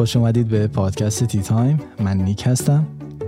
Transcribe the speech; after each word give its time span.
خوش 0.00 0.16
اومدید 0.16 0.48
به 0.48 0.66
پادکست 0.66 1.24
tea 1.24 1.40
time. 1.40 1.80
من 2.00 2.16
نیک 2.16 2.46
هستم. 2.46 2.86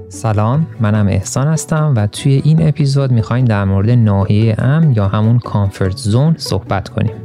سلام 0.08 0.66
منم 0.80 1.08
احسان 1.08 1.46
هستم 1.46 1.94
و 1.96 2.06
توی 2.06 2.42
این 2.44 2.68
اپیزود 2.68 3.12
می‌خوایم 3.12 3.44
در 3.44 3.64
مورد 3.64 3.90
ناحیه 3.90 4.60
امن 4.60 4.92
یا 4.92 5.08
همون 5.08 5.38
comfort 5.38 5.96
zone 5.96 6.34
صحبت 6.38 6.88
کنیم. 6.88 7.21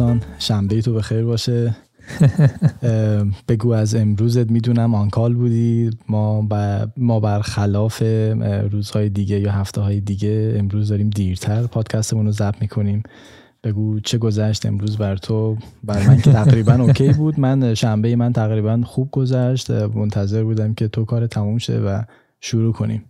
احسان 0.00 0.22
شنبه 0.38 0.82
تو 0.82 0.92
به 0.92 1.02
خیر 1.02 1.24
باشه 1.24 1.76
بگو 3.48 3.72
از 3.72 3.94
امروزت 3.94 4.50
می‌دونم 4.50 4.94
آنکال 4.94 5.34
بودی. 5.34 5.90
ما, 6.08 6.48
ما 6.96 7.20
برخلاف 7.20 8.02
روزهای 8.70 9.08
دیگه 9.08 9.40
یا 9.40 9.52
هفته 9.52 9.80
های 9.80 10.00
دیگه 10.00 10.54
امروز 10.58 10.88
داریم 10.88 11.10
دیرتر 11.10 11.66
پادکستمون 11.66 12.26
رو 12.26 12.32
ضبط 12.32 12.54
می‌کنیم. 12.60 13.02
بگو 13.64 14.00
چه 14.00 14.18
گذشت 14.18 14.66
امروز 14.66 14.96
بر 14.96 15.16
تو؟ 15.16 15.56
بر 15.84 16.06
من 16.06 16.20
که 16.20 16.32
تقریبا 16.32 16.72
اوکی 16.84 17.12
بود. 17.12 17.40
من 17.40 17.74
شنبه 17.74 18.16
من 18.16 18.32
تقریبا 18.32 18.80
خوب 18.84 19.10
گذشت. 19.10 19.70
منتظر 19.70 20.44
بودم 20.44 20.74
که 20.74 20.88
تو 20.88 21.04
کار 21.04 21.26
تموم 21.26 21.58
شه 21.58 21.78
و 21.78 22.02
شروع 22.40 22.72
کنیم. 22.72 23.04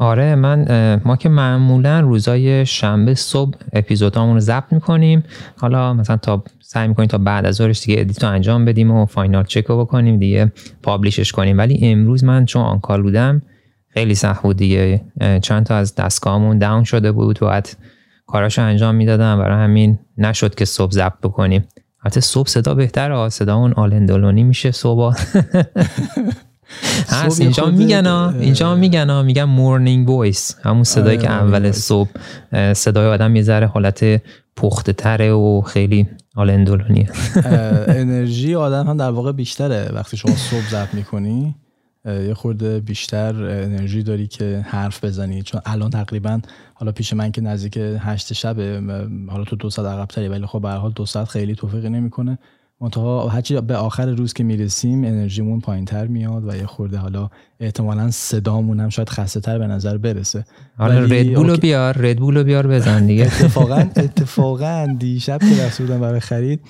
آره 0.00 0.34
من 0.34 1.00
ما 1.04 1.16
که 1.16 1.28
معمولا 1.28 2.00
روزای 2.00 2.66
شنبه 2.66 3.14
صبح 3.14 3.58
اپیزودامون 3.72 4.34
رو 4.34 4.40
ضبط 4.40 4.72
می‌کنیم. 4.72 5.22
حالا 5.56 5.94
مثلا 5.94 6.16
تا 6.16 6.44
سعی 6.60 6.88
می‌کنیم 6.88 7.08
تا 7.08 7.18
بعد 7.18 7.46
از 7.46 7.54
ظهرش 7.54 7.84
دیگه 7.84 8.00
edit 8.00 8.24
رو 8.24 8.30
انجام 8.30 8.64
بدیم 8.64 8.90
و 8.90 9.06
final 9.06 9.44
check 9.44 9.64
رو 9.64 9.84
بکنیم 9.84 10.18
دیگه 10.18 10.52
publish 10.82 11.21
ش 11.21 11.32
کنیم. 11.32 11.58
ولی 11.58 11.78
امروز 11.82 12.24
من 12.24 12.44
چون 12.44 12.62
on-call 12.62 13.02
بودم 13.02 13.42
خیلی 13.88 14.14
سخت 14.14 14.42
بود 14.42 14.56
دیگه. 14.56 15.00
چند 15.42 15.66
تا 15.66 15.76
از 15.76 15.94
دستگاهمون 15.94 16.58
down 16.58 16.84
شده 16.84 17.12
بود 17.12 17.38
بعد 17.38 17.68
کاراشو 18.26 18.62
انجام 18.62 18.94
می‌دادم. 18.94 19.38
برای 19.38 19.64
همین 19.64 19.98
نشد 20.18 20.54
که 20.54 20.64
صبح 20.64 20.92
ضبط 20.92 21.18
بکنیم. 21.22 21.64
حتی 21.98 22.20
صبح 22.20 22.48
صدا 22.48 22.74
بهتره 22.74 23.28
صدا 23.28 23.56
اون 23.56 23.72
آلندولونی 23.72 24.42
میشه 24.42 24.70
صبح. 24.70 25.16
هست 27.08 27.40
اینجا 27.40 27.66
میگن 27.66 28.06
اینجا 28.06 28.74
میگن 28.74 29.24
میگن 29.24 29.44
morning 29.44 30.10
voice 30.10 30.56
همون 30.62 30.84
صدایی 30.84 31.18
که 31.18 31.30
اول 31.30 31.70
صبح 31.70 32.10
صدای 32.72 33.06
آدم 33.06 33.36
یه 33.36 33.42
ذره 33.42 33.66
حالت 33.66 34.22
پخته 34.56 34.92
تره 34.92 35.32
و 35.32 35.60
خیلی 35.60 36.08
آلندولونیه 36.36 37.08
انرژی 37.88 38.54
آدم 38.54 38.86
هم 38.86 38.96
در 38.96 39.10
واقع 39.10 39.32
بیشتره 39.32 39.90
وقتی 39.94 40.16
شما 40.16 40.36
صبح 40.36 40.70
ضبط 40.70 40.94
می‌کنی. 40.94 41.54
یه 42.04 42.34
خورده 42.34 42.80
بیشتر 42.80 43.34
انرژی 43.44 44.02
داری 44.02 44.26
که 44.26 44.64
حرف 44.68 45.04
بزنی. 45.04 45.42
چون 45.42 45.60
الان 45.66 45.90
تقریبا 45.90 46.40
حالا 46.74 46.92
پیش 46.92 47.12
من 47.12 47.32
که 47.32 47.40
نزدیک 47.40 47.78
هشت 47.98 48.32
شبه 48.32 48.82
حالا 49.28 49.44
تو 49.44 49.56
دو 49.56 49.70
ساعت 49.70 49.88
عقب 49.88 50.06
تری 50.06 50.28
ولی 50.28 50.46
خب 50.46 50.60
به 50.60 50.70
حال 50.70 50.92
دو 50.92 51.06
ساعت 51.06 51.28
خیلی 51.28 51.54
توفیقی 51.54 51.88
نمی‌کنه. 51.88 52.38
منتها 52.80 53.28
هرچی 53.28 53.60
به 53.60 53.76
آخر 53.76 54.06
روز 54.06 54.32
که 54.32 54.44
می‌رسیم 54.44 55.04
انرژیمون 55.04 55.60
پایین 55.60 55.84
تر 55.84 56.06
میاد 56.06 56.48
و 56.48 56.56
یه 56.56 56.66
خورده 56.66 56.96
حالا 56.96 57.30
احتمالا 57.60 58.10
صدامون 58.10 58.80
هم 58.80 58.88
شاید 58.88 59.08
خسته 59.08 59.40
تر 59.40 59.58
به 59.58 59.66
نظر 59.66 59.98
برسه. 59.98 60.44
حالا 60.76 60.98
ردبولو 60.98 61.56
بیار 61.56 61.98
ردبولو 61.98 62.44
بیار 62.44 62.66
بزن 62.66 63.06
دیگه. 63.06 63.24
اتفاقا 63.24 63.76
اتفاقا 63.76 64.96
دیشب 64.98 65.38
که 65.38 65.64
رفته 65.64 65.84
بودم 65.84 66.00
برای 66.00 66.20
خرید 66.20 66.60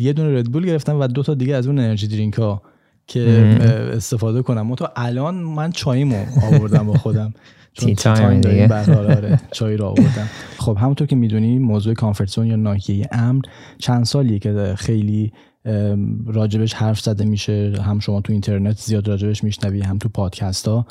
یه 0.00 0.12
دونه 0.12 0.38
Red 0.38 0.50
Bull 0.50 0.66
گرفتم 0.66 1.00
و 1.00 1.06
دو 1.06 1.22
تا 1.22 1.34
دیگه 1.34 1.54
از 1.54 1.66
اون 1.66 1.78
energy 1.78 2.06
drink 2.06 2.34
ها 2.34 2.62
که 3.06 3.20
استفاده 3.92 4.42
کنم. 4.42 4.74
تو 4.74 4.88
الان 4.96 5.34
من 5.34 5.72
چاییمو 5.72 6.24
آوردم 6.42 6.86
با 6.86 6.94
خودم. 6.94 7.34
Tea 7.78 7.94
time 7.94 8.40
دیگه. 8.40 8.74
آره 8.98 9.40
چای 9.52 9.76
را 9.76 9.88
آوردم 9.88 10.28
خب 10.58 10.76
همونطور 10.80 11.06
که 11.06 11.16
می‌دونی 11.16 11.58
موضوع 11.58 11.94
comfort 11.94 12.38
یا 12.38 12.56
ناحیه 12.56 13.08
امن 13.12 13.42
چند 13.78 14.04
سالیه 14.04 14.38
که 14.38 14.74
خیلی 14.78 15.32
راجبش 16.26 16.74
حرف 16.74 17.00
زده 17.00 17.24
میشه. 17.24 17.72
هم 17.86 17.98
شما 17.98 18.20
تو 18.20 18.32
اینترنت 18.32 18.78
زیاد 18.78 19.08
راجبش 19.08 19.44
میشنوی 19.44 19.80
هم 19.80 19.98
تو 19.98 20.08
پادکست 20.08 20.68
ها 20.68 20.86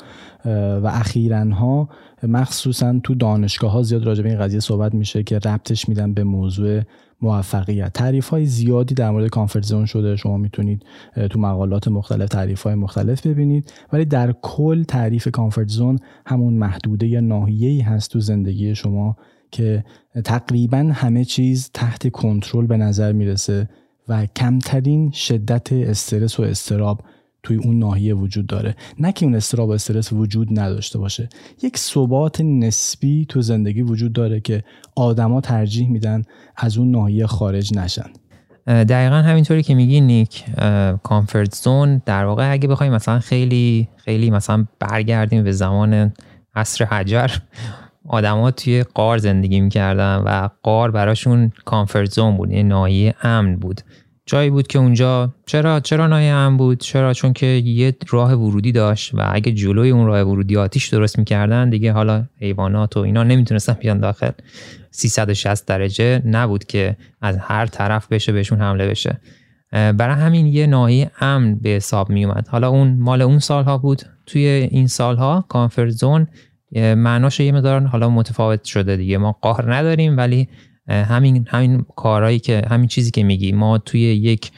و 0.82 0.90
اخیرا 0.94 1.44
ها 1.44 1.88
مخصوصا 2.22 3.00
تو 3.04 3.14
دانشگاه 3.14 3.72
ها 3.72 3.82
زیاد 3.82 4.04
راجب 4.04 4.26
این 4.26 4.38
قضیه 4.38 4.60
صحبت 4.60 4.94
میشه 4.94 5.22
که 5.22 5.38
ربطش 5.38 5.88
میدن 5.88 6.14
به 6.14 6.24
موضوع 6.24 6.82
موفقیت. 7.22 7.92
تعریف 7.92 8.28
های 8.28 8.46
زیادی 8.46 8.94
در 8.94 9.10
مورد 9.10 9.28
کانفرت 9.28 9.64
زون 9.64 9.86
شده. 9.86 10.16
شما 10.16 10.36
می‌تونید 10.36 10.84
تو 11.30 11.40
مقالات 11.40 11.88
مختلف 11.88 12.28
تعریف 12.28 12.62
های 12.62 12.74
مختلف 12.74 13.26
ببینید. 13.26 13.72
ولی 13.92 14.04
در 14.04 14.34
کل 14.42 14.82
تعریف 14.82 15.28
کانفرت 15.28 15.68
زون 15.68 15.98
همون 16.26 16.54
محدوده 16.54 17.06
یا 17.06 17.20
ناحیه‌ای 17.20 17.80
هست 17.80 18.10
تو 18.10 18.20
زندگی 18.20 18.74
شما 18.74 19.16
که 19.50 19.84
تقریبا 20.24 20.90
همه 20.94 21.24
چیز 21.24 21.70
تحت 21.74 22.08
کنترل 22.10 22.66
به 22.66 22.76
نظر 22.76 23.12
می‌رسه 23.12 23.68
و 24.08 24.26
کمترین 24.26 25.10
شدت 25.10 25.72
استرس 25.72 26.40
و 26.40 26.42
استراب 26.42 27.00
توی 27.42 27.56
اون 27.56 27.78
ناحیه 27.78 28.14
وجود 28.14 28.46
داره. 28.46 28.76
نه 28.98 29.12
که 29.12 29.26
اون 29.26 29.34
استراب 29.34 29.68
و 29.68 29.72
استرس 29.72 30.12
وجود 30.12 30.60
نداشته 30.60 30.98
باشه. 30.98 31.28
یک 31.62 31.78
ثبات 31.78 32.40
نسبی 32.40 33.26
تو 33.28 33.42
زندگی 33.42 33.82
وجود 33.82 34.12
داره 34.12 34.40
که 34.40 34.64
آدما 34.96 35.40
ترجیح 35.40 35.90
میدن 35.90 36.22
از 36.56 36.78
اون 36.78 36.90
ناحیه 36.90 37.26
خارج 37.26 37.76
نشن. 37.78 38.10
دقیقا 38.66 39.16
همینطوری 39.16 39.62
که 39.62 39.74
میگی 39.74 40.00
نیک 40.00 40.44
کامفورت 41.02 41.54
زون 41.54 42.02
در 42.06 42.24
واقع 42.24 42.52
اگه 42.52 42.68
بخوایم 42.68 42.92
مثلا 42.92 43.18
خیلی 43.18 43.88
خیلی 43.96 44.30
مثلا 44.30 44.66
برگردیم 44.80 45.44
به 45.44 45.52
زمان 45.52 46.12
عصر 46.54 46.84
حجر 46.84 47.30
آدما 48.08 48.50
توی 48.50 48.82
قار 48.82 49.18
زندگی 49.18 49.60
می‌کردن 49.60 50.16
و 50.16 50.48
قار 50.62 50.90
براشون 50.90 51.52
کامفورت 51.64 52.10
زون 52.10 52.36
بود 52.36 52.50
یه 52.50 52.62
ناحیه 52.62 53.14
امن 53.22 53.56
بود. 53.56 53.80
جایی 54.28 54.50
بود 54.50 54.66
که 54.66 54.78
اونجا 54.78 55.34
چرا 55.46 55.80
چرا 55.80 56.06
نایه 56.06 56.56
بود؟ 56.56 56.78
چرا؟ 56.78 57.14
چون 57.14 57.32
که 57.32 57.46
یه 57.46 57.96
راه 58.08 58.32
ورودی 58.32 58.72
داشت 58.72 59.14
و 59.14 59.30
اگه 59.32 59.52
جلوی 59.52 59.90
اون 59.90 60.06
راه 60.06 60.20
ورودی 60.22 60.56
آتیش 60.56 60.88
درست 60.88 61.18
می‌کردن 61.18 61.70
دیگه 61.70 61.92
حالا 61.92 62.24
حیوانات 62.40 62.96
و 62.96 63.00
اینا 63.00 63.22
نمی‌تونستن 63.22 63.72
بیان 63.72 64.00
داخل. 64.00 64.30
360 64.90 65.66
درجه 65.66 66.22
نبود 66.26 66.64
که 66.64 66.96
از 67.20 67.38
هر 67.38 67.66
طرف 67.66 68.08
بشه 68.12 68.32
بهشون 68.32 68.60
حمله 68.60 68.88
بشه. 68.88 69.20
برای 69.72 70.16
همین 70.16 70.46
یه 70.46 70.66
ناحیه 70.66 71.10
امن 71.20 71.54
به 71.54 71.68
حساب 71.68 72.10
می 72.10 72.24
اومد 72.24 72.48
حالا 72.48 72.68
اون 72.68 72.96
مال 73.00 73.22
اون 73.22 73.38
سالها 73.38 73.78
بود. 73.78 74.02
توی 74.26 74.46
این 74.46 74.86
سالها 74.86 75.44
کانفرت 75.48 75.90
زون 75.90 76.26
معناش 76.76 77.40
یه 77.40 77.52
مدار 77.52 77.80
حالا 77.80 78.10
متفاوت 78.10 78.64
شده 78.64 78.96
دیگه. 78.96 79.18
ما 79.18 79.32
قهر 79.42 79.74
نداریم 79.74 80.16
ولی 80.16 80.48
همین 80.88 81.46
همین 81.48 81.84
کارهایی 81.96 82.38
که 82.38 82.62
همین 82.70 82.88
چیزی 82.88 83.10
که 83.10 83.22
میگی. 83.22 83.52
ما 83.52 83.78
توی 83.78 84.00
یک 84.00 84.50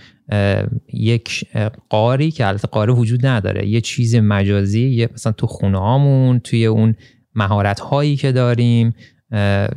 یک 0.93 1.45
قاری 1.89 2.31
که 2.31 2.47
البته 2.47 2.69
قاره 2.69 2.93
وجود 2.93 3.27
نداره. 3.27 3.69
یه 3.69 3.81
چیز 3.81 4.15
مجازی 4.15 4.89
یه 4.89 5.09
مثلا 5.15 5.33
تو 5.33 5.47
خونه 5.47 5.79
هامون 5.79 6.39
توی 6.39 6.67
اون 6.67 6.95
مهارت 7.35 7.81
هایی 7.81 8.17
که 8.17 8.33
داریم 8.33 8.95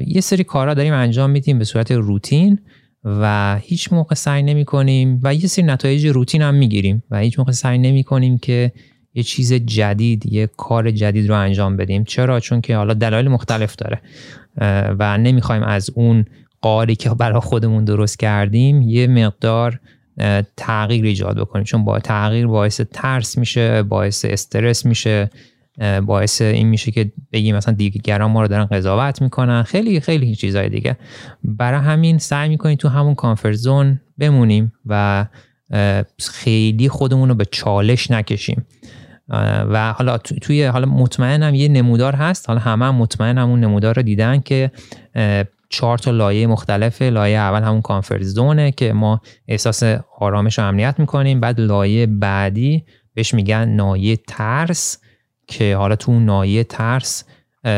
یه 0.07 0.21
سری 0.21 0.43
کارها 0.43 0.73
داریم 0.73 0.93
انجام 0.93 1.29
میدیم 1.29 1.59
به 1.59 1.65
صورت 1.65 1.91
روتین 1.91 2.59
و 3.05 3.57
هیچ 3.61 3.93
موقع 3.93 4.15
سعی 4.15 4.43
نمی 4.43 4.65
کنیم 4.65 5.19
و 5.23 5.35
یه 5.35 5.47
سری 5.47 5.65
نتایج 5.65 6.07
روتین 6.07 6.41
هم 6.41 6.55
می‌گیریم 6.55 7.03
و 7.11 7.19
هیچ 7.19 7.39
موقع 7.39 7.51
سعی 7.51 7.77
نمی 7.77 8.03
کنیم 8.03 8.37
که 8.37 8.71
یه 9.13 9.23
چیز 9.23 9.53
جدید 9.53 10.25
یه 10.25 10.49
کار 10.57 10.91
جدید 10.91 11.29
رو 11.29 11.35
انجام 11.35 11.77
بدیم. 11.77 12.03
چرا؟ 12.03 12.39
چون 12.39 12.61
که 12.61 12.75
حالا 12.75 12.93
دلایل 12.93 13.27
مختلف 13.27 13.75
داره. 13.75 14.01
و 14.99 15.17
نمی‌خوایم 15.17 15.63
از 15.63 15.89
اون 15.95 16.25
قاری 16.63 16.95
که 16.95 17.09
برای 17.09 17.39
خودمون 17.39 17.85
درست 17.85 18.19
کردیم 18.19 18.81
یه 18.81 19.07
مقدار 19.07 19.79
تغییر 20.57 21.05
ایجاد 21.05 21.39
بکنیم. 21.39 21.63
چون 21.63 21.85
با 21.85 21.99
تغییر 21.99 22.47
باعث 22.47 22.81
ترس 22.81 23.37
میشه 23.37 23.83
باعث 23.83 24.25
استرس 24.29 24.85
میشه 24.85 25.29
باعث 26.05 26.41
این 26.41 26.67
میشه 26.67 26.91
که 26.91 27.11
بگیم 27.31 27.55
مثلا 27.55 27.73
دیگران 27.73 28.31
ما 28.31 28.41
رو 28.41 28.47
دارن 28.47 28.65
قضاوت 28.65 29.21
می‌کنن. 29.21 29.63
خیلی 29.63 29.99
خیلی 29.99 30.35
چیزهای 30.35 30.69
دیگه. 30.69 30.97
برای 31.43 31.79
همین 31.79 32.17
سعی 32.17 32.49
می‌کنیم 32.49 32.75
تو 32.75 32.89
همون 32.89 33.15
کانفرت 33.15 33.55
زون 33.55 34.01
بمونیم 34.17 34.73
و 34.85 35.25
خیلی 36.19 36.89
خودمون 36.89 37.29
رو 37.29 37.35
به 37.35 37.45
چالش 37.45 38.11
نکشیم. 38.11 38.65
و 39.69 39.93
حالا 39.93 40.17
توی 40.17 40.63
حالا 40.63 40.85
مطمئنم 40.85 41.55
یه 41.55 41.67
نمودار 41.67 42.15
هست. 42.15 42.47
حالا 42.47 42.59
همه 42.59 42.85
هم 42.85 42.95
مطمئن 42.95 43.37
اون 43.37 43.59
نمودار 43.59 43.95
رو 43.95 44.01
دیدن 44.01 44.39
که 44.39 44.71
چهار 45.73 45.97
تا 45.97 46.11
لایه 46.11 46.47
مختلف. 46.47 47.01
لایه 47.01 47.37
اول 47.37 47.63
همون 47.63 47.81
کانفرت 47.81 48.23
زونه 48.23 48.71
که 48.71 48.93
ما 48.93 49.21
احساس 49.47 49.83
آرامش 50.19 50.59
و 50.59 50.61
امنیت 50.61 50.95
می‌کنیم. 50.99 51.39
بعد 51.39 51.59
لایه 51.59 52.05
بعدی 52.05 52.83
بهش 53.13 53.33
میگن 53.33 53.69
نایه 53.69 54.17
ترس 54.27 54.97
که 55.47 55.75
حالا 55.75 55.95
تو 55.95 56.11
اون 56.11 56.25
نایه 56.25 56.63
ترس 56.63 57.23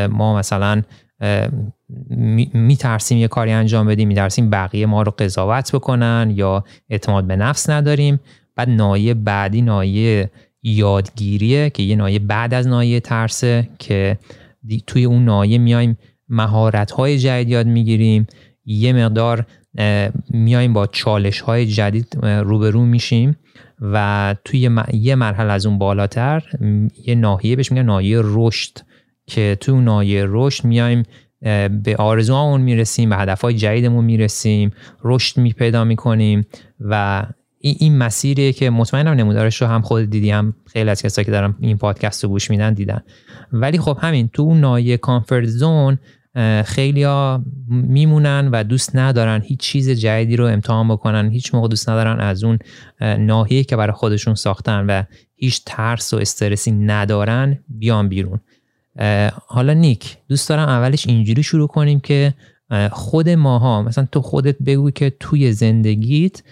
ما 0.10 0.38
مثلا 0.38 0.82
میترسیم 2.54 3.18
یه 3.18 3.28
کاری 3.28 3.52
انجام 3.52 3.88
بدیم 3.88 4.08
میترسیم 4.08 4.50
بقیه 4.50 4.86
ما 4.86 5.02
رو 5.02 5.12
قضاوت 5.12 5.76
بکنن 5.76 6.34
یا 6.36 6.64
اعتماد 6.90 7.28
به 7.28 7.36
نفس 7.36 7.70
نداریم. 7.70 8.20
بعد 8.56 8.70
نایه 8.70 9.14
بعدی 9.14 9.62
نایه 9.62 10.32
یادگیریه 10.64 11.70
که 11.70 11.84
یه 11.84 11.96
نایه 11.96 12.20
بعد 12.20 12.54
از 12.54 12.68
نایه 12.68 13.00
ترسه 13.00 13.70
که 13.80 14.18
توی 14.88 15.06
اون 15.06 15.26
نایه 15.26 15.58
میایم 15.58 15.98
مهارت 16.30 16.92
های 16.92 17.20
جدید 17.20 17.50
یاد 17.50 17.68
می‌گیریم. 17.68 18.28
یه 18.66 18.94
مقدار 18.94 19.46
میایم 20.30 20.74
با 20.74 20.88
چالش 20.88 21.42
های 21.42 21.66
جدید 21.66 22.18
روبرو 22.24 22.86
میشیم 22.86 23.38
و 23.82 24.36
توی 24.46 24.70
یه 24.94 25.16
مرحله 25.16 25.54
از 25.54 25.66
اون 25.66 25.78
بالاتر 25.78 26.44
یه 27.06 27.16
ناحیه 27.16 27.56
بهش 27.56 27.72
میگن 27.72 27.84
ناحیه 27.84 28.20
رشد 28.24 28.78
که 29.28 29.58
اون 29.68 29.84
ناحیه 29.84 30.26
رشد 30.28 30.66
میایم 30.66 31.04
به 31.84 31.96
آرزوهامون 31.98 32.62
می‌رسیم 32.62 33.10
به 33.10 33.16
هدفهای 33.16 33.54
جدیدمون 33.54 34.06
می‌رسیم 34.06 34.72
رشد 35.04 35.38
می 35.40 35.54
پیدا 35.54 35.84
می‌کنیم 35.84 36.46
و 36.80 37.26
این, 37.60 37.98
مسیریه 37.98 38.54
که 38.54 38.70
مطمئنم 38.70 39.14
نمودارش 39.14 39.62
رو 39.62 39.68
هم 39.68 39.82
خود 39.82 40.10
دیدی 40.10 40.32
هم 40.32 40.54
خیلی 40.74 40.90
از 40.90 41.02
کسایی 41.02 41.26
که 41.26 41.32
دارن 41.32 41.56
این 41.60 41.78
پادکست 41.78 42.24
رو 42.24 42.30
گوش 42.30 42.50
میدن 42.50 42.74
دیدن. 42.74 43.04
ولی 43.52 43.78
خب 43.78 43.98
همین 44.02 44.30
تو 44.34 44.42
اون 44.42 44.60
نایه 44.60 44.98
کامفورت 44.98 45.46
زون 45.46 45.98
خیلی 46.66 47.04
ها 47.04 47.44
میمونن 47.68 48.50
و 48.52 48.64
دوست 48.64 48.96
ندارن 48.96 49.42
هیچ 49.42 49.60
چیز 49.60 49.90
جدیدی 49.90 50.36
رو 50.36 50.46
امتحان 50.46 50.88
بکنن 50.88 51.30
هیچ 51.30 51.56
موقع 51.56 51.68
دوست 51.68 51.90
ندارن 51.90 52.20
از 52.20 52.44
اون 52.44 52.60
ناحیه 53.02 53.64
که 53.64 53.76
برای 53.76 53.94
خودشون 53.94 54.36
ساختن 54.36 54.86
و 54.86 55.04
هیچ 55.36 55.62
ترس 55.66 56.14
و 56.14 56.18
استرسی 56.18 56.72
ندارن 56.72 57.60
بیان 57.70 58.10
بیرون. 58.10 58.40
حالا 59.48 59.74
نیک 59.74 60.18
دوست 60.30 60.50
دارم 60.50 60.70
اولش 60.70 61.08
اینجوری 61.08 61.44
شروع 61.44 61.68
کنیم 61.68 62.00
که 62.00 62.34
خود 62.92 63.30
ماها 63.30 63.82
مثلا 63.82 64.08
تو 64.12 64.22
خودت 64.22 64.56
بگو 64.66 64.92
که 64.92 65.14
توی 65.20 65.52
زندگیت 65.52 66.44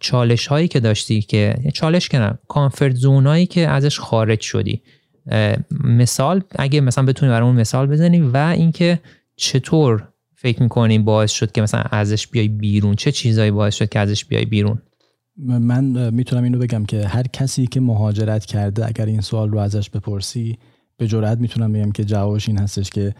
چالش 0.00 0.46
هایی 0.46 0.68
که 0.68 0.80
داشتی 0.80 1.22
که 1.22 1.54
چالش 1.74 2.08
کنم 2.08 2.38
کانفرت 2.48 2.94
زونایی 2.94 3.46
که 3.46 3.68
ازش 3.68 3.98
خارج 3.98 4.40
شدی. 4.40 4.82
مثال 5.84 6.42
اگه 6.56 6.80
مثلا 6.80 7.04
بتونی 7.04 7.32
برامون 7.32 7.56
مثال 7.56 7.86
بزنی 7.86 8.20
و 8.20 8.36
اینکه 8.36 9.00
چطور 9.36 10.08
فکر 10.34 10.62
می‌کنی 10.62 10.98
باعث 10.98 11.30
شد 11.30 11.52
که 11.52 11.62
مثلا 11.62 11.80
ازش 11.90 12.26
بیای 12.26 12.48
بیرون؟ 12.48 12.94
چه 12.94 13.12
چیزایی 13.12 13.50
باعث 13.50 13.74
شد 13.74 13.88
که 13.88 13.98
ازش 13.98 14.24
بیای 14.24 14.44
بیرون؟ 14.44 14.82
من 15.46 16.10
می‌تونم 16.10 16.44
اینو 16.44 16.58
بگم 16.58 16.84
که 16.84 17.06
هر 17.06 17.22
کسی 17.22 17.66
که 17.66 17.80
مهاجرت 17.80 18.46
کرده 18.46 18.86
اگر 18.86 19.06
این 19.06 19.20
سوال 19.20 19.50
رو 19.50 19.58
ازش 19.58 19.90
بپرسی 19.90 20.58
به 20.96 21.06
جرات 21.06 21.38
می‌تونم 21.38 21.72
بگم 21.72 21.92
که 21.92 22.04
جوابش 22.04 22.48
این 22.48 22.58
هستش 22.58 22.90
که 22.90 23.14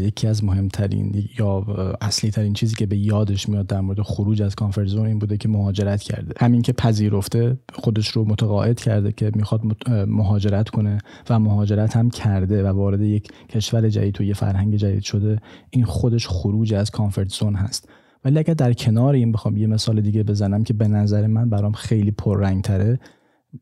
یکی 0.00 0.26
از 0.26 0.44
مهمترین 0.44 1.28
یا 1.38 1.66
اصلی 2.00 2.30
ترین 2.30 2.52
چیزی 2.52 2.74
که 2.74 2.86
به 2.86 2.96
یادش 2.96 3.48
میاد 3.48 3.66
در 3.66 3.80
مورد 3.80 4.00
خروج 4.00 4.42
از 4.42 4.54
کانفرت 4.54 4.94
این 4.94 5.18
بوده 5.18 5.36
که 5.36 5.48
مهاجرت 5.48 6.02
کرده. 6.02 6.34
همین 6.40 6.62
که 6.62 6.72
پذیرفته 6.72 7.58
خودش 7.72 8.08
رو 8.08 8.24
متقاعد 8.24 8.80
کرده 8.80 9.12
که 9.12 9.30
می‌خواد 9.34 9.60
مهاجرت 10.08 10.68
کنه 10.68 10.98
و 11.30 11.38
مهاجرت 11.38 11.96
هم 11.96 12.10
کرده 12.10 12.64
و 12.64 12.66
وارد 12.66 13.00
یک 13.00 13.28
کشور 13.48 13.88
جدید 13.88 14.20
و 14.20 14.24
یه 14.24 14.34
فرهنگ 14.34 14.76
جدید 14.76 15.02
شده 15.02 15.38
این 15.70 15.84
خودش 15.84 16.28
خروج 16.28 16.74
از 16.74 16.90
کانفرت 16.90 17.28
زون 17.28 17.54
هست. 17.54 17.88
ولی 18.24 18.38
اگر 18.38 18.54
در 18.54 18.72
کنار 18.72 19.14
این 19.14 19.32
بخوام 19.32 19.56
یه 19.56 19.66
مثال 19.66 20.00
دیگه 20.00 20.22
بزنم 20.22 20.64
که 20.64 20.74
به 20.74 20.88
نظر 20.88 21.26
من 21.26 21.50
برام 21.50 21.72
خیلی 21.72 22.10
پررنگ 22.10 22.62
تره 22.62 23.00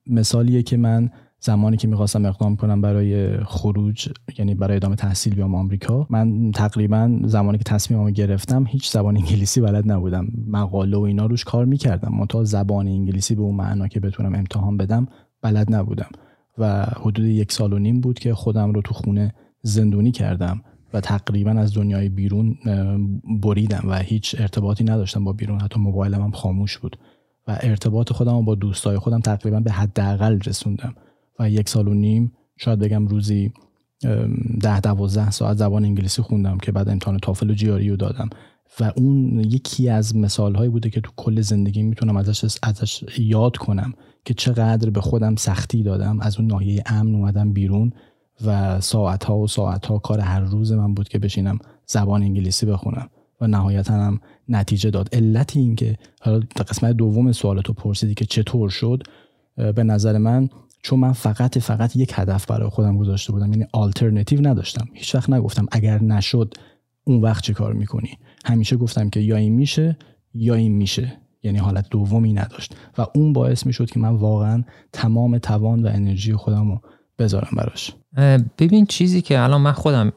مثالیه 0.07 0.63
که 0.63 0.77
من 0.77 1.11
زمانی 1.41 1.77
که 1.77 1.89
می‌خواستم 1.89 2.25
اقدام 2.25 2.57
کنم 2.57 2.81
برای 2.81 3.39
خروج 3.45 4.09
یعنی 4.39 4.55
برای 4.55 4.77
ادامه 4.77 4.97
تحصیل 4.97 5.35
بیام 5.35 5.55
آمریکا 5.55 6.07
من 6.11 6.53
تقریبا 6.53 7.21
زمانی 7.25 7.59
که 7.59 7.65
تصمیممو 7.65 8.11
گرفتم 8.11 8.65
هیچ 8.69 8.91
زبان 8.91 9.17
انگلیسی 9.17 9.61
بلد 9.61 9.93
نبودم. 9.93 10.29
مقاله 10.47 10.97
و 10.97 11.01
اینا 11.01 11.27
روش 11.27 11.45
کار 11.45 11.65
می‌کردم. 11.65 12.15
منتها 12.19 12.45
زبان 12.45 12.89
انگلیسی 12.89 13.35
به 13.35 13.43
اون 13.43 13.55
معنا 13.55 13.89
که 13.89 14.01
بتونم 14.01 14.35
امتحان 14.35 14.77
بدم 14.77 15.07
بلد 15.43 15.75
نبودم. 15.75 16.09
و 16.59 16.83
حدود 16.83 17.25
یک 17.25 17.53
سال 17.53 17.73
و 17.73 17.79
نیم 17.79 18.01
بود 18.01 18.19
که 18.19 18.35
خودم 18.35 18.73
رو 18.73 18.83
تو 18.83 18.95
خونه 18.95 19.35
زندونی 19.63 20.13
کردم 20.13 20.61
و 20.95 21.01
تقریبا 21.01 21.51
از 21.51 21.75
دنیای 21.75 22.09
بیرون 22.09 22.57
بریدم 23.43 23.85
و 23.89 23.99
هیچ 23.99 24.37
ارتباطی 24.39 24.85
نداشتم 24.85 25.25
با 25.25 25.33
بیرون. 25.33 25.61
حتی 25.61 25.81
موبایلم 25.81 26.23
هم 26.23 26.31
خاموش 26.31 26.79
بود. 26.79 26.99
و 27.49 27.59
ارتباط 27.61 28.13
خودم 28.13 28.45
با 28.45 28.55
دوستای 28.55 28.99
خودم 28.99 29.21
تقریبا 29.21 29.61
به 29.61 29.73
حداقل 29.73 30.41
رسوندم. 30.41 30.95
و 31.39 31.51
یک 31.51 31.69
سال 31.69 31.89
و 31.89 31.95
نیم 31.95 32.33
شاید 32.57 32.79
بگم 32.79 33.07
روزی 33.07 33.53
ده 34.61 34.81
دوازده 34.81 35.31
ساعت 35.31 35.57
زبان 35.57 35.85
انگلیسی 35.85 36.23
خوندم 36.23 36.59
که 36.59 36.73
بعد 36.73 36.89
امتحان 36.89 37.19
تافل 37.19 37.51
و 37.51 37.55
جیاری 37.55 37.91
رو 37.91 37.97
دادم. 37.97 38.31
و 38.81 38.93
اون 38.97 39.41
یکی 39.41 39.89
از 39.89 40.17
مثال 40.17 40.55
هایی 40.55 40.71
بوده 40.71 40.91
که 40.91 41.01
تو 41.01 41.11
کل 41.17 41.41
زندگی 41.41 41.83
می‌تونم 41.83 42.17
ازش 42.17 42.59
ازش 42.63 43.05
یاد 43.19 43.57
کنم 43.57 43.95
که 44.25 44.35
چقدر 44.35 44.91
به 44.91 45.01
خودم 45.01 45.37
سختی 45.37 45.83
دادم. 45.83 46.21
از 46.21 46.37
اون 46.39 46.47
ناحیه 46.47 46.83
امن 46.87 47.15
اومدم 47.15 47.53
بیرون 47.53 47.93
و 48.47 48.81
ساعت 48.81 49.25
ها 49.25 49.39
و 49.39 49.47
ساعت 49.47 49.87
ها 49.87 49.99
کار 49.99 50.21
هر 50.21 50.41
روز 50.41 50.73
من 50.73 50.95
بود 50.95 51.09
که 51.09 51.19
بشینم 51.19 51.59
زبان 51.87 52.23
انگلیسی 52.23 52.67
بخونم. 52.67 53.09
و 53.41 53.47
نهایتا 53.47 53.95
هم 53.95 54.21
نتیجه 54.49 54.91
داد. 54.91 55.09
علت 55.13 55.57
این 55.57 55.77
که 55.77 55.97
حالا 56.21 56.43
قسمت 56.71 56.97
دوم 56.97 57.33
سوالتو 57.33 57.73
پرسیدی 57.73 58.15
که 58.15 58.25
چطور 58.25 58.71
شد 58.71 59.03
به 59.57 59.85
نظر 59.85 60.19
من 60.19 60.49
چون 60.83 61.01
من 61.01 61.13
فقط 61.13 61.59
فقط 61.59 61.97
یک 61.97 62.13
هدف 62.15 62.47
برای 62.47 62.71
خودم 62.71 62.99
گذاشته 62.99 63.33
بودم 63.33 63.53
یعنی 63.53 63.67
آلترنتیو 63.73 64.49
نداشتم. 64.49 64.89
هیچ 64.95 65.15
وقت 65.15 65.31
نگفتم 65.31 65.67
اگر 65.73 66.03
نشد 66.03 66.55
اون 67.05 67.21
وقت 67.21 67.45
چه 67.45 67.53
کار 67.53 67.73
می‌کنی؟ 67.73 68.19
همیشه 68.45 68.77
گفتم 68.77 69.11
که 69.11 69.21
یا 69.21 69.37
این 69.37 69.55
میشه 69.55 69.97
یا 70.35 70.55
این 70.55 70.73
میشه. 70.73 71.13
یعنی 71.43 71.59
حالت 71.59 71.87
دومی 71.91 72.33
نداشت. 72.33 72.75
و 72.99 73.07
اون 73.15 73.33
باعث 73.33 73.67
می‌شد 73.67 73.91
که 73.91 74.01
من 74.01 74.17
واقعا 74.17 74.65
تمام 74.93 75.39
توان 75.39 75.87
و 75.87 75.89
انرژی 75.89 76.33
خودم 76.33 76.71
رو 76.71 76.81
بذارم 77.19 77.51
براش. 77.57 77.93
ببین 78.59 78.87
چیزی 78.87 79.23
که 79.23 79.41
الان 79.41 79.61
من 79.61 79.73
خودم 79.73 80.13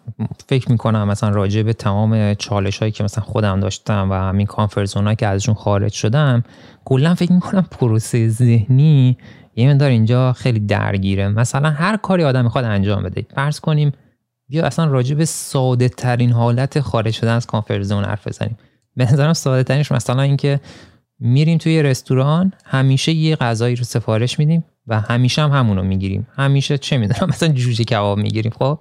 فکر 0.47 0.71
می‌کنم 0.71 1.07
مثلا 1.07 1.29
راجع 1.29 1.63
به 1.63 1.73
تمام 1.73 2.33
چالش 2.33 2.77
هایی 2.77 2.91
که 2.91 3.03
مثلا 3.03 3.23
خودم 3.23 3.59
داشتم 3.59 4.11
و 4.11 4.13
همین 4.13 4.47
کانفرزون 4.47 5.15
که 5.15 5.27
ازشون 5.27 5.55
خارج 5.55 5.93
شدم 5.93 6.43
کلا 6.85 7.15
فکر 7.15 7.31
می‌کنم 7.31 7.67
پروسه 7.71 8.29
ذهنی 8.29 9.17
یه 9.61 9.73
مقدار 9.73 9.89
اینجا 9.89 10.33
خیلی 10.33 10.59
درگیره. 10.59 11.27
مثلا 11.27 11.69
هر 11.69 11.97
کاری 11.97 12.23
آدم 12.23 12.43
می‌خواد 12.43 12.65
انجام 12.65 13.03
بده. 13.03 13.25
فرض 13.35 13.59
کنیم 13.59 13.91
بیا 14.49 14.65
اصلا 14.65 14.85
راجع 14.85 15.15
به 15.15 15.25
ساده 15.25 15.89
ترین 15.89 16.31
حالت 16.31 16.79
خارج 16.79 17.13
شدن 17.13 17.35
از 17.35 17.47
کانفرت 17.47 17.81
زون 17.81 18.03
حرف 18.03 18.27
بزنیم. 18.27 18.57
به 18.95 19.13
نظرم 19.13 19.33
ساده 19.33 19.63
ترینش 19.63 19.91
مثلا 19.91 20.21
اینکه 20.21 20.59
میریم 21.19 21.57
توی 21.57 21.83
رستوران 21.83 22.53
همیشه 22.65 23.11
یه 23.11 23.35
غذایی 23.35 23.75
رو 23.75 23.83
سفارش 23.83 24.39
میدیم 24.39 24.63
و 24.87 25.01
همیشه 25.01 25.41
هم 25.41 25.51
همونو 25.51 25.83
می‌گیریم. 25.83 26.27
همیشه 26.35 26.77
چه 26.77 26.97
می‌دونم 26.97 27.29
مثلا 27.29 27.49
جوجه 27.49 27.83
کباب 27.83 28.17
می‌گیریم 28.17 28.51
خب؟ 28.59 28.79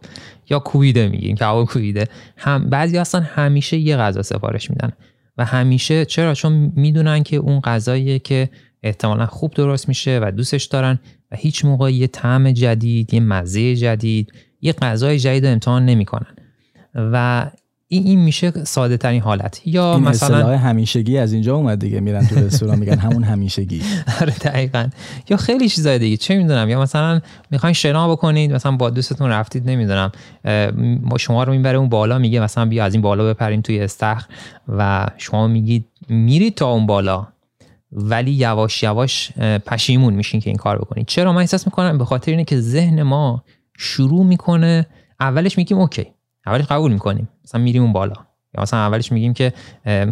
یا 0.51 0.59
کویده 0.59 1.09
می‌گیریم 1.09 1.37
کباب 1.37 1.67
کویده 1.67 2.09
هم 2.37 2.71
بعضی 2.71 2.99
اصلا 2.99 3.21
همیشه 3.21 3.77
یه 3.77 3.97
غذا 3.97 4.23
سفارش 4.23 4.71
میدن. 4.71 4.93
و 5.39 5.45
همیشه 5.45 6.05
چرا؟ 6.05 6.35
چون 6.35 6.73
می‌دونن 6.77 7.23
که 7.23 7.37
اون 7.37 7.61
غذاییه 7.61 8.19
که 8.19 8.49
احتمالا 8.83 9.27
خوب 9.27 9.55
درست 9.55 9.89
میشه 9.89 10.21
و 10.23 10.31
دوستش 10.31 10.65
دارن 10.65 10.99
و 11.31 11.37
هیچ 11.37 11.65
موقع 11.65 11.93
یه 11.93 12.07
طعم 12.07 12.53
جدید 12.53 13.15
یه 13.15 13.21
مزه 13.21 13.77
جدید 13.77 14.33
یه 14.61 14.73
غذای 14.73 15.19
جدید 15.19 15.47
رو 15.47 15.53
امتحان 15.53 15.85
نمی‌کنن. 15.85 16.37
و 16.95 17.47
این 17.93 18.07
این 18.07 18.19
میشه 18.21 18.65
ساده 18.65 18.97
ترین 18.97 19.21
حالت. 19.21 19.61
یا 19.67 19.95
این 19.95 20.05
مثلا 20.05 20.59
همیشگی 20.59 21.19
از 21.19 21.33
اینجا 21.33 21.57
اومد 21.57 21.79
دیگه. 21.79 22.01
میرن 22.01 22.27
تو 22.27 22.35
رستوران 22.35 22.79
میگن 22.79 22.99
همون 22.99 23.25
همیشگی. 23.25 23.83
آره 24.21 24.33
دقیقا. 24.33 24.89
یا 25.31 25.37
خیلی 25.37 25.69
چیزای 25.69 25.99
دیگه. 25.99 26.17
چه 26.17 26.37
می‌دونم؟ 26.37 26.69
یا 26.69 26.81
مثلا 26.81 27.21
می‌خواین 27.51 27.73
شنا 27.73 28.11
بکنید 28.11 28.53
مثلا 28.53 28.73
با 28.73 28.91
دوستتون 28.91 29.31
رفتید 29.31 29.71
نمی‌دونم. 29.71 30.13
شما 31.19 31.45
رو 31.45 31.53
می‌بره 31.53 31.79
اون 31.79 31.89
بالا 31.89 32.19
میگه 32.19 32.41
مثلا 32.41 32.67
بیا 32.67 32.85
از 32.85 32.95
این 32.95 33.03
بالا 33.03 33.25
بپرین 33.25 33.63
توی 33.63 33.81
استخر 33.81 34.27
و 34.69 35.07
شما 35.19 35.49
میگید 35.49 35.87
میرید 36.09 36.55
تا 36.55 36.73
اون 36.73 36.87
بالا. 36.87 37.27
ولی 37.93 38.31
یواش 38.31 38.83
یواش 38.83 39.33
پشیمون 39.67 40.15
میشین 40.15 40.41
که 40.41 40.51
این 40.51 40.57
کار 40.57 40.79
بکنید. 40.79 41.07
چرا؟ 41.07 41.33
من 41.33 41.41
احساس 41.41 41.67
می‌کنم 41.67 41.99
به 41.99 42.05
خاطر 42.05 42.31
اینه 42.31 42.45
که 42.45 42.61
ذهن 42.61 43.03
ما 43.03 43.45
شروع 43.79 44.27
می‌کنه 44.27 44.87
اولش 45.21 45.59
میگیم 45.59 45.79
اوکی 45.79 46.07
اولش 46.47 46.65
قبول 46.65 46.93
می‌کنیم. 46.93 47.29
مثلا 47.45 47.61
میریم 47.61 47.83
اون 47.83 47.93
بالا. 47.93 48.15
یا 48.57 48.63
مثلا 48.63 48.81
اولش 48.81 49.13
میگیم 49.13 49.35
که 49.35 49.53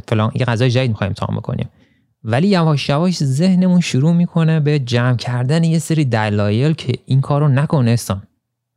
فلان 0.09 0.33
یه 0.35 0.45
غذای 0.47 0.71
جدید 0.71 0.91
می‌خوایم 0.91 1.11
امتحان 1.11 1.37
بکنیم. 1.37 1.69
ولی 2.25 2.49
یواش 2.49 2.89
یواش 2.89 3.25
ذهنمون 3.25 3.81
شروع 3.81 4.13
می‌کنه 4.13 4.61
به 4.61 4.79
جمع 4.79 5.17
کردن 5.17 5.65
یه 5.65 5.79
سری 5.79 6.05
دلایل 6.05 6.73
که 6.73 6.93
این 7.07 7.21
کارو 7.21 7.49
نکنه 7.49 7.93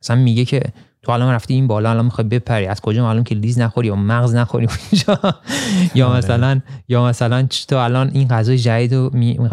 مثلا 0.02 0.16
میگه 0.16 0.44
که 0.44 0.62
تو 1.02 1.12
الان 1.12 1.34
رفتی 1.34 1.54
این 1.54 1.66
بالا 1.66 1.90
الان 1.90 2.04
می‌خوای 2.04 2.28
بپری. 2.28 2.66
از 2.66 2.80
کجا 2.80 3.02
معلوم 3.04 3.24
که 3.24 3.34
لیز 3.34 3.58
نخوری 3.58 3.88
یا 3.88 3.96
مغز 3.96 4.34
نخوری 4.34 4.66
اونجا؟ 4.66 5.34
یا 5.94 6.08
آره. 6.08 6.18
مثلا 6.18 6.60
یا 6.88 7.04
مثلا 7.04 7.46
تو 7.68 7.76
الان 7.76 8.10
این 8.14 8.28
غذای 8.28 8.58
جدید 8.58 8.94
رو 8.94 9.10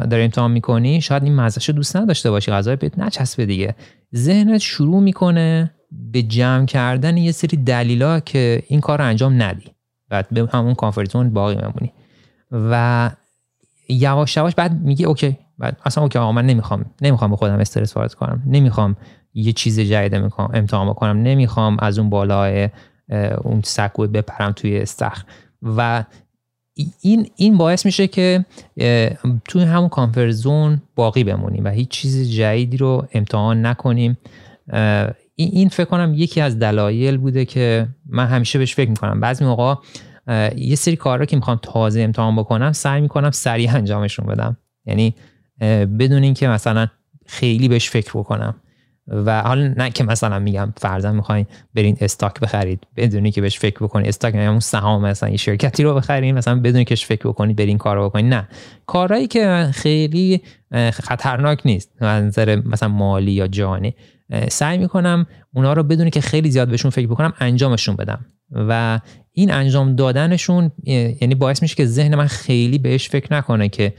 داری 0.09 0.23
امتحان 0.23 0.51
می‌کنی 0.51 1.01
شاید 1.01 1.23
این 1.23 1.35
مزهش 1.35 1.69
دوست 1.69 1.97
نداشته 1.97 2.31
باشی 2.31 2.51
غذای 2.51 2.75
بهت 2.75 2.99
نچسبه 2.99 3.45
دیگه. 3.45 3.75
ذهنت 4.15 4.57
شروع 4.57 5.01
می‌کنه 5.01 5.71
به 6.11 6.21
جمع 6.21 6.65
کردن 6.65 7.17
یه 7.17 7.31
سری 7.31 7.57
دلیلا 7.57 8.19
که 8.19 8.63
این 8.67 8.81
کار 8.81 8.97
رو 8.97 9.05
انجام 9.05 9.43
ندی. 9.43 9.65
بعد 10.09 10.27
به 10.31 10.49
همون 10.53 10.73
comfort 10.73 11.09
zone 11.09 11.29
باقی 11.29 11.55
میمونی. 11.55 11.93
و 12.51 13.11
یواش 13.89 14.37
یواش 14.37 14.55
بعد 14.55 14.81
میگه 14.81 15.07
okay 15.07 15.37
بعد 15.57 15.77
اصلا 15.85 16.03
okay 16.03 16.19
من 16.19 16.45
نمی‌خوام 16.45 16.85
نمی‌خوام 17.01 17.31
به 17.31 17.37
خودم 17.37 17.59
استرس 17.59 17.97
وارد 17.97 18.13
کنم. 18.13 18.43
نمی‌خوام 18.45 18.95
یه 19.33 19.53
چیز 19.53 19.79
جدید 19.79 20.15
می‌کنم 20.15 20.49
امتحان 20.53 20.89
بکنم. 20.89 21.17
نمی‌خوام 21.17 21.77
از 21.79 21.99
اون 21.99 22.09
بالای 22.09 22.69
اون 23.41 23.61
سکو 23.63 24.07
بپرم 24.07 24.51
توی 24.51 24.77
استخر 24.77 25.23
و 25.61 26.03
این 27.01 27.29
این 27.35 27.57
باعث 27.57 27.85
میشه 27.85 28.07
که 28.07 28.45
توی 29.45 29.63
همون 29.63 29.89
کانفرزون 29.89 30.81
باقی 30.95 31.23
بمونیم 31.23 31.65
و 31.65 31.69
هیچ 31.69 31.89
چیز 31.89 32.31
جدیدی 32.31 32.77
رو 32.77 33.07
امتحان 33.13 33.65
نکنیم. 33.65 34.17
این 35.35 35.69
فکر 35.69 35.85
کنم 35.85 36.13
یکی 36.15 36.41
از 36.41 36.59
دلایل 36.59 37.17
بوده 37.17 37.45
که 37.45 37.87
من 38.05 38.27
همیشه 38.27 38.59
بهش 38.59 38.75
فکر 38.75 38.89
می‌کنم. 38.89 39.19
بعضی 39.19 39.45
موقع 39.45 39.75
یه 40.57 40.75
سری 40.75 40.95
کارا 40.95 41.25
که 41.25 41.35
می‌خوام 41.35 41.59
تازه 41.61 42.01
امتحان 42.01 42.35
بکنم 42.35 42.71
سعی 42.71 43.01
می‌کنم 43.01 43.31
سریع 43.31 43.75
انجامشون 43.75 44.25
بدم. 44.25 44.57
یعنی 44.85 45.15
بدون 45.99 46.23
اینکه 46.23 46.47
مثلا 46.47 46.87
خیلی 47.25 47.67
بهش 47.67 47.89
فکر 47.89 48.11
بکنم. 48.19 48.55
و 49.11 49.41
حالا 49.41 49.73
نه 49.77 49.89
که 49.89 50.03
مثلا 50.03 50.39
میگم 50.39 50.73
فرضاً 50.77 51.11
می‌خواین 51.11 51.45
برین 51.73 51.97
استاک 52.01 52.39
بخرید 52.39 52.87
بدونی 52.97 53.31
که 53.31 53.41
بهش 53.41 53.59
فکر 53.59 53.83
بکنید. 53.83 54.07
استاک 54.07 54.33
یعنی 54.33 54.47
اون 54.47 54.59
سهام 54.59 55.05
مثلا 55.05 55.29
یه 55.29 55.37
شرکتی 55.37 55.83
رو 55.83 55.93
بخرید 55.93 56.35
مثلا 56.35 56.59
بدونی 56.59 56.85
که 56.85 56.95
فکر 56.95 57.27
بکنید 57.27 57.55
برین 57.55 57.77
کار 57.77 57.95
رو 57.95 58.09
بکنید. 58.09 58.33
نه. 58.33 58.47
کارهایی 58.85 59.27
که 59.27 59.69
خیلی 59.73 60.41
خطرناک 60.93 61.61
نیست. 61.65 62.03
نظر 62.03 62.61
مثلا 62.65 62.89
مالی 62.89 63.31
یا 63.31 63.47
جانی. 63.47 63.95
سعی 64.49 64.77
می‌کنم 64.77 65.25
اونا 65.53 65.73
رو 65.73 65.83
بدونی 65.83 66.09
که 66.09 66.21
خیلی 66.21 66.51
زیاد 66.51 66.67
بهشون 66.67 66.91
فکر 66.91 67.07
بکنم 67.07 67.33
انجامشون 67.39 67.95
بدم. 67.95 68.25
و 68.51 68.99
این 69.31 69.51
انجام 69.51 69.95
دادنشون 69.95 70.71
یعنی 71.21 71.35
باعث 71.35 71.61
میشه 71.61 71.75
که 71.75 71.85
ذهن 71.85 72.15
من 72.15 72.27
خیلی 72.27 72.77
بهش 72.77 73.09
فکر 73.09 73.33
نکنه 73.33 73.69
که 73.69 73.93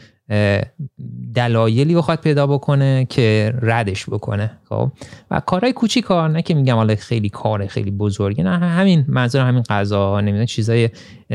دلایلی 1.35 1.95
بخواد 1.95 2.21
پیدا 2.21 2.47
بکنه 2.47 3.07
که 3.11 3.55
ردش 3.63 4.07
بکنه 4.07 4.51
خب؟ 4.69 4.93
و 5.31 5.41
کارهای 5.41 5.73
کوچیک 5.73 6.05
کار 6.05 6.29
نه 6.29 6.43
که 6.43 6.55
میگم 6.55 6.75
حالا 6.75 6.95
خیلی 6.95 7.29
کار 7.29 7.67
خیلی 7.67 7.91
بزرگی 7.91 8.43
نه 8.43 8.59
همین 8.59 9.05
منظور 9.09 9.41
همین 9.41 9.63
غذا 9.63 10.21
نمی‌دونم 10.21 10.47
چیزای 10.47 10.91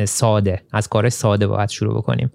ساده 0.06 0.62
از 0.72 0.88
کارهای 0.88 1.10
ساده 1.10 1.48
باید 1.48 1.70
شروع 1.70 1.98
بکنیم. 1.98 2.32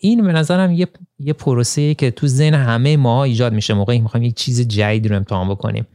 این 0.00 0.22
به 0.26 0.32
نظرم 0.32 0.72
یه 0.72 0.88
یه 1.18 1.32
پروسه 1.32 1.94
که 1.94 2.10
تو 2.10 2.26
ذهن 2.26 2.54
همه 2.54 2.96
ما 2.96 3.24
ایجاد 3.24 3.52
میشه 3.52 3.74
موقعی 3.74 4.00
می‌خوایم 4.00 4.26
یک 4.26 4.34
چیز 4.34 4.68
جدید 4.68 5.06
رو 5.06 5.16
امتحان 5.16 5.48
بکنیم. 5.48 5.86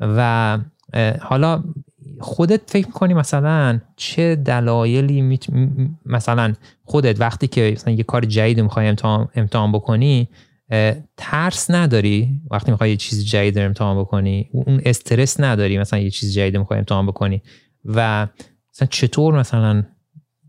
و 0.00 0.58
حالا 1.20 1.64
خودت 2.20 2.60
فکر 2.70 2.86
می‌کنی 2.86 3.14
مثلا 3.14 3.80
چه 3.96 4.36
دلایلی 4.36 5.38
مثلا 6.06 6.54
خودت 6.84 7.20
وقتی 7.20 7.48
که 7.48 7.70
مثلا 7.74 7.94
یه 7.94 8.02
کار 8.02 8.24
جدید 8.24 8.60
می‌خوای 8.60 8.88
امتحان, 8.88 9.72
بکنی 9.72 10.28
ترس 11.16 11.70
نداری 11.70 12.40
وقتی 12.50 12.70
می‌خوای 12.70 12.90
یه 12.90 12.96
چیز 12.96 13.26
جدید 13.26 13.58
رو 13.58 13.64
امتحان 13.64 14.00
بکنی؟ 14.00 14.48
اون 14.52 14.80
استرس 14.84 15.40
نداری 15.40 15.78
مثلا 15.78 15.98
یه 15.98 16.10
چیز 16.10 16.34
جدید 16.34 16.56
می‌خوای 16.56 16.78
امتحان 16.78 17.06
بکنی؟ 17.06 17.42
و 17.84 18.28
مثلا 18.74 18.88
چطور 18.90 19.38
مثلا 19.38 19.84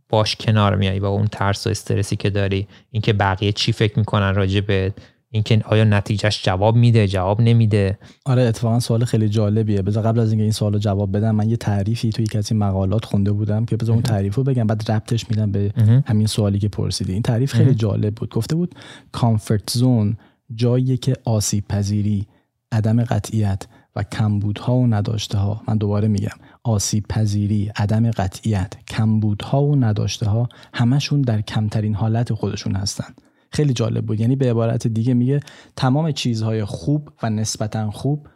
باش 0.09 0.35
کنار 0.35 0.75
میایی 0.75 0.99
با 0.99 1.07
اون 1.07 1.27
ترس 1.27 1.67
و 1.67 1.69
استرسی 1.69 2.15
که 2.15 2.29
داری؟ 2.29 2.67
اینکه 2.91 3.13
بقیه 3.13 3.51
چی 3.51 3.71
فکر 3.71 3.99
می‌کنن 3.99 4.35
راجع 4.35 4.59
به 4.59 4.93
اینکه 5.33 5.61
آیا 5.65 5.83
نتیجهش 5.83 6.43
جواب 6.45 6.75
میده 6.75 7.07
جواب 7.07 7.41
نمیده. 7.41 7.97
آره 8.25 8.41
اتفاقا 8.41 8.79
سوال 8.79 9.05
خیلی 9.05 9.29
جالبیه. 9.29 9.81
بذار 9.81 10.03
قبل 10.03 10.19
از 10.19 10.29
اینکه 10.29 10.43
این 10.43 10.51
سوالو 10.51 10.77
جواب 10.77 11.17
بدم 11.17 11.35
من 11.35 11.49
یه 11.49 11.57
تعریفی 11.57 12.09
توی 12.09 12.25
یکی 12.25 12.37
از 12.37 12.51
این 12.51 12.59
مقالات 12.59 13.05
خونده 13.05 13.31
بودم 13.31 13.65
که 13.65 13.77
بذار 13.77 13.93
اون 13.93 14.03
تعریف 14.03 14.35
رو 14.35 14.43
بگم 14.43 14.67
بعد 14.67 14.91
ربطش 14.91 15.29
میدم 15.29 15.51
به 15.51 15.73
همین 16.05 16.27
سوالی 16.27 16.59
که 16.59 16.67
پرسیدی. 16.67 17.13
این 17.13 17.21
تعریف 17.21 17.53
خیلی 17.53 17.75
جالب 17.75 18.15
بود. 18.15 18.29
گفته 18.29 18.55
بود 18.55 18.75
کامفورت 19.11 19.69
زون 19.69 20.17
جاییه 20.55 20.97
که 20.97 21.15
آسیب 21.25 21.67
پذیری 21.67 22.27
عدم 22.71 23.03
قطعیت 23.03 23.67
و 23.95 24.03
کمبودها 24.03 24.75
و 24.75 24.87
نداشته 24.87 25.37
ها 25.37 25.61
من 25.67 25.77
دوباره 25.77 26.07
میگم 26.07 26.37
آسیب 26.63 27.05
پذیری 27.09 27.71
عدم 27.75 28.11
قطعیت 28.11 28.73
کمبودها 28.87 29.63
و 29.63 29.75
نداشته 29.75 30.29
ها 30.29 30.49
همشون 30.73 31.21
در 31.21 31.41
کمترین 31.41 31.95
حالت 31.95 32.33
خودشون 32.33 32.75
هستن. 32.75 33.13
خیلی 33.53 33.73
جالب 33.73 34.05
بود. 34.05 34.19
یعنی 34.19 34.35
به 34.35 34.49
عبارت 34.49 34.87
دیگه 34.87 35.13
میگه 35.13 35.39
تمام 35.75 36.11
چیزهای 36.11 36.65
خوب 36.65 37.09
و 37.23 37.29
نسبتا 37.29 37.91
خوب 37.91 38.27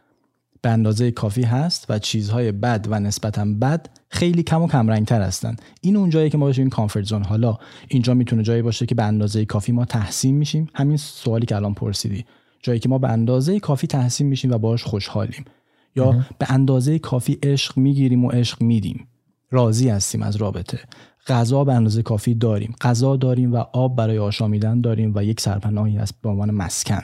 به 0.61 0.69
اندازه 0.69 1.11
کافی 1.11 1.43
هست 1.43 1.85
و 1.89 1.99
چیزهای 1.99 2.51
بد 2.51 2.87
و 2.89 2.99
نسبتا 2.99 3.45
بد 3.61 3.89
خیلی 4.09 4.43
کم 4.43 4.61
و 4.61 4.67
کم 4.67 4.89
رنگتر 4.89 5.21
هستن. 5.21 5.55
این 5.81 5.95
اون 5.95 6.09
جایی 6.09 6.29
که 6.29 6.37
ما 6.37 6.45
باشیم 6.45 6.63
این 6.63 6.69
کامفورت 6.69 7.05
زون 7.05 7.23
حالا 7.23 7.57
اینجا 7.87 8.13
می‌تونه 8.13 8.43
جایی 8.43 8.61
باشه 8.61 8.85
که 8.85 8.95
به 8.95 9.03
اندازه 9.03 9.45
کافی 9.45 9.71
ما 9.71 9.85
تحسین 9.85 10.35
میشیم. 10.35 10.67
همین 10.73 10.97
سوالی 10.97 11.45
که 11.45 11.55
الان 11.55 11.73
پرسیدی. 11.73 12.25
جایی 12.61 12.79
که 12.79 12.89
ما 12.89 12.97
به 12.97 13.09
اندازه 13.09 13.59
کافی 13.59 13.87
تحسین 13.87 14.27
میشیم 14.27 14.51
و 14.51 14.57
باش 14.57 14.83
خوشحالیم. 14.83 15.45
یا 15.95 16.11
به 16.39 16.51
اندازه 16.51 16.99
کافی 16.99 17.39
عشق 17.43 17.77
می‌گیریم 17.77 18.25
و 18.25 18.29
عشق 18.29 18.61
میدیم. 18.61 19.07
راضی 19.51 19.89
هستیم 19.89 20.23
از 20.23 20.35
رابطه. 20.35 20.79
غذا 21.27 21.63
به 21.63 21.73
اندازه 21.73 22.01
کافی 22.01 22.33
داریم. 22.35 22.75
غذا 22.81 23.15
داریم 23.15 23.53
و 23.53 23.57
آب 23.57 23.95
برای 23.95 24.17
آشامیدن 24.17 24.81
داریم 24.81 25.11
و 25.15 25.23
یک 25.23 25.41
سرپناهی 25.41 25.97
هست 25.97 26.21
به 26.21 26.29
عنوان 26.29 26.51
مسکن. 26.51 27.01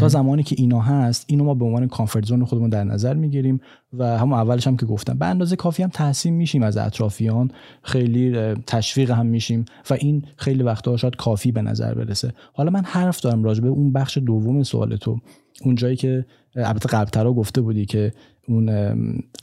تا 0.00 0.08
زمانی 0.08 0.42
که 0.42 0.56
اینا 0.58 0.80
هست 0.80 1.24
اینو 1.28 1.44
ما 1.44 1.54
به 1.54 1.64
عنوان 1.64 1.88
comfort 1.88 2.24
zone 2.24 2.44
خودمون 2.44 2.70
در 2.70 2.84
نظر 2.84 3.14
می‌گیریم 3.14 3.60
و 3.92 4.18
هم 4.18 4.32
اولش 4.32 4.66
هم 4.66 4.76
که 4.76 4.86
گفتم 4.86 5.18
به 5.18 5.26
اندازه 5.26 5.56
کافی 5.56 5.82
هم 5.82 5.88
تحسین 5.88 6.34
میشیم 6.34 6.62
از 6.62 6.76
اطرافیان 6.76 7.50
خیلی 7.82 8.54
تشویق 8.54 9.10
هم 9.10 9.26
میشیم 9.26 9.64
و 9.90 9.94
این 9.94 10.24
خیلی 10.36 10.62
وقتا 10.62 10.96
شاید 10.96 11.16
کافی 11.16 11.52
به 11.52 11.62
نظر 11.62 11.94
برسه. 11.94 12.32
حالا 12.52 12.70
من 12.70 12.84
حرف 12.84 13.20
دارم 13.20 13.44
راجع 13.44 13.62
به 13.62 13.68
اون 13.68 13.92
بخش 13.92 14.18
دوم 14.18 14.62
سوال 14.62 14.96
تو. 14.96 15.18
اون 15.62 15.74
جایی 15.74 15.96
که 15.96 16.26
البته 16.56 16.88
قبلترا 16.88 17.32
گفته 17.32 17.60
بودی 17.60 17.86
که 17.86 18.12
اون 18.48 18.68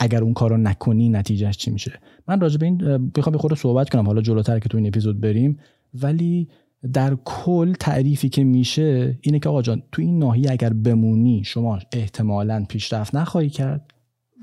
اگر 0.00 0.22
اون 0.22 0.32
کارو 0.32 0.56
نکنی 0.56 1.08
نتیجهش 1.08 1.56
چی 1.56 1.70
میشه؟ 1.70 1.92
من 2.28 2.40
راجع 2.40 2.58
به 2.58 2.66
این 2.66 2.76
بخوام 3.08 3.32
به 3.32 3.38
خود 3.38 3.54
صحبت 3.54 3.90
کنم. 3.90 4.06
حالا 4.06 4.20
جلوتر 4.20 4.58
که 4.58 4.68
تو 4.68 4.78
این 4.78 4.86
اپیزود 4.86 5.20
بریم. 5.20 5.58
ولی 5.94 6.48
در 6.92 7.16
کل 7.24 7.72
تعریفی 7.72 8.28
که 8.28 8.44
میشه 8.44 9.18
اینه 9.20 9.38
که 9.38 9.48
آقا 9.48 9.62
جان 9.62 9.82
تو 9.92 10.02
این 10.02 10.18
ناحیه 10.18 10.50
اگر 10.50 10.72
بمونی 10.72 11.42
شما 11.44 11.78
احتمالا 11.92 12.64
پیشرفت 12.68 13.14
نخواهی 13.14 13.50
کرد 13.50 13.94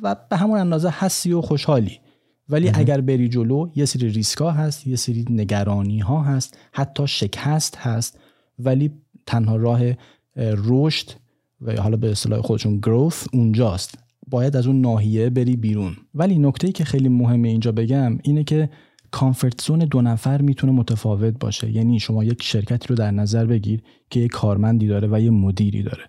و 0.04 0.16
به 0.30 0.38
همون 0.38 0.60
اندازه 0.60 0.90
هستی 0.92 1.34
و 1.34 1.42
خوشحالی. 1.42 2.00
ولی 2.50 2.72
اگر 2.74 3.02
بری 3.02 3.30
جلو 3.30 3.70
یه 3.76 3.86
سری 3.86 4.10
ریسکا 4.10 4.52
هست 4.52 4.88
یه 4.88 4.96
سری 4.96 5.26
نگرانی 5.30 6.00
ها 6.00 6.24
هست 6.24 6.58
حتی 6.72 7.08
شکست 7.08 7.78
هست. 7.78 8.20
ولی 8.60 8.92
تنها 9.26 9.56
راه 9.56 9.82
رشد 10.38 11.12
و 11.62 11.82
حالا 11.82 11.98
به 11.98 12.12
اصطلاح 12.12 12.42
خودشون 12.42 12.78
گروث 12.78 13.28
اونجاست. 13.34 14.03
باید 14.34 14.56
از 14.56 14.68
اون 14.68 14.82
ناحیه 14.82 15.30
بری 15.30 15.56
بیرون. 15.56 15.94
ولی 16.16 16.40
نکته 16.40 16.72
که 16.72 16.84
خیلی 16.84 17.10
مهمه 17.10 17.48
اینجا 17.48 17.72
بگم 17.72 18.18
اینه 18.24 18.44
که 18.44 18.70
کامفورت 19.12 19.62
زون 19.62 19.80
دو 19.80 20.02
نفر 20.02 20.42
می‌تونه 20.42 20.74
متفاوت 20.74 21.40
باشه. 21.40 21.72
یعنی 21.72 22.00
شما 22.00 22.24
یک 22.24 22.44
شرکتی 22.44 22.88
رو 22.88 22.96
در 22.96 23.12
نظر 23.12 23.46
بگیر 23.46 23.82
که 24.10 24.20
یک 24.20 24.32
کارمندی 24.32 24.88
داره 24.88 25.08
و 25.12 25.22
یه 25.22 25.30
مدیری 25.30 25.84
داره. 25.84 26.04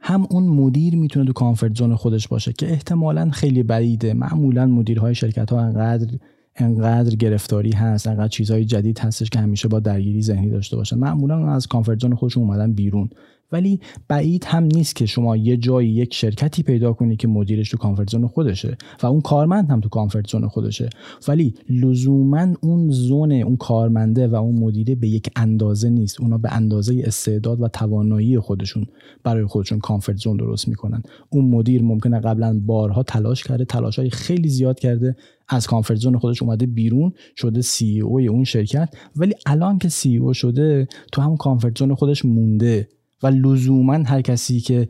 هم 0.00 0.26
اون 0.30 0.42
مدیر 0.42 0.96
می‌تونه 0.96 1.26
تو 1.26 1.32
کامفورت 1.32 1.76
زون 1.76 1.94
خودش 1.94 2.28
باشه 2.28 2.52
که 2.52 2.70
احتمالا 2.70 3.30
خیلی 3.30 3.62
بعیده. 3.62 4.14
معمولا 4.14 4.66
مدیرهای 4.66 5.14
شرکت 5.14 5.52
ها 5.52 5.60
انقدر 5.60 6.18
انقدر 6.56 7.16
گرفتاری 7.16 7.72
هست 7.72 8.06
انقدر 8.06 8.28
چیزهای 8.28 8.64
جدید 8.64 8.98
هستش 8.98 9.30
که 9.30 9.38
همیشه 9.38 9.68
با 9.68 9.80
درگیری 9.80 10.22
ذهنی 10.22 10.50
داشته 10.50 10.76
باشن. 10.76 10.98
معمولا 10.98 11.52
از 11.52 11.66
کامفورت 11.66 12.00
زون 12.00 12.14
خودشون 12.14 12.42
اومدن 12.42 12.72
بیرون. 12.72 13.10
ولی 13.52 13.80
بعید 14.08 14.44
هم 14.44 14.64
نیست 14.64 14.96
که 14.96 15.06
شما 15.06 15.36
یه 15.36 15.56
جایی 15.56 15.90
یک 15.90 16.14
شرکتی 16.14 16.62
پیدا 16.62 16.92
کنی 16.92 17.16
که 17.16 17.28
مدیرش 17.28 17.70
تو 17.70 17.76
comfort 17.76 18.10
zone 18.10 18.26
خودشه 18.26 18.76
و 19.02 19.06
اون 19.06 19.20
کارمند 19.20 19.70
هم 19.70 19.80
تو 19.80 19.88
comfort 19.88 20.26
zone 20.26 20.48
خودشه. 20.48 20.90
ولی 21.28 21.54
لزوما 21.68 22.46
اون 22.60 22.90
zone 22.90 23.32
اون 23.32 23.56
کارمنده 23.56 24.28
و 24.28 24.34
اون 24.34 24.58
مدیره 24.58 24.94
به 24.94 25.08
یک 25.08 25.30
اندازه 25.36 25.90
نیست. 25.90 26.20
اونا 26.20 26.38
به 26.38 26.52
اندازه 26.52 27.02
استعداد 27.06 27.60
و 27.60 27.68
توانایی 27.68 28.38
خودشون 28.38 28.86
برای 29.24 29.46
خودشون 29.46 29.78
comfort 29.78 30.18
zone 30.18 30.36
درست 30.36 30.68
می‌کنن. 30.68 31.02
اون 31.30 31.44
مدیر 31.44 31.82
ممکنه 31.82 32.20
قبلا 32.20 32.60
بارها 32.66 33.02
تلاش 33.02 33.44
کرده 33.44 33.64
تلاشهای 33.64 34.10
خیلی 34.10 34.48
زیاد 34.48 34.78
کرده 34.78 35.16
از 35.48 35.66
comfort 35.66 35.98
zone 35.98 36.18
خودش 36.18 36.42
اومده 36.42 36.66
بیرون 36.66 37.12
شده 37.36 37.62
CEO 37.62 38.20
اون 38.20 38.44
شرکت. 38.44 38.94
ولی 39.16 39.34
الان 39.46 39.78
که 39.78 39.88
CEO 39.88 40.34
شده 40.34 40.88
تو 41.12 41.22
همون 41.22 41.36
comfort 41.36 41.78
zone 41.78 41.94
خودش 41.94 42.24
مونده. 42.24 42.88
و 43.22 43.26
لزوما 43.26 43.94
هر 43.94 44.22
کسی 44.22 44.60
که 44.60 44.88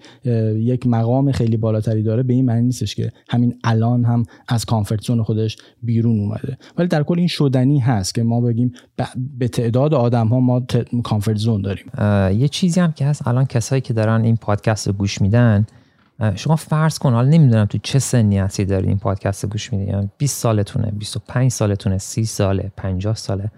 یک 0.56 0.86
مقام 0.86 1.32
خیلی 1.32 1.56
بالاتری 1.56 2.02
داره 2.02 2.22
به 2.22 2.34
این 2.34 2.44
معنی 2.44 2.62
نیستش 2.62 2.94
که 2.94 3.12
همین 3.28 3.58
الان 3.64 4.04
هم 4.04 4.22
از 4.48 4.64
کامفورت 4.64 5.00
زون 5.00 5.22
خودش 5.22 5.56
بیرون 5.82 6.20
اومده. 6.20 6.58
ولی 6.78 6.88
در 6.88 7.02
کل 7.02 7.18
این 7.18 7.28
شدنی 7.28 7.78
هست 7.78 8.14
که 8.14 8.22
ما 8.22 8.40
بگیم 8.40 8.72
به 9.38 9.48
تعداد 9.48 9.94
آدم 9.94 10.28
ها 10.28 10.40
ما 10.40 10.62
کامفورت 11.04 11.36
زون 11.36 11.62
داریم. 11.62 11.86
یه 12.40 12.48
چیزی 12.48 12.80
هم 12.80 12.92
که 12.92 13.06
هست 13.06 13.28
الان 13.28 13.44
کسایی 13.44 13.80
که 13.80 13.92
دارن 13.92 14.24
این 14.24 14.36
پادکست 14.36 14.86
رو 14.86 14.92
گوش 14.92 15.20
میدن 15.20 15.66
شما 16.34 16.56
فرض 16.56 16.98
کن 16.98 17.12
حالا 17.12 17.28
نمی‌دونم 17.28 17.64
تو 17.64 17.78
چه 17.82 17.98
سنی 17.98 18.38
هستی 18.38 18.64
داری 18.64 18.88
این 18.88 18.98
پادکست 18.98 19.44
رو 19.44 19.50
گوش 19.50 19.72
میدی 19.72 19.84
20 19.84 19.92
یعنی 19.92 20.08
سالتونه 20.26 20.90
25 20.90 21.50
سالتونه 21.50 21.98
30 21.98 22.24
ساله 22.24 22.72
50 22.76 23.14
ساله. 23.14 23.50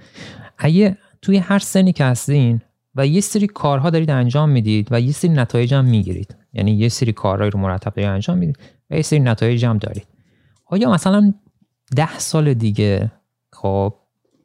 اگه 0.59 0.97
توی 1.23 1.37
هر 1.37 1.59
سنی 1.59 1.93
که 1.93 2.05
هستین 2.05 2.61
و 2.95 3.07
یه 3.07 3.21
سری 3.21 3.47
کارها 3.47 3.91
دارید 3.91 4.11
انجام 4.11 4.49
می‌دید 4.51 4.89
و 4.91 5.01
یه 5.01 5.13
سری 5.13 5.31
نتایج 5.31 5.75
هم 5.75 5.85
می‌گیرید. 5.85 6.37
یعنی 6.53 6.73
یه 6.73 6.89
سری 6.89 7.13
کارهایی 7.13 7.51
رو 7.51 7.61
مرتب 7.61 7.95
دارید 7.95 8.11
انجام 8.11 8.39
می‌دید 8.39 8.59
و 8.91 8.97
یه 8.97 9.03
سری 9.03 9.19
نتایج 9.19 9.65
هم 9.65 9.79
دارید. 9.79 10.07
آیا 10.67 10.91
مثلا 10.91 11.35
ده 11.97 12.19
سال 12.19 12.55
دیگه 12.55 13.13
خب 13.53 13.95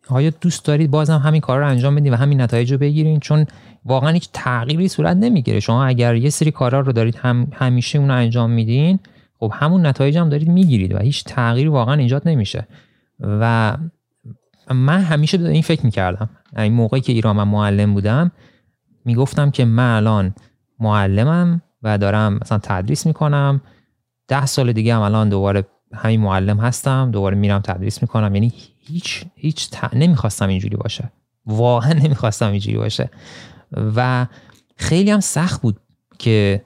آیا 0.10 0.32
دوست 0.42 0.66
دارید 0.66 0.92
بازم 0.92 1.18
همین 1.18 1.42
کار 1.42 1.60
رو 1.60 1.68
انجام 1.68 1.96
بدید 1.96 2.14
و 2.14 2.16
همین 2.16 2.42
نتایج 2.42 2.72
رو 2.72 2.78
بگیرید 2.78 3.22
چون 3.22 3.46
واقعا 3.86 4.10
هیچ 4.10 4.30
تغییری 4.34 4.88
صورت 4.88 5.18
نمی‌گیره. 5.18 5.60
شما 5.60 5.86
اگر 5.86 6.16
یه 6.16 6.30
سری 6.30 6.52
کارا 6.52 6.80
رو 6.80 6.92
دارید 6.92 7.16
هم 7.16 7.48
همیشه 7.54 8.00
اون 8.00 8.12
انجام 8.12 8.52
میدین 8.52 9.00
خب 9.40 9.52
همون 9.56 9.86
نتایج 9.86 10.18
هم 10.18 10.30
دارید 10.30 10.48
می‌گیرید 10.48 10.96
و 10.96 10.98
هیچ 10.98 11.24
تغییری 11.24 11.70
واقعا 11.70 11.96
ایجاد 11.96 12.22
نمیشه. 12.28 12.68
و 13.20 13.78
من 14.74 15.02
همیشه 15.02 15.38
به 15.38 15.50
این 15.50 15.62
فکر 15.62 15.86
می‌کردم. 15.86 16.30
این 16.56 16.74
موقعی 16.74 17.02
که 17.02 17.14
ایران 17.14 17.36
من 17.36 17.48
معلم 17.48 17.94
بودم 17.94 18.32
می‌گفتم 19.06 19.52
که 19.52 19.66
من 19.66 19.96
الان 19.96 20.36
معلمم 20.80 21.62
و 21.84 21.98
دارم 21.98 22.40
مثلا 22.42 22.60
تدریس 22.64 23.06
می‌کنم. 23.06 23.62
ده 24.28 24.46
سال 24.46 24.74
دیگه 24.74 24.96
هم 24.96 25.02
الان 25.02 25.30
دوباره 25.30 25.66
همین 25.94 26.22
معلم 26.22 26.60
هستم 26.60 27.12
دوباره 27.12 27.36
میرم 27.36 27.60
تدریس 27.60 28.02
می‌کنم. 28.02 28.36
یعنی 28.36 28.54
هیچ 28.80 29.26
هیچ 29.36 29.70
نمی‌خواستم 29.94 30.48
اینجوری 30.48 30.78
باشه. 30.78 31.12
واقعا 31.46 31.94
نمی‌خواستم 31.94 32.52
اینجوری 32.52 32.78
باشه. 32.78 33.10
و 33.96 34.28
خیلی 34.78 35.12
هم 35.12 35.20
سخت 35.20 35.62
بود 35.62 35.80
که 36.18 36.62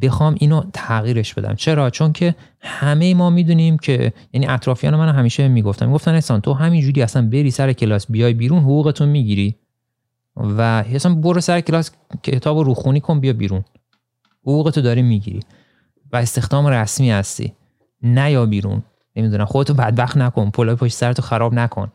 بخوام 0.00 0.36
اینو 0.38 0.62
تغییرش 0.72 1.34
بدم. 1.34 1.54
چرا؟ 1.54 1.90
چون 1.90 2.12
که 2.12 2.34
همه 2.60 3.14
ما 3.14 3.30
می‌دونیم 3.30 3.76
که 3.76 4.12
یعنی 4.32 4.46
اطرافیان 4.46 4.96
من 4.96 5.08
همیشه 5.08 5.48
می‌گفتن. 5.48 5.86
می‌گفتن 5.86 6.14
احسان 6.14 6.40
تو 6.40 6.52
همینجوری 6.52 7.02
اصلا 7.02 7.28
بری 7.28 7.50
سر 7.50 7.72
کلاس 7.72 8.06
بیای 8.10 8.34
بیرون 8.34 8.62
حقوقتون 8.62 9.08
می‌گیری. 9.08 9.56
و 10.36 10.60
اصلا 10.94 11.14
برو 11.14 11.40
سر 11.40 11.60
کلاس 11.60 11.90
کتاب 12.22 12.58
رو 12.58 12.74
خونی 12.74 13.00
کن 13.00 13.20
بیا 13.20 13.32
بیرون. 13.32 13.64
حقوقتو 14.42 14.80
داری 14.80 15.02
می‌گیری 15.02 15.40
و 16.12 16.16
استخدام 16.16 16.66
رسمی 16.66 17.10
هستی. 17.10 17.52
نه 18.02 18.30
یا 18.30 18.46
بیرون. 18.46 18.82
نمی‌دونم 19.16 19.44
خودتو 19.44 19.74
بدبخت 19.74 20.16
نکن 20.16 20.50
پلای 20.50 20.74
پشت 20.74 20.94
سرتو 20.94 21.22
خراب 21.22 21.54
نکن. 21.54 21.92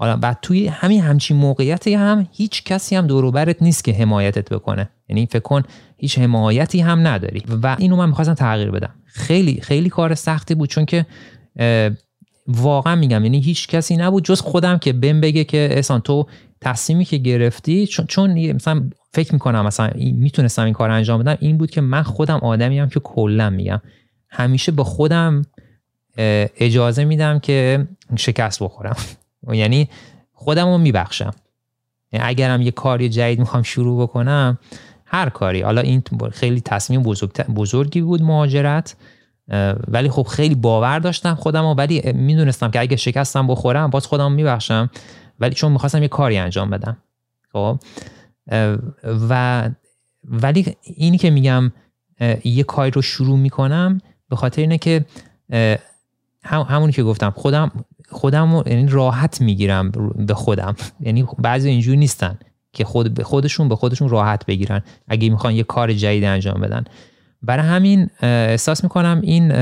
حالا 0.00 0.16
بعد 0.16 0.38
توی 0.42 0.66
همین 0.66 1.00
همچین 1.00 1.36
موقعیتی 1.36 1.94
هم 1.94 2.28
هیچ 2.32 2.64
کسی 2.64 2.96
هم 2.96 3.06
دوروبرت 3.06 3.62
نیست 3.62 3.84
که 3.84 3.92
حمایتت 3.92 4.52
بکنه. 4.52 4.90
یعنی 5.08 5.26
فکر 5.26 5.38
کن 5.38 5.62
هیچ 5.96 6.18
حمایتی 6.18 6.80
هم 6.80 7.06
نداری. 7.06 7.42
و 7.62 7.76
اینو 7.78 7.96
من 7.96 8.08
می‌خواستم 8.08 8.34
تغییر 8.34 8.70
بدم. 8.70 8.94
خیلی 9.04 9.60
خیلی 9.60 9.88
کار 9.88 10.14
سختی 10.14 10.54
بود 10.54 10.68
چون 10.68 10.84
که 10.84 11.06
واقعا 12.46 12.96
میگم 12.96 13.22
یعنی 13.24 13.40
هیچ 13.40 13.68
کسی 13.68 13.96
نبود 13.96 14.24
جز 14.24 14.40
خودم 14.40 14.78
که 14.78 14.92
بهم 14.92 15.20
بگه 15.20 15.44
که 15.44 15.68
احسان 15.72 16.00
تو 16.00 16.26
تصمیمی 16.60 17.04
که 17.04 17.16
گرفتی 17.16 17.86
چون, 17.86 18.06
چون 18.06 18.52
مثلا 18.52 18.90
فکر 19.12 19.32
می‌کنم 19.32 19.66
مثلا 19.66 19.90
می‌تونستم 19.96 20.64
این 20.64 20.74
کار 20.74 20.90
انجام 20.90 21.22
بدم 21.22 21.36
این 21.40 21.58
بود 21.58 21.70
که 21.70 21.80
من 21.80 22.02
خودم 22.02 22.36
آدمی 22.36 22.78
هم 22.78 22.88
که 22.88 23.00
کلا 23.00 23.50
میگم. 23.50 23.80
همیشه 24.30 24.72
به 24.72 24.84
خودم 24.84 25.42
اجازه 26.56 27.04
میدم 27.04 27.38
که 27.38 27.88
شکست 28.16 28.62
بخورم. 28.62 28.96
یعنی 29.52 29.88
خودم 30.32 30.66
رو 30.66 30.78
میبخشم. 30.78 31.34
یعنی 32.12 32.26
اگرم 32.26 32.62
یه 32.62 32.70
کاری 32.70 33.08
جدید 33.08 33.38
می‌خوام 33.38 33.62
شروع 33.62 34.02
بکنم 34.02 34.58
هر 35.04 35.28
کاری. 35.28 35.60
حالا 35.60 35.80
این 35.80 36.02
خیلی 36.32 36.60
تصمیم 36.60 37.02
بزرگی 37.54 38.00
بود 38.00 38.22
مهاجرت 38.22 38.96
ولی 39.88 40.08
خب 40.08 40.22
خیلی 40.22 40.54
باور 40.54 40.98
داشتم 40.98 41.34
خودم 41.34 41.64
و 41.64 41.74
ولی 41.74 42.12
می‌دونستم 42.12 42.70
که 42.70 42.80
اگه 42.80 42.96
شکستم 42.96 43.46
بخورم 43.46 43.90
باز 43.90 44.06
خودم 44.06 44.32
میبخشم 44.32 44.90
ولی 45.40 45.54
چون 45.54 45.72
می‌خواستم 45.72 46.02
یه 46.02 46.08
کاری 46.08 46.38
انجام 46.38 46.70
بدم. 46.70 46.96
خب؟ 47.52 47.78
و 49.04 49.70
ولی 50.24 50.76
اینی 50.82 51.18
که 51.18 51.30
میگم 51.30 51.72
یه 52.44 52.62
کاری 52.62 52.90
رو 52.90 53.02
شروع 53.02 53.38
می‌کنم 53.38 54.00
به 54.28 54.36
خاطر 54.36 54.62
اینه 54.62 54.78
که 54.78 55.04
هم 56.42 56.62
همونی 56.62 56.92
که 56.92 57.02
گفتم 57.02 57.30
خودم 57.30 57.70
خودم 58.10 58.62
یعنی 58.66 58.86
راحت 58.86 59.40
می‌گیرم 59.40 59.90
به 60.26 60.34
خودم. 60.34 60.76
یعنی 61.00 61.26
بعضی 61.38 61.68
اینجوری 61.68 61.96
نیستن 61.96 62.38
که 62.72 62.84
خود 62.84 63.14
به 63.14 63.24
خودشون 63.24 63.68
به 63.68 63.76
خودشون 63.76 64.08
راحت 64.08 64.46
بگیرن. 64.46 64.82
اگه 65.08 65.28
می‌خوان 65.28 65.54
یه 65.54 65.62
کار 65.62 65.92
جدید 65.92 66.24
انجام 66.24 66.60
بدن. 66.60 66.84
برای 67.42 67.66
همین 67.66 68.10
احساس 68.22 68.82
می‌کنم 68.82 69.20
این 69.22 69.52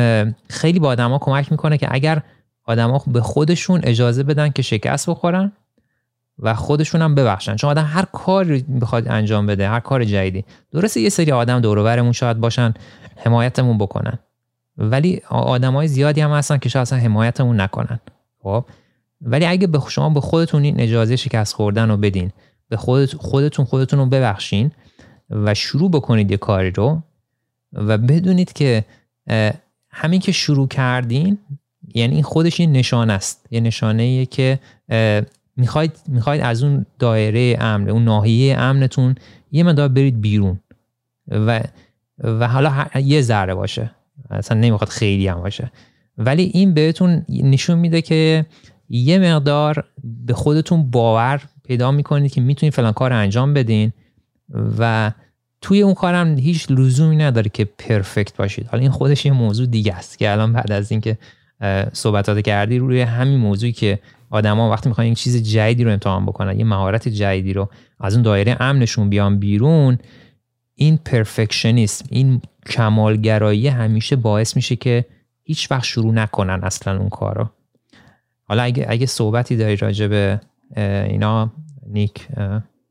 خیلی 0.50 0.78
با 0.78 0.88
آدما 0.88 1.18
کمک 1.18 1.52
می‌کنه 1.52 1.78
که 1.78 1.88
اگر 1.90 2.22
آدما 2.64 3.02
به 3.06 3.20
خودشون 3.20 3.80
اجازه 3.84 4.22
بدن 4.22 4.48
که 4.48 4.62
شکست 4.62 5.10
بخورن 5.10 5.52
و 6.38 6.54
خودشون 6.54 7.02
هم 7.02 7.14
ببخشن. 7.14 7.56
چون 7.56 7.70
آدم 7.70 7.84
هر 7.84 8.04
کاری 8.12 8.62
بخواد 8.62 9.08
انجام 9.08 9.46
بده 9.46 9.68
هر 9.68 9.80
کار 9.80 10.04
جدیدی. 10.04 10.44
درسته 10.72 11.00
یه 11.00 11.08
سری 11.08 11.32
آدم 11.32 11.60
دور 11.60 12.12
شاید 12.12 12.40
باشن 12.40 12.74
حمایتمون 13.16 13.78
بکنن. 13.78 14.18
ولی 14.78 15.22
آدمای 15.28 15.88
زیادی 15.88 16.20
هم 16.20 16.30
هستن 16.30 16.58
که 16.58 16.68
شاید 16.68 16.82
اصلا 16.82 16.98
حمایتمون 16.98 17.60
نکنن. 17.60 18.00
خب؟ 18.46 18.64
ولی 19.20 19.46
اگه 19.46 19.66
به 19.66 19.80
شما 19.88 20.10
به 20.10 20.20
خودتون 20.20 20.62
این 20.62 20.80
اجازه 20.80 21.16
شکست 21.16 21.54
خوردن 21.54 21.88
رو 21.88 21.96
بدین 21.96 22.32
به 22.68 22.76
خودت 22.76 23.16
خودتون 23.16 23.64
خودتون 23.64 23.98
رو 23.98 24.06
ببخشین 24.06 24.70
و 25.30 25.54
شروع 25.54 25.90
بکنید 25.90 26.30
یه 26.30 26.36
کاری 26.36 26.70
رو 26.70 27.02
و 27.72 27.98
بدونید 27.98 28.52
که 28.52 28.84
همین 29.90 30.20
که 30.20 30.32
شروع 30.32 30.68
کردین 30.68 31.38
یعنی 31.94 32.14
این 32.14 32.22
خودش 32.22 32.60
یه 32.60 32.66
نشانه 32.66 33.12
است. 33.12 33.46
یه 33.50 33.60
نشانه 33.60 34.26
که 34.26 34.58
می‌خواید 35.56 35.92
می‌خواید 36.08 36.42
از 36.42 36.62
اون 36.62 36.86
دایره 36.98 37.56
امن 37.60 37.88
اون 37.88 38.04
ناحیه 38.04 38.58
امنتون 38.58 39.14
یه 39.52 39.62
مقدار 39.62 39.88
برید 39.88 40.20
بیرون 40.20 40.60
و 41.28 41.60
و 42.18 42.48
حالا 42.48 42.86
یه 42.94 43.22
ذره 43.22 43.54
باشه. 43.54 43.90
اصلا 44.30 44.60
نمی‌خواد 44.60 44.88
خیلی 44.88 45.28
هم 45.28 45.40
باشه. 45.40 45.70
ولی 46.18 46.42
این 46.42 46.74
بهتون 46.74 47.24
نشون 47.28 47.78
میده 47.78 48.02
که 48.02 48.46
یه 48.88 49.18
مقدار 49.18 49.84
به 50.26 50.34
خودتون 50.34 50.90
باور 50.90 51.42
پیدا 51.64 51.90
می‌کنید 51.90 52.32
که 52.32 52.40
می‌تونید 52.40 52.72
فلان 52.72 52.92
کار 52.92 53.12
انجام 53.12 53.54
بدین 53.54 53.92
و 54.78 55.12
توی 55.60 55.82
اون 55.82 55.94
کارم 55.94 56.38
هیچ 56.38 56.66
لزومی 56.70 57.16
نداره 57.16 57.50
که 57.50 57.64
پرفکت 57.64 58.36
باشید. 58.36 58.66
حالا 58.66 58.82
این 58.82 58.90
خودش 58.90 59.26
یه 59.26 59.32
موضوع 59.32 59.66
دیگه 59.66 59.94
است 59.94 60.18
که 60.18 60.32
الان 60.32 60.52
بعد 60.52 60.72
از 60.72 60.90
اینکه 60.90 61.18
صحبتات 61.92 62.40
کردی 62.40 62.78
روی 62.78 63.00
همین 63.00 63.38
موضوعی 63.38 63.72
که 63.72 63.98
آدما 64.30 64.70
وقتی 64.70 64.88
می‌خوان 64.88 65.06
یک 65.06 65.18
چیز 65.18 65.42
جدیدی 65.42 65.84
رو 65.84 65.90
امتحان 65.90 66.26
بکنن 66.26 66.58
یه 66.58 66.64
مهارت 66.64 67.08
جدیدی 67.08 67.52
رو 67.52 67.68
از 68.00 68.14
اون 68.14 68.22
دایره 68.22 68.56
امنشون 68.60 69.10
بیان 69.10 69.38
بیرون 69.38 69.98
این 70.74 70.96
پرفکشنیسم 70.96 72.04
این 72.10 72.40
کمالگرایی 72.66 73.68
همیشه 73.68 74.16
باعث 74.16 74.56
میشه 74.56 74.76
که 74.76 75.04
هیچ 75.46 75.70
وقت 75.70 75.84
شروع 75.84 76.12
نکنن 76.12 76.60
اصلا 76.62 76.98
اون 76.98 77.08
کارو. 77.08 77.48
حالا 78.44 78.62
اگه 78.62 78.86
اگه 78.88 79.06
صحبتی 79.06 79.56
داری 79.56 79.76
راجع 79.76 80.06
به 80.06 80.40
اینا 81.08 81.52
نیک 81.86 82.28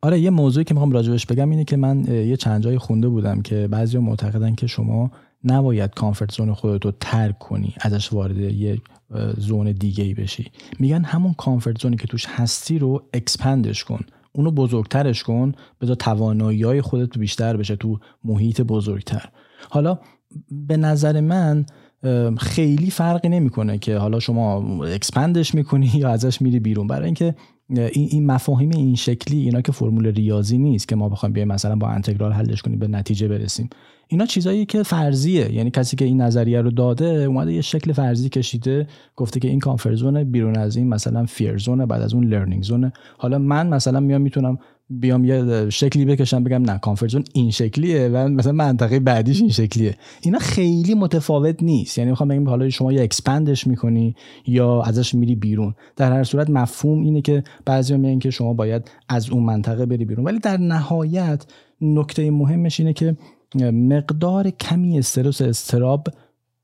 آره 0.01 0.19
یه 0.19 0.29
موضوعی 0.29 0.63
که 0.63 0.73
می‌خوام 0.73 0.91
راجبش 0.91 1.25
بگم 1.25 1.49
اینه 1.49 1.63
که 1.63 1.77
من 1.77 2.05
یه 2.05 2.37
چند 2.37 2.63
جای 2.63 2.77
خونده 2.77 3.07
بودم 3.07 3.41
که 3.41 3.67
بعضی 3.67 3.97
معتقدن 3.97 4.55
که 4.55 4.67
شما 4.67 5.11
نباید 5.43 5.93
کامفورت 5.93 6.31
زون 6.31 6.53
خودت 6.53 6.85
رو 6.85 6.91
ترک 6.99 7.39
کنی 7.39 7.75
ازش 7.81 8.13
وارد 8.13 8.37
یه 8.37 8.81
زون 9.37 9.71
دیگه 9.71 10.03
ای 10.03 10.13
بشی. 10.13 10.51
میگن 10.79 11.03
همون 11.03 11.33
comfort 11.33 11.81
zone 11.81 11.92
ی 11.92 11.95
که 11.95 12.07
توش 12.07 12.25
هستی 12.29 12.79
رو 12.79 13.03
expand 13.13 13.66
ش 13.66 13.83
کن. 13.83 13.99
اونو 14.31 14.51
بزرگترش 14.51 15.23
کن 15.23 15.51
بذار 15.81 15.95
توانایی 15.95 16.63
های 16.63 16.81
خودت 16.81 17.17
بیشتر 17.17 17.57
بشه 17.57 17.75
تو 17.75 17.99
محیط 18.23 18.61
بزرگتر. 18.61 19.29
حالا 19.69 19.99
به 20.51 20.77
نظر 20.77 21.19
من 21.19 21.65
خیلی 22.37 22.89
فرقی 22.89 23.29
نمی‌کنه 23.29 23.77
که 23.77 23.97
حالا 23.97 24.19
شما 24.19 24.83
expand 24.85 25.38
ش 25.38 25.55
می‌کنی 25.55 25.91
یا 25.95 26.09
ازش 26.09 26.41
میری 26.41 26.59
بیرون. 26.59 26.87
برای 26.87 27.05
اینکه 27.05 27.35
این 27.69 27.89
این 28.11 28.25
مفاهیم 28.25 28.69
این 28.69 28.95
شکلی 28.95 29.41
اینا 29.41 29.61
که 29.61 29.71
فرمول 29.71 30.07
ریاضی 30.07 30.57
نیست 30.57 30.87
که 30.87 30.95
ما 30.95 31.09
بخوایم 31.09 31.33
بیایم 31.33 31.47
مثلا 31.47 31.75
با 31.75 31.87
انتگرال 31.87 32.31
حلش 32.31 32.61
کنیم 32.61 32.79
به 32.79 32.87
نتیجه 32.87 33.27
برسیم. 33.27 33.69
اینا 34.07 34.25
چیزایی 34.25 34.65
که 34.65 34.83
فرضیه. 34.83 35.53
یعنی 35.53 35.71
کسی 35.71 35.95
که 35.95 36.05
این 36.05 36.21
نظریه 36.21 36.61
رو 36.61 36.71
داده 36.71 37.05
اومده 37.05 37.53
یه 37.53 37.61
شکل 37.61 37.93
فرضی 37.93 38.29
کشیده 38.29 38.87
گفته 39.15 39.39
که 39.39 39.47
این 39.47 39.59
comfort 39.59 39.97
zone 39.97 40.18
ه 40.18 40.23
بیرون 40.23 40.57
از 40.57 40.75
این 40.75 40.89
مثلا 40.89 41.25
fear 41.25 41.57
zone 41.57 41.80
ه 41.80 41.85
بعد 41.85 42.01
از 42.01 42.13
اون 42.13 42.23
learning 42.23 42.63
zone 42.63 42.87
ه 42.87 42.93
حالا 43.17 43.37
من 43.39 43.67
مثلا 43.67 43.99
میام 43.99 44.21
می‌تونم 44.21 44.57
بیام 44.89 45.25
یه 45.25 45.69
شکلی 45.69 46.05
بکشم 46.05 46.43
بگم 46.43 46.61
نه 46.61 46.77
comfort 46.77 47.01
zone 47.01 47.15
این 47.33 47.51
شکلیه 47.51 48.07
و 48.07 48.27
مثلا 48.27 48.51
منطقه 48.51 48.99
بعدیش 48.99 49.41
این 49.41 49.49
شکلیه. 49.49 49.95
اینا 50.21 50.39
خیلی 50.39 50.93
متفاوت 50.93 51.63
نیست. 51.63 51.97
یعنی 51.97 52.09
می‌خوام 52.09 52.29
بگم 52.29 52.49
حالا 52.49 52.69
شما 52.69 52.93
یا 52.93 53.03
expand 53.03 53.51
ش 53.51 53.67
می‌کنی 53.67 54.15
یا 54.47 54.81
ازش 54.81 55.15
میری 55.15 55.35
بیرون. 55.35 55.75
در 55.95 56.11
هر 56.11 56.23
صورت 56.23 56.49
مفهوم 56.49 57.01
اینه 57.01 57.21
که 57.21 57.43
بعضیا 57.65 57.97
میگن 57.97 58.19
که 58.19 58.29
شما 58.29 58.53
باید 58.53 58.91
از 59.09 59.29
اون 59.29 59.43
منطقه 59.43 59.85
بری 59.85 60.05
بیرون. 60.05 60.25
ولی 60.25 60.39
در 60.39 60.57
نهایت 60.57 61.45
نکته 61.81 62.31
مهمش 62.31 62.79
اینه 62.79 62.93
که 62.93 63.17
مقدار 63.73 64.49
کمی 64.49 64.99
استرس 64.99 65.41
استراب 65.41 66.07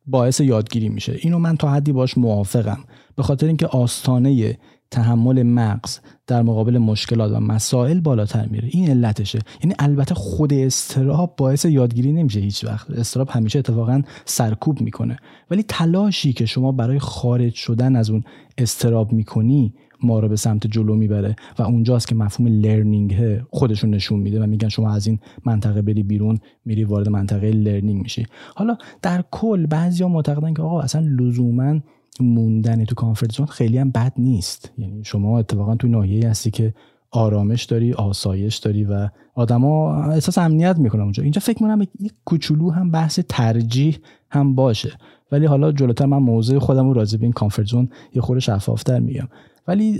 باعث 0.07 0.39
یادگیری 0.39 0.89
میشه. 0.89 1.15
اینو 1.19 1.39
من 1.39 1.57
تا 1.57 1.71
حدی 1.71 1.91
باش 1.91 2.17
موافقم. 2.17 2.79
به 3.15 3.23
خاطر 3.23 3.47
اینکه 3.47 3.67
آستانه 3.67 4.57
تحمل 4.91 5.43
مغز 5.43 5.99
در 6.27 6.41
مقابل 6.41 6.77
مشکلات 6.77 7.31
و 7.31 7.39
مسائل 7.39 7.99
بالاتر 7.99 8.47
میره. 8.47 8.67
این 8.71 8.89
علتشه. 8.89 9.39
یعنی 9.63 9.75
البته 9.79 10.15
خود 10.15 10.53
استراب 10.53 11.33
باعث 11.37 11.65
یادگیری 11.65 12.11
نمیشه 12.11 12.39
هیچ 12.39 12.65
وقت. 12.65 12.89
استراب 12.89 13.29
همیشه 13.29 13.59
اتفاقا 13.59 14.01
سرکوب 14.25 14.81
می‌کنه. 14.81 15.17
ولی 15.51 15.63
تلاشی 15.63 16.33
که 16.33 16.45
شما 16.45 16.71
برای 16.71 16.99
خارج 16.99 17.53
شدن 17.53 17.95
از 17.95 18.09
اون 18.09 18.23
استراب 18.57 19.13
می‌کنی 19.13 19.73
ما 20.03 20.19
رو 20.19 20.27
به 20.27 20.35
سمت 20.35 20.67
جلو 20.67 20.95
می‌بره 20.95 21.35
و 21.59 21.61
اونجاست 21.61 22.07
که 22.07 22.15
مفهوم 22.15 22.47
لرنینگ 22.47 23.41
خودشون 23.49 23.89
نشون 23.89 24.19
میده 24.19 24.43
و 24.43 24.45
میگن 24.45 24.69
شما 24.69 24.93
از 24.93 25.07
این 25.07 25.19
منطقه 25.45 25.81
بری 25.81 26.03
بیرون 26.03 26.39
میری 26.65 26.83
وارد 26.83 27.09
منطقه 27.09 27.51
لرنینگ 27.51 28.01
میشی. 28.01 28.25
حالا 28.55 28.77
در 29.01 29.23
کل 29.31 29.65
بعضیا 29.65 30.07
معتقدن 30.07 30.53
که 30.53 30.61
آقا 30.61 30.81
اصلا 30.81 31.01
لزوما 31.01 31.79
موندن 32.19 32.85
تو 32.85 32.95
کامفورت 32.95 33.31
زون 33.31 33.45
خیلی 33.45 33.77
هم 33.77 33.91
بد 33.91 34.13
نیست. 34.17 34.71
یعنی 34.77 35.03
شما 35.03 35.39
اتفاقا 35.39 35.75
تو 35.75 35.87
ناحیه 35.87 36.29
هستی 36.29 36.51
که 36.51 36.73
آرامش 37.11 37.63
داری 37.63 37.93
آسایش 37.93 38.57
داری 38.57 38.83
و 38.83 39.09
آدما 39.35 40.03
احساس 40.03 40.37
امنیت 40.37 40.77
می‌کنن 40.77 41.01
اونجا. 41.01 41.23
اینجا 41.23 41.41
فکر 41.41 41.63
می‌کنم 41.63 41.81
یک 41.99 42.13
کوچولو 42.25 42.71
هم 42.71 42.91
بحث 42.91 43.19
ترجیح 43.29 43.97
هم 44.29 44.55
باشه. 44.55 44.91
ولی 45.31 45.45
حالا 45.45 45.71
جلوتر 45.71 46.05
من 46.05 46.17
موضوع 46.17 46.59
خودم 46.59 46.87
رو 46.87 46.93
راضی 46.93 47.17
به 47.17 47.23
این 47.23 47.33
کامفورت 47.33 47.67
زون 47.67 47.89
یه 48.15 48.21
خورده 48.21 48.39
شفافتر 48.39 48.99
میگم. 48.99 49.27
ولی 49.67 49.99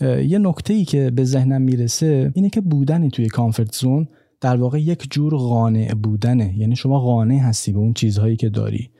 یه 0.00 0.38
نکته 0.38 0.74
ای 0.74 0.84
که 0.84 1.10
به 1.10 1.24
ذهنم 1.24 1.62
می‌رسه 1.62 2.32
اینه 2.34 2.50
که 2.50 2.60
بودن 2.60 3.08
توی 3.08 3.26
کامفورت 3.26 3.74
زون 3.74 4.08
در 4.40 4.56
واقع 4.56 4.80
یک 4.80 5.06
جور 5.10 5.36
قانع 5.36 5.94
بودنه. 5.94 6.58
یعنی 6.58 6.76
شما 6.76 7.00
قانع 7.00 7.38
هستی 7.38 7.72
به 7.72 7.78
اون 7.78 7.92
چیزهایی 7.92 8.36
که 8.36 8.48
داری 8.48 8.90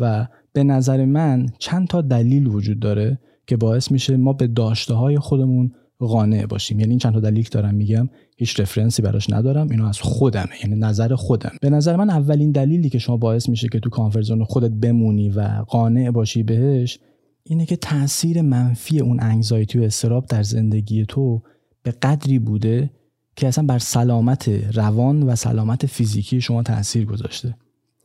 و 0.00 0.26
به 0.52 0.64
نظر 0.64 1.04
من 1.04 1.46
چند 1.58 1.88
تا 1.88 2.00
دلیل 2.00 2.46
وجود 2.46 2.80
داره 2.80 3.18
که 3.46 3.56
باعث 3.56 3.90
میشه 3.90 4.16
ما 4.16 4.32
به 4.32 4.46
داشته 4.46 4.94
های 4.94 5.18
خودمون 5.18 5.72
قانع 5.98 6.46
باشیم. 6.46 6.80
یعنی 6.80 6.90
این 6.90 6.98
چند 6.98 7.12
تا 7.12 7.20
دلیل 7.20 7.48
دارم 7.50 7.74
میگم 7.74 8.08
هیچ 8.36 8.60
رفرنسی 8.60 9.02
براش 9.02 9.30
ندارم 9.30 9.68
اینو 9.70 9.86
از 9.86 10.00
خودمه 10.00 10.50
یعنی 10.62 10.76
نظر 10.76 11.14
خودم 11.14 11.52
به 11.60 11.70
نظر 11.70 11.96
من 11.96 12.10
اولین 12.10 12.52
دلیلی 12.52 12.90
که 12.90 12.98
شما 12.98 13.16
باعث 13.16 13.48
میشه 13.48 13.68
که 13.68 13.80
تو 13.80 13.90
کانفرزون 13.90 14.44
خودت 14.44 14.70
بمونی 14.70 15.30
و 15.30 15.64
قانع 15.68 16.10
باشی 16.10 16.42
بهش 16.42 16.98
اینه 17.42 17.66
که 17.66 17.76
تاثیر 17.76 18.42
منفی 18.42 19.00
اون 19.00 19.20
انگزایتی 19.20 19.78
و 19.78 19.82
استراب 19.82 20.26
در 20.26 20.42
زندگی 20.42 21.06
تو 21.08 21.42
به 21.82 21.90
قدری 21.90 22.38
بوده 22.38 22.90
که 23.36 23.48
اصلا 23.48 23.64
بر 23.66 23.78
سلامت 23.78 24.48
روان 24.74 25.22
و 25.22 25.36
سلامت 25.36 25.86
فیزیکی 25.86 26.40
شما 26.40 26.62
تاثیر 26.62 27.04
گذاشته. 27.04 27.54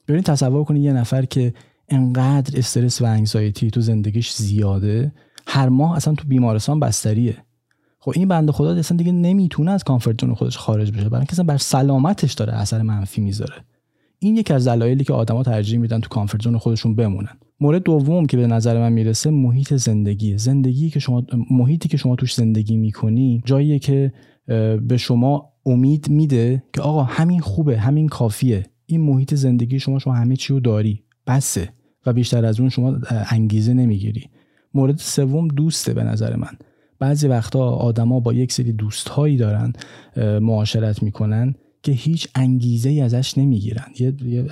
ببینید 0.08 0.26
تصور 0.26 0.64
کنید 0.64 0.84
یه 0.84 0.94
نفر 0.94 1.26
که 1.26 1.54
انقدر 1.90 2.60
استرس 2.60 3.02
و 3.02 3.06
انگزایتی 3.06 3.72
تو 3.72 3.82
زندگیش 3.82 4.32
زیاده 4.34 5.14
هر 5.48 5.70
ماه 5.70 5.96
اصلا 5.96 6.14
تو 6.14 6.28
بیمارستان 6.28 6.80
بستریه. 6.80 7.38
خب 8.00 8.12
این 8.16 8.28
بنده 8.28 8.52
خدا 8.52 8.76
اصلا 8.76 8.98
دیگه 8.98 9.12
نمی‌تونه 9.12 9.72
از 9.72 9.84
کامفورت 9.84 10.22
زون 10.22 10.34
خودش 10.34 10.58
خارج 10.58 10.92
بشه 10.92 11.10
برای 11.10 11.26
اینکه 11.30 11.44
بر 11.44 11.58
سلامتش 11.58 12.34
داره 12.34 12.54
اثر 12.54 12.82
منفی 12.82 13.22
می‌ذاره. 13.22 13.54
این 14.20 14.36
یکی 14.36 14.54
از 14.54 14.68
دلایلی 14.68 15.04
که 15.04 15.14
آدما 15.14 15.44
ترجیح 15.44 15.80
میدن 15.80 16.00
تو 16.00 16.10
کامفورت 16.10 16.44
زون 16.44 16.58
خودشون 16.58 16.96
بمونن. 16.96 17.38
مورد 17.60 17.84
دوم 17.84 18.26
که 18.26 18.38
به 18.38 18.48
نظر 18.48 18.80
من 18.80 18.94
می‌رسه 18.94 19.30
محیط 19.30 19.74
زندگی 19.74 20.38
زندگی 20.38 20.90
که 20.90 21.00
شما 21.00 21.24
محیطی 21.52 21.90
که 21.90 21.98
شما 21.98 22.16
توش 22.16 22.34
زندگی 22.34 22.78
می‌کنی 22.78 23.42
جاییه 23.46 23.80
که 23.80 24.14
به 24.88 24.98
شما 24.98 25.50
امید 25.66 26.10
میده 26.10 26.64
که 26.74 26.82
آقا 26.82 27.04
همین 27.04 27.40
خوبه 27.40 27.80
همین 27.80 28.08
کافیه. 28.08 28.64
این 28.86 29.02
محیط 29.02 29.36
زندگی 29.36 29.80
شما 29.80 30.00
شما 30.00 30.14
همه 30.14 30.36
چی 30.36 30.54
رو 30.54 30.60
داری. 30.60 31.04
بسه 31.28 31.70
و 32.06 32.14
بیشتر 32.14 32.46
از 32.46 32.60
اون 32.60 32.70
شما 32.70 33.00
انگیزه 33.10 33.74
نمی‌گیری. 33.74 34.30
مورد 34.74 34.98
سوم 34.98 35.48
دوسته 35.48 35.94
به 35.94 36.04
نظر 36.04 36.36
من. 36.36 36.52
بعضی 37.00 37.28
وقتا 37.28 37.70
آدما 37.70 38.20
با 38.20 38.34
یک 38.34 38.52
سری 38.52 38.74
دوستهایی 38.74 39.38
دارن 39.38 39.74
معاشرت 40.40 41.04
می‌کنن 41.04 41.56
که 41.84 41.92
هیچ 41.92 42.28
انگیزه 42.36 42.90
ای 42.90 43.02
ازش 43.02 43.38
نمی‌گیرن. 43.38 43.86
یه, 44.00 44.14
یه 44.26 44.46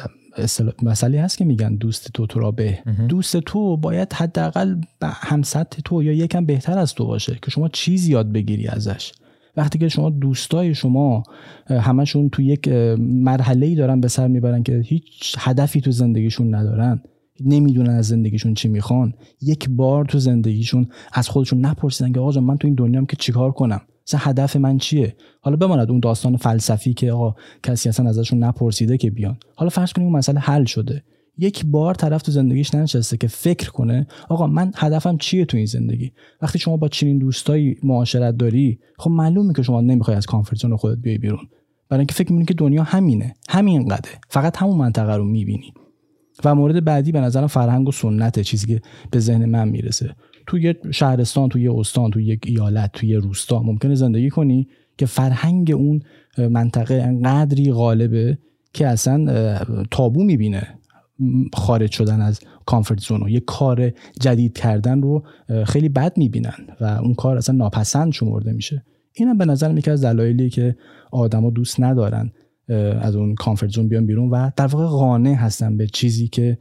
مسئله 0.82 1.22
هست 1.22 1.38
که 1.38 1.46
میگن 1.46 1.76
دوست 1.76 2.12
تو 2.14 2.28
تو 2.28 2.40
را 2.40 2.52
به. 2.52 2.80
دوست 3.10 3.38
تو 3.38 3.78
باید 3.78 4.14
حداقل 4.14 4.76
هم 5.02 5.42
سطح 5.42 5.82
تو 5.86 6.04
یا 6.04 6.14
یکم 6.14 6.46
بهتر 6.46 6.80
از 6.80 6.94
تو 6.94 7.06
باشه 7.06 7.38
که 7.42 7.52
شما 7.52 7.70
چیزی 7.70 8.12
یاد 8.12 8.32
بگیری 8.32 8.68
ازش. 8.68 9.12
وقتی 9.58 9.80
که 9.80 9.90
شما 9.90 10.10
دوستای 10.10 10.76
شما 10.76 11.24
همشون 11.70 12.30
تو 12.30 12.42
یک 12.42 12.68
مرحله 13.00 13.66
ای 13.66 13.76
دارن 13.76 14.02
به 14.02 14.08
سر 14.08 14.28
می‌برن 14.28 14.64
که 14.64 14.82
هیچ 14.86 15.36
هدفی 15.40 15.82
تو 15.82 15.92
زندگیشون 15.92 16.56
ندارن 16.56 17.02
نمی‌دونن 17.46 17.90
از 17.90 18.08
زندگیشون 18.08 18.54
چی 18.54 18.68
می‌خوان 18.68 19.14
یک 19.42 19.70
بار 19.70 20.06
تو 20.06 20.20
زندگیشون 20.20 20.88
از 21.14 21.30
خودشون 21.30 21.66
نپرسیدن 21.66 22.12
که 22.12 22.20
آقا 22.20 22.40
من 22.40 22.58
تو 22.58 22.68
این 22.68 22.76
دنیام 22.76 23.06
که 23.06 23.16
چیکار 23.16 23.52
کنم؟ 23.52 23.82
مثلا 24.08 24.20
هدف 24.24 24.56
من 24.56 24.78
چیه؟ 24.78 25.16
حالا 25.42 25.58
بماند 25.58 25.90
اون 25.92 26.00
داستان 26.00 26.38
فلسفی 26.38 26.94
که 26.94 27.12
آقا 27.12 27.36
کسی 27.64 27.90
اصلا 27.90 28.10
ازشون 28.10 28.44
نپرسیده 28.44 28.98
که 28.98 29.12
بیان. 29.12 29.38
حالا 29.56 29.70
فرض 29.70 29.94
کنیم 29.94 30.08
اون 30.08 30.18
مسئله 30.18 30.40
حل 30.40 30.66
شده. 30.66 31.04
یک 31.38 31.66
بار 31.66 31.94
طرف 31.94 32.22
تو 32.22 32.32
زندگیش 32.32 32.76
ننشسته 32.76 33.18
که 33.18 33.28
فکر 33.28 33.72
کنه 33.72 34.08
آقا 34.30 34.48
من 34.48 34.72
هدفم 34.76 35.18
چیه 35.18 35.46
تو 35.46 35.58
این 35.58 35.66
زندگی؟ 35.66 36.12
وقتی 36.42 36.60
شما 36.60 36.78
با 36.78 36.88
چنین 36.88 37.18
دوستایی 37.18 37.76
معاشرت 37.84 38.38
داری 38.38 38.80
خب 38.98 39.12
معلومه 39.12 39.54
که 39.54 39.62
شما 39.62 39.82
نمی‌خوای 39.82 40.18
از 40.18 40.26
کامفورت 40.26 40.62
زون 40.62 40.78
خودت 40.78 41.02
بیای 41.02 41.18
بیرون. 41.18 41.48
برای 41.90 42.00
اینکه 42.00 42.14
فکر 42.14 42.32
می‌کنی 42.32 42.46
که 42.46 42.54
دنیا 42.54 42.84
همینه 42.84 43.34
همین 43.50 43.88
قده 43.88 44.10
فقط 44.30 44.58
همون 44.58 44.78
منطقه 44.78 45.16
رو 45.16 45.24
می‌بینی. 45.24 45.74
و 46.46 46.56
مورد 46.56 46.86
بعدی 46.86 47.12
به 47.12 47.20
نظرم 47.20 47.48
فرهنگ 47.48 47.88
و 47.88 47.92
سنت 47.92 48.40
چیزی 48.40 48.68
که 48.68 48.82
به 49.12 49.20
ذهن 49.20 49.46
من 49.46 49.70
می‌رسه. 49.70 50.16
تو 50.48 50.58
یه 50.58 50.76
شهرستان 50.92 51.50
تو 51.50 51.60
یه 51.60 51.74
استان 51.74 52.12
تو 52.12 52.20
یک 52.20 52.40
ایالت 52.46 52.92
تو 52.94 53.06
یه 53.06 53.20
روستا 53.20 53.64
ممکنه 53.64 53.96
زندگی 53.96 54.30
کنی 54.30 54.68
که 54.98 55.06
فرهنگ 55.06 55.72
اون 55.72 56.02
منطقه 56.38 56.94
انقدری 56.94 57.72
غالبه 57.72 58.38
که 58.74 58.88
اصلا 58.88 59.58
تابو 59.92 60.24
می‌بینه. 60.24 60.80
خارج 61.54 61.92
شدن 61.92 62.22
از 62.22 62.40
کامفورت 62.66 63.00
زون 63.00 63.24
و 63.24 63.30
یه 63.30 63.40
کار 63.40 63.92
جدید 64.22 64.58
کردن 64.58 65.02
رو 65.02 65.24
خیلی 65.66 65.90
بد 65.90 66.18
می‌بینن 66.18 66.68
و 66.82 66.86
اون 66.86 67.14
کار 67.14 67.38
اصلا 67.38 67.56
ناپسند 67.56 68.14
شمرده 68.14 68.52
میشه. 68.52 68.84
اینم 69.14 69.38
به 69.38 69.46
نظر 69.46 69.78
یکی 69.78 69.92
از 69.92 70.04
دلایلی 70.04 70.50
که 70.50 70.76
آدما 71.12 71.50
دوست 71.50 71.82
ندارن 71.82 72.32
از 73.02 73.16
اون 73.16 73.36
کامفورت 73.36 73.72
زون 73.72 73.88
بیان 73.88 74.06
بیرون 74.06 74.30
و 74.30 74.50
در 74.56 74.68
واقع 74.68 74.86
قانع 74.86 75.34
هستن 75.34 75.78
به 75.78 75.88
چیزی 75.88 76.28
که 76.28 76.58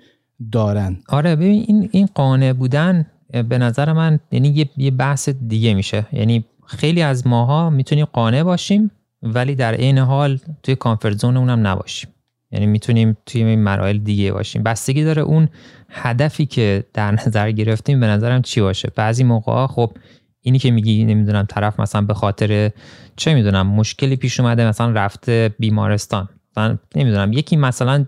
دارن. 0.52 0.96
آره 1.08 1.36
ببین 1.36 1.64
این 1.68 1.88
این 1.92 2.08
قانع 2.14 2.52
بودن 2.52 3.06
به 3.48 3.58
نظر 3.58 3.92
من 3.92 4.18
یعنی 4.32 4.68
یه 4.76 4.90
بحث 4.90 5.28
دیگه 5.28 5.74
میشه. 5.74 6.06
یعنی 6.12 6.44
خیلی 6.66 7.02
از 7.02 7.26
ماها 7.26 7.70
می‌تونیم 7.70 8.04
قانع 8.04 8.42
باشیم 8.42 8.90
ولی 9.22 9.54
در 9.54 9.74
عین 9.74 9.98
حال 9.98 10.38
توی 10.62 10.76
کامفورت 10.76 11.18
زون 11.18 11.36
اونم 11.36 11.66
نباشیم. 11.66 12.10
یعنی 12.52 12.66
می‌تونیم 12.66 13.16
توی 13.26 13.42
این 13.42 13.62
مراحل 13.62 13.98
دیگه 13.98 14.32
باشیم. 14.32 14.62
بستگی 14.62 15.04
داره 15.04 15.22
اون 15.22 15.48
هدفی 15.90 16.46
که 16.46 16.84
در 16.94 17.10
نظر 17.10 17.50
گرفتیم 17.50 18.00
به 18.00 18.06
نظرم 18.06 18.42
چی 18.42 18.60
باشه. 18.60 18.92
بعضی 18.96 19.24
موقع 19.24 19.66
خب 19.66 19.92
اینی 20.40 20.58
که 20.58 20.70
میگی 20.70 21.04
نمی‌دونم 21.04 21.46
طرف 21.48 21.80
مثلا 21.80 22.02
به 22.02 22.14
خاطر 22.14 22.70
چه 23.16 23.34
می‌دونم 23.34 23.66
مشکلی 23.66 24.16
پیش 24.16 24.40
اومده 24.40 24.66
مثلا 24.68 24.90
رفته 24.90 25.54
بیمارستان. 25.58 26.28
نمی‌دونم 26.96 27.32
یکی 27.32 27.56
مثلا 27.56 28.06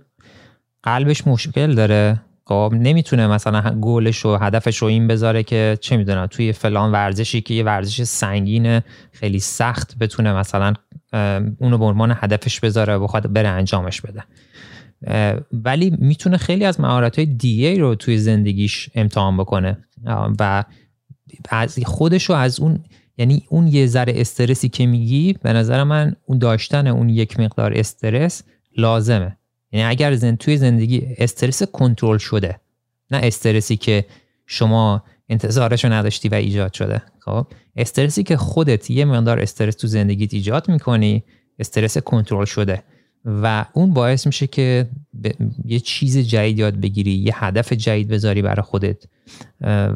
قلبش 0.83 1.26
مشکل 1.26 1.74
داره. 1.74 2.20
خب 2.46 2.72
نمی‌تونه 2.76 3.26
مثلا 3.26 3.70
گولش 3.80 4.26
و 4.26 4.37
هدفش 4.37 4.76
رو 4.76 4.88
این 4.88 5.07
بذاره 5.07 5.42
که 5.42 5.78
چه 5.80 5.96
می‌دونم 5.96 6.26
توی 6.26 6.52
فلان 6.52 6.92
ورزشی 6.92 7.40
که 7.40 7.54
یه 7.54 7.64
ورزش 7.64 8.02
سنگین 8.02 8.80
خیلی 9.12 9.38
سخت 9.38 9.98
بتونه 9.98 10.33
مثلا 10.33 10.72
اونو 11.59 11.78
به 11.78 11.85
عنوان 11.85 12.16
هدفش 12.16 12.61
بذاره 12.61 12.98
بخواد 12.98 13.33
بره 13.33 13.48
انجامش 13.48 14.00
بده. 14.00 14.24
ولی 15.52 15.96
می‌تونه 15.98 16.37
خیلی 16.37 16.64
از 16.64 16.80
مهارت 16.80 17.16
های 17.16 17.26
دیگه 17.26 17.78
رو 17.78 17.94
توی 17.94 18.18
زندگیش 18.18 18.90
امتحان 18.94 19.37
بکنه. 19.37 19.78
و 20.40 20.64
از 21.48 21.78
خودش 21.85 22.24
رو 22.24 22.35
از 22.35 22.61
اون 22.61 22.85
یعنی 23.18 23.42
اون 23.48 23.66
یه 23.66 23.87
ذره 23.87 24.12
استرسی 24.16 24.68
که 24.68 24.87
میگی 24.87 25.33
به 25.42 25.52
نظر 25.52 25.85
من 25.85 26.16
اون 26.26 26.38
داشتن 26.38 26.87
اون 26.87 27.09
یک 27.09 27.40
مقدار 27.40 27.72
استرس 27.74 28.42
لازمه. 28.76 29.37
یعنی 29.74 29.87
اگر 29.87 30.14
زن 30.14 30.37
توی 30.37 30.56
زندگی 30.56 31.02
استرس 31.18 31.62
کنترل 31.62 32.18
شده 32.18 32.60
نه 33.10 33.20
استرسی 33.22 33.76
که 33.76 34.04
شما 34.46 35.04
انتظارش 35.28 35.84
رو 35.84 35.92
نداشتی 35.92 36.28
و 36.28 36.34
ایجاد 36.34 36.72
شده. 36.72 37.02
خب؟ 37.20 37.46
استرسی 37.76 38.22
که 38.22 38.37
خودت 38.37 38.90
یه 38.90 39.04
مقدار 39.04 39.40
استرس 39.40 39.74
تو 39.74 39.87
زندگیت 39.87 40.34
ایجاد 40.34 40.68
می‌کنی 40.68 41.24
استرس 41.58 41.98
کنترل 41.98 42.44
شده. 42.44 42.82
و 43.24 43.64
اون 43.72 43.94
باعث 43.94 44.26
میشه 44.26 44.46
که 44.46 44.88
یه 45.64 45.80
چیز 45.80 46.18
جدید 46.18 46.58
یاد 46.58 46.80
بگیری 46.80 47.10
یه 47.10 47.44
هدف 47.44 47.72
جدید 47.72 48.08
بذاری 48.08 48.42
برای 48.42 48.62
خودت. 48.62 49.04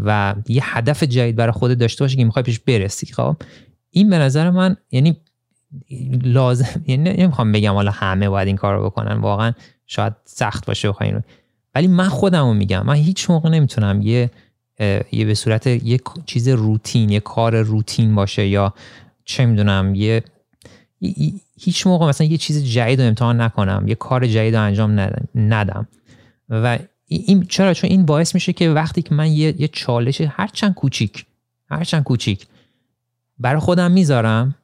و 0.04 0.34
یه 0.48 0.76
هدف 0.76 1.02
جدید 1.02 1.36
برای 1.36 1.52
خودت 1.52 1.78
داشته 1.78 2.04
باشی 2.04 2.16
که 2.16 2.24
می‌خوای 2.24 2.42
پیش 2.42 2.58
برسی. 2.58 3.06
خب؟ 3.06 3.36
این 3.90 4.10
به 4.10 4.18
نظر 4.18 4.50
من 4.50 4.76
یعنی 4.90 5.16
لازم 6.22 6.82
یعنی 6.86 7.12
نمی‌خوام 7.12 7.52
بگم 7.52 7.74
حالا 7.74 7.90
همه 7.90 8.28
باید 8.28 8.46
این 8.46 8.56
کار 8.56 8.76
رو 8.76 8.84
بکنن. 8.84 9.20
واقعا 9.20 9.52
شاید 9.86 10.12
سخت 10.24 10.66
باشه 10.66 10.88
بخواین 10.88 11.22
ولی 11.74 11.86
من 11.86 12.08
خودمو 12.08 12.54
میگم. 12.54 12.86
من 12.86 12.94
هیچ 12.94 13.30
موقع 13.30 13.48
نمی‌تونم 13.48 14.02
یه 14.02 14.30
یه 15.12 15.24
به 15.24 15.34
صورت 15.34 15.66
یه 15.66 16.00
چیز 16.26 16.48
روتین 16.48 17.10
یه 17.10 17.20
کار 17.20 17.60
روتین 17.60 18.14
باشه 18.14 18.46
یا 18.46 18.74
چه 19.24 19.46
می‌دونم 19.46 19.94
یه 19.94 20.24
هیچ 21.60 21.86
موقع 21.86 22.08
مثلا 22.08 22.26
یه 22.26 22.36
چیز 22.36 22.64
جدید 22.64 23.00
رو 23.00 23.06
امتحان 23.06 23.40
نکنم. 23.40 23.84
یه 23.88 23.94
کار 23.94 24.26
جدید 24.26 24.56
رو 24.56 24.62
انجام 24.62 25.10
ندم. 25.34 25.88
و 26.48 26.78
این 27.06 27.46
چرا؟ 27.46 27.74
چون 27.74 27.90
این 27.90 28.06
باعث 28.06 28.34
میشه 28.34 28.52
که 28.52 28.70
وقتی 28.70 29.02
که 29.02 29.14
من 29.14 29.32
یه, 29.32 29.60
یه 29.60 29.68
چالش 29.68 30.20
هرچند 30.20 30.74
کوچیک 30.74 31.26
هرچند 31.70 32.02
کوچیک 32.02 32.46
برای 33.38 33.60
خودم 33.60 33.90
می‌ذارم 33.90 34.54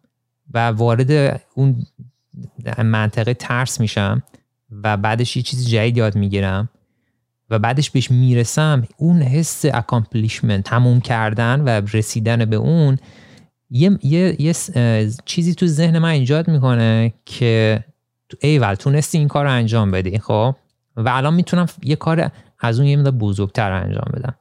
و 0.55 0.69
وارد 0.69 1.41
اون 1.55 1.87
منطقه 2.79 3.35
ترس 3.35 3.81
میشم 3.81 4.23
و 4.83 4.97
بعدش 4.97 5.37
یه 5.37 5.43
چیز 5.43 5.69
جدید 5.69 5.97
یاد 5.97 6.17
می‌گیرم 6.17 6.69
و 7.51 7.59
بعدش 7.59 7.91
بهش 7.91 8.11
می‌رسم 8.11 8.87
اون 8.97 9.23
حس 9.23 9.65
accomplishment 9.65 10.65
تموم 10.65 11.01
کردن 11.01 11.61
و 11.61 11.69
رسیدن 11.69 12.45
به 12.45 12.57
اون 12.57 12.99
یه, 13.71 13.99
یه،, 14.03 14.43
یه 14.43 14.55
چیزی 15.25 15.55
تو 15.55 15.67
ذهن 15.67 15.99
من 15.99 16.09
ایجاد 16.09 16.49
می‌کنه 16.49 17.15
که 17.25 17.85
ایول 18.41 18.75
تونستی 18.75 19.19
این 19.19 19.29
کار 19.29 19.45
رو 19.45 19.51
انجام 19.51 19.91
بدی 19.91 20.19
خب؟ 20.19 20.57
و 20.97 21.09
الان 21.09 21.35
می‌تونم 21.35 21.67
یه 21.83 21.97
کار 21.97 22.31
از 22.61 22.79
اون 22.79 22.89
یه 22.89 22.97
مدار 22.97 23.13
بزرگتر 23.13 23.73
انجام 23.73 24.13
بدم. 24.15 24.35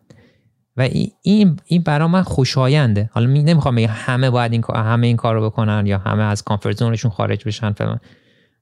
و 0.77 0.81
این 1.21 1.59
این 1.65 1.81
برای 1.83 2.07
من 2.07 2.23
خوشاینده. 2.23 3.09
حالا 3.13 3.27
نمی‌خوام 3.27 3.75
بگم 3.75 3.87
همه 3.91 4.29
باید 4.29 4.51
این 4.51 4.63
همه 4.75 5.07
این 5.07 5.17
کار 5.17 5.35
رو 5.35 5.49
بکنن 5.49 5.87
یا 5.87 5.97
همه 5.97 6.23
از 6.23 6.43
کامفورت 6.43 6.77
زونشون 6.77 7.11
خارج 7.11 7.43
بشن 7.45 7.71
فلان. 7.71 7.99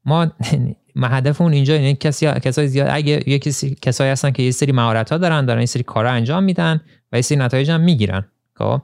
ما 0.06 0.28
ما 0.96 1.08
هدفمون 1.08 1.54
اینجا 1.54 1.74
اینه 1.74 1.94
کسی 1.94 2.26
کسای 2.26 2.68
زیاد 2.68 2.88
اگه 2.92 3.24
یه 3.30 3.40
کسی 3.40 3.76
کسایی 3.82 4.12
هستن 4.12 4.32
که 4.32 4.44
یه 4.44 4.52
سری 4.52 4.72
مهارت 4.72 5.12
ها 5.12 5.18
دارن 5.18 5.46
دارن 5.46 5.60
یه 5.60 5.66
سری 5.66 5.84
کارا 5.84 6.12
انجام 6.12 6.44
میدن 6.44 6.82
و 7.12 7.16
یه 7.16 7.22
سری 7.22 7.38
نتایج 7.38 7.72
هم 7.72 7.82
می‌گیرن. 7.82 8.26
خب؟ 8.56 8.82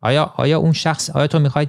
آیا 0.00 0.32
آیا 0.36 0.58
اون 0.58 0.72
شخص 0.72 1.10
آیا 1.10 1.26
تو 1.26 1.38
می‌خوای 1.38 1.66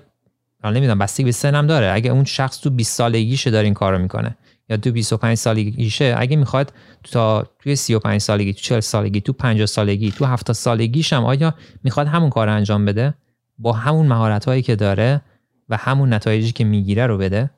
حالا 0.63 0.77
نمی‌دونم 0.77 0.99
بستگی 0.99 1.23
به 1.23 1.31
سنم 1.31 1.67
داره. 1.67 1.91
اگه 1.93 2.11
اون 2.11 2.23
شخص 2.23 2.61
تو 2.61 2.69
20 2.69 2.97
سالگیشه 2.97 3.51
داره 3.51 3.65
این 3.65 3.73
کارو 3.73 3.97
می‌کنه. 3.97 4.37
یا 4.69 4.77
تو 4.77 4.91
25 4.91 5.37
سالگیشه. 5.37 6.15
اگه 6.17 6.35
می‌خواد 6.35 6.73
تا 7.03 7.47
توی 7.59 7.75
35 7.75 8.21
سالگی 8.21 8.53
تو 8.53 8.59
40 8.59 8.79
سالگی 8.79 9.21
تو 9.21 9.33
50 9.33 9.65
سالگی 9.65 10.11
تو 10.11 10.25
70 10.25 10.55
سالگیش 10.55 11.13
هم 11.13 11.25
آیا 11.25 11.55
می‌خواد 11.83 12.07
همون 12.07 12.29
کار 12.29 12.49
انجام 12.49 12.85
بده؟ 12.85 13.13
با 13.57 13.73
همون 13.73 14.05
مهارت 14.05 14.45
هایی 14.45 14.61
که 14.61 14.75
داره 14.75 15.21
و 15.69 15.77
همون 15.77 16.13
نتایجی 16.13 16.51
که 16.51 16.63
می‌گیره 16.63 17.07
رو 17.07 17.17
بده؟ 17.17 17.49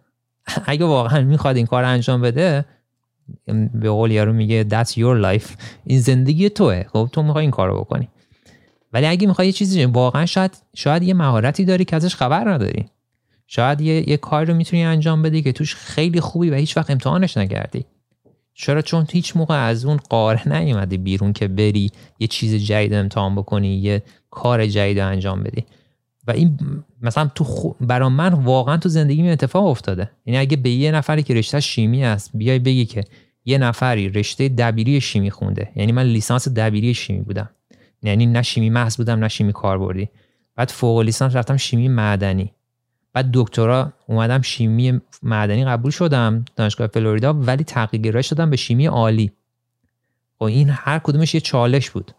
اگه 0.65 0.85
واقعا 0.85 1.21
می‌خواد 1.21 1.55
این 1.55 1.65
کار 1.65 1.83
انجام 1.83 2.21
بده 2.21 2.65
به 3.73 3.89
قول 3.89 4.11
یارو 4.11 4.33
میگه 4.33 4.65
that's 4.69 4.91
your 4.91 5.23
life. 5.23 5.49
این 5.85 5.99
زندگی 5.99 6.49
توه. 6.49 6.83
خب 6.93 7.09
تو 7.11 7.23
می‌خوای 7.23 7.41
این 7.41 7.51
کارو 7.51 7.79
بکنی. 7.79 8.09
ولی 8.93 9.05
اگه 9.05 9.27
می‌خوای 9.27 9.47
یه 9.47 9.53
چیزی 9.53 9.85
واقعا 9.85 10.25
شاید 10.25 10.57
شاید 10.75 11.03
یه 11.03 11.13
مهارتی 11.13 11.65
داری 11.65 11.85
که 11.85 11.95
ازش 11.95 12.15
خبر 12.15 12.49
نداری. 12.49 12.85
شاید 13.47 13.81
یه, 13.81 14.09
یه 14.09 14.17
کاری 14.17 14.45
رو 14.45 14.53
می‌تونی 14.53 14.83
انجام 14.83 15.21
بدی 15.21 15.41
که 15.41 15.51
توش 15.51 15.75
خیلی 15.75 16.21
خوبی 16.21 16.49
و 16.49 16.55
هیچ 16.55 16.77
وقت 16.77 16.89
امتحانش 16.89 17.37
نکردی 17.37 17.85
چرا؟ 18.53 18.81
چون 18.81 19.07
هیچ 19.11 19.37
موقع 19.37 19.67
از 19.67 19.85
اون 19.85 19.97
قاره 19.97 20.47
نیومدی 20.47 20.97
بیرون 20.97 21.33
که 21.33 21.47
بری 21.47 21.91
یه 22.19 22.27
چیز 22.27 22.65
جدید 22.65 22.93
امتحان 22.93 23.35
بکنی 23.35 23.77
یه 23.77 24.03
کار 24.29 24.67
جدید 24.67 24.99
انجام 24.99 25.43
بدی. 25.43 25.65
و 26.27 26.31
این 26.31 26.59
مثلا 27.01 27.31
تو 27.35 27.43
خو... 27.43 27.71
برا 27.81 28.09
من 28.09 28.33
واقعا 28.33 28.77
تو 28.77 28.89
زندگی 28.89 29.29
اتفاق 29.29 29.65
افتاده. 29.65 30.11
یعنی 30.25 30.37
اگه 30.37 30.57
به 30.57 30.69
یه 30.69 30.91
نفری 30.91 31.23
که 31.23 31.33
رشته 31.33 31.59
شیمی 31.59 32.03
است 32.03 32.31
بیای 32.33 32.59
بگی 32.59 32.85
که 32.85 33.03
یه 33.45 33.57
نفری 33.57 34.09
رشته 34.09 34.49
دبیری 34.49 35.01
شیمی 35.01 35.31
خونده. 35.31 35.69
یعنی 35.75 35.91
من 35.91 36.03
لیسانس 36.03 36.47
دبیری 36.47 36.93
شیمی 36.93 37.21
بودم. 37.21 37.49
یعنی 38.03 38.25
نه 38.25 38.41
شیمی 38.41 38.69
محض 38.69 38.97
بودم 38.97 39.19
نه 39.19 39.27
شیمی 39.27 39.53
کاربردی. 39.53 40.09
بعد 40.55 40.69
فوق 40.69 40.99
لیسانس 40.99 41.35
رفتم 41.35 41.57
شیمی 41.57 41.87
معدنی. 41.87 42.53
بعد 43.13 43.29
دکترا 43.33 43.93
اومدم 44.07 44.41
شیمی 44.41 45.01
معدنی 45.23 45.65
قبول 45.65 45.91
شدم 45.91 46.45
دانشگاه 46.55 46.87
فلوریدا 46.87 47.33
ولی 47.33 47.65
گرایش 48.03 48.27
دادم 48.27 48.49
به 48.49 48.57
شیمی 48.57 48.85
عالی. 48.85 49.27
و 49.27 49.31
خب 50.39 50.43
این 50.43 50.69
هر 50.69 50.99
کدومش 50.99 51.35
یه 51.35 51.41
چالش 51.41 51.89
بود. 51.89 52.11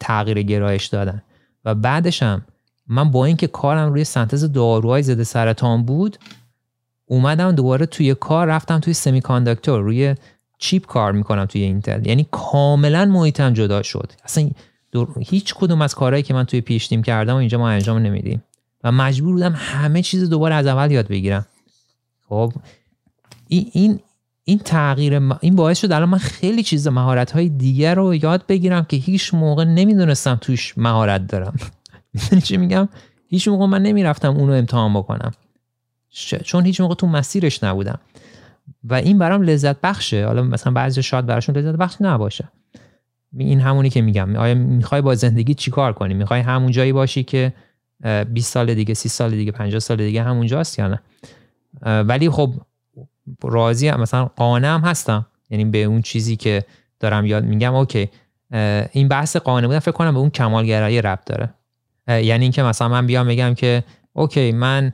تغییر 0.00 0.42
گرایش 0.42 0.86
دادن. 0.86 1.22
و 1.64 1.74
بعدشم 1.74 2.44
من 2.86 3.10
با 3.10 3.24
اینکه 3.24 3.46
کارم 3.46 3.92
روی 3.92 4.04
سنتز 4.04 4.52
داروهای 4.52 5.02
ضد 5.02 5.22
سرطان 5.22 5.82
بود 5.82 6.18
اومدم 7.06 7.52
دوباره 7.52 7.86
توی 7.86 8.14
کار 8.14 8.46
رفتم 8.46 8.78
توی 8.78 8.94
سمی 8.94 9.20
کانداکتور 9.20 9.80
روی 9.80 10.14
چیپ 10.58 10.86
کار 10.86 11.12
می‌کنم 11.12 11.46
توی 11.46 11.62
اینتل. 11.62 12.06
یعنی 12.06 12.26
کاملا 12.30 13.04
محیطم 13.04 13.52
جدا 13.52 13.82
شد. 13.82 14.12
اصلا 14.24 14.50
هیچ 15.20 15.54
کدوم 15.54 15.82
از 15.82 15.94
کارهایی 15.94 16.22
که 16.22 16.34
من 16.34 16.44
توی 16.44 16.60
پیش 16.60 16.88
تیم 16.88 17.02
کردم 17.02 17.34
و 17.34 17.36
اینجا 17.36 17.58
ما 17.58 17.68
انجام 17.68 17.98
نمیدیم. 17.98 18.42
و 18.84 18.92
مجبور 18.92 19.32
بودم 19.32 19.54
همه 19.56 20.02
چیز 20.02 20.30
دوباره 20.30 20.54
از 20.54 20.66
اول 20.66 20.90
یاد 20.90 21.08
بگیرم. 21.08 21.46
خب 22.28 22.52
این 23.48 23.70
این 23.72 24.00
این 24.44 24.58
تغییر 24.58 25.22
این 25.40 25.56
باعث 25.56 25.78
شد 25.78 25.92
الان 25.92 26.08
من 26.08 26.18
خیلی 26.18 26.62
چیز 26.62 26.88
مهارت 26.88 27.30
های 27.30 27.48
دیگر 27.48 27.94
رو 27.94 28.14
یاد 28.14 28.46
بگیرم 28.46 28.84
که 28.84 28.96
هیچ 28.96 29.34
موقع 29.34 29.64
نمی‌دونستم 29.64 30.34
توش 30.40 30.78
مهارت 30.78 31.26
دارم. 31.26 31.56
می‌دونی 32.14 32.42
چی 32.48 32.56
میگم؟ 32.56 32.88
هیچ 33.28 33.48
موقع 33.48 33.66
من 33.66 33.82
نمی‌رفتم 33.82 34.36
اونو 34.36 34.52
امتحان 34.52 34.94
بکنم. 34.94 35.32
چون 36.44 36.64
هیچ 36.64 36.80
موقع 36.80 36.94
تو 36.94 37.06
مسیرش 37.06 37.64
نبودم. 37.64 37.98
و 38.84 38.94
این 38.94 39.18
برام 39.18 39.42
لذت 39.42 39.80
بخشه. 39.80 40.26
حالا 40.26 40.42
مثلا 40.42 40.72
بعضی 40.72 41.02
شاید 41.02 41.26
براشون 41.26 41.56
لذت 41.56 41.76
بخش 41.76 41.96
نباشه. 42.00 42.48
این 43.38 43.60
همونی 43.60 43.90
که 43.90 44.02
میگم. 44.02 44.36
آیا 44.36 44.54
می‌خوای 44.54 45.00
با 45.00 45.14
زندگی 45.14 45.54
چیکار 45.54 45.92
کنی؟ 45.92 46.14
می‌خوای 46.14 46.40
همون 46.40 46.72
جایی 46.72 46.92
باشی 46.92 47.22
که 47.22 47.52
20 48.02 48.52
سال 48.52 48.74
دیگه 48.74 48.94
30 48.94 49.08
سال 49.08 49.30
دیگه 49.30 49.52
50 49.52 49.80
سال 49.80 49.96
دیگه 49.96 50.22
همونجاست 50.22 50.78
یا 50.78 50.88
نه؟ 50.88 51.02
ولی 52.02 52.30
خب 52.30 52.54
راضی 53.42 53.88
هم 53.88 54.00
مثلا 54.00 54.24
قانع 54.24 54.68
هم 54.68 54.80
هستم. 54.80 55.26
یعنی 55.50 55.64
به 55.64 55.84
اون 55.84 56.02
چیزی 56.02 56.36
که 56.36 56.64
دارم 57.00 57.26
یاد 57.26 57.44
میگم 57.44 57.74
اوکی. 57.74 58.08
این 58.92 59.08
بحث 59.08 59.36
قانع 59.36 59.66
بودن 59.66 59.78
فکر 59.78 59.92
کنم 59.92 60.12
به 60.12 60.18
اون 60.18 60.30
کمالگرایی 60.30 61.02
ربط 61.02 61.24
داره. 61.24 61.54
یعنی 62.08 62.44
اینکه 62.44 62.62
مثلا 62.62 62.88
من 62.88 63.06
بیام 63.06 63.28
بگم 63.28 63.54
که 63.54 63.84
اوکی 64.12 64.52
من 64.52 64.92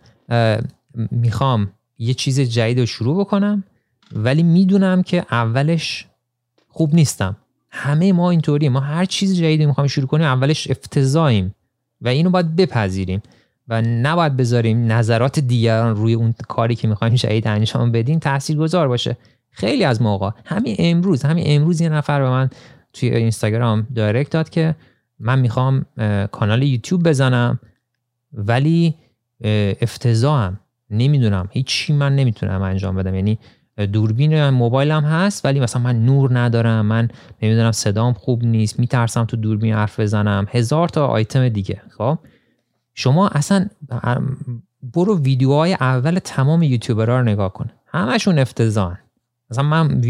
می‌خوام 0.94 1.70
یه 1.98 2.14
چیز 2.14 2.40
جدید 2.40 2.80
رو 2.80 2.86
شروع 2.86 3.20
بکنم 3.20 3.64
ولی 4.12 4.42
می‌دونم 4.42 5.02
که 5.02 5.26
اولش 5.30 6.06
خوب 6.68 6.94
نیستم. 6.94 7.36
همه 7.70 8.12
ما 8.12 8.30
اینطوری 8.30 8.68
ما 8.68 8.80
هر 8.80 9.04
چیز 9.04 9.36
جدیدی 9.36 9.66
می‌خوام 9.66 9.86
شروع 9.86 10.06
کنیم 10.06 10.26
اولش 10.26 10.70
افتضاحیم. 10.70 11.54
و 12.00 12.08
اینو 12.08 12.30
باید 12.30 12.56
بپذیریم 12.56 13.22
و 13.68 13.82
نباید 13.82 14.36
بذاریم 14.36 14.92
نظرات 14.92 15.38
دیگران 15.38 15.96
روی 15.96 16.14
اون 16.14 16.34
کاری 16.48 16.74
که 16.74 16.88
می‌خوایم 16.88 17.14
جدید 17.14 17.48
انجام 17.48 17.92
بدیم 17.92 18.20
گذار 18.58 18.88
باشه. 18.88 19.16
خیلی 19.50 19.84
از 19.84 20.02
موقع 20.02 20.30
همین 20.44 20.76
امروز 20.78 21.22
همین 21.22 21.44
امروز 21.46 21.80
یه 21.80 21.88
نفر 21.88 22.20
به 22.22 22.30
من 22.30 22.50
توی 22.92 23.10
اینستاگرام 23.10 23.86
دایرکت 23.94 24.30
داد 24.30 24.50
که 24.50 24.74
من 25.18 25.38
می‌خوام 25.38 25.86
کانال 26.32 26.62
یوتیوب 26.62 27.08
بزنم 27.08 27.60
ولی 28.32 28.94
افتضاحم. 29.80 30.60
نمی‌دونم. 30.90 31.48
هیچی 31.52 31.92
من 31.92 32.16
نمی‌تونم 32.16 32.62
انجام 32.62 32.96
بدم. 32.96 33.14
یعنی 33.14 33.38
دوربین 33.86 34.50
موبایلم 34.50 35.04
هست 35.04 35.44
ولی 35.44 35.60
مثلا 35.60 35.82
من 35.82 36.04
نور 36.04 36.38
ندارم 36.38 36.86
من 36.86 37.08
نمی‌دونم 37.42 37.72
صدام 37.72 38.12
خوب 38.12 38.44
نیست 38.44 38.78
میترسم 38.78 39.24
تو 39.24 39.36
دوربین 39.36 39.74
حرف 39.74 40.00
بزنم. 40.00 40.46
هزار 40.50 40.88
تا 40.88 41.06
آیتم 41.06 41.48
دیگه 41.48 41.82
خب؟ 41.98 42.18
شما 42.94 43.28
اصلا 43.28 43.66
برو 44.82 45.18
ویدیوهای 45.18 45.74
اول 45.74 46.18
تمام 46.18 46.62
یوتیوبرها 46.62 47.18
رو 47.18 47.22
نگاه 47.22 47.52
کن. 47.52 47.70
همشون 47.86 48.38
افتضاحن. 48.38 48.98
مثلا 49.50 49.64
من 49.64 50.02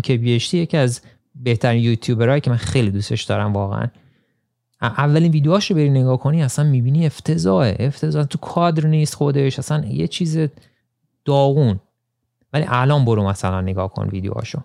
MKBHD 0.00 0.54
یکی 0.54 0.76
از 0.76 1.00
بهترین 1.34 1.82
یوتیوبرهایی 1.82 2.40
که 2.40 2.50
من 2.50 2.56
خیلی 2.56 2.90
دوستش 2.90 3.22
دارم 3.22 3.52
واقعا. 3.52 3.86
اولین 4.80 5.32
ویدیوهاش 5.32 5.70
رو 5.70 5.76
بری 5.76 5.90
نگاه 5.90 6.18
کنی 6.18 6.42
اصلا 6.42 6.64
می‌بینی 6.64 7.06
افتضاحه. 7.06 7.76
افتضاح 7.80 8.24
تو 8.24 8.38
کادر 8.38 8.86
نیست 8.86 9.14
خودش 9.14 9.58
اصلا 9.58 9.84
یه 9.84 10.08
چیز 10.08 10.38
داغون. 11.24 11.80
ولی 12.52 12.64
الان 12.68 13.04
برو 13.04 13.28
مثلا 13.28 13.60
نگاه 13.60 13.92
کن 13.92 14.08
ویدیوهاشو. 14.08 14.58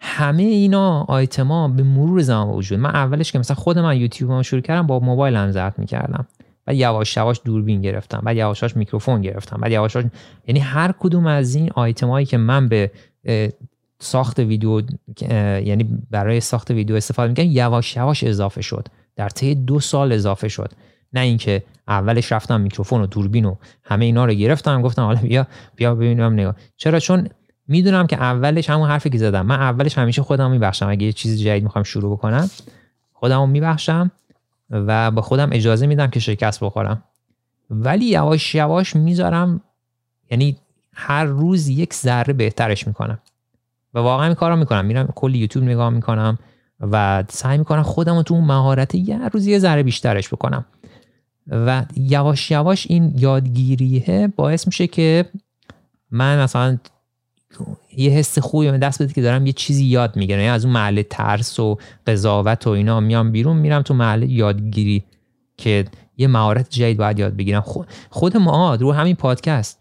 همه 0.00 0.42
اینا 0.42 1.04
آیتما 1.08 1.68
به 1.68 1.82
مرور 1.82 2.22
زمان 2.22 2.48
وجود 2.48 2.78
من 2.78 2.90
اولش 2.90 3.32
که 3.32 3.38
مثلا 3.38 3.56
خود 3.56 3.78
من 3.78 3.96
یوتیوب 3.96 4.42
شروع 4.42 4.62
کردم 4.62 4.86
با 4.86 5.00
موبایل 5.00 5.36
هم 5.36 5.50
ضبط 5.50 5.78
می‌کردم. 5.78 6.26
بعد 6.66 6.76
یواش 6.76 7.16
یواش 7.16 7.40
دوربین 7.44 7.80
گرفتم 7.80 8.20
بعد 8.24 8.36
یواش 8.36 8.62
یواش 8.62 8.76
میکروفون 8.76 9.22
گرفتم 9.22 9.60
بعد 9.60 9.72
یواش 9.72 9.96
یعنی 10.46 10.60
هر 10.60 10.94
کدوم 10.98 11.26
از 11.26 11.54
این 11.54 11.70
آیتمایی 11.74 12.26
که 12.26 12.36
من 12.36 12.68
به 12.68 12.90
ساخت 13.98 14.38
ویدیو 14.38 14.82
یعنی 15.64 15.98
برای 16.10 16.40
ساخت 16.40 16.70
ویدیو 16.70 16.96
استفاده 16.96 17.28
می‌کنم 17.28 17.46
یواش 17.50 17.96
یواش 17.96 18.24
اضافه 18.24 18.62
شد. 18.62 18.88
در 19.16 19.28
طی 19.28 19.54
دو 19.54 19.80
سال 19.80 20.12
اضافه 20.12 20.48
شد. 20.48 20.72
نه 21.12 21.20
اینکه 21.20 21.62
اولش 21.90 22.32
رفتم 22.32 22.60
میکروفون 22.60 23.00
و 23.00 23.06
دوربین 23.06 23.44
و 23.44 23.54
همه 23.84 24.04
اینا 24.04 24.24
رو 24.24 24.32
گرفتم. 24.32 24.82
گفتم 24.82 25.02
حالا 25.02 25.20
بیا 25.20 25.46
بیا 25.76 25.94
ببینم 25.94 26.32
نگاه. 26.32 26.56
چرا؟ 26.76 27.00
چون 27.00 27.28
می‌دونم 27.68 28.06
که 28.06 28.16
اولش 28.16 28.70
همون 28.70 28.88
حرفی 28.88 29.10
که 29.10 29.18
زدم. 29.18 29.46
من 29.46 29.60
اولش 29.60 29.98
همیشه 29.98 30.22
خودم 30.22 30.50
میبخشم. 30.50 30.88
اگه 30.88 31.06
یه 31.06 31.12
چیز 31.12 31.40
جدید 31.40 31.62
می‌خوام 31.62 31.84
شروع 31.84 32.12
بکنم 32.16 32.50
خودمو 33.12 33.46
میبخشم 33.46 34.10
و 34.70 35.10
به 35.10 35.22
خودم 35.22 35.48
اجازه 35.52 35.86
میدم 35.86 36.06
که 36.06 36.20
شکست 36.20 36.64
بخورم. 36.64 37.02
ولی 37.70 38.04
یواش 38.04 38.54
یواش 38.54 38.96
می‌ذارم 38.96 39.60
یعنی 40.30 40.56
هر 40.94 41.24
روز 41.24 41.68
یک 41.68 41.94
ذره 41.94 42.32
بهترش 42.32 42.86
می‌کنم. 42.86 43.18
و 43.94 43.98
واقعا 43.98 44.26
این 44.26 44.34
کارو 44.34 44.56
می‌کنم. 44.56 44.84
میرم 44.84 45.06
کلی 45.14 45.38
یوتیوب 45.38 45.64
نگاه 45.64 45.90
می‌کنم 45.90 46.38
و 46.80 47.24
سعی 47.28 47.58
می‌کنم 47.58 47.82
خودم 47.82 48.16
رو 48.16 48.22
تو 48.22 48.34
اون 48.34 48.44
مهارت 48.44 48.94
یه 48.94 49.28
روز 49.28 49.46
یه 49.46 49.58
ذره 49.58 49.82
بیشترش 49.82 50.28
بکنم. 50.28 50.64
و 51.46 51.84
یواش 51.96 52.50
یواش 52.50 52.86
این 52.90 53.14
یادگیریه 53.16 54.28
باعث 54.36 54.66
میشه 54.66 54.86
که 54.86 55.24
من 56.10 56.42
مثلا 56.42 56.78
یه 57.96 58.10
حس 58.10 58.38
خوبی 58.38 58.70
به 58.70 58.78
دست 58.78 59.02
بده 59.02 59.12
که 59.12 59.22
دارم 59.22 59.46
یه 59.46 59.52
چیزی 59.52 59.84
یاد 59.84 60.16
می‌گیرم. 60.16 60.38
یعنی 60.38 60.50
از 60.50 60.64
اون 60.64 60.74
محله 60.74 61.02
ترس 61.02 61.60
و 61.60 61.78
قضاوت 62.06 62.66
و 62.66 62.70
اینا 62.70 63.00
میام 63.00 63.32
بیرون 63.32 63.56
میرم 63.56 63.82
تو 63.82 63.94
محله 63.94 64.26
یادگیری 64.26 65.04
که 65.56 65.84
یه 66.16 66.28
مهارت 66.28 66.70
جدید 66.70 66.96
باید 66.96 67.18
یاد 67.18 67.36
بگیرم. 67.36 67.64
خود 68.10 68.36
ما 68.36 68.74
رو 68.74 68.92
همین 68.92 69.16
پادکست. 69.16 69.78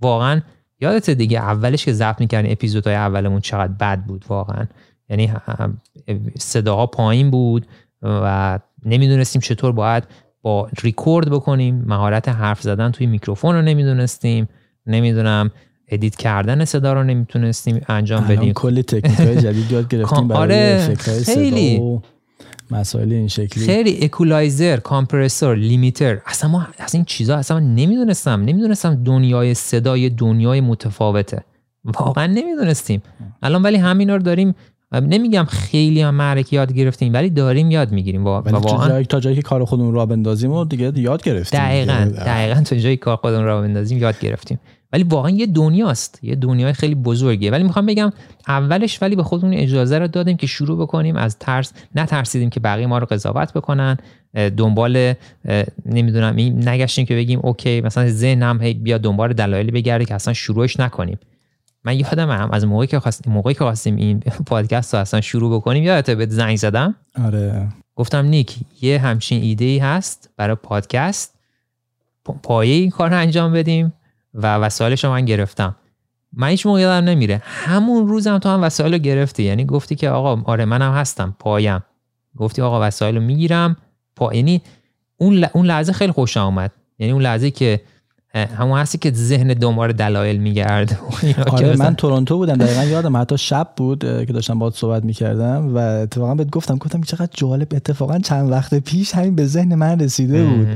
واقعا 0.00 0.40
یادت 0.80 1.10
دیگه 1.10 1.38
اولش 1.38 1.84
که 1.84 1.92
ضبط 1.92 2.20
می‌کردیم 2.20 2.52
اپیزودهای 2.52 2.96
اولمون 2.96 3.40
چقدر 3.40 3.72
بد 3.72 4.04
بود 4.04 4.24
واقعا. 4.28 4.66
یعنی 5.08 5.32
صداها 6.38 6.86
پایین 6.86 7.30
بود 7.30 7.66
و 8.02 8.58
نمی‌دونستیم 8.86 9.42
چطور 9.42 9.72
باید 9.72 10.04
با 10.44 10.68
ریکورد 10.82 11.30
بکنیم. 11.30 11.84
مهارت 11.86 12.28
حرف 12.28 12.62
زدن 12.62 12.90
توی 12.90 13.06
میکروفون 13.06 13.54
رو 13.54 13.62
نمی‌دونستیم. 13.62 14.48
نمی‌دونم 14.86 15.50
edit 15.88 16.16
کردن 16.16 16.64
صدا 16.64 16.92
رو 16.92 17.04
نمی‌تونستیم 17.04 17.80
انجام 17.88 18.24
بدیم. 18.24 18.52
کلی 18.52 18.82
تکنیک 18.82 19.18
های 19.18 19.36
جدید 19.36 19.72
یاد 19.72 19.88
گرفتیم 19.92 20.28
برای 20.28 20.42
آره 20.42 20.94
خیلی. 21.24 21.78
و 21.78 22.00
مسائل 22.70 23.12
این 23.12 23.28
شکلی. 23.28 23.66
خیلی 23.66 23.98
equalizer 24.02 24.76
compressor 24.76 25.56
limiter 25.56 26.18
اصلا 26.26 26.50
ما 26.50 26.66
از 26.78 26.94
این 26.94 27.04
چیزا 27.04 27.36
اصلا 27.36 27.58
نمی‌دونستم. 27.58 28.40
نمی‌دونستم 28.40 29.04
دنیای 29.04 29.54
صدای 29.54 30.10
دنیای 30.10 30.60
متفاوته. 30.60 31.44
واقعا 31.84 32.26
نمی‌دونستیم. 32.26 33.02
الان 33.42 33.62
ولی 33.62 33.76
همینا 33.76 34.16
رو 34.16 34.22
داریم 34.22 34.54
نمیگم 35.00 35.44
خیلی 35.44 36.00
هم 36.00 36.14
معرکه 36.14 36.56
یاد 36.56 36.72
گرفتیم 36.72 37.12
ولی 37.12 37.30
داریم 37.30 37.70
یاد 37.70 37.92
می‌گیریم. 37.92 38.24
و 38.24 38.28
واقعا 38.28 39.02
تا 39.02 39.20
جایی 39.20 39.36
که 39.36 39.42
کار 39.42 39.64
خودمون 39.64 39.94
را 39.94 40.06
بندازیم 40.06 40.52
و 40.52 40.64
دیگه 40.64 40.92
یاد 40.96 41.22
گرفتیم 41.22 41.60
دقیقا 41.60 42.12
دقیقا 42.16 42.60
تا 42.60 42.76
جایی 42.76 42.96
کار 42.96 43.16
خودمون 43.16 43.44
را 43.44 43.60
بندازیم 43.60 43.98
یاد 43.98 44.20
گرفتیم. 44.20 44.60
ولی 44.92 45.02
واقعا 45.02 45.30
یه 45.30 45.46
دنیاست. 45.46 46.18
یه 46.22 46.34
دنیای 46.34 46.72
خیلی 46.72 46.94
بزرگیه. 46.94 47.50
ولی 47.50 47.62
می‌خوام 47.62 47.86
بگم 47.86 48.12
اولش 48.48 49.02
ولی 49.02 49.16
به 49.16 49.22
خودمون 49.22 49.54
اجازه 49.54 49.98
رو 49.98 50.08
دادیم 50.08 50.36
که 50.36 50.46
شروع 50.46 50.78
بکنیم 50.78 51.16
از 51.16 51.38
ترس. 51.38 51.72
نترسیدیم 51.94 52.50
که 52.50 52.60
بقیه 52.60 52.86
ما 52.86 52.98
رو 52.98 53.06
قضاوت 53.06 53.52
بکنن. 53.52 53.96
دنبال 54.56 55.14
نمی‌دونم 55.86 56.34
نگشتیم 56.68 57.06
که 57.06 57.14
بگیم 57.14 57.40
اوکی 57.42 57.80
مثلا 57.80 58.08
ذهنم 58.08 58.62
هی 58.62 58.74
بیا 58.74 58.98
دنبال 58.98 59.32
دلایلی 59.32 59.70
بگرده 59.70 60.04
که 60.04 60.14
اصلا 60.14 60.34
شروعش 60.34 60.80
نکنیم. 60.80 61.18
من 61.84 61.98
یادم 61.98 62.30
هم 62.30 62.50
از 62.52 62.66
موقعی 62.66 62.86
که 62.86 63.00
خواستیم 63.00 63.32
موقعی 63.32 63.54
که 63.54 63.64
خواستیم 63.64 63.96
این 63.96 64.20
پادکست 64.20 64.94
رو 64.94 65.00
اصلا 65.00 65.20
شروع 65.20 65.56
بکنیم 65.56 65.82
یادت 65.82 66.10
به 66.10 66.26
زنگ 66.26 66.56
زدم؟ 66.56 66.94
آره. 67.24 67.68
گفتم 67.96 68.26
نیک 68.26 68.56
یه 68.80 68.98
همچین 68.98 69.42
ایده 69.42 69.64
ای 69.64 69.78
هست 69.78 70.30
برای 70.36 70.56
پادکست. 70.56 71.34
پایه 72.42 72.74
این 72.74 72.90
کار 72.90 73.10
رو 73.10 73.16
انجام 73.16 73.52
بدیم 73.52 73.92
و 74.34 74.56
وسایلش 74.56 75.04
رو 75.04 75.10
من 75.10 75.24
گرفتم. 75.24 75.76
من 76.32 76.48
هیچ 76.48 76.66
موقع 76.66 76.80
یادم 76.80 77.08
نمیره. 77.08 77.42
همون 77.44 78.08
روزم 78.08 78.38
تو 78.38 78.48
هم 78.48 78.62
وسایل 78.62 78.92
رو 78.92 78.98
گرفتی. 78.98 79.42
یعنی 79.42 79.64
گفتی 79.64 79.94
که 79.94 80.10
آقا 80.10 80.42
آره 80.44 80.64
منم 80.64 80.92
هستم 80.92 81.36
پایم. 81.38 81.84
گفتی 82.36 82.62
آقا 82.62 82.86
وسایل 82.86 83.14
رو 83.14 83.22
می‌گیرم. 83.22 83.76
پا 84.16 84.34
یعنی 84.34 84.62
اون 85.16 85.44
اون 85.52 85.66
لحظه 85.66 85.92
خیلی 85.92 86.12
خوش 86.12 86.36
آمد 86.36 86.72
یعنی 86.98 87.12
اون 87.12 87.22
لحظه 87.22 87.50
که 87.50 87.80
همون 88.34 88.78
هستی 88.78 88.98
که 88.98 89.12
ذهن 89.12 89.48
دنبال 89.48 89.92
دلایل 89.92 90.40
میگرد. 90.40 90.98
آره 91.52 91.76
من 91.76 91.94
تورنتو 91.94 92.36
بودم 92.36 92.56
دقیقا 92.56 92.84
یادم 92.84 93.16
حتی 93.16 93.38
شب 93.38 93.68
بود 93.76 93.98
که 93.98 94.32
داشتم 94.32 94.58
باهات 94.58 94.74
صحبت 94.74 95.04
می‌کردم 95.04 95.74
و 95.74 95.78
اتفاقا 95.78 96.34
بهت 96.34 96.50
گفتم 96.50 96.76
گفتم 96.76 97.00
چقدر 97.00 97.30
جالب 97.34 97.68
اتفاقا 97.74 98.18
چند 98.18 98.50
وقت 98.50 98.74
پیش 98.74 99.14
همین 99.14 99.34
به 99.34 99.46
ذهن 99.46 99.74
من 99.74 100.00
رسیده 100.00 100.44
بود. 100.44 100.68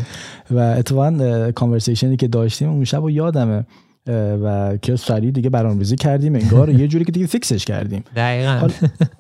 و 0.51 0.59
اتفاقا 0.59 1.53
کانورسیشنی 1.53 2.17
که 2.17 2.29
داشتیم 2.29 2.69
اون 2.69 2.85
شب 2.85 3.05
و 3.05 3.11
یادمه. 3.11 3.65
و 4.43 4.77
که 4.83 4.97
سریع 4.97 5.31
دیگه 5.31 5.51
برنامه‌ریزی 5.51 5.97
کردیم 5.97 6.35
انگار 6.35 6.71
یه 6.71 6.89
جوری 6.89 7.05
که 7.05 7.13
دیگه 7.13 7.27
فیکسش 7.27 7.65
کردیم. 7.65 8.05
دقیقاً. 8.17 8.69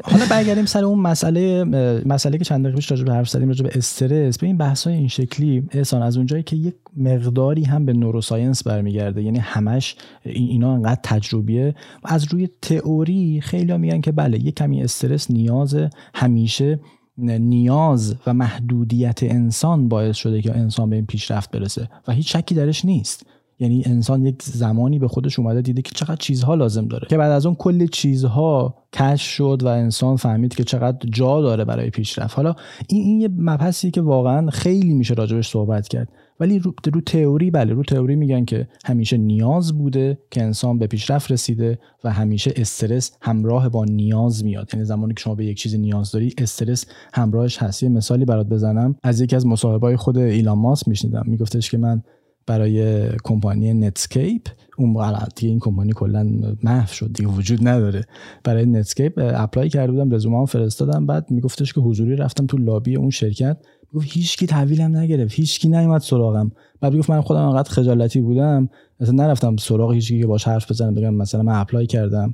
حالا 0.02 0.24
برگردیم 0.30 0.66
سر 0.66 0.84
اون 0.84 0.98
مسئله 0.98 1.64
مسئله 2.06 2.38
که 2.38 2.44
چند 2.44 2.60
دقیقه 2.60 2.76
پیش 2.76 2.90
راجع 2.90 3.04
به 3.04 3.12
حرف 3.12 3.28
زدیم 3.28 3.48
راجع 3.48 3.64
به 3.64 3.70
استرس. 3.74 4.38
به 4.38 4.46
این 4.46 4.56
بحث‌های 4.56 4.96
این 4.96 5.08
شکلی 5.08 5.68
احسان 5.70 6.02
از 6.02 6.16
اونجایی 6.16 6.42
که 6.42 6.56
یک 6.56 6.74
مقداری 6.96 7.64
هم 7.64 7.86
به 7.86 7.92
نوروساینس 7.92 8.62
برمیگرده 8.62 9.22
یعنی 9.22 9.38
همش 9.38 9.96
اینا 10.22 10.74
انقدر 10.74 11.00
تجربیه. 11.02 11.74
از 12.04 12.24
روی 12.32 12.48
تئوری 12.62 13.40
خیلی 13.40 13.76
میگن 13.76 14.00
که 14.00 14.12
بله 14.12 14.44
یه 14.44 14.50
کمی 14.50 14.82
استرس 14.82 15.30
نیاز 15.30 15.76
همیشه 16.14 16.80
نیاز 17.18 18.14
و 18.26 18.34
محدودیت 18.34 19.22
انسان 19.22 19.88
باعث 19.88 20.16
شده 20.16 20.42
که 20.42 20.56
انسان 20.56 20.90
به 20.90 20.96
این 20.96 21.06
پیشرفت 21.06 21.50
برسه 21.50 21.88
و 22.08 22.12
هیچ 22.12 22.36
شکی 22.36 22.54
درش 22.54 22.84
نیست. 22.84 23.26
یعنی 23.60 23.82
انسان 23.86 24.24
یک 24.24 24.42
زمانی 24.42 24.98
به 24.98 25.08
خودش 25.08 25.38
اومده 25.38 25.62
دیده 25.62 25.82
که 25.82 25.90
چقدر 25.94 26.16
چیزها 26.16 26.54
لازم 26.54 26.88
داره. 26.88 27.06
که 27.10 27.16
بعد 27.16 27.32
از 27.32 27.46
اون 27.46 27.54
کل 27.54 27.86
چیزها 27.86 28.74
کش 28.92 29.22
شد 29.22 29.60
و 29.64 29.66
انسان 29.66 30.16
فهمید 30.16 30.54
که 30.54 30.64
چقدر 30.64 31.08
جا 31.10 31.40
داره 31.40 31.64
برای 31.64 31.90
پیشرفت. 31.90 32.36
حالا 32.36 32.54
این 32.88 33.02
این 33.02 33.20
یه 33.20 33.28
مبحثی 33.38 33.90
که 33.90 34.00
واقعا 34.00 34.50
خیلی 34.50 34.94
میشه 34.94 35.14
راجبش 35.14 35.48
صحبت 35.48 35.88
کرد. 35.88 36.08
ولی 36.40 36.58
رو, 36.58 36.74
رو 36.92 37.00
تئوری 37.00 37.50
بله 37.50 37.72
رو 37.72 37.82
تئوری 37.82 38.16
میگن 38.16 38.44
که 38.44 38.68
همیشه 38.84 39.16
نیاز 39.16 39.78
بوده 39.78 40.18
که 40.30 40.42
انسان 40.42 40.78
به 40.78 40.86
پیشرفت 40.86 41.32
رسیده 41.32 41.78
و 42.04 42.12
همیشه 42.12 42.52
استرس 42.56 43.16
همراه 43.20 43.68
با 43.68 43.84
نیاز 43.84 44.44
میاد. 44.44 44.70
یعنی 44.72 44.84
زمانی 44.84 45.14
که 45.14 45.20
شما 45.20 45.34
به 45.34 45.44
یک 45.44 45.56
چیزی 45.56 45.78
نیاز 45.78 46.10
داری 46.10 46.34
استرس 46.38 46.86
همراهش 47.14 47.58
هست. 47.58 47.82
یه 47.82 47.88
مثالی 47.88 48.24
برات 48.24 48.46
بزنم. 48.46 48.96
از 49.02 49.20
یکی 49.20 49.36
از 49.36 49.46
مصاحبه‌های 49.46 49.96
خود 49.96 50.18
ایلان 50.18 50.58
ماسک 50.58 50.88
میشنیدم. 50.88 51.22
میگفتش 51.26 51.70
که 51.70 51.78
من 51.78 52.02
برای 52.48 53.08
کمپانی 53.24 53.72
نتسکیپ 53.72 54.42
اون 54.78 54.92
دیگه 55.36 55.48
این 55.50 55.58
کمپانی 55.58 55.92
کلا 55.92 56.26
محو 56.62 56.92
شد 56.92 57.12
دیگه 57.12 57.28
وجود 57.28 57.68
نداره. 57.68 58.04
برای 58.44 58.66
Netscape 58.66 59.12
apply 59.16 59.68
کرده 59.68 59.92
بودم 59.92 60.14
رزومه 60.14 60.46
فرستادم. 60.46 61.06
بعد 61.06 61.30
میگفتش 61.30 61.72
که 61.72 61.80
حضوری 61.80 62.16
رفتم 62.16 62.46
تو 62.46 62.56
لابی 62.56 62.96
اون 62.96 63.10
شرکت. 63.10 63.56
گفت 63.94 64.06
هیچکی 64.10 64.46
تحویلم 64.46 64.96
نگرفت 64.96 65.34
هیچکی 65.34 65.68
نیومد 65.68 66.00
سراغم. 66.00 66.52
بعد 66.80 66.96
گفت 66.96 67.10
من 67.10 67.20
خودم 67.20 67.40
انقدر 67.40 67.70
خجالتی 67.70 68.20
بودم 68.20 68.68
مثلا 69.00 69.14
نرفتم 69.14 69.56
سراغ 69.56 69.92
هیچکی 69.92 70.20
که 70.20 70.26
باش 70.26 70.48
حرف 70.48 70.70
بزنم 70.70 70.94
بگم 70.94 71.14
مثلا 71.14 71.42
من 71.42 71.60
apply 71.60 71.86
کردم 71.86 72.32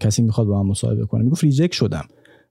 کسی 0.00 0.22
می‌خواد 0.22 0.46
با 0.46 0.62
من 0.62 0.68
مصاحبه 0.68 1.06
کنه. 1.06 1.24
می‌گفت 1.24 1.44
reject 1.44 1.72
شدم. 1.72 2.04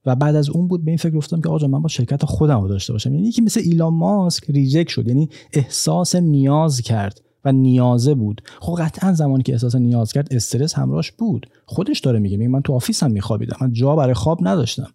و 0.06 0.16
بعد 0.16 0.36
از 0.36 0.50
اون 0.50 0.68
بود 0.68 0.84
به 0.84 0.90
این 0.90 0.98
فکر 0.98 1.10
گفتم 1.10 1.40
که 1.40 1.48
آقا 1.48 1.66
من 1.66 1.82
با 1.82 1.88
شرکت 1.88 2.24
خودم 2.24 2.60
رو 2.60 2.68
داشته 2.68 2.92
باشم. 2.92 3.14
یعنی 3.14 3.28
یکی 3.28 3.42
مثل 3.42 3.60
ایلان 3.60 3.94
ماسک 3.94 4.50
reject 4.50 4.88
شد 4.88 5.08
یعنی 5.08 5.28
احساس 5.52 6.14
نیاز 6.14 6.80
کرد 6.80 7.20
و 7.44 7.52
نیازه 7.52 8.14
بود. 8.14 8.42
خب 8.60 8.74
قطعا 8.78 9.12
زمانی 9.12 9.42
که 9.42 9.52
احساس 9.52 9.74
نیاز 9.74 10.12
کرد 10.12 10.28
استرس 10.34 10.74
همراهش 10.74 11.10
بود. 11.10 11.46
خودش 11.66 12.00
داره 12.00 12.18
میگه 12.18 12.36
میگه 12.36 12.50
من 12.50 12.62
تو 12.62 12.72
office 12.72 13.05
م 13.05 13.10
میخوابیدم 13.10 13.56
من 13.60 13.72
جا 13.72 13.96
برای 13.96 14.14
خواب 14.14 14.38
نداشتم. 14.42 14.90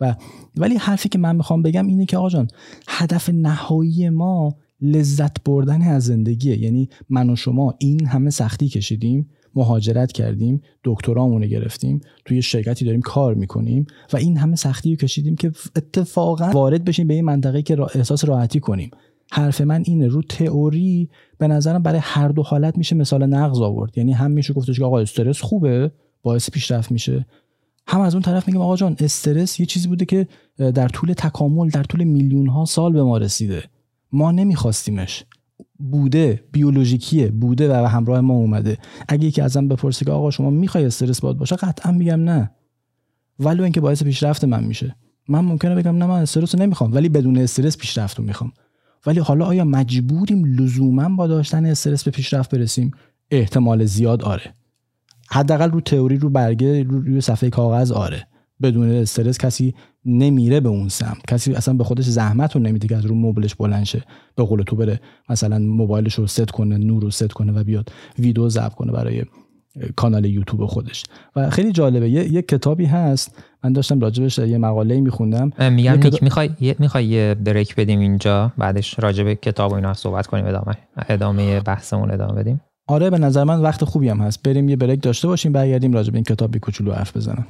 و 0.00 0.16
ولی 0.56 0.76
حرفی 0.76 1.08
که 1.08 1.18
من 1.18 1.36
می‌خوام 1.36 1.62
بگم 1.62 1.86
اینه 1.86 2.06
که 2.06 2.16
آقا 2.16 2.28
جان 2.28 2.48
هدف 2.88 3.28
نهایی 3.28 4.08
ما 4.08 4.56
لذت 4.80 5.44
بردن 5.44 5.82
از 5.82 6.04
زندگیه. 6.04 6.62
یعنی 6.62 6.88
من 7.10 7.30
و 7.30 7.36
شما 7.36 7.74
این 7.78 8.06
همه 8.06 8.30
سختی 8.30 8.68
کشیدیم. 8.68 9.30
مهاجرت 9.54 10.12
کردیم 10.12 10.62
دکترامون 10.84 11.46
گرفتیم 11.46 12.00
توی 12.24 12.42
شرکتی 12.42 12.84
داریم 12.84 13.00
کار 13.00 13.34
می‌کنیم 13.34 13.86
و 14.12 14.16
این 14.16 14.36
همه 14.36 14.56
سختی 14.56 14.90
رو 14.90 14.96
کشیدیم 14.96 15.36
که 15.36 15.52
اتفاقا 15.76 16.50
وارد 16.50 16.84
بشیم 16.84 17.06
به 17.06 17.14
این 17.14 17.24
منطقه 17.24 17.62
که 17.62 17.80
احساس 17.80 18.24
راحتی 18.24 18.60
کنیم. 18.60 18.90
حرف 19.30 19.60
من 19.60 19.82
اینه 19.86 20.08
رو 20.08 20.22
تئوری 20.22 21.08
به 21.38 21.48
نظرم 21.48 21.82
برای 21.82 22.00
هر 22.02 22.28
دو 22.28 22.42
حالت 22.42 22.78
میشه 22.78 22.96
مثال 22.96 23.26
نقض 23.26 23.60
آورد. 23.60 23.98
یعنی 23.98 24.12
هم 24.12 24.30
میشه 24.30 24.54
گفتش 24.54 24.78
که 24.78 24.84
آقا 24.84 24.98
استرس 24.98 25.40
خوبه 25.40 25.90
باعث 26.22 26.50
پیشرفت 26.50 26.92
میشه. 26.92 27.26
هم 27.86 28.00
از 28.00 28.14
اون 28.14 28.22
طرف 28.22 28.48
میگم 28.48 28.60
آقا 28.60 28.76
جان 28.76 28.96
استرس 29.00 29.60
یه 29.60 29.66
چیزی 29.66 29.88
بوده 29.88 30.04
که 30.04 30.28
در 30.58 30.88
طول 30.88 31.12
تکامل 31.12 31.68
در 31.68 31.82
طول 31.82 32.04
میلیون 32.04 32.46
ها 32.46 32.64
سال 32.64 32.92
به 32.92 33.02
ما 33.02 33.18
رسیده. 33.18 33.62
ما 34.12 34.30
نمیخواستیمش. 34.32 35.24
بوده 35.78 36.44
بیولوژیکیه 36.52 37.30
بوده 37.30 37.72
و 37.72 37.86
همراه 37.86 38.20
ما 38.20 38.34
اومده. 38.34 38.78
اگه 39.08 39.26
یکی 39.26 39.40
ازم 39.40 39.68
بپرسه 39.68 40.04
که 40.04 40.10
آقا 40.10 40.30
شما 40.30 40.50
می‌خوای 40.50 40.84
استرس 40.84 41.20
باد 41.20 41.36
باشه 41.36 41.56
قطعا 41.56 41.92
میگم 41.92 42.24
نه. 42.24 42.50
ولی 43.38 43.62
اینکه 43.62 43.80
باعث 43.80 44.02
پیشرفت 44.02 44.44
من 44.44 44.64
میشه. 44.64 44.96
من 45.28 45.40
ممکنه 45.40 45.74
بگم 45.74 45.96
نه 45.96 46.06
من 46.06 46.20
استرس 46.22 46.54
نمی‌خوام 46.54 46.94
ولی 46.94 47.08
بدون 47.08 47.38
استرس 47.38 47.76
پیشرفت 47.76 48.18
رو 48.18 48.24
می‌خوام. 48.24 48.52
ولی 49.06 49.20
حالا 49.20 49.44
آیا 49.44 49.64
مجبوریم 49.64 50.44
لزوما 50.44 51.08
با 51.08 51.26
داشتن 51.26 51.64
استرس 51.64 52.04
به 52.04 52.10
پیشرفت 52.10 52.54
برسیم؟ 52.54 52.90
احتمال 53.30 53.84
زیاد 53.84 54.22
آره. 54.22 54.54
حداقل 55.30 55.70
رو 55.70 55.80
تئوری 55.80 56.16
رو 56.16 56.30
برگه 56.30 56.82
رو 56.82 57.00
روی 57.00 57.20
صفحه 57.20 57.50
کاغذ 57.50 57.92
آره. 57.92 58.26
بدون 58.62 58.90
استرس 58.90 59.38
کسی 59.38 59.74
نمیره 60.04 60.60
به 60.60 60.68
اون 60.68 60.88
سمت. 60.88 61.26
کسی 61.28 61.54
اصلا 61.54 61.74
به 61.74 61.84
خودش 61.84 62.04
زحمت 62.04 62.56
رو 62.56 62.62
نمیده 62.62 62.88
که 62.88 62.96
از 62.96 63.06
رو 63.06 63.14
موبلش 63.14 63.54
بلند 63.54 63.84
شه 63.84 64.04
به 64.36 64.44
قول 64.44 64.62
تو 64.62 64.76
بره 64.76 65.00
مثلا 65.28 65.58
موبایلش 65.58 66.14
رو 66.14 66.26
ست 66.26 66.50
کنه 66.50 66.76
نور 66.78 67.02
رو 67.02 67.10
ست 67.10 67.32
کنه 67.32 67.52
و 67.52 67.64
بیاد 67.64 67.92
ویدیو 68.18 68.48
ضبط 68.48 68.74
کنه 68.74 68.92
برای 68.92 69.24
کانال 69.96 70.24
یوتیوب 70.24 70.66
خودش. 70.66 71.04
و 71.36 71.50
خیلی 71.50 71.72
جالبه 71.72 72.10
یه, 72.10 72.32
یه 72.32 72.42
کتابی 72.42 72.84
هست. 72.84 73.44
من 73.64 73.72
داشتم 73.72 74.00
راجبش 74.00 74.38
یه 74.38 74.58
مقاله 74.58 75.00
میخوندم. 75.00 75.70
میگم 75.70 75.92
نیک 75.92 76.22
می‌خوای 76.22 76.50
می‌خوای 76.78 77.04
یه 77.04 77.34
بریک 77.34 77.76
بدیم 77.76 78.00
اینجا 78.00 78.52
بعدش 78.58 78.98
راجب 78.98 79.34
کتاب 79.34 79.72
و 79.72 79.74
اینا 79.74 79.94
صحبت 79.94 80.26
کنیم 80.26 80.46
ادامه 80.46 80.74
ادامه 81.08 81.60
بحثمون 81.60 82.10
ادامه 82.10 82.32
بدیم. 82.32 82.60
آره 82.88 83.10
به 83.10 83.18
نظر 83.18 83.44
من 83.44 83.60
وقت 83.60 83.84
خوبی 83.84 84.08
هم 84.08 84.20
هست. 84.20 84.42
بریم 84.42 84.68
یه 84.68 84.76
بریک 84.76 85.02
داشته 85.02 85.28
باشیم 85.28 85.52
برگردیم 85.52 85.92
راجب 85.92 86.14
این 86.14 86.24
کتاب 86.24 86.56
کوچولو 86.56 86.92
حرف 86.92 87.16
بزنم. 87.16 87.46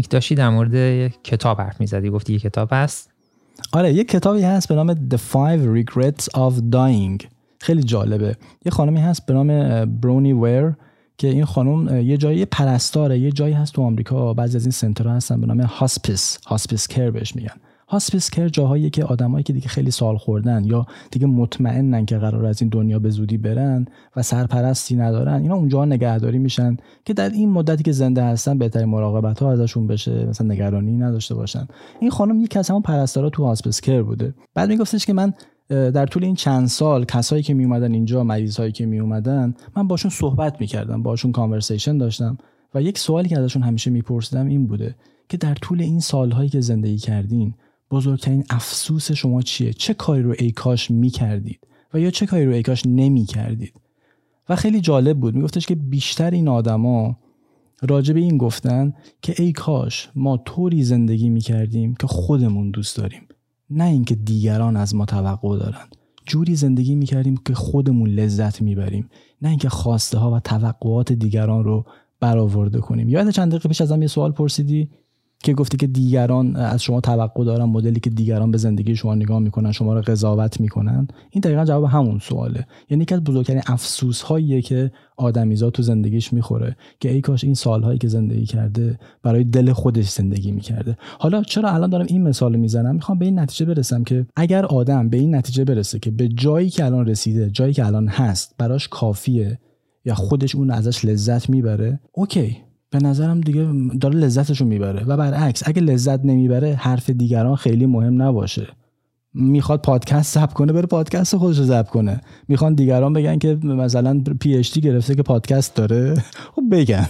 نیک 0.00 0.10
داشتی 0.10 0.34
در 0.34 0.48
مورد 0.48 1.08
کتاب 1.08 1.60
حرف 1.60 1.80
می‌زدی 1.80 2.10
گفتی 2.10 2.32
یه 2.32 2.38
کتاب 2.38 2.68
هست؟ 2.72 3.10
آره 3.72 3.92
یه 3.92 4.04
کتابی 4.04 4.42
هست 4.42 4.68
به 4.68 4.74
نام 4.74 4.94
The 4.94 5.18
Five 5.32 5.60
Regrets 5.76 6.24
of 6.24 6.52
Dying. 6.72 7.26
خیلی 7.58 7.82
جالبه. 7.82 8.36
یه 8.64 8.72
خانمی 8.72 9.00
هست 9.00 9.26
به 9.26 9.34
نام 9.34 9.48
برونی 9.84 10.32
ویر 10.32 10.72
که 11.18 11.28
این 11.28 11.44
خانم 11.44 12.00
یه 12.00 12.16
جایی 12.16 12.44
پرستاره 12.44 13.18
یه 13.18 13.32
جایی 13.32 13.54
هست 13.54 13.72
تو 13.72 13.82
آمریکا. 13.82 14.34
بعضی 14.34 14.56
از 14.56 14.64
این 14.64 14.72
center 14.72 15.08
ها 15.08 15.14
هستن 15.14 15.40
به 15.40 15.46
نام 15.46 15.60
hospice 15.60 16.38
hospice 16.46 16.88
care 16.88 17.10
بهش 17.10 17.36
میگن. 17.36 17.54
hospice 17.90 18.30
care 18.30 18.48
جاهایی 18.48 18.90
که 18.90 19.04
آدمایی 19.04 19.42
که 19.42 19.52
دیگه 19.52 19.68
خیلی 19.68 19.90
سال 19.90 20.16
خوردن 20.16 20.64
یا 20.64 20.86
دیگه 21.10 21.26
مطمئنن 21.26 22.06
که 22.06 22.18
قرار 22.18 22.46
از 22.46 22.62
این 22.62 22.68
دنیا 22.70 22.98
به 22.98 23.10
زودی 23.10 23.38
برن 23.38 23.86
و 24.16 24.22
سرپرستی 24.22 24.96
ندارن 24.96 25.42
اینا 25.42 25.54
اونجا 25.54 25.84
نگهداری 25.84 26.38
میشن 26.38 26.76
که 27.04 27.14
در 27.14 27.30
این 27.30 27.50
مدتی 27.50 27.82
که 27.82 27.92
زنده 27.92 28.24
هستن 28.24 28.58
بهترین 28.58 28.88
مراقبت 28.88 29.42
ها 29.42 29.52
ازشون 29.52 29.86
بشه 29.86 30.26
مثلا 30.26 30.46
نگرانی 30.46 30.96
نداشته 30.96 31.34
باشن. 31.34 31.68
این 32.00 32.10
خانم 32.10 32.40
یکی 32.40 32.58
از 32.58 32.70
همون 32.70 32.82
پرستارا 32.82 33.30
تو 33.30 33.44
hospice 33.44 33.80
care 33.80 34.02
بوده. 34.02 34.34
بعد 34.54 34.68
میگفتش 34.68 35.06
که 35.06 35.12
من 35.12 35.34
در 35.68 36.06
طول 36.06 36.24
این 36.24 36.34
چند 36.34 36.66
سال 36.66 37.04
کسایی 37.04 37.42
که 37.42 37.54
می 37.54 37.64
اومدن 37.64 37.92
اینجا 37.92 38.24
مریضایی 38.24 38.72
که 38.72 38.86
می 38.86 38.98
اومدن 38.98 39.54
من 39.76 39.88
باشون 39.88 40.10
صحبت 40.10 40.60
می‌کردم 40.60 41.02
باشون 41.02 41.32
conversation 41.32 41.98
داشتم 41.98 42.38
و 42.74 42.82
یک 42.82 42.98
سوالی 42.98 43.28
که 43.28 43.38
ازشون 43.38 43.62
همیشه 43.62 43.90
میپرسیدم 43.90 44.46
این 44.46 44.66
بوده 44.66 44.94
که 45.28 45.36
در 45.36 45.54
طول 45.54 45.80
این 45.80 46.00
سالهایی 46.00 46.48
که 46.48 46.60
زندگی 46.60 46.98
کردین 46.98 47.54
بزرگترین 47.90 48.44
افسوس 48.50 49.12
شما 49.12 49.42
چیه؟ 49.42 49.72
چه 49.72 49.94
کاری 49.94 50.22
رو 50.22 50.34
ای 50.38 50.50
کاش 50.50 50.90
می‌کردید؟ 50.90 51.60
و 51.94 52.00
یا 52.00 52.10
چه 52.10 52.26
کاری 52.26 52.46
رو 52.46 52.52
ای 52.52 52.62
کاش 52.62 52.82
نمی‌کردید؟ 52.86 53.72
و 54.48 54.56
خیلی 54.56 54.80
جالب 54.80 55.20
بود. 55.20 55.34
میگفتش 55.34 55.66
که 55.66 55.74
بیشتر 55.74 56.30
این 56.30 56.48
آدما 56.48 57.18
راجع 57.82 58.14
به 58.14 58.20
این 58.20 58.38
گفتن 58.38 58.92
که 59.22 59.42
ای 59.42 59.52
کاش 59.52 60.08
ما 60.14 60.36
طوری 60.36 60.82
زندگی 60.82 61.28
می‌کردیم 61.28 61.94
که 61.94 62.06
خودمون 62.06 62.70
دوست 62.70 62.96
داریم. 62.96 63.22
نه 63.70 63.84
اینکه 63.84 64.14
دیگران 64.14 64.76
از 64.76 64.94
ما 64.94 65.04
توقع 65.04 65.58
دارن. 65.58 65.86
جوری 66.26 66.54
زندگی 66.54 66.94
می‌کردیم 66.94 67.36
که 67.46 67.54
خودمون 67.54 68.10
لذت 68.10 68.62
می‌بریم. 68.62 69.08
نه 69.42 69.48
اینکه 69.48 69.68
خواسته 69.68 70.18
ها 70.18 70.30
و 70.30 70.40
توقعات 70.40 71.12
دیگران 71.12 71.64
رو 71.64 71.84
برآورده 72.20 72.78
کنیم. 72.78 73.08
یاد 73.08 73.30
چند 73.30 73.48
دقیقه 73.48 73.68
پیش 73.68 73.80
ازم 73.80 74.02
یه 74.02 74.08
سوال 74.08 74.32
پرسیدی؟ 74.32 74.90
که 75.42 75.52
گفتی 75.54 75.76
که 75.76 75.86
دیگران 75.86 76.56
از 76.56 76.82
شما 76.82 77.00
توقع 77.00 77.44
دارن 77.44 77.64
مدلی 77.64 78.00
که 78.00 78.10
دیگران 78.10 78.50
به 78.50 78.58
زندگی 78.58 78.96
شما 78.96 79.14
نگاه 79.14 79.38
می‌کنن 79.38 79.72
شما 79.72 79.94
رو 79.94 80.00
قضاوت 80.00 80.60
می‌کنن؟ 80.60 81.08
این 81.30 81.40
دقیقا 81.40 81.64
جواب 81.64 81.84
همون 81.84 82.18
سواله. 82.18 82.66
یعنی 82.90 83.02
یکی 83.02 83.14
از 83.14 83.24
بزرگترین 83.24 83.62
افسوس 83.66 84.22
هاییه 84.22 84.62
که 84.62 84.92
آدمیزاد 85.16 85.72
تو 85.72 85.82
زندگیش 85.82 86.32
می‌خوره 86.32 86.76
که 87.00 87.10
ای 87.10 87.20
کاش 87.20 87.44
این 87.44 87.54
سالهایی 87.54 87.98
که 87.98 88.08
زندگی 88.08 88.46
کرده 88.46 88.98
برای 89.22 89.44
دل 89.44 89.72
خودش 89.72 90.08
زندگی 90.08 90.52
می‌کرده. 90.52 90.96
حالا 91.18 91.42
چرا 91.42 91.70
الان 91.70 91.90
دارم 91.90 92.06
این 92.08 92.22
مثال 92.22 92.56
می‌زنم؟ 92.56 92.94
می‌خوام 92.94 93.18
به 93.18 93.24
این 93.24 93.38
نتیجه 93.38 93.64
برسم 93.64 94.04
که 94.04 94.26
اگر 94.36 94.64
آدم 94.66 95.08
به 95.08 95.16
این 95.16 95.34
نتیجه 95.34 95.64
برسه 95.64 95.98
که 95.98 96.10
به 96.10 96.28
جایی 96.28 96.70
که 96.70 96.84
الان 96.84 97.06
رسیده 97.06 97.50
جایی 97.50 97.72
که 97.72 97.86
الان 97.86 98.08
هست 98.08 98.54
براش 98.58 98.88
کافیه 98.88 99.58
یا 100.04 100.14
خودش 100.14 100.54
اون 100.54 100.70
ازش 100.70 101.04
لذت 101.04 101.50
می‌بره 101.50 102.00
okay. 102.12 102.56
به 102.90 102.98
نظرم 102.98 103.40
دیگه 103.40 103.68
داره 104.00 104.18
لذتشو 104.18 104.64
می‌بره. 104.64 105.04
و 105.04 105.16
برعکس 105.16 105.62
اگه 105.66 105.82
لذت 105.82 106.24
نمی‌بره 106.24 106.74
حرف 106.74 107.10
دیگران 107.10 107.56
خیلی 107.56 107.86
مهم 107.86 108.22
نباشه. 108.22 108.66
می‌خواد 109.34 109.82
پادکست 109.82 110.34
ضبط 110.34 110.52
کنه 110.52 110.72
بره 110.72 110.86
پادکست 110.86 111.36
خودش 111.36 111.58
رو 111.58 111.64
ضبط 111.64 111.88
کنه. 111.88 112.20
می‌خوان 112.48 112.74
دیگران 112.74 113.12
بگن 113.12 113.38
که 113.38 113.58
مثلا 113.64 114.22
PhD 114.40 114.80
گرفته 114.80 115.14
که 115.14 115.22
پادکست 115.22 115.74
داره. 115.74 116.14
خب 116.56 116.62
بگن. 116.70 117.06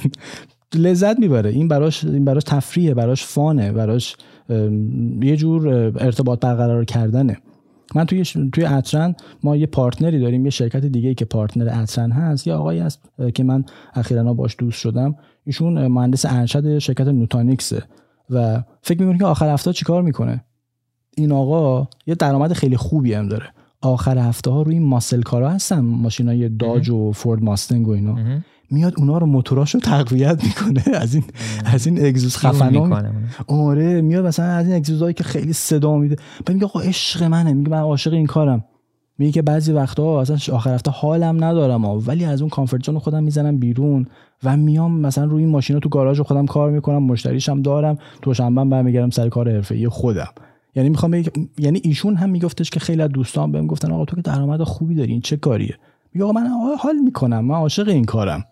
لذت 0.75 1.19
می‌بره. 1.19 1.51
این 1.51 1.69
براش 1.69 2.05
این 2.05 2.25
براش 2.25 2.43
تفریحه 2.45 2.95
براش 2.95 3.25
fun 3.25 3.61
ه 3.61 3.73
براش 3.73 4.17
یه 5.23 5.37
جور 5.37 5.69
ارتباط 5.99 6.41
برقرار 6.41 6.85
کردنه. 6.85 7.37
من 7.95 8.05
توی 8.05 8.25
توی 8.53 8.65
اترن 8.65 9.15
ما 9.43 9.57
یه 9.57 9.67
پارتنری 9.67 10.21
داریم 10.21 10.45
یه 10.45 10.51
شرکت 10.51 10.85
دیگه 10.85 11.09
ای 11.09 11.15
که 11.15 11.25
پارتنر 11.25 11.83
اترن 11.83 12.11
هست. 12.13 12.47
یه 12.47 12.55
آقایی 12.55 12.81
هست 12.81 13.01
که 13.35 13.45
من 13.45 13.65
اخیرا 13.95 14.35
باش 14.35 14.57
دوست 14.59 14.79
شدم. 14.79 15.15
ایشون 15.45 15.87
مهندس 15.87 16.27
ارشد 16.29 16.79
شرکت 16.79 17.07
نوتانیکسه 17.07 17.83
و 18.31 18.63
فکر 18.83 19.03
می‌کنه 19.03 19.19
که 19.19 19.25
آخر 19.25 19.53
هفته 19.53 19.73
چیکار 19.73 20.03
می‌کنه؟ 20.03 20.45
این 21.17 21.33
آقا 21.33 21.89
یه 22.07 22.15
درآمد 22.15 22.53
خیلی 22.53 22.77
خوبی 22.77 23.15
هم 23.15 23.29
داره. 23.29 23.47
آخر 23.83 24.19
هفته 24.19 24.51
ها 24.51 24.63
روی 24.63 24.79
ماسل 24.79 25.23
کارا 25.23 25.51
هستن 25.51 25.81
ماشینای 25.81 26.49
داج 26.49 26.91
و 26.91 27.13
فورد 27.13 27.43
ماستنگ 27.43 27.89
و 27.89 27.91
اینا. 27.91 28.17
میاد 28.71 28.95
اونا 28.97 29.19
رو 29.19 29.27
موتوراشو 29.27 29.79
تقویت 29.79 30.45
می‌کنه. 30.45 30.85
از 31.03 31.15
این 31.15 31.25
از 31.65 31.87
این 31.87 32.07
اگزوز 32.07 32.37
خفنا 32.37 33.03
آره 33.47 34.01
میاد 34.01 34.27
مثلا 34.27 34.47
از 34.47 34.67
این 34.67 34.77
اگزوزایی 34.77 35.15
که 35.15 35.25
خیلی 35.25 35.53
صدا 35.53 35.97
میده. 35.97 36.17
بعد 36.47 36.55
میگه 36.55 36.67
آقا 36.67 36.81
عشق 36.81 37.23
منه. 37.23 37.53
میگه 37.53 37.71
من 37.71 37.79
عاشق 37.79 38.13
این 38.13 38.27
کارم. 38.27 38.65
میگه 39.19 39.33
که 39.33 39.43
بعضی 39.43 39.73
وقتا 39.73 40.21
اصلا 40.21 40.57
آخر 40.57 40.75
هفته 40.75 40.91
حالم 40.91 41.45
ندارم 41.45 41.85
ولی 41.85 42.25
از 42.25 42.41
اون 42.41 42.51
کامفورت 42.51 42.87
زون 42.87 42.99
خودم 42.99 43.23
می‌زنم 43.23 43.59
بیرون. 43.59 44.07
و 44.45 44.57
میام 44.57 45.01
مثلا 45.01 45.25
روی 45.25 45.43
این 45.43 45.53
ماشینا 45.53 45.81
تو 45.81 45.89
گاراژ 45.89 46.21
خودم 46.21 46.47
کار 46.47 46.71
می‌کنم 46.71 47.03
مشتریشم 47.03 47.63
دارم 47.63 47.99
تو 48.23 48.35
شنبه 48.35 48.65
برمیگردم 48.65 49.11
سر 49.11 49.29
کار 49.29 49.51
حرفه‌ای 49.51 49.89
خودم. 49.89 50.29
یعنی 50.75 50.89
می‌خوام 50.89 51.15
یعنی 51.59 51.81
ایشون 51.85 52.17
هم 52.17 52.31
میگفتش 52.31 52.71
که 52.71 52.81
خیلی 52.81 53.03
از 53.03 53.11
دوستان 53.11 53.53
بهم 53.53 53.67
گفتن 53.67 53.93
آقا 53.93 54.05
تو 54.05 54.17
که 54.17 54.23
درآمد 54.23 54.63
خوبی 54.63 54.95
داری 54.95 55.13
این 55.13 55.21
چه 55.21 55.37
کاریه؟ 55.37 55.75
میگه 56.15 56.25
آقا 56.25 56.33
من 56.33 56.49
حال 56.79 56.97
می‌کنم 56.97 57.45
من 57.45 57.55
عاشق 57.55 57.89
این 57.89 58.05
کارم. 58.05 58.45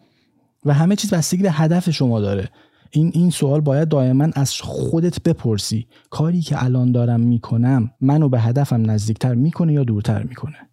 و 0.64 0.74
همه 0.74 0.96
چیز 0.96 1.14
بستگی 1.14 1.42
به 1.42 1.50
هدف 1.50 1.90
شما 1.90 2.20
داره. 2.20 2.48
این 2.90 3.10
این 3.14 3.30
سوال 3.30 3.60
باید 3.60 3.88
دائما 3.88 4.28
از 4.34 4.60
خودت 4.60 5.22
بپرسی. 5.22 5.86
کاری 6.10 6.40
که 6.40 6.64
الان 6.64 6.92
دارم 6.92 7.20
می‌کنم 7.20 7.90
منو 8.00 8.28
به 8.28 8.40
هدفم 8.40 8.90
نزدیکتر 8.90 9.34
می‌کنه 9.34 9.72
یا 9.72 9.84
دورتر 9.84 10.22
می‌کنه؟ 10.22 10.67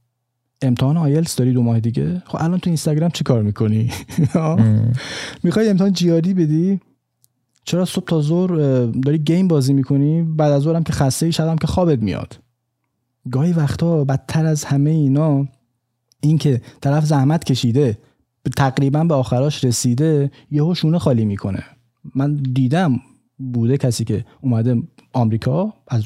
امتحان 0.62 0.98
آیلتس 0.98 1.36
داری 1.36 1.54
دو 1.54 1.64
ماه 1.64 1.80
دیگه؟ 1.80 2.24
خب 2.26 2.38
الان 2.42 2.60
تو 2.60 2.70
اینستاگرام 2.70 3.10
چی 3.10 3.24
کار 3.24 3.42
می‌کنی؟ 3.42 3.92
می‌خوای 5.44 5.70
امتحان 5.70 5.94
جیادی 5.94 6.34
بدی؟ 6.34 6.80
چرا 7.64 7.86
صبح 7.86 8.06
تا 8.06 8.22
ظهر 8.22 8.56
داری 8.86 9.18
گیم 9.18 9.48
بازی 9.48 9.74
می‌کنی؟ 9.74 10.22
بعد 10.22 10.52
از 10.52 10.62
ظهرم 10.62 10.84
که 10.84 10.94
خسته 10.94 11.26
ای 11.26 11.32
شدم 11.32 11.56
که 11.56 11.68
خوابت 11.68 12.00
میاد. 12.00 12.40
گاهی 13.32 13.54
وقتا 13.54 14.04
بدتر 14.04 14.46
از 14.46 14.64
همه 14.66 14.90
اینا 14.90 15.48
این 16.20 16.38
که 16.38 16.62
طرف 16.82 17.06
زحمت 17.06 17.44
کشیده 17.44 17.98
تقریبا 18.58 19.04
به 19.04 19.14
آخراش 19.14 19.64
رسیده 19.64 20.32
یهو 20.52 20.74
شونه 20.74 21.00
خالی 21.00 21.26
می‌کنه. 21.26 21.64
من 22.16 22.36
دیدم 22.36 23.00
بوده 23.38 23.78
کسی 23.78 24.04
که 24.04 24.26
اومده 24.42 24.84
آمریکا 25.14 25.74
از 25.88 26.04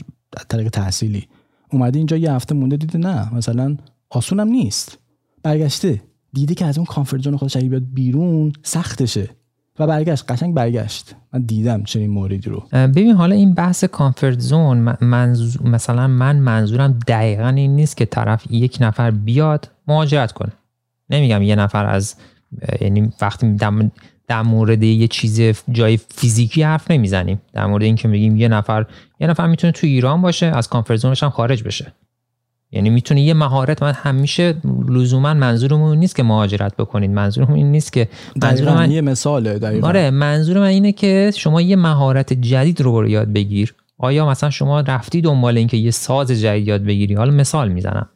طریق 0.49 0.69
تحصیلی. 0.69 1.27
اومده 1.71 1.99
اینجا 1.99 2.17
یه 2.17 2.31
هفته 2.31 2.55
مونده 2.55 2.77
دیده 2.77 2.99
نه 2.99 3.35
مثلا 3.35 3.77
آسونم 4.09 4.47
نیست. 4.47 4.97
برگشته. 5.43 6.01
دیده 6.33 6.55
که 6.55 6.65
از 6.65 6.77
اون 6.77 6.85
کامفورت 6.85 7.21
زون 7.21 7.37
خودش 7.37 7.57
بیاد 7.57 7.83
بیرون 7.93 8.53
سختشه. 8.63 9.29
و 9.79 9.87
برگشت. 9.87 10.31
قشنگ 10.31 10.53
برگشت. 10.53 11.15
من 11.33 11.41
دیدم 11.41 11.83
چنین 11.83 12.09
موردی 12.09 12.49
رو. 12.49 12.63
ببین 12.71 13.11
حالا 13.11 13.35
این 13.35 13.53
بحث 13.53 13.83
کامفورت 13.83 14.39
زون 14.39 14.97
مثلا 15.63 16.07
من 16.07 16.35
منظورم 16.35 16.99
دقیقا 17.07 17.47
این 17.47 17.75
نیست 17.75 17.97
که 17.97 18.05
طرف 18.05 18.45
یک 18.49 18.77
نفر 18.81 19.11
بیاد 19.11 19.71
مهاجرت 19.87 20.31
کنه. 20.31 20.51
نمیگم 21.09 21.41
یه 21.41 21.55
نفر 21.55 21.85
از 21.85 22.15
یعنی 22.81 23.11
وقتی 23.21 23.55
در 24.27 24.41
مورد 24.41 24.83
یه 24.83 25.07
چیز 25.07 25.41
جای 25.71 25.97
فیزیکی 25.97 26.63
حرف 26.63 26.91
نمی‌زنیم. 26.91 27.41
در 27.53 27.65
مورد 27.65 27.83
اینکه 27.83 28.07
میگیم 28.07 28.37
یه 28.37 28.47
نفر 28.47 28.85
یه 29.19 29.27
نفر 29.27 29.47
می‌تونه 29.47 29.71
تو 29.71 29.87
ایران 29.87 30.21
باشه 30.21 30.45
از 30.45 30.67
کانفرنس 30.69 31.23
هم 31.23 31.29
خارج 31.29 31.63
بشه. 31.63 31.93
یعنی 32.71 32.89
می‌تونه 32.89 33.21
یه 33.21 33.33
مهارت 33.33 33.83
من 33.83 33.91
همیشه 33.91 34.55
لزوما 34.89 35.33
منظورمون 35.33 35.97
نیست 35.97 36.15
که 36.15 36.23
مهاجرت 36.23 36.75
بکنید 36.75 37.11
منظورمون 37.11 37.57
این 37.57 37.71
نیست 37.71 37.93
که 37.93 38.07
منظور 38.43 38.73
من 38.73 38.91
یه 38.91 39.01
مثاله 39.01 39.59
دقیقا. 39.59 39.87
آره 39.87 40.09
منظور 40.09 40.59
من 40.59 40.65
اینه 40.65 40.91
که 40.91 41.31
شما 41.35 41.61
یه 41.61 41.75
مهارت 41.75 42.33
جدید 42.33 42.81
رو 42.81 43.09
یاد 43.09 43.27
بگیر. 43.27 43.75
آیا 43.97 44.29
مثلا 44.29 44.49
شما 44.49 44.79
رفتی 44.79 45.21
دنبال 45.21 45.57
اینکه 45.57 45.77
یه 45.77 45.91
ساز 45.91 46.31
جدید 46.31 46.67
یاد 46.67 46.83
بگیری؟ 46.83 47.15
حالا 47.15 47.31
مثال 47.31 47.69
می‌زنم. 47.69 48.09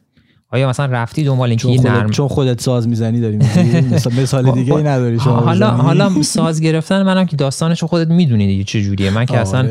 آیا 0.50 0.68
مثلا 0.68 0.86
رفتی 0.86 1.24
دنبال 1.24 1.48
اینکه 1.48 1.68
یه 1.68 1.82
نرم 1.82 2.10
چون 2.10 2.28
خودت 2.28 2.60
ساز 2.60 2.88
می‌زنی 2.88 3.20
داری 3.20 3.36
مثلا 3.36 4.22
مثال 4.22 4.50
دیگه 4.60 4.74
ای 4.74 4.82
نداری 4.82 5.20
شما 5.20 5.36
حالا 5.36 5.70
حالا 5.70 6.22
ساز 6.22 6.60
گرفتن 6.60 7.02
منم 7.02 7.26
که 7.26 7.36
داستانش 7.36 7.84
خودت 7.84 8.08
می‌دونی 8.08 8.46
دیگه 8.46 8.64
چه 8.64 8.82
جوریه. 8.82 9.10
من 9.10 9.26
که 9.26 9.38
اصلا 9.38 9.68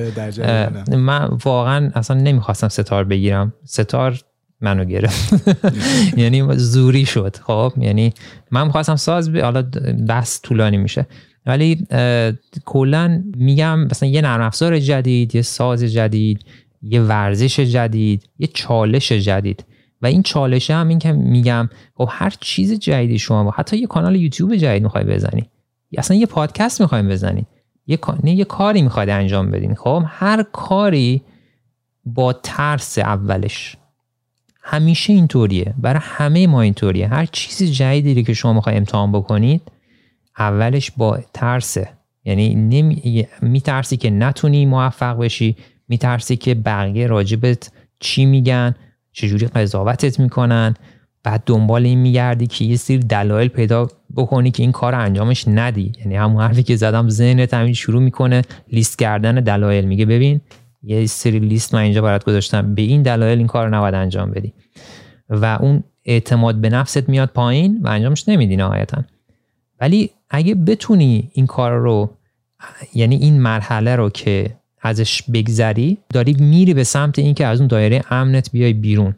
من 0.98 1.30
واقعا 1.46 1.92
اصلا 1.96 2.22
نمی‌خواستم 2.22 2.68
ستار 2.68 3.04
بگیرم. 3.04 3.54
ستار 3.66 4.20
منو 4.64 4.86
گرفت. 4.86 5.34
یعنی 6.22 6.44
زوری 6.58 7.06
شد. 7.06 7.36
خب 7.36 7.74
یعنی 7.78 8.14
من 8.52 8.66
می‌خواستم 8.66 8.96
ساز. 8.96 9.30
حالا 9.30 9.64
بحث 10.08 10.40
طولانی 10.44 10.78
میشه. 10.78 11.06
ولی 11.46 11.88
کلا 12.66 13.24
میگم 13.38 13.80
مثلا 13.80 14.10
یه 14.10 14.22
نرم 14.22 14.42
افزار 14.42 14.80
جدید 14.80 15.36
یه 15.36 15.42
ساز 15.42 15.84
جدید 15.84 16.46
یه 16.82 17.02
ورزش 17.02 17.60
جدید 17.60 18.30
یه 18.40 18.48
چالش 18.54 19.12
جدید. 19.12 19.66
و 20.02 20.06
این 20.06 20.24
چالش 20.24 20.72
هم 20.72 20.88
این 20.88 21.00
که 21.00 21.12
میگم 21.12 21.70
خب 21.96 22.10
هر 22.12 22.34
چیز 22.40 22.74
جدیدی 22.74 23.20
شما 23.20 23.44
با 23.44 23.52
حتی 23.52 23.78
یه 23.78 23.88
کانال 23.88 24.16
یوتیوب 24.16 24.56
جدید 24.56 24.84
می‌خوای 24.84 25.04
بزنی. 25.04 25.50
اصلا 25.98 26.18
یه 26.18 26.26
پادکست 26.26 26.82
می‌خوایم 26.82 27.10
بزنی. 27.10 27.46
یه 27.88 28.00
یه 28.24 28.46
کاری 28.46 28.82
می‌خواد 28.82 29.10
انجام 29.10 29.52
بدین. 29.52 29.76
خب 29.76 30.04
هر 30.08 30.44
کاری 30.44 31.22
با 32.06 32.34
ترس 32.34 32.98
اولش. 32.98 33.78
همیشه 34.66 35.14
اینطوریه. 35.14 35.74
برای 35.78 36.00
همه 36.04 36.48
ما 36.48 36.62
اینطوریه. 36.62 37.08
هر 37.08 37.26
چیز 37.26 37.72
جدیدی 37.72 38.24
که 38.24 38.34
شما 38.34 38.54
می‌خوای 38.54 38.76
امتحان 38.76 39.12
بکنید 39.12 39.62
اولش 40.40 40.92
با 40.92 41.20
ترسه. 41.34 41.90
یعنی 42.26 42.56
نمی... 42.56 43.28
میترسی 43.42 43.98
که 43.98 44.10
نتونی 44.10 44.66
موفق 44.66 45.18
بشی 45.18 45.56
میترسی 45.88 46.36
که 46.36 46.56
بقیه 46.56 47.08
راجبت 47.08 47.72
چی 48.00 48.26
میگن 48.26 48.76
چجوری 49.12 49.48
قضاوتت 49.48 50.20
می‌کنن. 50.20 50.74
بعد 51.24 51.44
دنبال 51.46 51.86
این 51.86 52.00
میگردی 52.00 52.48
که 52.48 52.66
یه 52.66 52.76
سری 52.76 52.98
دلایل 52.98 53.48
پیدا 53.48 53.88
بکنی 54.16 54.52
که 54.52 54.64
این 54.64 54.72
کار 54.72 54.96
انجامش 54.96 55.48
ندی. 55.48 55.92
یعنی 56.00 56.16
همون 56.16 56.42
حرفی 56.42 56.64
که 56.64 56.76
زدم 56.76 57.10
ذهنت 57.10 57.54
همین 57.54 57.74
شروع 57.74 58.02
می‌کنه 58.02 58.42
لیست 58.72 59.00
کردن 59.00 59.36
دلایل. 59.36 59.86
میگه 59.86 60.06
ببین 60.06 60.42
یه 60.84 61.06
سری 61.06 61.40
لیست 61.40 61.74
من 61.74 61.82
اینجا 61.82 62.02
برات 62.02 62.24
گذاشتم. 62.24 62.76
به 62.76 62.82
این 62.82 63.02
دلایل 63.02 63.38
این 63.38 63.48
کار 63.48 63.70
نباید 63.70 63.96
انجام 63.96 64.32
بدی. 64.32 64.54
و 65.30 65.58
اون 65.62 65.84
اعتماد 66.06 66.56
به 66.56 66.70
نفست 66.70 67.10
میاد 67.10 67.30
پایین 67.30 67.80
و 67.82 67.88
انجامش 67.88 68.30
نمیدی 68.30 68.56
نهایتا. 68.56 69.04
ولی 69.80 70.10
اگه 70.30 70.56
بتونی 70.56 71.30
این 71.34 71.48
کار 71.48 71.72
رو 71.72 72.18
یعنی 72.94 73.16
این 73.16 73.42
مرحله 73.42 73.96
رو 73.96 74.10
که 74.10 74.56
ازش 74.82 75.24
بگذری 75.34 75.98
داری 76.10 76.34
میری 76.34 76.74
به 76.74 76.84
سمت 76.84 77.20
اینکه 77.20 77.46
از 77.46 77.60
اون 77.60 77.68
دایره 77.68 78.04
امنت 78.10 78.52
بیای 78.52 78.74
بیرون. 78.74 79.16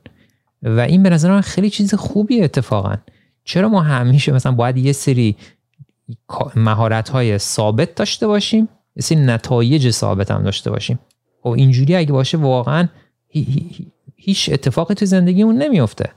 و 0.64 0.80
این 0.80 1.04
به 1.04 1.10
نظر 1.10 1.32
من 1.32 1.42
خیلی 1.42 1.70
چیز 1.70 1.94
خوبی 1.96 2.42
اتفاقا. 2.42 2.96
چرا 3.44 3.70
ما 3.70 3.82
همیشه 3.82 4.32
مثلا 4.32 4.52
باید 4.52 4.78
یه 4.78 4.92
سری 4.92 5.36
مهارت 6.56 7.10
های 7.10 7.38
ثابت 7.38 7.96
داشته 7.96 8.28
باشیم؟ 8.28 8.70
یه 8.96 9.02
سری 9.02 9.18
نتایج 9.18 9.90
ثابت 9.90 10.32
هم 10.32 10.44
داشته 10.44 10.72
باشیم. 10.72 11.00
خب 11.46 11.52
اینجوری 11.52 11.96
اگه 11.96 12.12
باشه 12.12 12.38
واقعا 12.38 12.88
هیچ 14.16 14.50
اتفاقی 14.54 14.94
تو 14.94 15.06
زندگیمون 15.06 15.58
نمیفته 15.58 16.10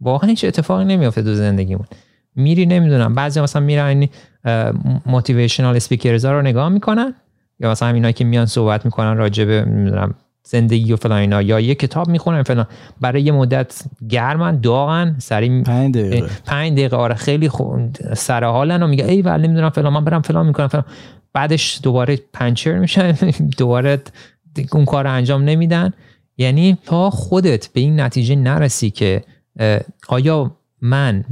واقعا 0.00 0.30
هیچ 0.30 0.44
اتفاقی 0.44 0.84
نمیفته 0.84 1.22
تو 1.22 1.34
زندگیمون. 1.34 1.86
میری 2.34 2.66
نمی‌دونم 2.66 3.14
بعضی 3.14 3.40
مثلا 3.40 3.62
میرن 3.62 4.08
موتیویشنال 5.06 5.76
اسپیکرز 5.76 6.24
رو 6.24 6.42
نگاه 6.42 6.68
می‌کنن 6.68 7.14
یا 7.60 7.70
مثلا 7.70 7.88
اینا 7.88 8.12
که 8.12 8.24
میان 8.24 8.46
صحبت 8.46 8.84
می‌کنن 8.84 9.16
راجع 9.16 9.44
به 9.44 9.64
نمی‌دونم 9.64 10.14
زندگی 10.44 10.92
و 10.92 10.96
فلان 10.96 11.18
اینا 11.18 11.42
یا 11.42 11.60
یه 11.60 11.74
کتاب 11.74 12.08
می‌خونن 12.08 12.42
فلان. 12.42 12.66
برای 13.00 13.22
یه 13.22 13.32
مدت 13.32 13.82
گرمن 14.08 14.60
داغن 14.60 15.16
سری 15.18 15.62
5 15.62 15.94
دقیقه. 15.94 16.28
5 16.46 16.72
دقیقه 16.72 16.96
آره 16.96 17.14
خیلی 17.14 17.48
خوب 17.48 17.96
سر 18.14 18.44
حالن 18.44 18.82
و 18.82 18.86
میگه 18.86 19.04
ای 19.04 19.22
ولی 19.22 19.48
نمی‌دونم 19.48 19.70
فلان 19.70 19.92
من 19.92 20.04
برم 20.04 20.22
فلان 20.22 20.46
می‌کنم 20.46 20.68
فلان. 20.68 20.84
بعدش 21.32 21.80
دوباره 21.82 22.18
پنچر 22.32 22.78
میشن 22.78 23.12
دوباره 23.58 24.02
اون 24.72 24.84
کار 24.84 25.06
انجام 25.06 25.42
نمیدن. 25.42 25.92
یعنی 26.36 26.78
تا 26.84 27.10
خودت 27.10 27.68
به 27.68 27.80
این 27.80 28.00
نتیجه 28.00 28.36
نرسی 28.36 28.90
که 28.90 29.24
آیا 30.08 30.56
من 30.80 31.24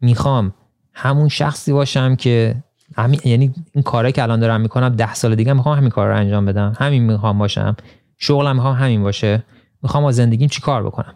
می‌خوام 0.00 0.54
همون 0.92 1.28
شخصی 1.28 1.72
باشم 1.72 2.16
که 2.16 2.62
همین 2.96 3.20
یعنی 3.24 3.54
این 3.72 3.82
کاری 3.82 4.12
که 4.12 4.22
الان 4.22 4.40
دارم 4.40 4.60
می‌کنم 4.60 4.88
ده 4.88 5.14
سال 5.14 5.34
دیگه 5.34 5.52
می‌خوام 5.52 5.76
همین 5.76 5.90
کار 5.90 6.08
رو 6.08 6.16
انجام 6.16 6.44
بدم 6.44 6.72
همین 6.78 7.02
می‌خوام 7.02 7.38
باشم 7.38 7.76
شغلم 8.18 8.56
می‌خوام 8.56 8.74
همین 8.74 9.02
باشه 9.02 9.42
می‌خوام 9.82 10.02
با 10.02 10.12
زندگیم 10.12 10.48
چی 10.48 10.60
کار 10.60 10.86
بکنم؟ 10.86 11.14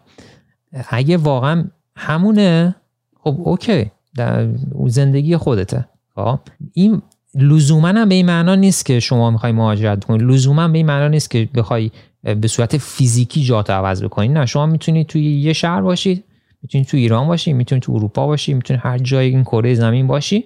اگه 0.89 1.17
واقعا 1.17 1.65
همونه 1.95 2.75
خب 3.19 3.35
اوکی 3.39 3.91
در 4.15 4.49
زندگی 4.85 5.37
خودته. 5.37 5.85
خب 6.15 6.39
این 6.73 7.01
لزوما 7.35 7.87
هم 7.87 8.09
به 8.09 8.15
این 8.15 8.25
معنا 8.25 8.55
نیست 8.55 8.85
که 8.85 8.99
شما 8.99 9.31
می‌خوای 9.31 9.51
مهاجرت 9.51 10.03
کنید 10.03 10.21
لزوما 10.21 10.67
به 10.67 10.77
این 10.77 10.85
معنا 10.85 11.07
نیست 11.07 11.31
که 11.31 11.49
بخوای 11.55 11.91
به 12.23 12.47
صورت 12.47 12.77
فیزیکی 12.77 13.43
جات 13.43 13.69
عوض 13.69 14.03
بکنید 14.03 14.31
نه 14.31 14.45
شما 14.45 14.65
می‌تونید 14.65 15.07
توی 15.07 15.21
یه 15.21 15.53
شهر 15.53 15.81
باشید 15.81 16.23
می‌تونید 16.61 16.87
تو 16.87 16.97
ایران 16.97 17.27
باشی 17.27 17.53
می‌تونید 17.53 17.83
تو 17.83 17.91
اروپا 17.91 18.27
باشی 18.27 18.53
می‌تونید 18.53 18.81
هر 18.85 18.97
جای 18.97 19.29
این 19.29 19.43
کره 19.43 19.73
زمین 19.73 20.07
باشی 20.07 20.45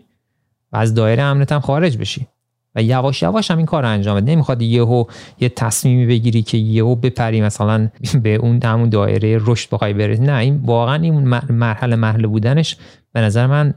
و 0.72 0.78
از 0.78 0.94
دایره 0.94 1.24
امنت 1.24 1.52
هم 1.52 1.60
خارج 1.60 1.98
بشی. 1.98 2.28
و 2.76 2.84
یواش 2.84 3.22
یواش 3.22 3.52
هم 3.52 3.58
این 3.58 3.66
کار 3.66 3.86
انجام 3.86 4.22
بده. 4.22 4.32
نمی‌خواد 4.32 4.62
یهو 4.62 5.06
یه 5.40 5.50
تصمیمی 5.50 6.06
بگیری 6.06 6.42
که 6.42 6.58
یهو 6.58 6.96
بپری 6.96 7.42
مثلا 7.42 7.90
به 8.24 8.36
اون 8.36 8.60
همون 8.64 8.90
دایره 8.90 9.40
رشد 9.42 9.70
بخوای 9.70 9.94
بری 9.94 10.20
نه 10.20 10.38
این 10.38 10.62
واقعا 10.66 10.96
این 10.96 11.14
مرحله 11.50 11.96
مرحله 11.96 12.28
بودنش 12.28 12.78
به 13.14 13.22
نظر 13.22 13.48
من 13.48 13.74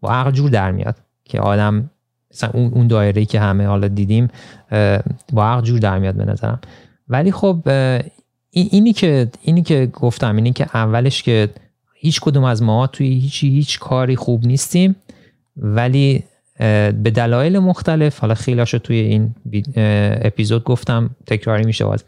با 0.00 0.10
عقل 0.10 0.30
جور 0.30 0.50
در 0.50 0.72
میاد. 0.72 0.96
که 1.28 1.40
آدم 1.40 1.90
مثلا 2.32 2.50
اون 2.52 2.86
دایره 2.86 3.24
که 3.24 3.40
همه 3.40 3.66
حالا 3.66 3.88
دیدیم 3.88 4.28
با 5.32 5.46
عقل 5.46 5.60
جور 5.60 5.78
در 5.78 5.98
میاد 5.98 6.14
به 6.14 6.24
نظرم. 6.24 6.60
ولی 7.08 7.32
خب 7.32 7.68
اینی 8.50 8.92
که 8.92 9.28
اینی 9.42 9.62
که 9.62 9.88
گفتم 9.92 10.36
اینی 10.36 10.52
که 10.52 10.66
اولش 10.74 11.22
که 11.22 11.48
هیچ 11.94 12.20
کدوم 12.20 12.44
از 12.44 12.62
ما 12.62 12.86
توی 12.86 13.06
هیچ 13.06 13.44
هیچ 13.44 13.78
کاری 13.78 14.16
خوب 14.16 14.46
نیستیم 14.46 14.96
ولی 15.56 16.24
به 16.58 17.10
دلایل 17.14 17.58
مختلف 17.58 18.18
حالا 18.18 18.34
خیلیاشو 18.34 18.78
توی 18.78 18.96
این 18.96 19.34
اپیزود 20.24 20.64
گفتم 20.64 21.10
تکراری 21.26 21.64
میشه 21.64 21.84
باز. 21.84 22.04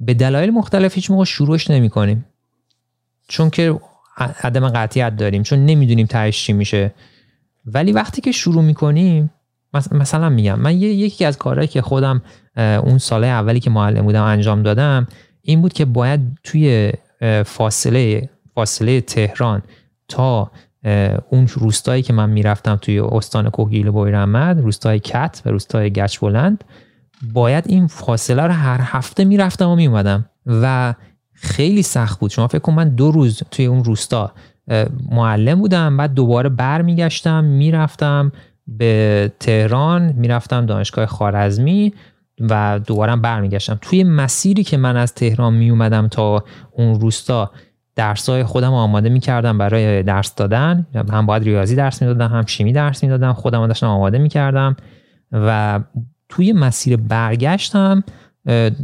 به 0.00 0.14
دلایل 0.14 0.50
مختلف 0.50 0.94
هیچ 0.94 1.10
موقع 1.10 1.24
شروعش 1.24 1.70
نمی 1.70 1.90
کنیم 1.90 2.24
چون 3.28 3.50
که 3.50 3.80
عدم 4.18 4.68
قطعیت 4.68 5.16
داریم 5.16 5.42
چون 5.42 5.66
نمی‌دونیم 5.66 6.06
تهش 6.06 6.44
چی 6.44 6.52
میشه. 6.52 6.94
ولی 7.66 7.92
وقتی 7.92 8.20
که 8.20 8.32
شروع 8.32 8.62
می‌کنیم 8.62 9.30
مثلا 9.92 10.28
میگم 10.28 10.60
من 10.60 10.76
یکی 10.80 11.24
از 11.24 11.38
کارهایی 11.38 11.68
که 11.68 11.82
خودم 11.82 12.22
اون 12.56 12.98
ساله 12.98 13.26
اولی 13.26 13.60
که 13.60 13.70
معلم 13.70 14.02
بودم 14.02 14.22
انجام 14.22 14.62
دادم 14.62 15.06
این 15.42 15.62
بود 15.62 15.72
که 15.72 15.84
باید 15.84 16.20
توی 16.44 16.92
فاصله 17.44 18.28
فاصله 18.54 19.00
تهران 19.00 19.62
تا 20.08 20.50
اون 21.30 21.48
روستایی 21.54 22.02
که 22.02 22.12
من 22.12 22.30
می‌رفتم 22.30 22.76
توی 22.76 23.00
استان 23.00 23.50
کوهگیل 23.50 23.90
بویرمد 23.90 24.60
روستای 24.60 25.00
کت 25.00 25.42
و 25.46 25.50
روستای 25.50 25.90
گچ 25.90 26.18
بلند 26.18 26.64
باید 27.32 27.64
این 27.68 27.86
فاصله 27.86 28.42
رو 28.42 28.52
هر 28.52 28.80
هفته 28.82 29.24
می‌رفتم 29.24 29.68
و 29.68 29.76
میومدم 29.76 30.24
و 30.46 30.94
خیلی 31.32 31.82
سخت 31.82 32.20
بود. 32.20 32.30
شما 32.30 32.48
فکر 32.48 32.58
کن 32.58 32.72
من 32.72 32.88
دو 32.88 33.10
روز 33.10 33.42
توی 33.50 33.66
اون 33.66 33.84
روستا 33.84 34.32
معلم 35.10 35.60
بودم. 35.60 35.96
بعد 35.96 36.14
دوباره 36.14 36.48
برمیگشتم 36.48 37.44
می‌رفتم 37.44 38.32
به 38.66 39.32
تهران 39.40 40.12
می‌رفتم 40.16 40.66
دانشگاه 40.66 41.06
خارزمی 41.06 41.94
و 42.40 42.80
دوباره 42.86 43.16
برمیگشتم. 43.16 43.78
توی 43.82 44.04
مسیری 44.04 44.64
که 44.64 44.76
من 44.76 44.96
از 44.96 45.14
تهران 45.14 45.54
میومدم 45.54 46.08
تا 46.08 46.44
اون 46.72 47.00
روستا 47.00 47.50
درسای 47.96 48.44
خودم 48.44 48.72
آماده 48.72 49.08
می‌کردم 49.08 49.58
برای 49.58 50.02
درس 50.02 50.34
دادن. 50.34 50.86
هم 51.12 51.26
باید 51.26 51.42
ریاضی 51.42 51.76
درس 51.76 52.02
می‌دادم 52.02 52.28
هم 52.28 52.46
شیمی 52.46 52.72
درس 52.72 53.02
می‌دادم. 53.02 53.32
خودم 53.32 53.66
داشتم 53.66 53.86
آماده 53.86 54.18
می‌کردم 54.18 54.76
و 55.32 55.80
توی 56.28 56.52
مسیر 56.52 56.96
برگشتم 56.96 58.04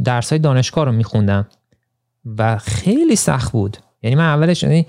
درس 0.03 0.29
های 0.29 0.39
دانشگاه 0.39 0.85
رو 0.85 0.91
میخوندم. 0.91 1.47
و 2.37 2.57
خیلی 2.57 3.15
سخت 3.15 3.51
بود. 3.51 3.77
یعنی 4.01 4.15
من 4.15 4.25
اولش 4.25 4.63
یعنی 4.63 4.87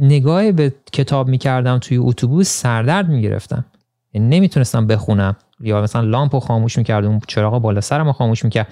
نگاه 0.00 0.52
به 0.52 0.74
کتاب 0.92 1.28
می‌کردم 1.28 1.78
توی 1.78 1.96
اتوبوس 1.96 2.48
سردرد 2.48 3.08
می‌گرفتم. 3.08 3.64
یعنی 4.12 4.36
نمی‌تونستم 4.36 4.86
بخونم. 4.86 5.36
یا 5.60 5.82
مثلا 5.82 6.02
لامپ 6.02 6.34
رو 6.34 6.40
خاموش 6.40 6.78
می‌کردم 6.78 7.20
چراغ 7.26 7.62
بالا 7.62 7.80
سرم 7.80 8.06
رو 8.06 8.12
خاموش 8.12 8.44
می‌کرد. 8.44 8.68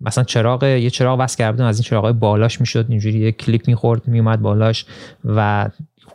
مثلا 0.00 0.24
چراغ 0.24 0.64
یه 0.64 0.90
چراغ 0.90 1.20
وصل 1.20 1.38
کردم 1.38 1.64
از 1.64 1.78
این 1.78 1.82
چراغ 1.82 2.12
بالاش 2.12 2.60
می‌شد. 2.60 2.86
اینجوری 2.88 3.18
یه 3.18 3.32
کلیپ 3.32 3.68
می‌خورد 3.68 4.08
میومد 4.08 4.42
بالاش 4.42 4.86
و 5.24 5.68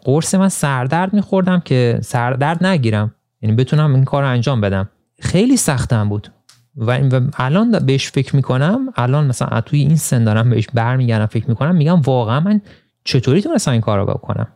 قرص 0.04 0.36
من 0.36 0.50
سردرد 0.50 1.14
میخوردم 1.14 1.60
که 1.60 2.00
سردرد 2.04 2.66
نگیرم. 2.66 3.16
یعنی 3.42 3.56
بتونم 3.56 3.96
این 3.96 4.04
کار 4.04 4.24
رو 4.24 4.30
انجام 4.30 4.62
بدم. 4.62 4.90
خیلی 5.20 5.58
سختم 5.58 6.10
بود. 6.10 6.32
و 6.78 7.00
الان 7.38 7.80
بهش 7.80 8.12
فکر 8.12 8.36
می‌کنم. 8.36 8.94
الان 8.96 9.28
مثلا 9.28 9.62
توی 9.62 9.80
این 9.80 9.96
سن 9.96 10.24
دارم 10.24 10.50
بهش 10.50 10.68
برمیگردم 10.74 11.26
فکر 11.26 11.50
می‌کنم. 11.50 11.76
میگم 11.76 12.02
واقعا 12.02 12.40
من 12.40 12.62
چطوری 13.06 13.42
تونستم 13.42 13.72
این 13.72 13.82
کار 13.82 14.00
رو 14.00 14.06
بکنم؟ 14.06 14.48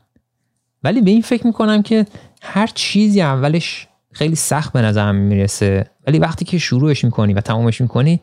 ولی 0.83 1.01
به 1.01 1.11
این 1.11 1.21
فکر 1.21 1.47
می‌کنم 1.47 1.81
که 1.81 2.05
هر 2.41 2.67
چیزی 2.67 3.21
اولش 3.21 3.87
خیلی 4.11 4.35
سخت 4.35 4.73
به 4.73 4.81
نظرم 4.81 5.15
می‌رسه. 5.15 5.85
ولی 6.07 6.19
وقتی 6.19 6.45
که 6.45 6.57
شروعش 6.57 7.05
می‌کنی 7.05 7.33
و 7.33 7.41
تمامش 7.41 7.81
می‌کنی 7.81 8.19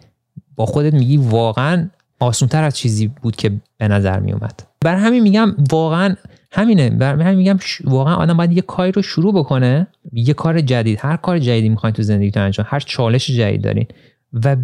با 0.56 0.66
خودت 0.66 0.94
میگی 0.94 1.16
واقعا 1.16 1.90
آسونتر 2.20 2.64
از 2.64 2.76
چیزی 2.76 3.06
بود 3.06 3.36
که 3.36 3.52
به 3.78 3.88
نظر 3.88 4.20
میومد 4.20 4.62
بر 4.80 4.96
همین 4.96 5.22
میگم 5.22 5.56
واقعا 5.70 6.14
همینه. 6.52 6.90
بر 6.90 7.22
همین 7.22 7.38
میگم 7.38 7.58
واقعا 7.84 8.14
آدم 8.14 8.36
باید 8.36 8.52
یه 8.52 8.62
کاری 8.62 8.92
رو 8.92 9.02
شروع 9.02 9.34
بکنه. 9.34 9.86
یه 10.12 10.34
کار 10.34 10.60
جدید. 10.60 10.98
هر 11.02 11.16
کار 11.16 11.38
جدیدی 11.38 11.68
می‌خواین 11.68 11.94
تو 11.94 12.02
زندگیتون 12.02 12.42
انجام 12.42 12.66
هر 12.68 12.80
چالش 12.80 13.30
جدید 13.30 13.64
دارین 13.64 13.86
و 14.32 14.56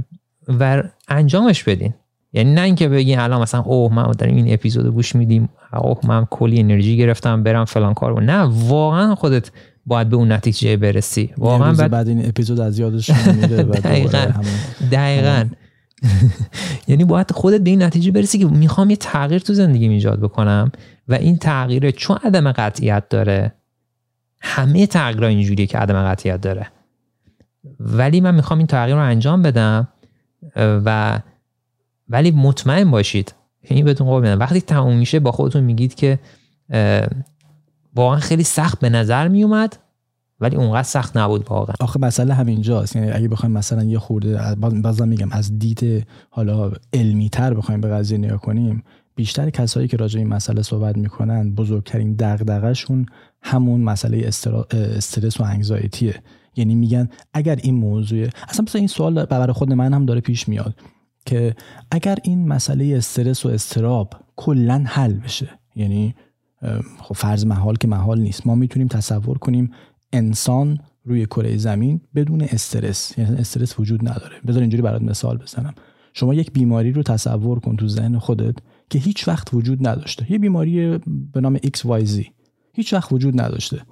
و 0.49 0.83
انجامش 1.09 1.65
بدین. 1.65 1.95
یعنی 2.33 2.55
نه 2.55 2.61
اینکه 2.61 2.89
بگین 2.89 3.19
الان 3.19 3.43
مثلا 3.43 3.61
اوه 3.61 3.95
من 3.95 4.11
داریم 4.19 4.37
این 4.37 4.53
اپیزود 4.53 4.87
گوش 4.87 5.17
میدیم 5.17 5.49
اوه 5.73 5.99
من 6.05 6.25
کلی 6.31 6.61
انرژی 6.61 6.97
گرفتم 6.97 7.43
برم 7.43 7.65
فلان 7.65 7.95
کار 7.95 8.23
نه 8.23 8.41
واقعا 8.69 9.15
خودت 9.15 9.51
باید 9.87 10.09
به 10.09 10.17
اون 10.17 10.33
نتیجه 10.33 10.77
برسی. 10.77 11.31
واقعا 11.39 11.73
بعد, 11.73 11.91
بعد 11.91 12.09
این 12.09 12.29
اپیزود 12.29 12.61
از 12.61 12.79
یادش 12.79 13.11
میره 13.11 13.63
دقیقاً. 13.63 14.33
دقیقاً. 14.93 15.45
یعنی 16.89 17.05
باید 17.05 17.33
خودت 17.33 17.61
به 17.61 17.71
این 17.71 17.83
نتیجه 17.83 18.11
برسی 18.11 18.39
که 18.39 18.47
می‌خوام 18.47 18.91
یه 18.91 18.97
تغییر 18.97 19.41
تو 19.41 19.55
زندگی 19.55 19.89
ایجاد 19.89 20.21
بکنم 20.21 20.73
و 21.09 21.15
این 21.15 21.37
تغییر 21.37 21.91
چون 21.91 22.19
عدم 22.25 22.53
قطعیت 22.53 23.09
داره. 23.09 23.53
همه 24.41 24.87
تغییرها 24.87 25.29
اینجوریه 25.29 25.67
که 25.67 25.79
عدم 25.79 26.03
قطعیت 26.05 26.41
داره. 26.41 26.67
ولی 27.81 28.21
من 28.21 28.35
می‌خوام 28.35 28.59
این 28.59 28.67
تغییر 28.67 28.97
رو 28.97 29.03
انجام 29.03 29.43
بدم 29.43 29.89
و 30.57 31.21
ولی 32.13 32.31
مطمئن 32.31 32.91
باشید. 32.91 33.35
این 33.63 33.85
بهتون 33.85 34.07
قول 34.07 34.23
میدم. 34.23 34.39
وقتی 34.39 34.61
تموم 34.61 34.97
میشه 34.97 35.21
با 35.21 35.33
خودتون 35.33 35.65
میگید 35.65 35.95
که 35.95 36.19
واقعا 37.95 38.21
خیلی 38.21 38.43
سخت 38.43 38.81
به 38.81 38.89
نظر 38.89 39.29
میومد 39.29 39.79
ولی 40.41 40.57
اونقدر 40.57 40.83
سخت 40.83 41.17
نبود 41.17 41.47
واقعا. 41.49 41.75
آخه 41.81 42.01
مسئله 42.01 42.35
همینجاست. 42.35 42.97
یعنی 42.97 43.11
اگه 43.11 43.29
بخوایم 43.29 43.53
مثلا 43.53 43.85
یه 43.85 43.99
خورده 43.99 44.55
بازم 44.57 45.09
میگم 45.09 45.29
از 45.33 45.59
دید 45.59 46.07
حالا 46.31 46.73
علمی 46.93 47.29
تر 47.29 47.55
بخوایم 47.55 47.81
به 47.81 47.89
قضیه 47.89 48.19
نگاه 48.19 48.41
کنیم 48.41 48.83
بیشتر 49.15 49.51
کسایی 49.51 49.89
که 49.89 49.97
راجع 49.97 50.19
این 50.19 50.29
مسئله 50.29 50.63
صحبت 50.63 50.97
می‌کنن 50.97 51.55
بزرگترین 51.55 52.15
دغدغه‌شون 52.15 53.07
همون 53.43 53.81
مسئله 53.81 54.27
استرس 54.71 55.41
و 55.41 55.43
انگزایتیه 55.43 56.15
یعنی 56.57 56.75
میگن 56.75 57.09
اگر 57.35 57.57
این 57.63 57.75
موضوع 57.75 58.29
اصلا 58.49 58.65
مثلا 58.65 58.79
این 58.79 58.89
سوال 58.89 59.25
برای 59.25 59.53
خود 59.53 59.73
من 59.73 59.95
هم 59.95 60.07
داره 60.07 60.21
پیش 60.21 60.49
میاد. 60.49 60.75
که 61.27 61.55
اگر 61.91 62.19
این 62.25 62.49
مسئله 62.49 62.97
استرس 62.97 63.47
و 63.47 63.49
استراب 63.49 64.15
کلا 64.37 64.85
حل 64.87 65.13
بشه 65.13 65.49
یعنی 65.77 66.15
خب 66.99 67.15
فرض 67.15 67.47
محال 67.47 67.77
که 67.77 67.89
محال 67.89 68.21
نیست. 68.21 68.47
ما 68.47 68.55
می‌تونیم 68.55 68.89
تصور 68.89 69.39
کنیم 69.39 69.71
انسان 70.13 70.79
روی 71.05 71.27
کره 71.27 71.57
زمین 71.57 72.01
بدون 72.15 72.43
استرس 72.43 73.19
یعنی 73.19 73.37
استرس 73.37 73.81
وجود 73.81 74.09
نداره. 74.09 74.35
بذار 74.47 74.61
اینجوری 74.61 74.83
برات 74.83 75.03
مثال 75.03 75.37
بزنم. 75.37 75.75
شما 76.15 76.35
یک 76.35 76.53
بیماری 76.53 76.93
رو 76.93 77.03
تصور 77.03 77.61
کن 77.61 77.77
تو 77.77 77.89
ذهن 77.89 78.19
خودت 78.19 78.55
که 78.91 78.99
هیچ 78.99 79.29
وقت 79.29 79.55
وجود 79.55 79.89
نداشته. 79.89 80.33
یه 80.33 80.39
بیماری 80.39 80.99
به 81.33 81.41
نام 81.41 81.57
XYZ 81.57 82.27
هیچ 82.73 82.93
وقت 82.93 83.13
وجود 83.13 83.41
نداشته. 83.41 83.83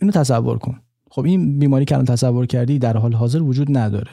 اینو 0.00 0.12
تصور 0.12 0.58
کن. 0.58 0.80
خب 1.10 1.24
این 1.24 1.58
بیماری 1.58 1.84
که 1.84 1.94
الان 1.94 2.04
تصور 2.04 2.46
کردی 2.46 2.78
در 2.78 2.96
حال 2.96 3.12
حاضر 3.12 3.42
وجود 3.42 3.78
نداره. 3.78 4.10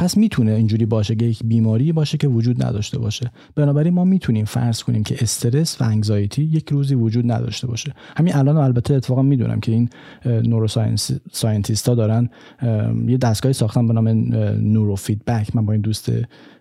پس 0.00 0.16
می‌تونه 0.16 0.52
اینجوری 0.52 0.86
باشه 0.86 1.14
که 1.14 1.24
یک 1.24 1.40
بیماری 1.44 1.92
باشه 1.92 2.18
که 2.18 2.28
وجود 2.28 2.64
نداشته 2.64 2.98
باشه. 2.98 3.30
بنابراین 3.54 3.94
ما 3.94 4.04
می‌تونیم 4.04 4.44
فرض 4.44 4.82
کنیم 4.82 5.02
که 5.02 5.16
استرس 5.20 5.80
و 5.80 5.84
انگزایتی 5.84 6.42
یک 6.42 6.68
روزی 6.68 6.94
وجود 6.94 7.32
نداشته 7.32 7.66
باشه. 7.66 7.94
همین 8.16 8.34
الان 8.34 8.56
البته 8.56 8.94
اتفاقا 8.94 9.22
می‌دونم 9.22 9.60
که 9.60 9.72
این 9.72 9.88
نوروساینتیست 10.24 11.88
ها 11.88 11.94
دارن 11.94 12.28
یه 13.06 13.16
دستگاهی 13.16 13.52
ساختن 13.52 13.86
به 13.86 13.92
نام 13.92 14.08
نورو 14.72 14.96
فیدبک 14.96 15.56
من 15.56 15.66
با 15.66 15.72
این 15.72 15.82
دوست 15.82 16.12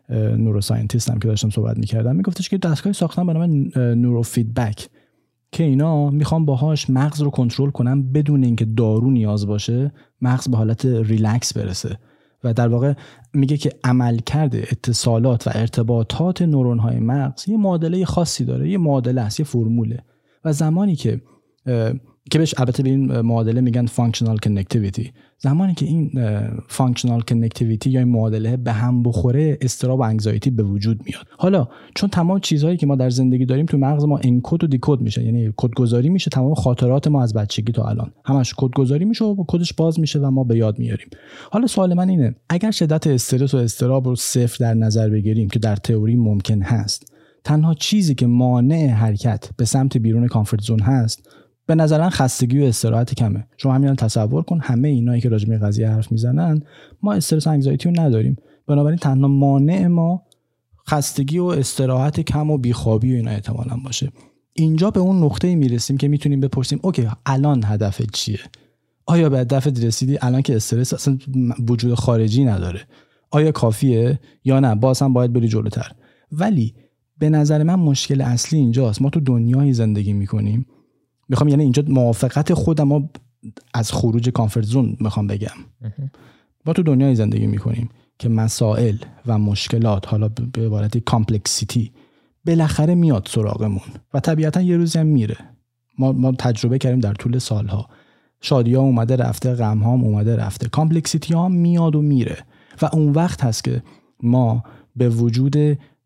neuroscientist 0.09 1.12
م 1.12 1.19
که 1.19 1.27
داشتم 1.27 1.49
صحبت 1.49 1.77
می‌کردم 1.77 2.15
میگفتش 2.15 2.49
که 2.49 2.57
دستگاهی 2.57 2.93
ساختن 2.93 3.25
به 3.27 3.33
نام 3.33 3.71
نورو 3.95 4.21
فیدبک 4.23 4.89
که 5.51 5.63
اینا 5.63 6.09
می‌خوام 6.09 6.45
باهاش 6.45 6.89
مغز 6.89 7.21
رو 7.21 7.29
کنترل 7.29 7.69
کنم 7.69 8.11
بدون 8.11 8.43
اینکه 8.43 8.65
دارو 8.65 9.11
نیاز 9.11 9.47
باشه 9.47 9.91
مغز 10.21 10.49
به 10.49 10.57
حالت 10.57 10.85
ریلکس 10.85 11.53
برسه. 11.53 11.97
و 12.43 12.53
در 12.53 12.67
واقع 12.67 12.93
میگه 13.33 13.57
که 13.57 13.71
عملکرد 13.83 14.55
اتصالات 14.55 15.47
و 15.47 15.51
ارتباطات 15.53 16.41
نورون 16.41 16.79
های 16.79 16.99
مغز 16.99 17.49
یه 17.49 17.57
معادله 17.57 18.05
خاصی 18.05 18.45
داره 18.45 18.69
یه 18.69 18.77
معادله 18.77 19.21
است 19.21 19.39
یه 19.39 19.45
فرموله. 19.45 20.03
و 20.45 20.53
زمانی 20.53 20.95
که 20.95 21.21
که 22.31 22.39
بهش 22.39 22.53
البته 22.57 22.83
به 22.83 22.89
این 22.89 23.21
معادله 23.21 23.61
میگن 23.61 23.85
functional 23.85 24.37
connectivity 24.37 25.11
زمانی 25.41 25.73
که 25.73 25.85
این 25.85 26.11
functional 26.67 27.21
connectivity 27.21 27.89
یا 27.89 27.99
این 27.99 28.09
معادله 28.09 28.57
به 28.57 28.71
هم 28.71 29.03
بخوره 29.03 29.57
اضطراب 29.61 29.99
و 29.99 30.03
anxiety 30.03 30.49
به 30.49 30.63
وجود 30.63 31.01
میاد. 31.05 31.27
حالا 31.37 31.67
چون 31.95 32.09
تمام 32.09 32.39
چیزهایی 32.39 32.77
که 32.77 32.85
ما 32.85 32.95
در 32.95 33.09
زندگی 33.09 33.45
داریم 33.45 33.65
تو 33.65 33.77
مغز 33.77 34.03
ما 34.03 34.19
encode 34.23 34.63
و 34.63 34.67
decode 34.67 35.01
میشه 35.01 35.23
یعنی 35.23 35.53
کدگذاری 35.57 36.09
میشه 36.09 36.29
تمام 36.29 36.53
خاطرات 36.53 37.07
ما 37.07 37.23
از 37.23 37.33
بچگی 37.33 37.71
تا 37.71 37.83
الان. 37.83 38.11
همش 38.25 38.53
کدگذاری 38.57 39.05
میشه 39.05 39.25
و 39.25 39.43
کدش 39.47 39.73
باز 39.73 39.99
میشه 39.99 40.19
و 40.19 40.31
ما 40.31 40.43
به 40.43 40.57
یاد 40.57 40.79
میاریم. 40.79 41.07
حالا 41.51 41.67
سوال 41.67 41.93
من 41.93 42.09
اینه 42.09 42.35
اگر 42.49 42.71
شدت 42.71 43.07
استرس 43.07 43.53
و 43.53 43.57
اضطراب 43.57 44.07
رو 44.07 44.15
صفر 44.15 44.57
در 44.59 44.73
نظر 44.73 45.09
بگیریم 45.09 45.49
که 45.49 45.59
در 45.59 45.75
تئوری 45.75 46.15
ممکن 46.15 46.61
هست 46.61 47.13
تنها 47.43 47.73
چیزی 47.73 48.15
که 48.15 48.27
مانع 48.27 48.87
حرکت 48.87 49.49
به 49.57 49.65
سمت 49.65 49.97
بیرون 49.97 50.27
کامفورت 50.27 50.61
زون 50.61 50.79
هست 50.79 51.29
به 51.69 51.75
نظرن 51.75 52.09
خستگی 52.09 52.59
و 52.59 52.63
استراحت 52.63 53.13
کمه. 53.13 53.47
شما 53.57 53.73
همین 53.73 53.95
تصور 53.95 54.43
کن 54.43 54.59
همه 54.61 54.87
اینایی 54.87 55.21
که 55.21 55.29
راجع 55.29 55.49
به 55.49 55.57
قضیه 55.57 55.89
حرف 55.89 56.11
می‌زنن 56.11 56.61
ما 57.01 57.13
استرس 57.13 57.47
انگزایتی 57.47 57.89
رو 57.89 58.01
نداریم. 58.01 58.35
بنابراین 58.67 58.97
تنها 58.97 59.27
مانع 59.27 59.87
ما 59.87 60.21
خستگی 60.87 61.39
و 61.39 61.45
استراحت 61.45 62.19
کم 62.19 62.51
و 62.51 62.57
بیخوابی 62.57 63.13
و 63.13 63.15
اینا 63.15 63.31
احتمالا 63.31 63.77
باشه. 63.85 64.11
اینجا 64.53 64.91
به 64.91 64.99
اون 64.99 65.23
نقطه 65.23 65.55
می‌رسیم 65.55 65.97
که 65.97 66.07
می‌تونیم 66.07 66.39
بپرسیم 66.39 66.79
اوکی 66.81 67.07
الان 67.25 67.63
هدف 67.65 68.01
چیه؟ 68.13 68.39
آیا 69.05 69.29
به 69.29 69.39
هدف 69.39 69.67
رسیدی؟ 69.67 70.17
الان 70.21 70.41
که 70.41 70.55
استرس 70.55 70.93
اصلا 70.93 71.17
وجود 71.67 71.93
خارجی 71.93 72.45
نداره. 72.45 72.81
آیا 73.31 73.51
کافیه 73.51 74.19
یا 74.43 74.59
نه؟ 74.59 74.75
باز 74.75 75.01
هم 75.01 75.13
باید 75.13 75.33
بری 75.33 75.47
جلوتر. 75.47 75.91
ولی 76.31 76.73
به 77.17 77.29
نظر 77.29 77.63
من 77.63 77.75
مشکل 77.75 78.21
اصلی 78.21 78.59
اینجاست. 78.59 79.01
ما 79.01 79.09
تو 79.09 79.19
دنیای 79.19 79.73
زندگی 79.73 80.13
می‌کنیم. 80.13 80.65
می‌خوام 81.29 81.47
یعنی 81.47 81.63
اینجا 81.63 81.83
موافقت 81.87 82.53
خودم 82.53 83.09
از 83.73 83.91
خروج 83.91 84.29
comfort 84.29 84.65
zone 84.65 84.97
می‌خوام 84.99 85.27
بگم. 85.27 85.47
ما 86.65 86.73
تو 86.73 86.83
دنیای 86.83 87.15
زندگی 87.15 87.47
می‌کنیم 87.47 87.89
که 88.19 88.29
مسائل 88.29 88.97
و 89.25 89.37
مشکلات 89.37 90.07
حالا 90.07 90.27
به 90.27 90.65
عبارت 90.65 90.97
complexity 90.97 91.91
بالاخره 92.45 92.95
میاد 92.95 93.27
سراغمون 93.31 93.81
و 94.13 94.19
طبیعتا 94.19 94.61
یه 94.61 94.77
روزی 94.77 94.99
هم 94.99 95.05
میره. 95.05 95.37
ما, 95.97 96.11
ما 96.11 96.31
تجربه 96.31 96.77
کردیم 96.77 96.99
در 96.99 97.13
طول 97.13 97.37
سالها. 97.37 97.89
شادی 98.41 98.73
ها 98.73 98.81
اومده 98.81 99.15
رفته 99.15 99.53
غم 99.53 99.79
ها 99.79 99.91
اومده 99.91 100.35
رفته. 100.35 100.69
complexity 100.69 101.33
ها 101.33 101.49
میاد 101.49 101.95
و 101.95 102.01
میره. 102.01 102.37
و 102.81 102.89
اون 102.93 103.11
وقت 103.11 103.43
هست 103.43 103.63
که 103.63 103.83
ما 104.23 104.63
به 104.95 105.09
وجود 105.09 105.55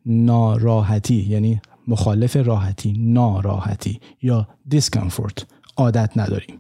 ناراحتی 0.06 1.16
یعنی 1.16 1.62
مخالف 1.88 2.36
راحتی 2.36 2.94
ناراحتی 2.98 4.00
یا 4.22 4.48
discomfort 4.70 5.46
عادت 5.78 6.12
نداریم. 6.16 6.56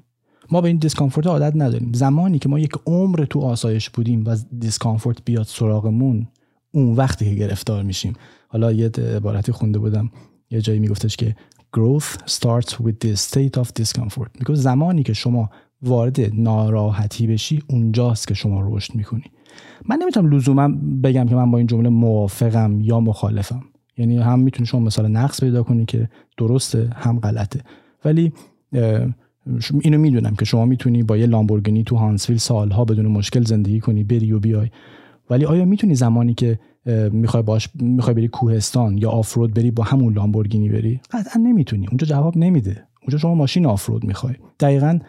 ما 0.51 0.61
به 0.61 0.67
این 0.67 0.78
discomfort 0.78 1.28
عادت 1.28 1.55
نداریم. 1.55 1.91
زمانی 1.93 2.39
که 2.39 2.49
ما 2.49 2.59
یک 2.59 2.71
عمر 2.86 3.26
تو 3.30 3.41
آسایش 3.41 3.89
بودیم 3.89 4.24
و 4.26 4.38
discomfort 4.60 5.18
بیاد 5.26 5.45
سراغمون 5.45 6.28
اون 6.71 6.95
وقتی 6.95 7.26
که 7.26 7.36
گرفتار 7.36 7.84
میشیم. 7.84 8.13
حالا 8.47 8.71
یه 8.71 8.89
عبارتی 9.15 9.51
خونده 9.51 9.80
بودم. 9.80 10.11
یه 10.51 10.61
جایی 10.61 10.80
میگفتش 10.80 11.17
که 11.17 11.36
growth 11.78 12.17
starts 12.30 12.71
with 12.71 13.05
the 13.05 13.15
state 13.15 13.61
of 13.61 13.67
discomfort. 13.82 14.30
میگه 14.39 14.53
زمانی 14.53 15.03
که 15.03 15.13
شما 15.13 15.49
وارد 15.82 16.19
ناراحتی 16.34 17.28
بشی 17.28 17.63
اونجاست 17.69 18.28
که 18.28 18.34
شما 18.34 18.61
رشد 18.63 18.95
می‌کنی. 18.95 19.24
من 19.89 19.97
نمی‌تونم 20.01 20.32
لزوما 20.32 20.67
بگم 21.03 21.28
که 21.28 21.36
من 21.36 21.51
با 21.51 21.57
این 21.57 21.67
جمله 21.67 21.89
موافقم 21.89 22.82
یا 22.82 22.99
مخالفم. 22.99 23.63
یعنی 23.98 24.18
هم 24.18 24.39
می‌تونی 24.39 24.66
شما 24.68 24.80
مثال 24.80 25.08
نقص 25.08 25.41
پیدا 25.41 25.64
کنی 25.64 25.86
که 25.86 26.10
درسته 26.38 26.89
هم 26.96 27.20
غلطه. 27.20 27.60
ولی 28.06 28.34
اینو 29.82 29.98
می‌دونم 29.98 30.36
که 30.36 30.46
شما 30.46 30.66
می‌تونی 30.66 31.04
با 31.04 31.18
یه 31.18 31.26
لامبورگینی 31.26 31.84
تو 31.84 31.96
هانسویل 31.96 32.38
سالها 32.38 32.86
بدون 32.86 33.06
مشکل 33.06 33.44
زندگی 33.44 33.80
کنی 33.80 34.04
بری 34.04 34.32
و 34.32 34.39
بیای. 34.39 34.70
ولی 35.30 35.46
آیا 35.46 35.66
می‌تونی 35.66 35.96
زمانی 35.96 36.34
که 36.34 36.60
می‌خوای 37.12 37.44
باش 37.44 37.70
می‌خوای 37.76 38.14
بری 38.14 38.28
کوهستان 38.28 38.98
یا 38.98 39.10
آفرود 39.10 39.54
بری 39.54 39.72
با 39.72 39.84
همون 39.84 40.14
لامبورگینی 40.14 40.70
بری؟ 40.70 41.00
قطعا 41.12 41.41
نمی‌تونی. 41.41 41.88
اونجا 41.88 42.08
جواب 42.08 42.38
نمیده. 42.38 42.84
اونجا 43.02 43.18
شما 43.18 43.36
ماشین 43.36 43.66
آفرود 43.66 44.04
می‌خوای. 44.04 44.34
دقیقا 44.60 45.00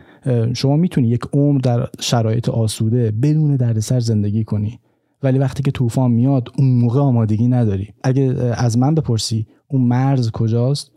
شما 0.55 0.76
می‌تونی 0.76 1.09
یک 1.09 1.22
عمر 1.32 1.61
در 1.61 1.89
شرایط 2.01 2.49
آسوده 2.49 3.11
بدون 3.11 3.57
دردسر 3.57 4.01
زندگی 4.01 4.45
کنی. 4.45 4.78
ولی 5.25 5.39
وقتی 5.39 5.62
که 5.62 5.70
طوفان 5.70 6.11
میاد 6.11 6.49
اون 6.59 6.75
موقع 6.75 7.01
آمادگی 7.01 7.49
نداری. 7.49 7.89
اگه 8.03 8.22
از 8.57 8.79
من 8.79 8.95
بپرسی 8.95 9.47
اون 9.68 9.83
مرز 9.83 10.31
کجاست؟ 10.31 10.91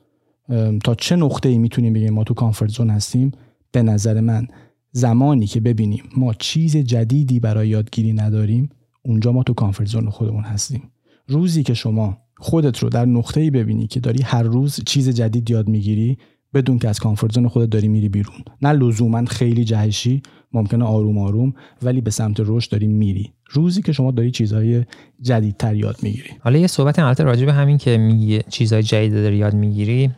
تا 0.83 0.95
چه 0.95 1.15
نقطه 1.15 1.49
ای 1.49 1.57
می‌تونیم 1.57 1.93
بگیم 1.93 2.13
ما 2.13 2.23
تو 2.23 2.33
کامفورت 2.33 2.71
زون 2.71 2.89
هستیم؟ 2.89 3.31
به 3.71 3.83
نظر 3.83 4.21
من 4.21 4.47
زمانی 4.91 5.47
که 5.47 5.59
ببینیم 5.59 6.03
ما 6.17 6.33
چیز 6.33 6.77
جدیدی 6.77 7.39
برای 7.39 7.69
یادگیری 7.69 8.13
نداریم 8.13 8.69
اونجا 9.05 9.31
ما 9.31 9.43
تو 9.43 9.53
کامفورت 9.53 9.89
زون 9.89 10.09
خودمون 10.09 10.43
هستیم. 10.43 10.83
روزی 11.27 11.63
که 11.63 11.73
شما 11.73 12.17
خودت 12.37 12.79
رو 12.79 12.89
در 12.89 13.05
نقطه 13.05 13.41
ای 13.41 13.49
ببینی 13.49 13.87
که 13.87 13.99
داری 13.99 14.23
هر 14.23 14.43
روز 14.43 14.79
چیز 14.85 15.09
جدید 15.09 15.49
یاد 15.49 15.67
می‌گیری 15.67 16.17
بدون 16.57 16.79
که 16.79 16.89
از 16.89 16.99
کامفورت 16.99 17.33
زون 17.33 17.47
خودت 17.47 17.69
داری 17.69 17.87
میری 17.87 18.09
بیرون. 18.09 18.37
نه 18.61 18.71
لزوما 18.71 19.25
خیلی 19.25 19.63
جهشی 19.63 20.21
ممکنه 20.53 20.85
آروم 20.85 21.17
آروم 21.17 21.53
ولی 21.81 22.01
به 22.01 22.11
سمت 22.11 22.37
رشد 22.39 22.71
داری 22.71 22.87
میری. 22.87 23.31
روزی 23.49 23.81
که 23.81 23.91
شما 23.91 24.11
داری 24.11 24.31
چیزهای 24.31 24.85
جدیدتر 25.21 25.75
یاد 25.75 25.95
می‌گیری. 26.01 26.29
حالا 26.39 26.59
یه 26.59 26.67
صحبت 26.67 26.99
البته 26.99 27.23
راجع 27.23 27.45
به 27.45 27.53
همین 27.53 27.77
که 27.77 27.97
میگی 27.97 28.41
چیزهای 28.49 28.83
جدید 28.83 29.13
داری 29.13 29.37
یاد 29.37 29.53
می‌گیری. 29.53 30.11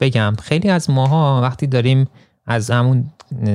بگم 0.00 0.34
خیلی 0.42 0.68
از 0.68 0.90
ماها 0.90 1.40
وقتی 1.42 1.66
داریم 1.66 2.06
از 2.46 2.70
همون 2.70 3.04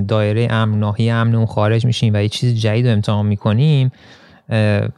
دایره 0.07 0.47
امن 0.49 0.79
ناحیه 0.79 1.13
امن 1.13 1.45
خارج 1.45 1.85
میشیم 1.85 2.13
و 2.13 2.21
یه 2.21 2.29
چیز 2.29 2.59
جدید 2.59 2.87
رو 2.87 2.93
امتحان 2.93 3.25
می‌کنیم 3.25 3.91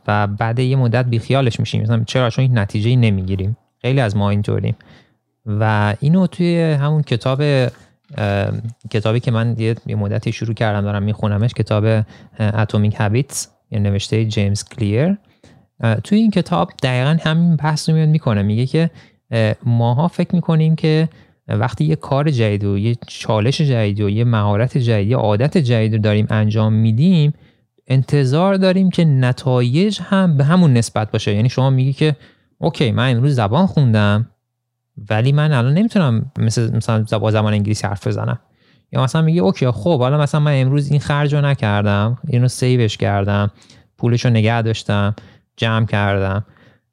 و 0.07 0.27
بعد 0.27 0.59
یه 0.59 0.75
مدت 0.75 1.05
بیخیالش 1.05 1.59
میشیم. 1.59 1.81
مثلا 1.81 2.03
چرا؟ 2.07 2.29
چون 2.29 2.43
این 2.43 2.57
نتیجه 2.57 2.95
نمی‌گیریم. 2.95 3.57
خیلی 3.81 3.99
از 3.99 4.15
ما 4.15 4.29
اینطوریم. 4.29 4.75
و 5.45 5.95
اینو 5.99 6.27
توی 6.27 6.61
همون 6.61 7.01
کتاب 7.01 7.43
کتابی 8.89 9.19
که 9.19 9.31
من 9.31 9.55
یه 9.59 9.95
مدتی 9.95 10.31
شروع 10.31 10.53
کردم 10.53 10.81
دارم 10.81 11.03
میخونمش 11.03 11.53
کتاب 11.53 12.03
اتمیک 12.39 12.95
هابیتس 12.95 13.47
یا 13.71 13.79
نوشته 13.79 14.25
جیمز 14.25 14.63
کلیر 14.63 15.17
توی 16.03 16.17
این 16.17 16.31
کتاب 16.31 16.71
دقیقا 16.83 17.17
همین 17.23 17.55
بحث 17.55 17.89
رو 17.89 17.95
میاد 17.95 18.09
می‌کنه. 18.09 18.41
میگه 18.41 18.65
که 18.65 18.89
ماها 19.65 20.07
فکر 20.07 20.35
می‌کنیم 20.35 20.75
که 20.75 21.09
وقتی 21.47 21.85
یه 21.85 21.95
کار 21.95 22.29
جدید 22.29 22.63
و 22.63 22.77
یه 22.77 22.95
چالش 23.07 23.61
جدید 23.61 23.99
و 23.99 24.09
یه 24.09 24.23
مهارت 24.23 24.77
جدید 24.77 25.07
یه 25.07 25.17
عادت 25.17 25.57
جدید 25.57 25.93
رو 25.93 25.99
داریم 25.99 26.27
انجام 26.29 26.73
میدیم 26.73 27.33
انتظار 27.87 28.55
داریم 28.55 28.89
که 28.89 29.05
نتایج 29.05 29.99
هم 30.01 30.37
به 30.37 30.43
همون 30.43 30.73
نسبت 30.73 31.11
باشه. 31.11 31.35
یعنی 31.35 31.49
شما 31.49 31.69
میگی 31.69 31.93
که 31.93 32.15
okay 32.57 32.91
من 32.91 33.11
امروز 33.11 33.35
زبان 33.35 33.65
خوندم 33.65 34.27
ولی 35.09 35.31
من 35.31 35.51
الان 35.51 35.73
نمی‌تونم 35.73 36.31
مثل 36.37 36.75
مثلا 36.75 37.19
با 37.19 37.31
زبان 37.31 37.53
انگلیسی 37.53 37.87
حرف 37.87 38.07
بزنم. 38.07 38.39
یا 38.91 39.03
مثلا 39.03 39.21
میگه 39.21 39.41
okay 39.41 39.71
خب 39.71 39.99
حالا 39.99 40.17
مثلا 40.17 40.41
من 40.41 40.61
امروز 40.61 40.91
این 40.91 40.99
خرج 40.99 41.35
رو 41.35 41.41
نکردم 41.41 42.17
اینو 42.27 42.47
save 42.47 42.81
ش 42.81 42.97
کردم 42.97 43.51
پولش 43.97 44.25
رو 44.25 44.31
نگه 44.31 44.61
داشتم 44.61 45.15
جمع 45.57 45.85
کردم. 45.85 46.45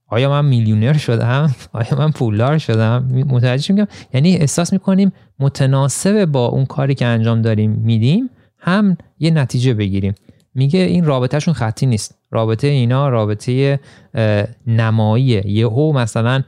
آیا 0.06 0.30
من 0.30 0.44
میلیونر 0.44 0.92
شدم؟ 0.92 1.54
آیا 1.72 1.98
من 1.98 2.10
پولدار 2.10 2.58
شدم؟ 2.58 3.08
متوجه 3.28 3.74
میگم 3.74 3.86
یعنی 4.14 4.36
احساس 4.36 4.72
می‌کنیم 4.72 5.12
متناسب 5.38 6.24
با 6.24 6.46
اون 6.46 6.66
کاری 6.66 6.94
که 6.94 7.06
انجام 7.06 7.42
داریم 7.42 7.70
میدیم 7.70 8.30
هم 8.58 8.96
یه 9.18 9.30
نتیجه 9.30 9.74
بگیریم. 9.74 10.14
میگه 10.58 10.80
این 10.80 11.04
رابطهشون 11.04 11.54
خطی 11.54 11.86
نیست. 11.86 12.18
رابطه 12.30 12.66
اینا 12.66 13.08
رابطه 13.08 13.80
نماییه 14.66 15.46
یهو 15.46 15.92
مثلا 15.92 16.42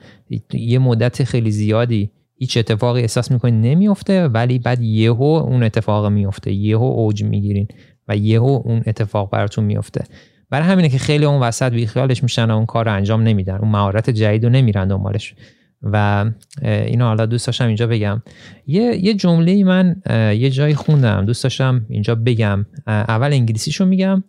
یه 0.53 0.79
مدت 0.79 1.25
خیلی 1.25 1.51
زیادی 1.51 2.11
هیچ 2.37 2.57
اتفاقی 2.57 3.01
احساس 3.01 3.31
می‌کنین 3.31 3.61
نمیفته 3.61 4.29
ولی 4.29 4.59
بعد 4.59 4.83
یهو 4.83 5.23
اون 5.23 5.63
اتفاق 5.63 6.07
میفته 6.07 6.53
یهو 6.53 6.83
اوج 6.83 7.25
می‌گیرین 7.25 7.69
و 8.09 8.17
یهو 8.17 8.63
اون 8.65 8.83
اتفاق 8.87 9.31
براتون 9.31 9.65
میفته 9.65 10.05
برای 10.51 10.69
همینه 10.69 10.89
که 10.89 10.99
خیلی 10.99 11.25
اون 11.25 11.41
وسط 11.41 11.73
بیخیالش 11.73 12.23
میشن 12.23 12.51
و 12.51 12.57
اون 12.57 12.67
کار 12.67 12.85
رو 12.85 12.93
انجام 12.93 13.23
نمیدن. 13.23 13.57
اون 13.57 13.71
مهارت 13.71 14.11
جدید 14.11 14.45
رو 14.45 14.51
نمیرن 14.51 14.89
دنبالش. 14.89 15.35
و 15.83 16.25
اینو 16.63 17.05
حالا 17.05 17.27
دوست 17.27 17.47
داشتم 17.47 17.67
اینجا 17.67 17.87
بگم. 17.87 18.23
یه 18.67 19.05
یه 19.05 19.15
جمله 19.15 19.65
من 19.65 20.03
یه 20.37 20.51
جایی 20.51 20.75
خوندم. 20.75 21.25
دوست 21.25 21.43
داشتم 21.43 21.87
اینجا 21.89 22.15
بگم. 22.15 22.67
اول 22.87 23.33
انگلیسیشو 23.33 23.85
میگم 23.85 24.25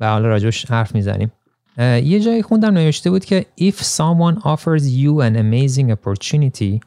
و 0.00 0.10
حالا 0.10 0.28
راجوش 0.28 0.66
حرف 0.66 0.94
می‌زنیم. 0.94 1.32
یه 1.78 2.20
جایی 2.20 2.42
خوندم 2.42 2.74
نوشته 2.74 3.10
بود 3.10 3.24
که 3.24 3.46
if 3.60 3.74
someone 3.74 4.40
offers 4.40 4.82
you 4.82 5.20
an 5.20 5.36
amazing 5.36 5.92
opportunity 5.92 6.80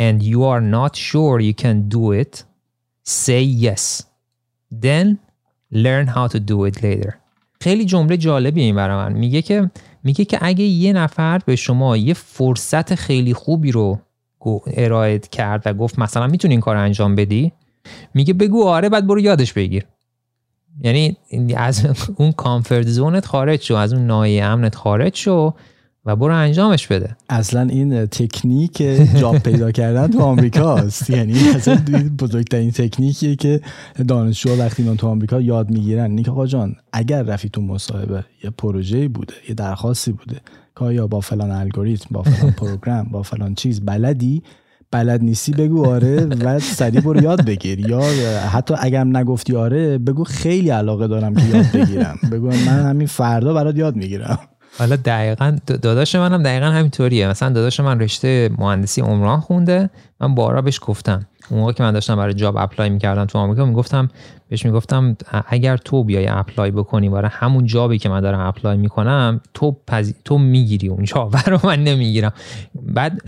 and 0.00 0.22
you 0.22 0.40
are 0.42 0.62
not 0.72 0.96
sure 0.96 1.40
you 1.40 1.54
can 1.62 1.88
do 1.96 2.12
it 2.22 2.44
say 3.04 3.42
yes. 3.66 4.02
Then 4.82 5.06
learn 5.84 6.06
how 6.06 6.26
to 6.34 6.38
do 6.38 6.66
it 6.70 6.82
later. 6.82 7.12
خیلی 7.60 7.84
جمله 7.84 8.16
جالبی 8.16 8.60
این 8.60 8.76
برای 8.76 8.96
من. 8.96 9.18
میگه 9.18 9.42
که 9.42 9.70
میگه 10.04 10.24
که 10.24 10.38
اگه 10.40 10.64
یه 10.64 10.92
نفر 10.92 11.38
به 11.38 11.56
شما 11.56 11.96
یه 11.96 12.14
فرصت 12.14 12.94
خیلی 12.94 13.34
خوبی 13.34 13.72
رو 13.72 13.98
ارائه 14.66 15.18
کرد 15.18 15.62
و 15.66 15.74
گفت 15.74 15.98
مثلا 15.98 16.26
می‌تونی 16.26 16.54
این 16.54 16.60
کار 16.60 16.76
انجام 16.76 17.14
بدی 17.14 17.52
میگه 18.14 18.32
بگو 18.34 18.64
آره 18.64 18.88
بعد 18.88 19.06
برو 19.06 19.20
یادش 19.20 19.52
بگیر. 19.52 19.84
یعنی 20.80 21.16
از 21.56 21.86
اون 22.16 22.32
کامفورت 22.32 22.86
زونت 22.86 23.26
خارج 23.26 23.62
شو 23.62 23.74
از 23.74 23.92
اون 23.92 24.06
نایه 24.06 24.44
امنت 24.44 24.74
خارج 24.74 25.16
شو. 25.16 25.54
و 26.06 26.16
برو 26.16 26.34
انجامش 26.34 26.86
بده. 26.86 27.16
اصلا 27.28 27.60
این 27.62 28.06
تکنیک 28.06 28.82
جاب 29.16 29.38
پیدا 29.38 29.70
کردن 29.72 30.06
تو 30.06 30.20
آمریکاست 30.20 31.10
یعنی 31.10 31.34
اصلا 31.54 31.78
بزرگترین 32.18 32.70
تکنیکیه 32.70 33.36
که 33.36 33.60
دانشجو 34.08 34.56
وقتی 34.58 34.82
من 34.82 34.96
تو 34.96 35.08
آمریکا 35.08 35.40
یاد 35.40 35.70
می‌گیرن. 35.70 36.10
نیک 36.10 36.28
آقا 36.28 36.46
جان 36.46 36.74
اگر 36.92 37.22
رفی 37.22 37.48
تو 37.48 37.60
مصاحبه 37.60 38.24
یه 38.44 38.50
پروژه 38.50 39.08
بوده 39.08 39.34
یه 39.48 39.54
درخواستی 39.54 40.12
بوده 40.12 40.40
که 40.78 40.84
یا 40.84 41.06
با 41.06 41.20
فلان 41.20 41.50
الگوریتم 41.50 42.08
با 42.10 42.22
فلان 42.22 42.52
پروگرام 42.60 43.04
با 43.04 43.22
فلان 43.22 43.54
چیز 43.54 43.80
بلدی؟ 43.80 44.42
بلد 44.90 45.22
نیستی 45.22 45.52
بگو 45.52 45.86
آره 45.86 46.24
و 46.24 46.58
سریع 46.58 47.00
برو 47.00 47.22
یاد 47.22 47.44
بگیر 47.44 47.80
یا 47.80 48.02
حتی 48.52 48.74
اگرم 48.78 49.16
نگفتی 49.16 49.56
آره 49.56 49.98
بگو 49.98 50.24
خیلی 50.24 50.70
علاقه 50.70 51.08
دارم 51.08 51.34
که 51.34 51.44
یاد 51.44 51.66
بگیرم. 51.74 52.18
بگو 52.32 52.46
من 52.46 52.84
همین 52.84 53.06
فردا 53.06 53.54
برات 53.54 53.76
یاد 53.76 53.96
می‌گیرم. 53.96 54.38
حالا 54.78 54.96
دقیقا 54.96 55.56
داداش 55.66 56.14
منم 56.14 56.42
دقیقا 56.42 56.66
همینطوریه. 56.66 57.28
مثلا 57.28 57.48
داداش 57.48 57.80
من 57.80 58.00
رشته 58.00 58.50
مهندسی 58.58 59.00
عمران 59.00 59.40
خونده. 59.40 59.90
من 60.20 60.34
بارا 60.34 60.62
بهش 60.62 60.78
گفتم. 60.82 61.26
اون 61.50 61.60
موقع 61.60 61.72
که 61.72 61.82
من 61.82 61.92
داشتم 61.92 62.16
برای 62.16 62.34
job 62.34 62.56
apply 62.56 62.90
می‌کردم 62.90 63.24
تو 63.24 63.38
آمریکا 63.38 63.64
می‌گفتم 63.64 64.08
بهش 64.48 64.66
می‌گفتم 64.66 65.16
اگر 65.48 65.76
تو 65.76 66.04
بیای 66.04 66.26
apply 66.26 66.70
بکنی 66.70 67.08
برای 67.08 67.30
همون 67.32 67.66
job 67.66 67.90
ی 67.90 67.98
که 67.98 68.08
من 68.08 68.20
دارم 68.20 68.40
apply 68.40 68.76
می‌کنم 68.76 69.40
تو 69.54 69.76
پز... 69.86 70.14
تو 70.24 70.38
می‌گیری 70.38 70.88
اون 70.88 71.04
job 71.04 71.36
رو 71.36 71.58
من 71.64 71.84
نمی‌گیرم. 71.84 72.32
بعد 72.74 73.20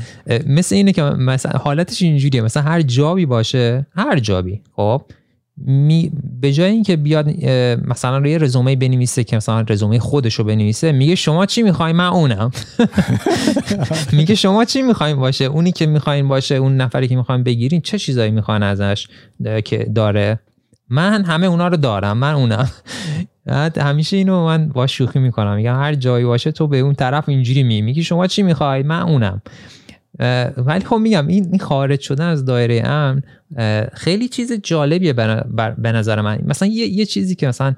مثل 0.46 0.74
اینه 0.74 0.92
که 0.92 1.02
مثلا 1.02 1.58
حالتش 1.58 2.02
اینجوریه. 2.02 2.42
مثلا 2.42 2.62
هر 2.62 2.82
job 2.82 3.15
ی 3.15 3.26
باشه 3.26 3.86
هر 3.96 4.18
job 4.18 4.44
ی. 4.44 4.60
خب؟ 4.76 5.02
می 5.56 6.12
به 6.40 6.52
جای 6.52 6.70
اینکه 6.70 6.96
بیاد 6.96 7.28
مثلا 7.84 8.18
روی 8.18 8.38
رزومه 8.38 8.76
بنویسه 8.76 9.24
که 9.24 9.36
مثلا 9.36 9.64
رزومه 9.68 9.98
خودش 9.98 10.34
رو 10.34 10.44
بنویسه 10.44 10.92
میگه 10.92 11.14
شما 11.14 11.46
چی 11.46 11.62
می‌خوای؟ 11.62 11.92
من 11.92 12.06
اونم. 12.06 12.50
میگه 14.12 14.34
شما 14.34 14.64
چی 14.64 14.82
می‌خواین 14.82 15.16
باشه؟ 15.16 15.44
اونی 15.44 15.72
که 15.72 15.86
می‌خواین 15.86 16.28
باشه 16.28 16.54
اون 16.54 16.76
نفری 16.76 17.08
که 17.08 17.16
می‌خواین 17.16 17.42
بگیرین 17.42 17.80
چه 17.80 17.98
چیزایی 17.98 18.30
می‌خوان 18.30 18.62
ازش 18.62 19.08
که 19.64 19.78
داره؟ 19.94 20.40
من 20.88 21.24
همه 21.24 21.46
اونا 21.46 21.68
رو 21.68 21.76
دارم 21.76 22.18
من 22.18 22.34
اونم. 22.34 22.70
همیشه 23.76 24.16
اینو 24.16 24.44
من 24.44 24.68
با 24.68 24.86
شوخی 24.86 25.18
می‌کنم. 25.18 25.56
میگم 25.56 25.76
هر 25.76 25.94
جایی 25.94 26.24
باشه 26.24 26.52
تو 26.52 26.66
به 26.66 26.78
اون 26.78 26.94
طرف 26.94 27.28
اینجوری 27.28 27.62
می 27.62 27.82
میگی 27.82 28.02
شما 28.02 28.26
چی 28.26 28.42
می‌خوای؟ 28.42 28.82
من 28.82 29.02
اونم. 29.02 29.42
ولی 30.56 30.84
خب 30.84 30.96
میگم 30.96 31.26
این 31.26 31.58
خارج 31.58 32.00
شدن 32.00 32.28
از 32.28 32.44
دایره 32.44 32.82
امن 32.88 33.22
خیلی 33.92 34.28
چیز 34.28 34.52
جالبیه 34.52 35.12
به 35.78 35.92
نظر 35.92 36.20
من. 36.20 36.38
مثلا 36.44 36.68
یه, 36.68 36.86
یه 36.86 37.04
چیزی 37.04 37.34
که 37.34 37.48
مثلا 37.48 37.74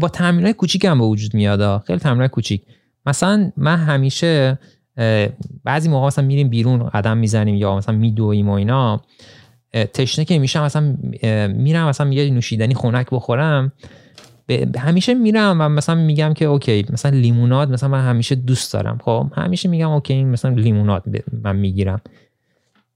با 0.00 0.08
تمرین 0.08 0.44
های 0.44 0.52
کوچیک 0.52 0.84
هم 0.84 0.98
به 0.98 1.04
وجود 1.04 1.34
میاد 1.34 1.82
خیلی 1.82 1.98
تمرین 1.98 2.28
کوچیک. 2.28 2.62
مثلا 3.06 3.52
من 3.56 3.76
همیشه 3.76 4.58
بعضی 5.64 5.88
موقع 5.88 6.06
مثلا 6.06 6.24
میریم 6.24 6.48
بیرون 6.48 6.88
قدم 6.88 7.18
می‌زنیم 7.18 7.54
یا 7.54 7.76
مثلا 7.76 7.94
میدویم 7.94 8.48
و 8.48 8.52
اینا 8.52 9.00
تشنه 9.94 10.24
که 10.24 10.38
میشم 10.38 10.64
مثلا 10.64 10.96
میرم 11.48 11.88
مثلا 11.88 12.12
یه 12.12 12.30
نوشیدنی 12.30 12.74
خنک 12.74 13.06
بخورم. 13.12 13.72
همیشه 14.78 15.14
میرم 15.14 15.56
و 15.60 15.68
مثلا 15.68 15.94
میگم 15.94 16.34
که 16.34 16.44
اوکی 16.44 16.86
مثلا 16.90 17.18
لیموناد 17.18 17.72
مثلا 17.72 17.88
من 17.88 18.04
همیشه 18.08 18.34
دوست 18.34 18.72
دارم. 18.72 18.98
خب 19.04 19.26
همیشه 19.36 19.68
میگم 19.68 19.90
اوکی 19.90 20.24
مثلا 20.24 20.50
لیموناد 20.50 21.04
من 21.42 21.56
می‌گیرم. 21.56 22.00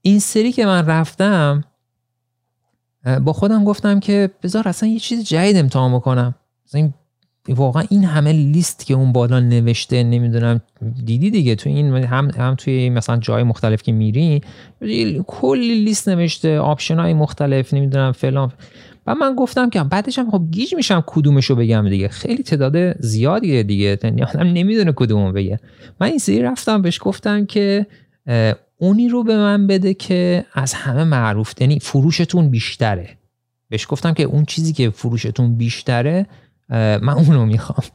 این 0.01 0.19
سری 0.19 0.51
که 0.51 0.65
من 0.65 0.85
رفتم 0.85 1.63
با 3.21 3.33
خودم 3.33 3.63
گفتم 3.63 3.99
که 3.99 4.29
بذار 4.43 4.67
اصلا 4.67 4.89
یه 4.89 4.99
چیز 4.99 5.23
جدید 5.23 5.57
امتحان 5.57 5.95
بکنم. 5.95 6.35
این 6.73 6.93
واقعا 7.49 7.83
این 7.89 8.03
همه 8.03 8.31
لیست 8.31 8.85
که 8.85 8.93
اون 8.93 9.11
بالا 9.11 9.39
نوشته 9.39 10.03
نمی‌دونم 10.03 10.61
دیدی 11.05 11.29
دیگه؟ 11.29 11.55
تو 11.55 11.69
این 11.69 11.95
هم 11.95 12.29
هم 12.29 12.55
توی 12.55 12.89
مثلا 12.89 13.17
جای 13.17 13.43
مختلف 13.43 13.83
که 13.83 13.91
میری 13.91 14.41
کلی 15.27 15.83
لیست 15.83 16.09
نوشته 16.09 16.59
option 16.59 16.99
های 16.99 17.13
مختلف 17.13 17.73
نمی‌دونم 17.73 18.11
فلان. 18.11 18.51
و 19.05 19.15
من 19.15 19.35
گفتم 19.35 19.69
که 19.69 19.83
بعدش 19.83 20.19
هم 20.19 20.31
خب 20.31 20.43
گیج 20.51 20.75
میشم 20.75 21.03
کدومشو 21.07 21.55
بگم 21.55 21.89
دیگه. 21.89 22.07
خیلی 22.07 22.43
تعداد 22.43 23.01
زیادیه 23.01 23.63
دیگه. 23.63 23.99
یعنی 24.03 24.23
آدم 24.23 24.39
نمی‌دونه 24.39 24.93
کدومو 24.95 25.31
بگه. 25.31 25.59
من 25.99 26.07
این 26.07 26.17
سری 26.17 26.41
رفتم 26.41 26.81
بهش 26.81 26.99
گفتم 27.01 27.45
که 27.45 27.87
اونی 28.77 29.09
رو 29.09 29.23
به 29.23 29.37
من 29.37 29.67
بده 29.67 29.93
که 29.93 30.45
از 30.53 30.73
همه 30.73 31.03
معروف 31.03 31.53
یعنی 31.61 31.79
فروشتون 31.79 32.49
بیشتره. 32.49 33.17
بهش 33.69 33.87
گفتم 33.89 34.13
که 34.13 34.23
اون 34.23 34.45
چیزی 34.45 34.73
که 34.73 34.89
فروشتون 34.89 35.55
بیشتره 35.55 36.25
من 36.69 37.09
اونو 37.09 37.45
می‌خوام. 37.45 37.87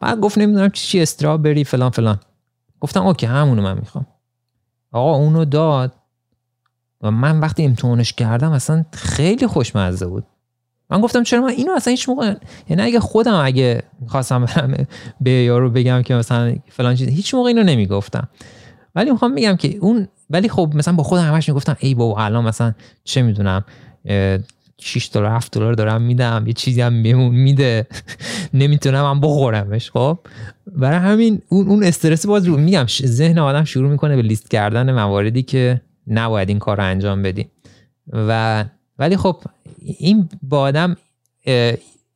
بعد 0.00 0.20
گفت 0.20 0.38
نمی‌دونم 0.38 0.70
چی 0.70 1.00
استرابری 1.00 1.64
فلان 1.64 1.90
فلان. 1.90 2.20
گفتم 2.80 3.06
اوکی 3.06 3.26
همونو 3.26 3.62
من 3.62 3.78
می‌خوام. 3.78 4.06
آقا 4.92 5.14
اونو 5.14 5.44
داد. 5.44 5.92
و 7.02 7.10
من 7.10 7.40
وقتی 7.40 7.64
امتحانش 7.64 8.12
کردم 8.12 8.52
اصلا 8.52 8.84
خیلی 8.92 9.46
خوشمزه 9.46 10.06
بود. 10.06 10.24
من 10.90 11.00
گفتم 11.00 11.22
چرا 11.22 11.40
من 11.40 11.48
اینو 11.48 11.72
اصلا 11.72 11.90
هیچ 11.90 12.08
موقع 12.08 12.34
یعنی 12.68 12.82
اگه 12.82 13.00
خودم 13.00 13.34
اگه 13.44 13.82
خواستم 14.06 14.44
برم 14.44 14.86
به 15.20 15.30
یارو 15.30 15.70
بگم 15.70 16.02
که 16.02 16.14
مثلا 16.14 16.54
فلان 16.68 16.94
چیز 16.94 17.08
هیچ 17.08 17.34
موقع 17.34 17.48
اینو 17.48 17.62
نمی‌گفتم. 17.62 18.28
ولی 18.94 19.10
می‌خوام 19.10 19.34
بگم 19.34 19.56
که 19.56 19.76
اون 19.80 20.08
ولی 20.30 20.48
خب 20.48 20.72
مثلا 20.74 20.94
با 20.94 21.02
خودم 21.02 21.22
همش 21.22 21.48
می‌گفتم 21.48 21.76
ای 21.80 21.94
بابا 21.94 22.24
الان 22.24 22.44
مثلا 22.44 22.74
چه 23.04 23.22
می‌دونم 23.22 23.64
6 24.80 25.10
دلار 25.12 25.30
7 25.30 25.52
دلار 25.52 25.72
دارم 25.72 26.02
میدم 26.02 26.44
یه 26.46 26.52
چیزی 26.52 26.80
هم 26.80 27.02
بهمون 27.02 27.34
میده. 27.34 27.86
نمی‌تونم 28.54 29.02
من 29.02 29.20
بخورمش 29.20 29.90
خب؟ 29.90 30.18
برای 30.66 30.98
همین 30.98 31.42
اون 31.48 31.68
اون 31.68 31.84
استرس 31.84 32.26
باز 32.26 32.46
رو 32.46 32.56
میگم 32.56 32.86
ذهن 33.06 33.38
آدم 33.38 33.64
شروع 33.64 33.90
می‌کنه 33.90 34.16
به 34.16 34.22
لیست 34.22 34.50
کردن 34.50 34.92
مواردی 34.92 35.42
که 35.42 35.80
نباید 36.08 36.48
این 36.48 36.58
کار 36.58 36.76
رو 36.76 36.84
انجام 36.84 37.22
بدی. 37.22 37.46
و 38.12 38.64
ولی 38.98 39.16
خب 39.16 39.36
این 39.98 40.28
با 40.42 40.60
آدم 40.60 40.96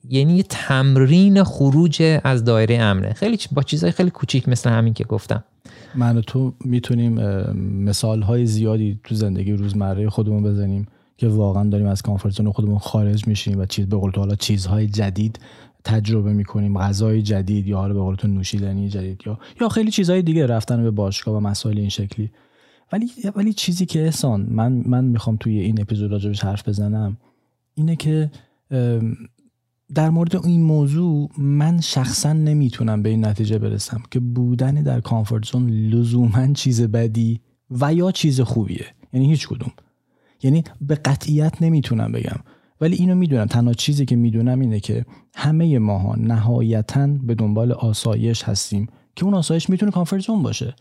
یعنی 0.08 0.42
تمرین 0.48 1.42
خروج 1.42 2.20
از 2.24 2.44
دایره 2.44 2.78
امنه. 2.78 3.12
خیلی 3.12 3.38
با 3.52 3.62
چیزهای 3.62 3.92
خیلی 3.92 4.10
کوچیک 4.10 4.48
مثل 4.48 4.70
همین 4.70 4.94
که 4.94 5.04
گفتم. 5.04 5.44
من 5.94 6.16
و 6.16 6.20
تو 6.20 6.54
می‌تونیم 6.64 7.14
مثال 7.84 8.22
های 8.22 8.46
زیادی 8.46 9.00
تو 9.04 9.14
زندگی 9.14 9.52
روزمره 9.52 10.10
خودمون 10.10 10.42
بزنیم 10.42 10.86
که 11.16 11.28
واقعا 11.28 11.68
داریم 11.68 11.86
از 11.86 12.02
کانفرنس 12.02 12.40
خودمون 12.40 12.78
خارج 12.78 13.26
میشیم 13.26 13.60
و 13.60 13.66
چیز 13.66 13.86
به 13.86 13.96
قول 13.96 14.12
حالا 14.16 14.34
چیزهای 14.34 14.86
جدید 14.86 15.38
تجربه 15.84 16.32
می‌کنیم. 16.32 16.78
غذای 16.78 17.22
جدید 17.22 17.66
یا 17.66 17.78
حالا 17.78 17.94
به 17.94 18.00
قول 18.00 18.16
نوشیدنی 18.24 18.88
جدید 18.88 19.22
یا 19.26 19.38
یا 19.60 19.68
خیلی 19.68 19.90
چیزهای 19.90 20.22
دیگه 20.22 20.46
رفتن 20.46 20.82
به 20.82 20.90
باشگاه 20.90 21.36
و 21.36 21.40
مسائل 21.40 21.78
این 21.78 21.88
شکلی. 21.88 22.30
ولی 22.92 23.10
ولی 23.36 23.52
چیزی 23.52 23.86
که 23.86 24.04
احسان 24.04 24.46
من 24.50 24.72
من 24.86 25.04
می‌خوام 25.04 25.36
توی 25.36 25.58
این 25.58 25.80
اپیزود 25.80 26.12
راجبش 26.12 26.44
حرف 26.44 26.68
بزنم 26.68 27.16
اینه 27.74 27.96
که 27.96 28.30
در 29.94 30.10
مورد 30.10 30.46
این 30.46 30.62
موضوع 30.62 31.30
من 31.38 31.80
شخصا 31.80 32.32
نمی‌تونم 32.32 33.02
به 33.02 33.08
این 33.08 33.24
نتیجه 33.24 33.58
برسم 33.58 34.02
که 34.10 34.20
بودن 34.20 34.74
در 34.74 35.00
کامفورت 35.00 35.44
زون 35.44 35.70
لزوما 35.70 36.52
چیز 36.52 36.82
بدی 36.82 37.40
و 37.70 37.94
یا 37.94 38.12
چیز 38.12 38.40
خوبیه. 38.40 38.86
یعنی 39.12 39.28
هیچ 39.28 39.48
کدوم. 39.48 39.72
یعنی 40.42 40.64
به 40.80 40.94
قطعیت 40.94 41.62
نمی‌تونم 41.62 42.12
بگم. 42.12 42.36
ولی 42.80 42.96
اینو 42.96 43.14
می‌دونم. 43.14 43.46
تنها 43.46 43.72
چیزی 43.72 44.06
که 44.06 44.16
می‌دونم 44.16 44.60
اینه 44.60 44.80
که 44.80 45.06
همه 45.34 45.78
ماها 45.78 46.14
نهایتا 46.16 47.06
به 47.06 47.34
دنبال 47.34 47.72
آسایش 47.72 48.42
هستیم 48.42 48.86
که 49.16 49.24
اون 49.24 49.34
آسایش 49.34 49.70
می‌تونه 49.70 49.92
کامفورت 49.92 50.22
زون 50.22 50.42
باشه. 50.42 50.74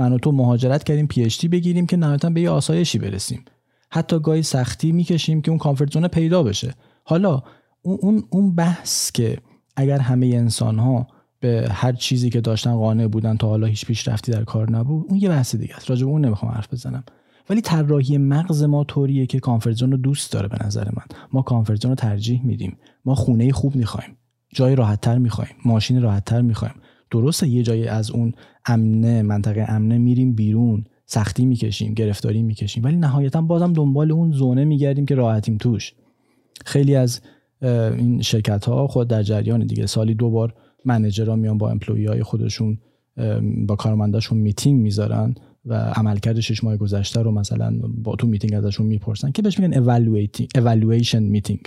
من 0.00 0.12
و 0.12 0.18
تو 0.18 0.32
مهاجرت 0.32 0.84
کردیم 0.84 1.06
پی 1.06 1.48
بگیریم 1.48 1.86
که 1.86 1.96
نهایتا 1.96 2.30
به 2.30 2.40
یه 2.40 2.50
آسایشی 2.50 2.98
برسیم. 2.98 3.44
حتی 3.90 4.18
گاهی 4.18 4.42
سختی 4.42 4.92
می‌کشیم 4.92 5.42
که 5.42 5.50
اون 5.50 5.58
کامفورت 5.58 5.92
زون 5.92 6.08
پیدا 6.08 6.42
بشه. 6.42 6.74
حالا 7.04 7.42
اون 7.82 8.24
اون 8.30 8.54
بحث 8.54 9.12
که 9.12 9.38
اگر 9.76 9.98
همه 9.98 10.26
انسان 10.26 10.78
ها 10.78 11.06
به 11.40 11.68
هر 11.70 11.92
چیزی 11.92 12.30
که 12.30 12.40
داشتن 12.40 12.76
قانع 12.76 13.06
بودن 13.06 13.36
تا 13.36 13.48
حالا 13.48 13.66
هیچ 13.66 13.86
پیشرفتی 13.86 14.32
در 14.32 14.44
کار 14.44 14.70
نبود 14.70 15.06
اون 15.08 15.18
یه 15.18 15.28
بحث 15.28 15.56
دیگه 15.56 15.76
است. 15.76 15.90
راجع 15.90 16.04
به 16.04 16.10
اون 16.10 16.24
نمی‌خوام 16.24 16.52
حرف 16.52 16.72
بزنم. 16.72 17.04
ولی 17.50 17.60
طراحی 17.60 18.18
مغز 18.18 18.62
ما 18.62 18.84
طوریه 18.84 19.26
که 19.26 19.40
کامفورت 19.40 19.82
رو 19.82 19.96
دوست 19.96 20.32
داره 20.32 20.48
به 20.48 20.66
نظر 20.66 20.84
من. 20.84 21.04
ما 21.32 21.42
کامفورت 21.42 21.84
رو 21.84 21.94
ترجیح 21.94 22.44
میدیم. 22.44 22.76
ما 23.04 23.14
خونه 23.14 23.52
خوب 23.52 23.76
می‌خوایم. 23.76 24.16
جای 24.54 24.74
راحتتر 24.74 25.18
می‌خوایم. 25.18 25.54
ماشین 25.64 26.02
راحتتر 26.02 26.40
می‌خوایم. 26.40 26.74
درسته 27.10 27.48
یه 27.48 27.62
جایی 27.62 27.86
از 27.86 28.10
اون 28.10 28.32
امنه 28.66 29.22
منطقه 29.22 29.64
امنه 29.68 29.98
میریم 29.98 30.32
بیرون 30.32 30.84
سختی 31.06 31.46
می‌کشیم 31.46 31.94
گرفتاری 31.94 32.42
می‌کشیم 32.42 32.84
ولی 32.84 32.96
نهایتا 32.96 33.42
بازم 33.42 33.72
دنبال 33.72 34.12
اون 34.12 34.32
زونه 34.32 34.64
میگردیم 34.64 35.06
که 35.06 35.14
راحتیم 35.14 35.56
توش. 35.56 35.94
خیلی 36.64 36.94
از 36.94 37.20
این 37.62 38.22
شرکت 38.22 38.64
ها 38.64 38.86
خود 38.86 39.08
در 39.08 39.22
جریان 39.22 39.66
دیگه. 39.66 39.86
سالی 39.86 40.14
دو 40.14 40.30
بار 40.30 40.54
manager 40.84 41.30
ها 41.30 41.36
میان 41.36 41.58
با 41.58 41.70
employee 41.70 42.06
های 42.06 42.22
خودشون 42.22 42.78
با 43.66 43.76
کارمنداشون 43.76 44.38
میتینگ 44.38 44.82
می‌ذارن 44.82 45.34
و 45.64 45.74
عملکرد 45.74 46.40
شش 46.40 46.64
ماه 46.64 46.76
گذشته 46.76 47.22
رو 47.22 47.30
مثلا 47.30 47.78
با 48.02 48.16
تو 48.16 48.26
میتینگ 48.26 48.54
ازشون 48.54 48.86
می‌پرسن 48.86 49.30
که 49.30 49.42
بهش 49.42 49.58
میگن 49.60 49.84
evaluation 50.56 51.14
meeting 51.14 51.60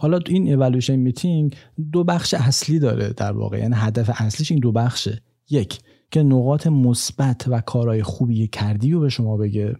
حالا 0.00 0.20
این 0.26 0.56
evaluation 0.56 0.90
meeting 0.90 1.56
دو 1.92 2.04
بخش 2.04 2.34
اصلی 2.34 2.78
داره 2.78 3.08
در 3.08 3.32
واقع. 3.32 3.58
یعنی 3.58 3.74
هدف 3.76 4.10
اصلیش 4.14 4.50
این 4.50 4.60
دو 4.60 4.72
بخشه. 4.72 5.22
یک 5.50 5.78
که 6.10 6.22
نقاط 6.22 6.66
مثبت 6.66 7.44
و 7.48 7.60
کارهای 7.60 8.02
خوبی 8.02 8.46
کردی 8.46 8.92
رو 8.92 9.00
به 9.00 9.08
شما 9.08 9.36
بگه. 9.36 9.76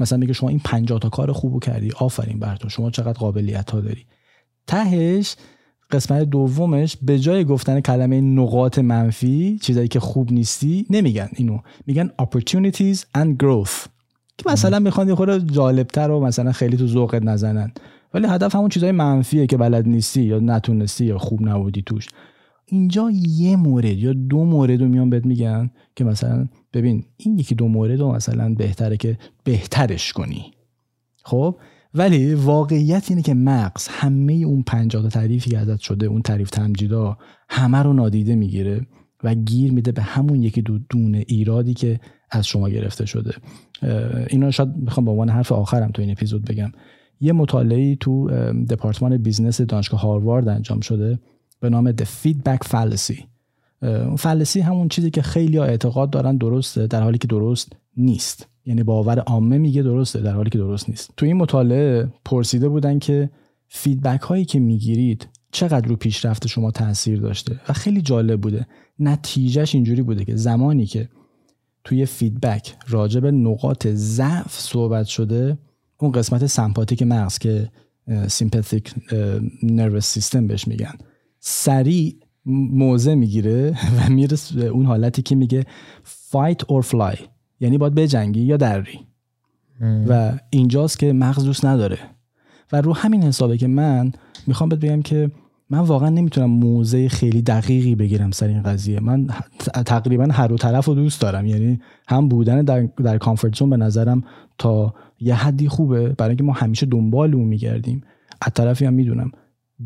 مثلا 0.00 0.18
میگه 0.18 0.32
شما 0.32 0.48
این 0.48 0.60
50 0.64 0.98
تا 0.98 1.08
کار 1.08 1.32
خوبو 1.32 1.58
کردی. 1.58 1.90
آفرین 1.98 2.38
بر 2.38 2.56
تو. 2.56 2.68
شما 2.68 2.90
چقدر 2.90 3.12
قابلیت 3.12 3.70
ها 3.70 3.80
داری. 3.80 4.06
تهش 4.66 5.36
قسمت 5.90 6.22
دومش 6.22 6.96
به 7.02 7.18
جای 7.18 7.44
گفتن 7.44 7.80
کلمه 7.80 8.20
نقاط 8.20 8.78
منفی 8.78 9.58
چیزایی 9.62 9.88
که 9.88 10.00
خوب 10.00 10.32
نیستی 10.32 10.86
نمیگن 10.90 11.28
اینو. 11.34 11.58
میگن 11.86 12.10
opportunities 12.22 12.98
and 12.98 13.42
growth. 13.42 13.88
که 14.38 14.50
مثلا 14.50 14.78
می‌خوان 14.78 15.08
یه 15.08 15.14
خورده 15.14 15.46
جالبتر 15.54 16.10
و 16.10 16.20
مثلا 16.20 16.52
خیلی 16.52 16.76
تو 16.76 16.86
ذوقت 16.86 17.22
نزنن. 17.22 17.72
ولی 18.14 18.26
هدف 18.26 18.54
همون 18.54 18.68
چیزای 18.68 18.92
منفیه 18.92 19.46
که 19.46 19.56
بلد 19.56 19.88
نیستی 19.88 20.22
یا 20.22 20.38
نتونستی 20.38 21.04
یا 21.04 21.18
خوب 21.18 21.48
نبودی 21.48 21.82
توش. 21.82 22.08
اینجا 22.66 23.10
یه 23.28 23.56
مورد 23.56 23.98
یا 23.98 24.12
دو 24.12 24.44
مورد 24.44 24.80
رو 24.80 24.88
میان 24.88 25.10
بهت 25.10 25.26
میگن 25.26 25.70
که 25.96 26.04
مثلا 26.04 26.48
ببین 26.72 27.04
این 27.16 27.38
یکی 27.38 27.54
دو 27.54 27.68
مورد 27.68 28.00
رو 28.00 28.12
مثلا 28.12 28.54
بهتره 28.54 28.96
که 28.96 29.18
بهترش 29.44 30.12
کنی. 30.12 30.52
خب؟ 31.24 31.56
ولی 31.94 32.34
واقعیت 32.34 33.06
اینه 33.10 33.22
که 33.22 33.34
مغز 33.34 33.88
همه 33.88 34.32
اون 34.32 34.62
پنجاه 34.62 35.08
تعریفی 35.08 35.50
که 35.50 35.58
ازت 35.58 35.80
شده 35.80 36.06
اون 36.06 36.22
تعریف 36.22 36.50
تمجیدا 36.50 37.18
همه 37.48 37.78
رو 37.78 37.92
نادیده 37.92 38.34
می‌گیره 38.34 38.86
و 39.24 39.34
گیر 39.34 39.72
میده 39.72 39.92
به 39.92 40.02
همون 40.02 40.42
یکی 40.42 40.62
دو 40.62 40.78
دونه 40.78 41.24
ایرادی 41.28 41.74
که 41.74 42.00
از 42.30 42.46
شما 42.46 42.68
گرفته 42.68 43.06
شده. 43.06 43.34
اینا 44.30 44.50
شاید 44.50 44.76
می‌خوام 44.76 45.04
به 45.04 45.10
عنوان 45.10 45.28
حرف 45.28 45.52
آخرم 45.52 45.90
تو 45.90 46.02
این 46.02 46.10
اپیزود 46.10 46.44
بگم. 46.44 46.72
یه 47.22 47.32
مطالعه 47.32 47.96
تو 47.96 48.30
دپارتمان 48.70 49.16
business 49.16 49.60
دانشگاه 49.60 50.00
هاروارد 50.00 50.48
انجام 50.48 50.80
شده 50.80 51.18
به 51.60 51.70
نام 51.70 51.92
The 51.92 52.04
Feedback 52.24 52.68
Fallacy. 52.68 53.22
Fallacy 54.18 54.60
همون 54.60 54.88
چیزی 54.88 55.10
که 55.10 55.22
خیلی 55.22 55.58
اعتقاد 55.58 56.10
دارن 56.10 56.36
درسته 56.36 56.86
در 56.86 57.02
حالی 57.02 57.18
که 57.18 57.28
درست 57.28 57.72
نیست. 57.96 58.48
یعنی 58.64 58.82
باور 58.82 59.18
عامه 59.18 59.58
میگه 59.58 59.82
درسته 59.82 60.20
در 60.20 60.32
حالی 60.32 60.50
که 60.50 60.58
درست 60.58 60.88
نیست. 60.88 61.10
تو 61.16 61.26
این 61.26 61.36
مطالعه 61.36 62.08
پرسیده 62.24 62.68
بودن 62.68 62.98
که 62.98 63.30
feedback 63.68 64.20
هایی 64.20 64.44
که 64.44 64.60
می‌گیرید 64.60 65.28
چقدر 65.52 65.88
رو 65.88 65.96
پیشرفت 65.96 66.46
شما 66.46 66.70
تاثیر 66.70 67.20
داشته؟ 67.20 67.60
و 67.68 67.72
خیلی 67.72 68.02
جالب 68.02 68.40
بوده. 68.40 68.66
نتیجهش 68.98 69.74
اینجوری 69.74 70.02
بوده 70.02 70.24
که 70.24 70.36
زمانی 70.36 70.86
که 70.86 71.08
توی 71.84 72.06
feedback 72.06 72.76
راجع 72.88 73.20
به 73.20 73.30
نقاط 73.30 73.86
ضعف 73.86 74.60
صحبت 74.60 75.06
شده 75.06 75.58
اون 76.02 76.12
قسمت 76.12 76.46
سمپاتیک 76.46 77.02
مغز 77.02 77.38
که 77.38 77.70
سیمپاتیک 78.28 78.94
نروس 79.62 80.06
سیستم 80.06 80.46
بهش 80.46 80.68
میگن. 80.68 80.94
سریع 81.40 82.16
موضع 82.46 83.14
می‌گیره 83.14 83.70
و 83.96 84.10
میره 84.10 84.36
اون 84.72 84.86
حالتی 84.86 85.22
که 85.22 85.34
میگه 85.34 85.64
fight 86.04 86.64
or 86.72 86.86
fly. 86.86 87.18
یعنی 87.60 87.78
باید 87.78 87.94
بجنگی 87.94 88.40
یا 88.40 88.56
دری 88.56 89.00
و 89.80 90.38
اینجاست 90.50 90.98
که 90.98 91.12
مغز 91.12 91.44
دوست 91.44 91.64
نداره. 91.64 91.98
و 92.72 92.80
رو 92.80 92.94
همین 92.94 93.22
حسابه 93.22 93.58
که 93.58 93.66
من 93.66 94.12
می‌خوام 94.46 94.68
بهت 94.68 94.80
بگم 94.80 95.02
که 95.02 95.30
من 95.70 95.78
واقعا 95.78 96.08
نمی‌تونم 96.08 96.50
موضع 96.50 97.08
خیلی 97.08 97.42
دقیقی 97.42 97.94
بگیرم 97.94 98.30
سر 98.30 98.46
این 98.46 98.62
قضیه. 98.62 99.00
من 99.00 99.26
تقریبا 99.86 100.24
هر 100.24 100.46
دو 100.46 100.56
طرف 100.56 100.84
رو 100.84 100.94
دوست 100.94 101.20
دارم. 101.20 101.46
یعنی 101.46 101.80
هم 102.08 102.28
بودن 102.28 102.62
در, 102.62 102.80
در 102.82 103.18
کامفورت 103.18 103.56
زون 103.56 103.70
به 103.70 103.76
نظرم 103.76 104.24
تا 104.58 104.94
یه 105.22 105.34
حدی 105.34 105.68
خوبه 105.68 106.08
برای 106.08 106.30
اینکه 106.30 106.44
ما 106.44 106.52
همیشه 106.52 106.86
دنبال 106.86 107.34
اون 107.34 107.44
میگردیم. 107.44 108.00
از 108.40 108.52
طرفی 108.54 108.84
هم 108.84 108.94
می‌دونم 108.94 109.32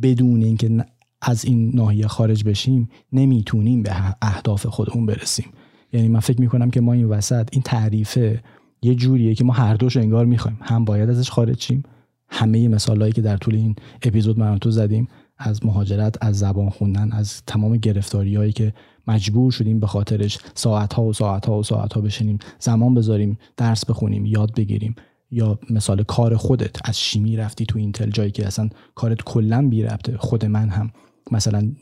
بدون 0.03 0.43
اینکه 0.43 0.85
از 1.23 1.45
این 1.45 1.71
ناحیه 1.75 2.07
خارج 2.07 2.45
بشیم 2.45 2.89
نمی‌تونیم 3.13 3.83
به 3.83 3.93
اهداف 4.23 4.67
خودمون 4.67 5.07
برسیم. 5.07 5.47
یعنی 5.93 6.09
من 6.09 6.21
فکر 6.21 6.41
می‌کنم 6.41 6.71
که 6.71 6.81
ما 6.81 6.93
این 6.93 7.05
وسط 7.05 7.49
این 7.53 7.63
تعریفه 7.63 8.43
یه 8.83 8.95
جوریه 8.95 9.35
که 9.35 9.45
ما 9.45 9.53
هر 9.53 9.75
دوش 9.75 9.97
انگار 9.97 10.27
می‌خوایم. 10.27 10.59
هم 10.61 10.85
باید 10.85 11.11
ازش 11.11 11.31
خارج 11.31 11.63
شیم. 11.63 11.83
همه 12.29 12.69
مثالهایی 12.69 13.13
که 13.13 13.23
در 13.23 13.37
طول 13.37 13.55
این 13.55 13.77
اپیزود 14.03 14.39
من 14.39 14.59
تو 14.59 14.71
زدیم 14.71 15.09
از 15.39 15.67
مهاجرت 15.67 16.17
از 16.21 16.39
زبان 16.39 16.69
خوندن 16.69 17.13
از 17.13 17.43
تمام 17.47 17.77
گرفتاری 17.77 18.37
هایی 18.37 18.53
که 18.53 18.73
مجبور 19.09 19.53
شدیم 19.53 19.81
به 19.81 19.87
خاطرش 19.87 20.39
ساعت 20.55 20.93
ها 20.93 21.03
و 21.03 21.13
ساعت 21.13 21.47
ها 21.47 21.59
و 21.59 21.63
ساعت 21.63 21.93
ها 21.93 22.01
بشینیم 22.01 22.39
زمان 22.59 22.95
بذاریم 22.95 23.39
درس 23.57 23.87
بخونیم 23.87 24.27
یاد 24.27 24.55
بگیریم. 24.55 24.95
یا 25.31 25.59
مثال 25.71 26.03
کار 26.03 26.37
خودت 26.37 26.77
از 26.85 27.01
شیمی 27.01 27.37
رفتی 27.37 27.67
تو 27.67 27.79
اینتل 27.79 28.11
جایی 28.11 28.31
که 28.31 28.47
اصلا 28.47 28.69
کارت 28.95 29.23
کلا 29.23 29.69
بی 29.69 29.83
ربطه 29.83 30.17
خود 30.17 30.45
من 30.45 30.69
هم. 30.69 30.91
مثلا 31.31 31.73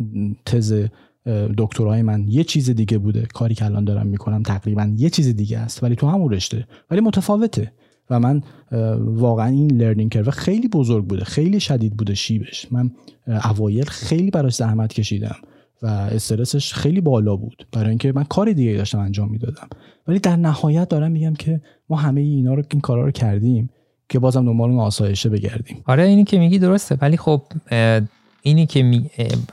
تز 0.47 0.89
دکترای 1.59 2.03
من 2.03 2.29
یه 2.29 2.45
چیز 2.45 2.71
دیگه 2.71 2.99
بوده 2.99 3.27
کاری 3.35 3.55
که 3.55 3.65
الان 3.65 3.85
دارم 3.85 4.07
می‌کنم 4.07 4.43
تقریبا 4.43 4.93
یه 4.97 5.11
چیز 5.11 5.29
دیگه 5.29 5.59
است 5.59 5.83
ولی 5.83 5.97
تو 5.97 6.07
همون 6.07 6.33
رشته 6.33 6.67
ولی 6.91 7.01
متفاوته. 7.01 7.73
و 8.11 8.21
من 8.21 8.43
واقعا 8.99 9.47
این 9.47 9.73
لرنینگ 9.73 10.13
کرو 10.13 10.31
خیلی 10.31 10.69
بزرگ 10.69 11.07
بوده 11.07 11.25
خیلی 11.25 11.61
شدید 11.61 11.97
بوده 11.97 12.15
شیبش. 12.15 12.67
من 12.71 12.91
اوایل 13.27 13.85
خیلی 13.85 14.31
براش 14.31 14.55
زحمت 14.55 14.93
کشیدم. 14.93 15.37
و 15.85 15.87
استرسش 15.87 16.75
خیلی 16.75 17.01
بالا 17.01 17.37
بود. 17.37 17.67
برای 17.73 17.89
اینکه 17.89 18.13
من 18.13 18.25
کار 18.25 18.53
دیگه 18.53 18.77
داشتم 18.77 18.99
انجام 18.99 19.31
می‌دادم. 19.31 19.69
ولی 20.09 20.19
در 20.19 20.37
نهایت 20.37 20.89
دارم 20.89 21.13
میگم 21.13 21.35
که 21.35 21.61
ما 21.89 21.97
همه 21.97 22.21
اینا 22.21 22.55
رو 22.55 22.63
این 22.71 22.81
کارا 22.81 23.05
رو 23.05 23.11
کردیم 23.11 23.71
که 24.09 24.19
بازم 24.19 24.45
دنبال 24.45 24.71
اون 24.71 24.81
آسایشه 24.81 25.29
بگردیم. 25.29 25.83
آره 25.87 26.03
اینی 26.03 26.25
که 26.25 26.39
میگی 26.39 26.59
درسته. 26.59 26.99
ولی 27.01 27.17
خب 27.17 27.43
اینی 28.43 28.67
که. 28.67 29.03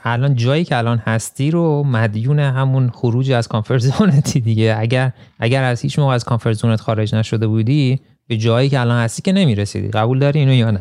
الان 0.04 0.36
جایی 0.36 0.64
که 0.64 0.78
الان 0.78 0.98
هستی 0.98 1.52
رو 1.52 1.84
مدیون 1.84 2.40
همون 2.40 2.90
خروج 2.90 3.32
از 3.32 3.48
کانفرت 3.48 4.38
دیگه. 4.38 4.76
اگر 4.78 5.12
اگر 5.40 5.64
از 5.64 5.82
هیچ 5.82 6.00
موقع 6.00 6.14
از 6.14 6.24
کانفرت 6.24 6.82
خارج 6.82 7.16
نشده 7.16 7.48
بودی 7.48 8.00
به 8.28 8.38
جایی 8.38 8.70
که 8.70 8.80
الان 8.80 9.04
هستی 9.04 9.22
که 9.22 9.32
نمی‌رسیدی. 9.32 9.88
قبول 9.88 10.20
داری 10.20 10.40
اینو 10.40 10.54
یا 10.54 10.72
نه؟ 10.72 10.80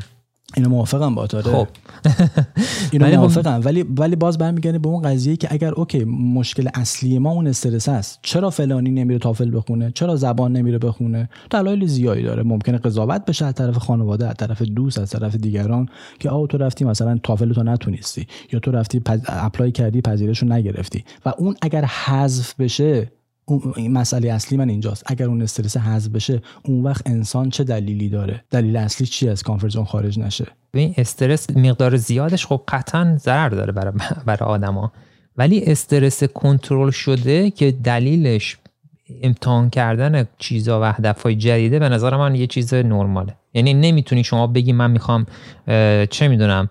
اینو 0.56 0.68
موافقم 0.68 1.14
با 1.14 1.22
آره. 1.22 1.42
خب. 1.42 1.68
اینو 2.92 3.06
خب- 3.06 3.14
موافقم. 3.14 3.60
ولی 3.64 3.82
ولی 3.82 4.16
باز 4.16 4.38
برمیگرده 4.38 4.78
به 4.78 4.88
اون 4.88 5.02
قضیه 5.02 5.36
که 5.36 5.48
اگر 5.50 5.72
اوکی 5.72 6.04
مشکل 6.04 6.68
اصلی 6.74 7.18
ما 7.18 7.30
اون 7.30 7.46
استرس 7.46 7.88
است 7.88 8.18
چرا 8.22 8.50
فلانی 8.50 8.90
نمیره 8.90 9.18
تافل 9.18 9.56
بخونه؟ 9.56 9.92
چرا 9.94 10.16
زبان 10.16 10.52
نمیره 10.52 10.78
بخونه؟ 10.78 11.28
دلایل 11.50 11.86
زیادی 11.86 12.22
داره. 12.22 12.42
ممکنه 12.42 12.78
قضاوت 12.78 13.24
بشه 13.24 13.44
از 13.44 13.54
طرف 13.54 13.76
خانواده 13.76 14.28
از 14.28 14.34
طرف 14.34 14.62
دوست 14.62 14.98
از 14.98 15.10
طرف 15.10 15.36
دیگران 15.36 15.88
که 16.18 16.30
آو 16.30 16.46
تو 16.46 16.58
رفتی 16.58 16.84
مثلا 16.84 17.18
تافل 17.22 17.52
تو 17.52 17.62
نتونستی 17.62 18.26
یا 18.52 18.60
تو 18.60 18.70
رفتی 18.70 19.00
پز... 19.00 19.20
اپلای 19.26 19.72
کردی 19.72 20.00
پذیرش 20.00 20.38
رو 20.42 20.48
نگرفتی. 20.48 21.04
و 21.26 21.32
اون 21.38 21.54
اگر 21.62 21.84
حذف 21.84 22.54
بشه 22.60 23.12
این 23.76 23.92
مسئله 23.92 24.32
اصلی 24.32 24.58
من 24.58 24.68
اینجاست. 24.68 25.02
اگر 25.06 25.26
اون 25.26 25.42
استرس 25.42 25.76
حذف 25.76 26.08
بشه 26.08 26.42
اون 26.64 26.82
وقت 26.82 27.06
انسان 27.06 27.50
چه 27.50 27.64
دلیلی 27.64 28.08
داره؟ 28.08 28.44
دلیل 28.50 28.76
اصلی 28.76 29.06
چی 29.06 29.28
از 29.28 29.42
کانفرت 29.42 29.82
خارج 29.82 30.18
نشه؟ 30.18 30.46
این 30.74 30.94
استرس 30.96 31.50
مقدار 31.50 31.96
زیادش 31.96 32.46
خب 32.46 32.62
قطعا 32.68 33.16
ضرر 33.20 33.48
داره 33.48 33.72
برای 33.72 33.92
برای 34.26 34.50
آدما. 34.50 34.92
ولی 35.36 35.64
استرس 35.64 36.24
کنترل 36.24 36.90
شده 36.90 37.50
که 37.50 37.72
دلیلش 37.72 38.56
امتحان 39.22 39.70
کردن 39.70 40.26
چیزا 40.38 40.80
و 40.80 40.84
هدفهای 40.84 41.36
جدیده 41.36 41.78
به 41.78 41.88
نظر 41.88 42.16
من 42.16 42.34
یه 42.34 42.46
چیز 42.46 42.74
نرماله. 42.74 43.34
یعنی 43.54 43.74
نمی‌تونی 43.74 44.24
شما 44.24 44.46
بگی 44.46 44.72
من 44.72 44.90
می‌خوام 44.90 45.26
چه 46.10 46.28
می‌دونم 46.28 46.68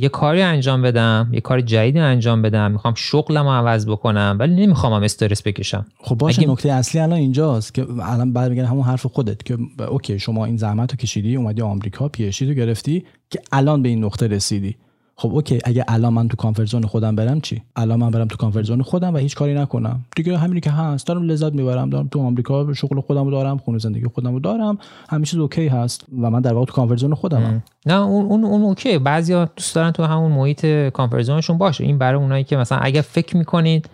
یه 0.00 0.08
کاری 0.08 0.42
انجام 0.42 0.82
بدم 0.82 1.28
یه 1.32 1.40
کار 1.40 1.60
جدیدی 1.60 1.98
انجام 1.98 2.42
بدم 2.42 2.72
می‌خوام 2.72 2.94
شغلم 2.96 3.44
رو 3.44 3.50
عوض 3.50 3.86
بکنم 3.86 4.36
ولی 4.38 4.66
نمی‌خوام 4.66 4.92
هم 4.92 5.02
استرس 5.02 5.42
بکشم. 5.46 5.86
خب 5.98 6.14
باشه 6.14 6.42
اگه... 6.42 6.50
نکته 6.50 6.72
اصلی 6.72 7.00
الان 7.00 7.18
اینجاست 7.18 7.74
که 7.74 7.86
الان 8.02 8.32
بعد 8.32 8.50
میگن 8.50 8.64
همون 8.64 8.84
حرف 8.84 9.06
خودت 9.06 9.42
که 9.42 9.58
okay 9.88 10.18
شما 10.18 10.44
این 10.44 10.56
زحمت 10.56 10.90
رو 10.90 10.96
کشیدی 10.96 11.36
اومدی 11.36 11.62
آمریکا 11.62 12.08
PhD 12.08 12.46
رو 12.46 12.54
گرفتی 12.54 13.04
که 13.30 13.40
الان 13.52 13.82
به 13.82 13.88
این 13.88 14.04
نقطه 14.04 14.26
رسیدی. 14.26 14.76
خب 15.20 15.34
okay 15.34 15.58
اگه 15.64 15.84
الان 15.88 16.12
من 16.12 16.28
تو 16.28 16.36
comfort 16.36 16.66
zone 16.66 16.82
خودم 16.82 17.16
برم 17.16 17.40
چی؟ 17.40 17.62
الان 17.76 18.00
من 18.00 18.10
برم 18.10 18.28
تو 18.28 18.36
comfort 18.36 18.64
zone 18.64 18.82
خودم 18.82 19.14
و 19.14 19.16
هیچ 19.16 19.34
کاری 19.34 19.54
نکنم. 19.54 20.04
دیگه 20.16 20.38
همینی 20.38 20.60
که 20.60 20.70
هست 20.70 21.06
دارم 21.06 21.22
لذت 21.22 21.52
می‌برم 21.52 21.90
دارم 21.90 22.08
تو 22.08 22.20
آمریکا 22.20 22.72
شغل 22.72 23.00
خودم 23.00 23.24
رو 23.24 23.30
دارم 23.30 23.58
خونه 23.58 23.78
زندگی 23.78 24.04
خودم 24.14 24.32
رو 24.32 24.40
دارم 24.40 24.78
همه 25.08 25.24
چیز 25.24 25.38
okay 25.38 25.68
هست 25.68 26.06
و 26.22 26.30
من 26.30 26.40
در 26.40 26.54
واقع 26.54 26.66
تو 26.66 26.72
comfort 26.72 27.14
خودمم. 27.14 27.62
نه 27.86 27.94
اون 27.94 28.26
اون 28.26 28.44
اون 28.44 28.62
okay. 28.62 28.98
بعضیا 28.98 29.44
دوست 29.44 29.74
دارن 29.74 29.90
تو 29.90 30.04
همون 30.04 30.32
محیط 30.32 30.66
comfort 30.88 31.22
zone 31.22 31.40
شون 31.40 31.58
باشه. 31.58 31.84
این 31.84 31.98
برای 31.98 32.20
اونایی 32.20 32.44
که 32.44 32.56
مثلا 32.56 32.78
اگه 32.78 33.00
فکر 33.00 33.36
می‌کنید 33.36 33.90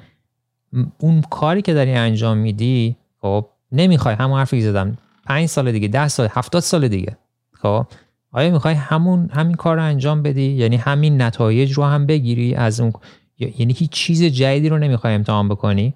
اون 0.99 1.21
کاری 1.21 1.63
که 1.63 1.75
داری 1.75 1.93
انجام 1.93 2.39
میدی 2.39 2.97
خب 3.21 3.47
نمی‌خوای. 3.73 4.15
همون 4.15 4.39
حرفی 4.39 4.61
زدم. 4.61 4.99
5 5.27 5.47
سال 5.47 5.73
دیگه 5.73 5.89
10 5.89 6.09
سال 6.09 6.29
70 6.31 6.63
سال 6.63 6.89
دیگه. 6.89 7.17
خب؟ 7.53 7.87
آیا 8.33 8.51
می‌خوای 8.51 8.75
همون 8.75 9.31
همین 9.33 9.55
کار 9.55 9.77
رو 9.77 9.83
انجام 9.83 10.23
بدی؟ 10.23 10.43
یعنی 10.43 10.77
همین 10.77 11.23
نتایج 11.23 11.73
رو 11.73 11.85
هم 11.85 12.07
بگیری 12.07 12.55
از 12.55 12.81
اون 12.81 12.93
یعنی 13.39 13.73
هیچ 13.73 13.91
چیز 13.91 14.23
جدیدی 14.23 14.69
رو 14.69 14.79
نمی‌خوای 14.79 15.15
امتحان 15.15 15.49
بکنی؟ 15.49 15.95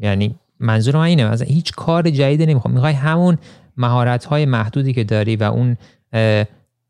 یعنی 0.00 0.34
منظور 0.60 0.96
من 0.96 1.02
اینه 1.02 1.30
مثلا 1.30 1.46
هیچ 1.46 1.72
کار 1.72 2.10
جدیدی 2.10 2.46
نمی‌خوای. 2.46 2.74
می‌خوای 2.74 2.92
همون 2.92 3.38
مهارت 3.76 4.24
های 4.24 4.46
محدودی 4.46 4.92
که 4.92 5.04
داری 5.04 5.36
و 5.36 5.42
اون 5.42 5.76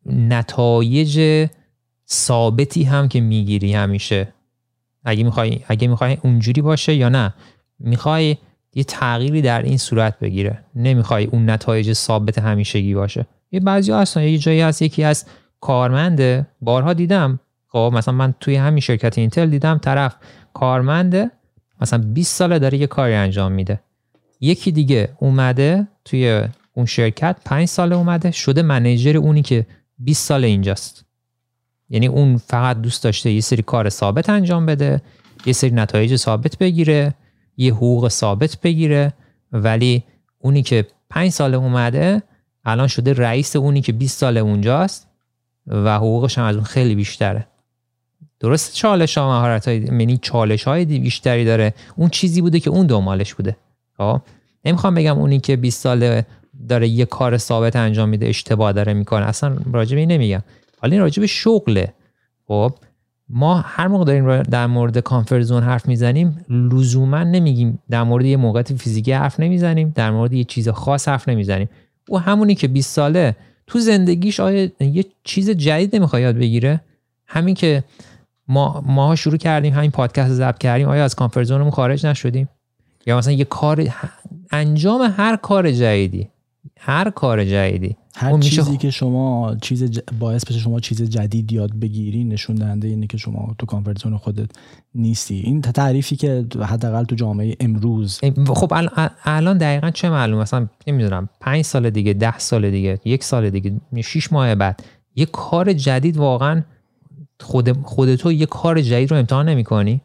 نتایج 0.06 1.46
ثابتی 2.10 2.84
هم 2.84 3.08
که 3.08 3.20
می‌گیری 3.20 3.72
همیشه. 3.72 4.28
اگه 5.04 5.24
می‌خوای 5.24 5.60
اگه 5.68 5.88
می‌خوای 5.88 6.18
اونجوری 6.22 6.62
باشه 6.62 6.94
یا 6.94 7.08
نه. 7.08 7.34
می‌خوای 7.78 8.36
یه 8.74 8.84
تغییری 8.84 9.42
در 9.42 9.62
این 9.62 9.76
صورت 9.76 10.18
بگیره. 10.18 10.64
نمی‌خوای 10.74 11.24
اون 11.24 11.50
نتایج 11.50 11.92
ثابت 11.92 12.38
همیشگی 12.38 12.94
باشه. 12.94 13.26
یه 13.50 13.60
بعضی 13.60 13.92
هستن. 13.92 14.22
یه 14.22 14.38
جایی 14.38 14.60
هست 14.60 14.82
یکی 14.82 15.04
از 15.04 15.24
کارمنده 15.60 16.46
بارها 16.60 16.92
دیدم. 16.92 17.40
خب 17.68 17.90
مثلا 17.94 18.14
من 18.14 18.34
توی 18.40 18.56
همین 18.56 18.80
شرکت 18.80 19.18
اینتل 19.18 19.50
دیدم 19.50 19.78
طرف 19.78 20.16
کارمنده 20.54 21.30
مثلا 21.80 21.98
20 21.98 22.36
ساله 22.36 22.58
داره 22.58 22.78
یه 22.78 22.86
کاری 22.86 23.14
انجام 23.14 23.52
میده. 23.52 23.80
یکی 24.40 24.72
دیگه 24.72 25.08
اومده 25.18 25.88
توی 26.04 26.44
اون 26.74 26.86
شرکت 26.86 27.36
5 27.44 27.68
ساله 27.68 27.96
اومده 27.96 28.30
شده 28.30 28.62
منیجر 28.62 29.16
اونی 29.16 29.42
که 29.42 29.66
20 29.98 30.26
سال 30.26 30.44
اینجاست. 30.44 31.04
یعنی 31.90 32.06
اون 32.06 32.36
فقط 32.36 32.80
دوست 32.80 33.04
داشته 33.04 33.30
یه 33.30 33.40
سری 33.40 33.62
کار 33.62 33.88
ثابت 33.88 34.30
انجام 34.30 34.66
بده 34.66 35.02
یه 35.46 35.52
سری 35.52 35.70
نتایج 35.70 36.16
ثابت 36.16 36.58
بگیره 36.58 37.14
یه 37.56 37.74
حقوق 37.74 38.08
ثابت 38.08 38.60
بگیره. 38.60 39.12
ولی 39.52 40.04
اونی 40.38 40.62
که 40.62 40.86
5 41.10 41.30
ساله 41.30 41.56
اومده 41.56 42.22
الان 42.68 42.86
شده 42.86 43.12
رئیس 43.12 43.56
اونی 43.56 43.80
که 43.80 43.92
20 43.92 44.18
سال 44.18 44.36
اونجاست 44.36 45.06
و 45.66 45.96
حقوقش 45.96 46.38
هم 46.38 46.44
از 46.44 46.56
اون 46.56 46.64
خیلی 46.64 46.94
بیشتره. 46.94 47.46
درست 48.40 48.74
چالش 48.74 49.18
ها 49.18 49.28
مهارت 49.28 49.68
های 49.68 49.76
یعنی 49.78 50.18
چالش 50.22 50.64
های 50.64 50.84
بیشتری 50.84 51.44
داره. 51.44 51.74
اون 51.96 52.08
چیزی 52.08 52.40
بوده 52.40 52.60
که 52.60 52.70
اون 52.70 52.86
دنبالش 52.86 53.34
بوده. 53.34 53.56
خب؟ 53.96 54.20
نمی‌خوام 54.64 54.94
بگم 54.94 55.18
اونی 55.18 55.40
که 55.40 55.56
20 55.56 55.82
سال 55.82 56.22
داره 56.68 56.88
یه 56.88 57.04
کار 57.04 57.38
ثابت 57.38 57.76
انجام 57.76 58.08
میده 58.08 58.26
اشتباه 58.26 58.72
داره 58.72 58.92
می‌کنه. 58.94 59.26
اصلا 59.26 59.56
راجع 59.72 59.96
به 59.96 60.06
نمیگم. 60.06 60.42
حالا 60.80 60.92
این 60.92 61.00
راجع 61.00 61.26
شغله. 61.26 61.92
خب؟ 62.48 62.72
ما 63.28 63.60
هر 63.66 63.88
موقع 63.88 64.04
داریم 64.04 64.42
در 64.42 64.66
مورد 64.66 64.98
کانفرزون 64.98 65.62
حرف 65.62 65.88
می‌زنیم 65.88 66.44
لزوما 66.48 67.22
نمیگیم 67.22 67.78
در 67.90 68.02
مورد 68.02 68.24
یه 68.24 68.36
موقعیت 68.36 68.72
فیزیکی 68.72 69.12
حرف 69.12 69.40
نمی‌زنیم 69.40 69.92
در 69.94 70.10
مورد 70.10 70.32
یه 70.32 70.44
چیز 70.44 70.68
خاص 70.68 71.08
حرف 71.08 71.28
نمی‌زنیم. 71.28 71.68
او 72.08 72.18
همونی 72.18 72.54
که 72.54 72.68
20 72.68 72.94
ساله 72.94 73.36
تو 73.66 73.78
زندگیش 73.78 74.40
آیا 74.40 74.70
یه 74.80 75.04
چیز 75.24 75.50
جدید 75.50 75.96
نمی‌خواد 75.96 76.22
یاد 76.22 76.34
بگیره؟ 76.34 76.80
همین 77.26 77.54
که 77.54 77.84
ما 78.48 78.84
ما 78.86 79.16
شروع 79.16 79.36
کردیم 79.36 79.74
همین 79.74 79.90
پادکست 79.90 80.32
ضبط 80.32 80.58
کردیم 80.58 80.88
آیا 80.88 81.04
از 81.04 81.14
کانفرزونمون 81.14 81.70
خارج 81.70 82.06
نشدیم؟ 82.06 82.48
یا 83.06 83.18
مثلا 83.18 83.32
یه 83.32 83.44
کار 83.44 83.88
انجام 84.50 85.14
هر 85.16 85.36
کار 85.36 85.70
جدیدی 85.72 86.28
هر 86.78 87.10
کار 87.10 87.44
جدیدی. 87.44 87.96
هر 88.18 88.38
چیزی 88.38 88.76
که 88.76 88.90
شما 88.90 89.56
چیز 89.62 90.00
باعث 90.18 90.44
بشه 90.44 90.58
شما 90.58 90.80
چیز 90.80 91.02
جدید 91.02 91.52
یاد 91.52 91.72
بگیری 91.80 92.24
نشون 92.24 92.56
دهنده 92.56 92.88
اینه 92.88 93.06
که 93.06 93.16
شما 93.16 93.54
تو 93.58 93.66
کانفرت 93.66 94.16
خودت 94.16 94.50
نیستی. 94.94 95.34
این 95.34 95.60
تعریفی 95.60 96.16
که 96.16 96.46
حداقل 96.62 97.04
تو 97.04 97.14
جامعه 97.14 97.56
امروز 97.60 98.20
خب 98.46 98.72
الان 99.24 99.58
دقیقا 99.58 99.90
چه 99.90 100.10
معلوم 100.10 100.40
مثلا 100.40 100.68
نمی‌دونم 100.86 101.28
پنج 101.40 101.64
سال 101.64 101.90
دیگه 101.90 102.12
ده 102.12 102.38
سال 102.38 102.70
دیگه 102.70 103.00
یک 103.04 103.24
سال 103.24 103.50
دیگه 103.50 103.80
شیش 104.04 104.32
ماه 104.32 104.54
بعد 104.54 104.82
یه 105.16 105.26
کار 105.26 105.72
جدید 105.72 106.16
واقعا 106.16 106.62
خود 107.40 107.72
خودتو 107.82 108.32
یه 108.32 108.46
کار 108.46 108.80
جدید 108.80 109.10
رو 109.10 109.16
امتحان 109.16 109.48
نمی 109.48 109.64
کنی 109.64 110.00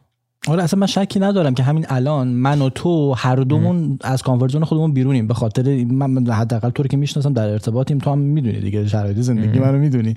آره 0.47 0.63
اصلا 0.63 0.79
من 0.79 0.87
شکی 0.87 1.19
ندارم 1.19 1.53
که 1.53 1.63
همین 1.63 1.85
الان 1.89 2.27
من 2.27 2.61
و 2.61 2.69
تو 2.69 3.13
هر 3.13 3.35
دومون 3.35 3.97
از 4.01 4.23
کانفرت 4.23 4.63
خودمون 4.63 4.93
بیرونیم. 4.93 5.27
به 5.27 5.33
خاطر 5.33 5.83
من 5.83 6.27
حداقل 6.27 6.69
طوری 6.69 6.89
که 6.89 6.97
می‌شناسم 6.97 7.33
در 7.33 7.49
ارتباطیم. 7.49 7.97
تو 7.97 8.11
هم 8.11 8.19
می‌دونی 8.19 8.59
دیگه 8.59 8.87
شرایط 8.87 9.17
زندگی 9.17 9.59
منو 9.59 9.77
می‌دونی. 9.77 10.13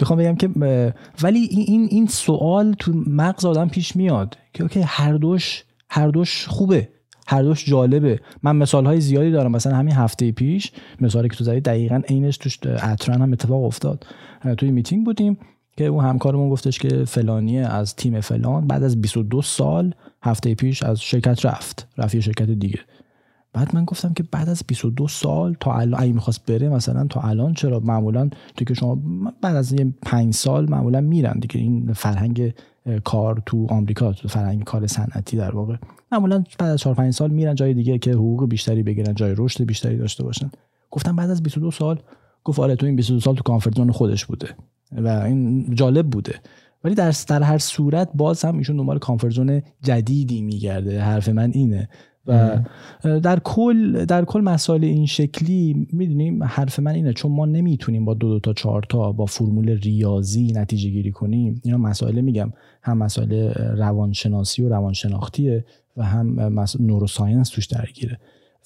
می‌خوام 0.00 0.18
بگم 0.18 0.36
که 0.36 0.48
ولی 1.22 1.38
این 1.38 1.88
این 1.90 2.06
سوال 2.06 2.74
تو 2.78 2.92
مغز 3.06 3.44
آدم 3.44 3.68
پیش 3.68 3.96
میاد 3.96 4.36
که 4.54 4.62
اوکی 4.62 4.80
هر 4.80 5.12
دوش 5.12 5.64
هر 5.90 6.08
دوش 6.08 6.46
خوبه 6.46 6.88
هر 7.28 7.42
دوش 7.42 7.64
جالبه. 7.64 8.20
من 8.42 8.56
مثال 8.56 8.86
های 8.86 9.00
زیادی 9.00 9.30
دارم. 9.30 9.52
مثلا 9.52 9.76
همین 9.76 9.94
هفته 9.94 10.32
پیش 10.32 10.72
مثالی 11.00 11.28
که 11.28 11.36
تو 11.36 11.44
زدی 11.44 11.60
دقیقا 11.60 12.02
عینش 12.08 12.36
توش 12.36 12.58
اترن 12.66 13.22
هم 13.22 13.32
اتفاق 13.32 13.64
افتاد. 13.64 14.06
توی 14.58 14.70
میتینگ 14.70 15.04
بودیم. 15.04 15.38
که 15.76 15.84
اون 15.84 16.04
همکارمون 16.04 16.50
گفتش 16.50 16.78
که 16.78 17.04
فلانی 17.04 17.58
از 17.58 17.96
تیم 17.96 18.20
فلان. 18.20 18.66
بعد 18.66 18.82
از 18.82 19.00
22 19.00 19.42
سال 19.42 19.94
هفته 20.22 20.54
پیش 20.54 20.82
از 20.82 21.00
شرکت 21.00 21.46
رفت. 21.46 21.88
رفت 21.98 22.20
شرکت 22.20 22.50
دیگه. 22.50 22.78
بعد 23.52 23.74
من 23.74 23.84
گفتم 23.84 24.12
که 24.12 24.22
بعد 24.22 24.48
از 24.48 24.62
22 24.66 25.08
سال 25.08 25.56
تا 25.60 25.74
الان 25.74 26.02
اگه 26.02 26.12
می‌خواست 26.12 26.46
بره 26.46 26.68
مثلا 26.68 27.06
تا 27.06 27.20
الان 27.20 27.54
چرا 27.54 27.80
معمولا 27.80 28.30
تو 28.56 28.64
که 28.64 28.74
شما 28.74 28.98
بعد 29.42 29.56
از 29.56 29.72
یه 29.72 29.94
5 30.02 30.34
سال 30.34 30.70
معمولا 30.70 31.00
میرن 31.00 31.38
دیگه. 31.38 31.60
این 31.60 31.92
فرهنگ 31.92 32.54
کار 33.04 33.42
تو 33.46 33.66
آمریکا 33.70 34.12
تو 34.12 34.28
فرهنگ 34.28 34.64
کار 34.64 34.86
صنعتی 34.86 35.36
در 35.36 35.54
واقع. 35.54 35.76
معمولا 36.12 36.44
بعد 36.58 36.70
از 36.70 36.80
4 36.80 36.94
5 36.94 37.14
سال 37.14 37.30
میرن 37.30 37.54
جای 37.54 37.74
دیگه 37.74 37.98
که 37.98 38.12
حقوق 38.12 38.48
بیشتری 38.48 38.82
بگیرن 38.82 39.14
جای 39.14 39.34
رشد 39.36 39.64
بیشتری 39.64 39.96
داشته 39.96 40.24
باشن. 40.24 40.50
گفتم 40.90 41.16
بعد 41.16 41.30
از 41.30 41.42
22 41.42 41.70
سال 41.70 41.98
گفت 42.44 42.58
آره 42.58 42.76
تو 42.76 42.86
این 42.86 42.96
22 42.96 43.20
سال 43.20 43.34
تو 43.34 43.42
کانفرت 43.42 43.90
خودش 43.90 44.26
بوده. 44.26 44.48
و 44.92 45.08
این 45.08 45.74
جالب 45.74 46.10
بوده. 46.10 46.34
ولی 46.84 46.94
در 46.94 47.14
در 47.28 47.42
هر 47.42 47.58
صورت 47.58 48.10
باز 48.14 48.44
هم 48.44 48.58
ایشون 48.58 48.76
دنبال 48.76 48.98
کانفرزون 48.98 49.62
جدیدی 49.82 50.42
میگرده. 50.42 51.00
حرف 51.00 51.28
من 51.28 51.50
اینه. 51.54 51.88
و 52.26 52.60
در 53.04 53.38
کل 53.38 54.04
در 54.04 54.24
کل 54.24 54.40
مسائل 54.40 54.84
این 54.84 55.06
شکلی 55.06 55.88
می‌دونیم 55.92 56.42
حرف 56.42 56.78
من 56.78 56.94
اینه. 56.94 57.12
چون 57.12 57.32
ما 57.32 57.46
نمی‌تونیم 57.46 58.04
با 58.04 58.14
دو 58.14 58.28
دو 58.28 58.40
تا 58.40 58.52
چهار 58.52 58.82
تا 58.88 59.12
با 59.12 59.26
فرمول 59.26 59.68
ریاضی 59.68 60.52
نتیجه 60.52 60.90
گیری 60.90 61.12
کنیم. 61.12 61.60
اینا 61.64 61.78
مسائل 61.78 62.20
میگم. 62.20 62.52
هم 62.82 62.98
مسائل 62.98 63.52
روانشناسی 63.78 64.62
و 64.62 64.68
روانشناختیه 64.68 65.64
و 65.96 66.04
هم 66.04 66.50
نوروساینس 66.80 67.48
توش 67.48 67.66
درگیره. 67.66 68.18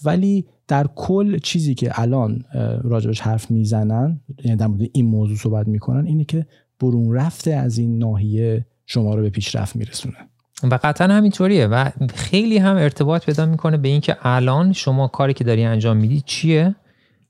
ولی 0.04 0.46
در 0.68 0.86
کل 0.94 1.38
چیزی 1.38 1.74
که 1.74 2.00
الان 2.00 2.44
راجبش 2.84 3.20
حرف 3.20 3.50
می‌زنن 3.50 4.20
یعنی 4.44 4.56
در 4.56 4.66
مورد 4.66 4.82
این 4.92 5.06
موضوع 5.06 5.36
صحبت 5.36 5.68
می‌کنن 5.68 6.06
اینه 6.06 6.24
که 6.24 6.46
برون 6.80 7.14
رفته 7.14 7.54
از 7.54 7.78
این 7.78 7.98
ناحیه 7.98 8.66
شما 8.86 9.14
رو 9.14 9.22
به 9.22 9.30
پیشرفت 9.30 9.76
میرسونه. 9.76 10.16
و 10.62 10.78
قطعا 10.82 11.08
همینطوریه 11.08 11.66
و 11.66 11.90
خیلی 12.14 12.58
هم 12.58 12.76
ارتباط 12.76 13.26
پیدا 13.26 13.46
می‌کنه 13.46 13.76
به 13.76 13.88
اینکه 13.88 14.16
الان 14.22 14.72
شما 14.72 15.08
کاری 15.08 15.34
که 15.34 15.44
داری 15.44 15.64
انجام 15.64 15.96
میدی 15.96 16.22
چیه 16.26 16.74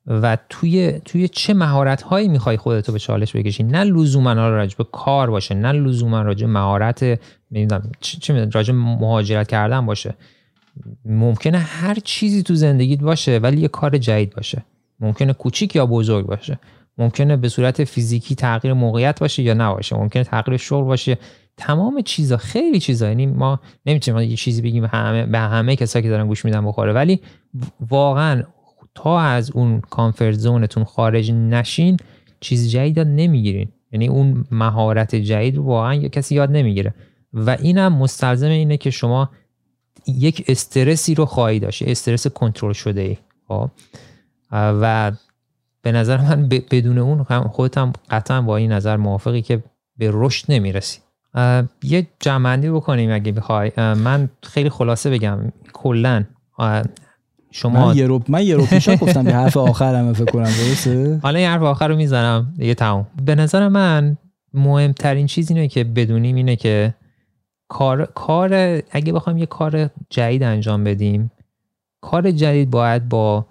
و 0.07 0.39
توی 0.49 1.01
توی 1.05 1.29
چه 1.29 1.55
مهارت 1.55 2.03
هایی 2.03 2.29
می‌خوای 2.29 2.57
خودتو 2.57 2.93
به 2.93 2.99
چالش 2.99 3.37
بکشی. 3.37 3.63
نه 3.63 3.85
لزوما 3.85 4.33
راجع 4.33 4.77
به 4.79 4.85
کار 4.93 5.31
باشه 5.31 5.55
نه 5.55 5.73
لزوما 5.73 6.23
راجع 6.23 6.47
مهارت 6.47 7.21
نمی‌دونم 7.51 7.91
چه 8.01 8.49
راجع 8.53 8.75
مهاجرت 8.75 9.49
کردن 9.49 9.87
باشه. 9.87 10.15
ممکنه 11.05 11.59
هر 11.59 11.95
چیزی 12.05 12.43
تو 12.43 12.55
زندگیت 12.55 13.01
باشه 13.01 13.39
ولی 13.39 13.61
یه 13.61 13.69
کار 13.69 13.99
جدید 13.99 14.35
باشه. 14.35 14.65
ممکنه 15.01 15.33
کوچیک 15.33 15.77
یا 15.77 15.87
بزرگ 15.87 16.27
باشه. 16.27 16.59
ممکنه 16.99 17.37
به 17.37 17.49
صورت 17.49 17.85
فیزیکی 17.85 18.35
تغییر 18.35 18.75
موقعیت 18.75 19.21
باشه 19.21 19.43
یا 19.43 19.55
نباشه. 19.55 19.97
ممکنه 19.97 20.25
تغییر 20.25 20.57
شغل 20.57 20.85
باشه. 20.85 21.19
تمام 21.57 22.03
چیزا 22.03 22.37
خیلی 22.37 22.81
چیزا. 22.81 23.09
یعنی 23.09 23.27
ما 23.27 23.61
نمی‌تونیم 23.87 24.31
یه 24.31 24.37
چیزی 24.37 24.63
بگیم 24.63 24.85
همه 24.85 25.27
به 25.27 25.39
همه 25.39 25.77
کسایی 25.77 26.03
که 26.03 26.09
دارن 26.09 26.27
گوش 26.27 26.45
میدن 26.45 26.67
بخوره. 26.67 26.93
ولی 26.93 27.21
واقعا 27.81 28.43
تا 28.95 29.21
از 29.21 29.51
اون 29.51 29.81
کامفورت 29.81 30.35
زونتون 30.35 30.85
خارج 30.85 31.33
نشین 31.33 31.97
چیز 32.41 32.71
جدید 32.71 33.01
نمی‌گیرین. 33.01 33.69
یعنی 33.93 34.09
اون 34.09 34.45
مهارت 34.51 35.15
جدید 35.15 35.57
رو 35.57 35.63
واقعا 35.63 35.97
کسی 35.97 36.35
یاد 36.35 36.51
نمی‌گیره. 36.51 36.95
و 37.33 37.57
اینم 37.61 37.93
مستلزم 37.93 38.49
اینه 38.49 38.77
که 38.77 38.91
شما 38.91 39.31
یک 40.19 40.45
استرسی 40.49 41.15
رو 41.15 41.25
خواهی 41.27 41.61
داشت 41.61 41.83
استرس 41.83 42.27
کنترل 42.27 42.73
شده 42.73 43.01
ای. 43.01 43.17
خب؟ 43.49 43.71
و 44.53 45.13
به 45.83 45.93
نظر 45.93 46.21
من 46.21 46.49
بدون 46.49 46.99
اون 46.99 47.25
خودت 47.25 47.79
هم 47.79 47.93
قطعا 48.11 48.43
با 48.43 48.57
این 48.57 48.73
نظر 48.73 48.97
موافقی 48.97 49.43
که 49.43 49.63
به 49.97 50.11
رشد 50.13 50.45
نمی‌رسی. 50.49 50.99
یه 51.83 52.07
جمعندی 52.21 52.71
بکنیم 52.71 53.13
اگه 53.13 53.33
بخوای. 53.33 53.73
من 53.77 54.31
خیلی 54.43 54.71
خلاصه 54.71 55.11
بگم 55.11 55.39
کلا 55.73 56.25
شما 57.51 57.89
من 57.89 57.97
یه 57.97 58.07
رو 58.07 58.23
من 58.29 58.43
یه 58.43 58.57
رو 58.57 58.63
گفتم 59.01 59.25
به 59.25 59.33
حرف 59.33 59.57
آخرم 59.57 60.13
فکر 60.13 60.25
کنم 60.25 60.43
درسته؟ 60.43 61.21
حالا 61.23 61.39
این 61.39 61.49
حرف 61.49 61.63
آخر 61.63 61.89
رو 61.89 61.97
می‌زنم 61.97 62.55
یه 62.59 62.75
تموم. 62.75 63.07
به 63.25 63.35
نظر 63.35 63.69
من 63.69 64.17
مهمترین 64.55 65.27
چیز 65.27 65.51
اینه 65.51 65.69
که 65.69 65.85
بدونیم 65.85 66.37
اینه 66.37 66.57
که 66.57 66.95
کار 67.71 68.05
کار 68.15 68.83
اگه 68.91 69.13
بخوایم 69.13 69.39
یه 69.39 69.47
کار 69.47 69.91
جدید 70.11 70.43
انجام 70.43 70.85
بدیم 70.85 71.31
کار 72.01 72.31
جدید 72.31 72.71
باید 72.71 73.09
با 73.09 73.47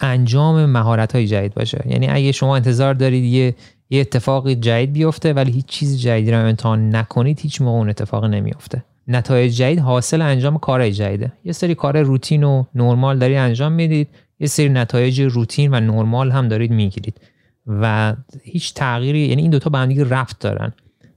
انجام 0.00 0.66
مهارت 0.66 1.14
های 1.14 1.26
جدید 1.26 1.54
باشه. 1.54 1.84
یعنی 1.86 2.08
اگه 2.08 2.32
شما 2.32 2.56
انتظار 2.56 2.94
دارید 2.94 3.24
یه 3.24 3.54
یه 3.90 4.00
اتفاق 4.00 4.50
جدید 4.50 4.92
بیفته 4.92 5.32
ولی 5.32 5.52
هیچ 5.52 5.66
چیز 5.66 6.00
جدیدی 6.00 6.30
رو 6.30 6.38
امتحان 6.38 6.96
نکنید 6.96 7.40
هیچ 7.40 7.62
موقع 7.62 7.78
اون 7.78 7.88
اتفاق 7.88 8.24
نمیفته 8.24 8.84
نتایج 9.08 9.56
جدید 9.56 9.78
حاصل 9.78 10.22
انجام 10.22 10.58
کار 10.58 10.90
جدیده. 10.90 11.32
یه 11.44 11.52
سری 11.52 11.74
کار 11.74 12.02
روتین 12.02 12.44
و 12.44 12.64
نرمال 12.74 13.18
دارید 13.18 13.36
انجام 13.36 13.72
می‌دید 13.72 14.08
یه 14.40 14.46
سری 14.46 14.68
نتایج 14.68 15.20
روتین 15.20 15.74
و 15.74 15.80
نرمال 15.80 16.30
هم 16.30 16.48
دارید 16.48 16.70
می‌گیرید. 16.70 17.20
و 17.66 18.14
هیچ 18.42 18.74
تغییری 18.74 19.18
یعنی 19.18 19.42
این 19.42 19.50
دوتا 19.50 19.70
به 19.70 19.78
هم 19.78 19.86
دیگه 19.86 20.08
رفت 20.08 20.40
دارن. 20.40 20.72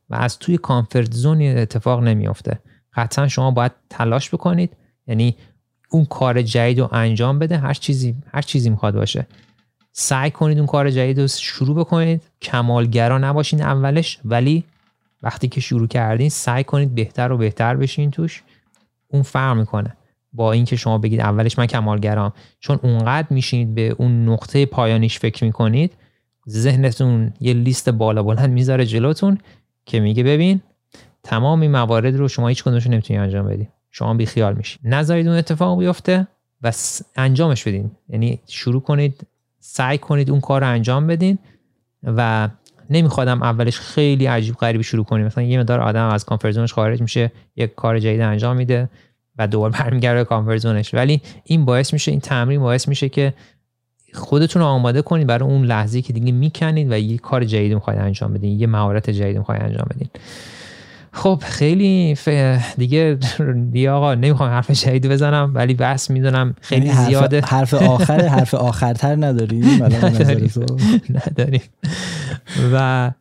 و 0.09 0.15
از 0.15 0.39
توی 0.39 0.57
کامفورت 0.57 1.13
زون 1.13 1.41
اتفاق 1.41 2.03
نمیافته. 2.03 2.59
قطعا 2.93 3.27
شما 3.27 3.51
باید 3.51 3.71
تلاش 3.89 4.29
بکنید. 4.29 4.77
یعنی 5.07 5.35
اون 5.91 6.05
کار 6.05 6.41
جدید 6.41 6.79
رو 6.79 6.89
انجام 6.91 7.39
بده. 7.39 7.57
هر 7.57 7.73
چیزی 7.73 8.15
هر 8.33 8.41
چیزی 8.41 8.69
می‌خواد 8.69 8.95
باشه. 8.95 9.27
سعی 9.91 10.31
کنید 10.31 10.57
اون 10.57 10.67
کار 10.67 10.91
جدید 10.91 11.19
رو 11.19 11.27
شروع 11.27 11.75
بکنید. 11.75 12.23
کمالگرا 12.41 13.17
نباشین 13.17 13.61
اولش 13.61 14.19
ولی 14.25 14.63
وقتی 15.21 15.47
که 15.47 15.61
شروع 15.61 15.87
کردین 15.87 16.29
سعی 16.29 16.63
کنید 16.63 16.95
بهتر 16.95 17.31
و 17.31 17.37
بهتر 17.37 17.75
بشین 17.75 18.11
توش. 18.11 18.43
اون 19.07 19.23
فرق 19.23 19.57
می‌کنه. 19.57 19.95
با 20.33 20.51
اینکه 20.51 20.75
شما 20.75 20.97
بگید 20.97 21.19
اولش 21.19 21.59
من 21.59 21.65
کمالگرام. 21.65 22.33
چون 22.59 22.79
اونقدر 22.83 23.27
میشینید 23.29 23.75
به 23.75 23.95
اون 23.97 24.29
نقطه 24.29 24.65
پایانیش 24.65 25.19
فکر 25.19 25.43
می‌کنید 25.43 25.93
ذهنتون 26.49 27.33
یه 27.39 27.53
لیست 27.53 27.89
بالا 27.89 28.23
بلند 28.23 28.49
می‌ذاره 28.49 28.85
جلوتون. 28.85 29.37
که 29.89 29.99
میگه 29.99 30.23
ببین 30.23 30.61
تمام 31.23 31.61
این 31.61 31.71
موارد 31.71 32.15
رو 32.15 32.27
شما 32.27 32.47
هیچ 32.47 32.63
کدومش 32.63 32.87
نمی‌تونی 32.87 33.19
انجام 33.19 33.47
بدی. 33.47 33.67
شما 33.91 34.13
بی 34.13 34.25
خیال 34.25 34.53
میشی. 34.53 34.79
نذارید 34.83 35.27
اون 35.27 35.37
اتفاق 35.37 35.79
بیفته 35.79 36.27
و 36.61 36.71
انجامش 37.15 37.67
بدین. 37.67 37.91
یعنی 38.09 38.39
شروع 38.47 38.81
کنید 38.81 39.27
سعی 39.59 39.97
کنید 39.97 40.31
اون 40.31 40.41
کار 40.41 40.61
رو 40.61 40.67
انجام 40.67 41.07
بدین 41.07 41.37
و 42.03 42.49
نمیخوادم 42.89 43.43
اولش 43.43 43.79
خیلی 43.79 44.25
عجیب 44.25 44.55
غریبی 44.55 44.83
شروع 44.83 45.05
کنیم. 45.05 45.25
مثلا 45.25 45.43
یه 45.43 45.59
مدار 45.59 45.79
آدم 45.79 46.07
از 46.07 46.25
کانفرزونش 46.25 46.73
خارج 46.73 47.01
میشه 47.01 47.31
یک 47.55 47.75
کار 47.75 47.99
جدید 47.99 48.21
انجام 48.21 48.57
میده 48.57 48.89
و 49.37 49.47
دوباره 49.47 49.73
برمیگرده 49.73 50.23
کانفرزونش 50.23 50.93
ولی 50.93 51.21
این 51.43 51.65
باعث 51.65 51.93
میشه 51.93 52.11
این 52.11 52.19
تمرین 52.19 52.59
باعث 52.59 52.87
میشه 52.87 53.09
که 53.09 53.33
خودتون 54.13 54.61
رو 54.61 54.67
آماده 54.67 55.01
کنید 55.01 55.27
برای 55.27 55.49
اون 55.49 55.65
لحظه 55.65 56.01
که 56.01 56.13
دیگه 56.13 56.31
می‌کنید 56.31 56.91
و 56.91 56.99
یه 56.99 57.17
کار 57.17 57.43
جدید 57.43 57.73
می‌خواید 57.73 57.99
انجام 57.99 58.33
بدین 58.33 58.59
یه 58.59 58.67
مهارت 58.67 59.09
جدید 59.09 59.37
می‌خواید 59.37 59.61
انجام 59.61 59.87
بدین. 59.95 60.09
خب 61.11 61.43
خیلی 61.45 62.15
ف... 62.15 62.29
دیگه 62.77 63.17
دیگه 63.73 63.91
آقا 63.91 64.15
نمی‌خوام 64.15 64.49
حرف 64.49 64.73
شهید 64.73 65.07
بزنم 65.07 65.51
ولی 65.55 65.73
بس 65.73 66.09
می‌دونم 66.09 66.55
خیلی 66.61 66.85
یعنی 66.85 66.97
حرف 66.97 67.07
زیاده. 67.07 67.41
حرف 67.41 67.73
آخر 67.73 68.21
حرف 68.27 68.53
آخرتر 68.53 69.15
نداریم؟ 69.15 69.63
نداریم. 71.27 71.61
و 72.73 73.11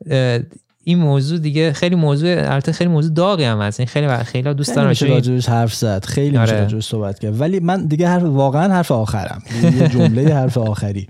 این 0.88 0.98
موضوع 0.98 1.38
دیگه 1.38 1.72
خیلی 1.72 1.94
موضوع 1.94 2.30
البته 2.30 2.72
خیلی 2.72 2.90
موضوع 2.90 3.12
داغی 3.12 3.44
هم 3.44 3.60
هست. 3.60 3.80
این 3.80 3.86
خیلی 3.86 4.08
خیلی 4.08 4.54
دوست 4.54 4.76
دارم 4.76 4.88
میشه 4.88 5.06
راجبش 5.06 5.48
حرف 5.48 5.74
زد. 5.74 6.04
خیلی 6.04 6.36
آره. 6.36 6.80
صحبت 6.80 7.18
کرد. 7.18 7.40
ولی 7.40 7.60
من 7.60 7.86
دیگه 7.86 8.08
حرف 8.08 8.22
واقعا 8.22 8.74
حرف 8.74 8.92
آخرم. 8.92 9.42
یه 9.62 9.88
جمله 9.88 10.34
حرف 10.34 10.58
آخری. 10.58 11.08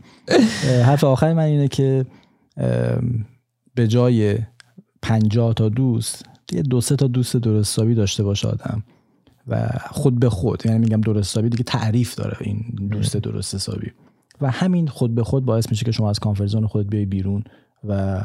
حرف 0.84 1.04
آخری 1.04 1.32
من 1.32 1.42
اینه 1.42 1.68
که 1.68 2.06
به 3.74 3.86
جای 3.88 4.38
50 5.02 5.54
تا 5.54 5.68
دوست 5.68 6.24
یه 6.52 6.62
دو 6.62 6.80
سه 6.80 6.96
تا 6.96 7.06
دوست 7.06 7.36
درستابی 7.36 7.94
داشته 7.94 8.22
باشه 8.22 8.48
آدم. 8.48 8.82
و 9.48 9.68
خود 9.90 10.20
به 10.20 10.30
خود 10.30 10.62
یعنی 10.66 10.78
میگم 10.78 11.00
درستابی 11.00 11.48
دیگه 11.48 11.64
تعریف 11.64 12.14
داره 12.14 12.36
این 12.40 12.64
دوست 12.90 13.16
درست 13.16 13.54
حسابی 13.54 13.90
و 14.40 14.50
همین 14.50 14.86
خود 14.86 15.14
به 15.14 15.24
خود 15.24 15.44
باعث 15.44 15.70
میشه 15.70 15.84
که 15.84 15.92
شما 15.92 16.10
از 16.10 16.18
کانفرزون 16.18 16.66
خودت 16.66 16.90
بیای 16.90 17.06
بیرون. 17.06 17.44
و 17.84 18.22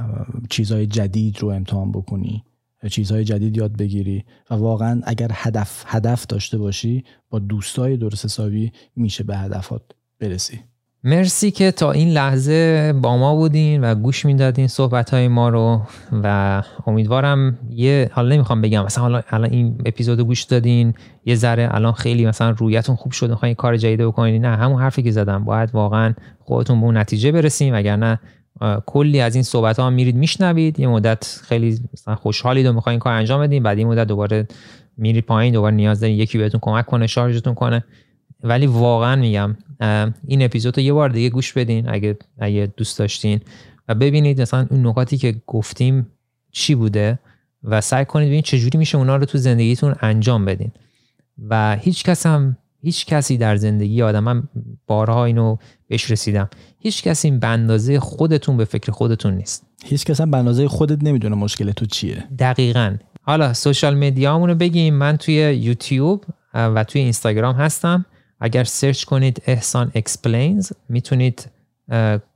چیزهای 0.50 0.88
جدید 0.88 1.40
رو 1.40 1.48
امتحان 1.48 1.92
بکنی. 1.92 2.44
چیزهای 2.90 3.24
جدید 3.24 3.58
یاد 3.58 3.78
بگیری. 3.78 4.26
و 4.50 4.56
واقعا 4.56 5.02
اگر 5.04 5.32
هدف 5.34 5.84
هدف 5.88 6.26
داشته 6.26 6.58
باشی 6.58 7.04
با 7.30 7.40
دوستای 7.40 7.98
درست 7.98 8.26
حسابی 8.26 8.72
میشه 8.96 9.24
به 9.24 9.38
هدفات 9.38 9.82
برسی. 10.20 10.60
مرسی 11.04 11.52
که 11.52 11.72
تا 11.72 11.92
این 11.92 12.10
لحظه 12.10 12.94
با 13.02 13.18
ما 13.18 13.36
بودین 13.36 13.84
و 13.84 13.96
گوش 13.96 14.26
می‌دادین 14.26 14.68
صحبت 14.68 15.10
های 15.10 15.28
ما 15.28 15.50
رو. 15.50 15.82
و 16.24 16.64
امیدوارم 16.88 17.60
یه 17.70 18.10
حالا 18.14 18.36
نمی‌خوام 18.36 18.62
بگم 18.62 18.86
مثلا 18.86 19.22
حالا 19.30 19.48
این 19.48 19.78
اپیزود 19.86 20.20
گوش 20.20 20.44
دادین 20.44 20.94
یه 21.26 21.36
ذره 21.36 21.70
الان 21.72 21.94
خیلی 21.94 22.26
مثلا 22.26 22.50
رویتون 22.50 22.96
خوب 22.96 23.12
شد 23.12 23.30
می‌خواین 23.30 23.56
کار 23.56 23.78
جدید 23.78 24.02
بکنین. 24.02 24.46
نه 24.46 24.58
همون 24.58 24.82
حرفی 24.82 25.04
که 25.04 25.12
زدم. 25.12 25.44
باید 25.44 25.70
واقعا 25.76 26.14
خودتون 26.40 26.80
به 26.80 26.86
اون 26.86 26.98
نتیجه 26.98 27.32
برسیم 27.32 27.76
نه 27.76 28.20
کلی 28.86 29.20
از 29.20 29.36
این 29.36 29.44
صحبت 29.44 29.80
ها 29.80 29.90
میرید 29.90 30.16
میشنوید. 30.16 30.80
یه 30.80 30.88
مدت 30.88 31.42
خیلی 31.44 31.80
مثلا 31.94 32.16
خوشحالید 32.16 32.66
و 32.66 32.74
می‌خواین 32.74 33.00
کار 33.00 33.14
انجام 33.14 33.42
بدین 33.42 33.64
بعد 33.64 33.78
این 33.78 33.88
مدت 33.88 34.08
دوباره 34.08 34.48
میرید 34.98 35.26
پایین 35.26 35.54
دوباره 35.54 35.76
نیاز 35.76 36.00
دارین 36.00 36.18
یکی 36.18 36.38
بهتون 36.38 36.60
کمک 36.64 36.86
کنه 36.86 37.08
شارژتون 37.08 37.54
کنه. 37.54 37.84
ولی 38.44 38.68
واقعا 38.68 39.16
میگم 39.16 39.56
این 40.28 40.42
اپیزود 40.42 40.78
رو 40.78 40.84
یه 40.84 40.94
بار 40.94 41.10
دیگه 41.10 41.30
گوش 41.30 41.54
بدین 41.54 41.90
اگه 41.90 42.18
اگه 42.40 42.74
دوست 42.78 43.00
داشتین. 43.00 43.40
و 43.88 43.96
ببینید 43.96 44.42
مثلا 44.42 44.68
اون 44.70 44.88
نکاتی 44.88 45.18
که 45.18 45.36
گفتیم 45.48 46.08
چی 46.52 46.76
بوده 46.76 47.20
و 47.64 47.82
سعی 47.82 48.06
کنید 48.06 48.28
ببینید 48.28 48.46
چجوری 48.46 48.78
میشه 48.78 48.98
اونا 48.98 49.16
رو 49.16 49.26
تو 49.26 49.38
زندگیتون 49.38 49.96
انجام 50.02 50.46
بدین. 50.46 50.72
و 51.50 51.76
هیچ 51.76 52.04
کس 52.04 52.26
هم 52.26 52.58
هیچ 52.82 53.06
کسی 53.06 53.38
در 53.38 53.56
زندگی 53.56 54.02
آدم 54.02 54.24
من 54.24 54.44
بارها 54.88 55.26
اینو 55.26 55.58
بهش 55.94 56.12
رسیدم. 56.12 56.50
هیچ 56.80 57.04
کسی 57.04 57.32
به 57.32 57.48
اندازه 57.48 58.00
خودتون 58.00 58.58
به 58.58 58.66
فکر 58.66 58.92
خودتون 58.92 59.34
نیست. 59.34 59.64
هیچ 59.86 60.06
کس 60.06 60.22
هم 60.22 60.32
به 60.32 60.38
اندازه 60.38 60.68
خودت 60.68 61.04
نمی‌دونه 61.04 61.36
مشکل 61.36 61.72
تو 61.72 61.86
چیه. 61.86 62.24
دقیقا. 62.40 62.98
حالا 63.22 63.54
social 63.54 63.96
media 63.96 64.27
مونو 64.27 64.52
رو 64.52 64.58
بگیم. 64.58 64.94
من 64.94 65.18
توی 65.18 65.36
یوتیوب 65.36 66.26
و 66.54 66.84
توی 66.84 67.02
اینستاگرام 67.02 67.56
هستم. 67.56 68.06
اگر 68.40 68.64
سرچ 68.64 69.04
کنید 69.04 69.42
Ehsan 69.48 69.92
Explains 69.96 70.72
می‌تونید 70.90 71.50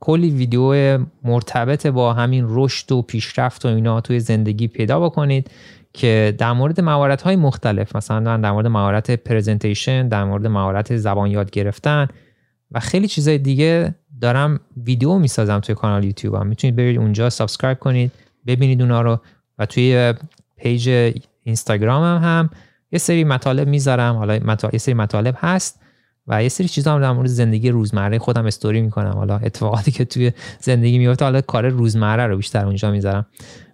کلی 0.00 0.30
ویدیو 0.30 0.98
مرتبط 1.24 1.86
با 1.86 2.12
همین 2.12 2.44
رشد 2.48 2.92
و 2.92 3.02
پیشرفت 3.02 3.64
و 3.64 3.68
اینا 3.68 4.00
توی 4.00 4.20
زندگی 4.20 4.68
پیدا 4.68 5.00
بکنید 5.00 5.50
که 5.92 6.34
در 6.38 6.52
مورد 6.52 6.80
مهارت 6.80 7.22
های 7.22 7.36
مختلف 7.36 7.96
مثلا 7.96 8.36
در 8.36 8.52
مورد 8.52 8.66
مهارت 8.66 9.10
presentation 9.10 10.08
در 10.08 10.24
مورد 10.24 10.46
مهارت 10.46 10.96
زبان 10.96 11.30
یاد 11.30 11.50
گرفتن 11.50 12.08
و 12.70 12.80
خیلی 12.80 13.08
چیزای 13.08 13.38
دیگه 13.38 13.94
دارم 14.20 14.60
ویدیو 14.84 15.18
می‌سازم 15.18 15.60
توی 15.60 15.74
کانال 15.74 16.04
یوتیوب 16.04 16.34
هم. 16.34 16.46
می‌تونید 16.46 16.76
برید 16.76 16.98
اونجا 16.98 17.30
subscribe 17.30 17.78
کنید 17.78 18.12
ببینید 18.46 18.82
اونا 18.82 19.02
رو. 19.02 19.20
و 19.58 19.66
توی 19.66 20.14
page 20.56 21.14
اینستاگرام 21.42 22.02
هم, 22.02 22.28
هم 22.28 22.50
یه 22.92 22.98
سری 22.98 23.24
مطالب 23.24 23.68
می‌ذارم. 23.68 24.16
حالا 24.16 24.38
مطالب، 24.44 24.74
یه 24.74 24.78
سری 24.78 24.94
مطالب 24.94 25.34
هست 25.38 25.80
و 26.26 26.42
یه 26.42 26.48
سری 26.48 26.68
چیزا 26.68 26.94
هم 26.94 27.00
در 27.00 27.12
مورد 27.12 27.28
زندگی 27.28 27.70
روزمره 27.70 28.18
خودم 28.18 28.46
استوری 28.46 28.80
می‌کنم. 28.80 29.12
حالا 29.12 29.36
اتفاقاتی 29.36 29.90
که 29.90 30.04
توی 30.04 30.32
زندگی 30.60 30.98
میفته 30.98 31.24
حالا 31.24 31.40
کار 31.40 31.68
روزمره 31.68 32.26
رو 32.26 32.36
بیشتر 32.36 32.66
اونجا 32.66 32.90
می‌ذارم. 32.90 33.26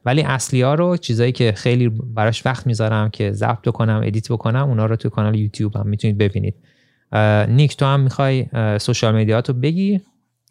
ولی 0.04 0.22
اصلی 0.22 0.62
ها 0.62 0.74
رو 0.74 0.96
چیزایی 0.96 1.32
که 1.32 1.52
خیلی 1.52 1.88
براش 1.88 2.46
وقت 2.46 2.66
می‌ذارم 2.66 3.10
که 3.10 3.32
ضبط 3.32 3.68
کنم 3.68 4.00
edit 4.04 4.32
بکنم 4.32 4.68
اونا 4.68 4.86
رو 4.86 4.96
توی 4.96 5.10
کانال 5.10 5.34
یوتیوب 5.34 5.76
هم 5.76 5.88
می‌تونید 5.88 6.18
ببینید. 6.18 6.54
نیک 7.48 7.76
تو 7.76 7.86
هم 7.86 8.00
می‌خوای 8.00 8.46
social 8.78 9.16
media 9.16 9.42
تو 9.42 9.52
بگی؟ 9.52 10.00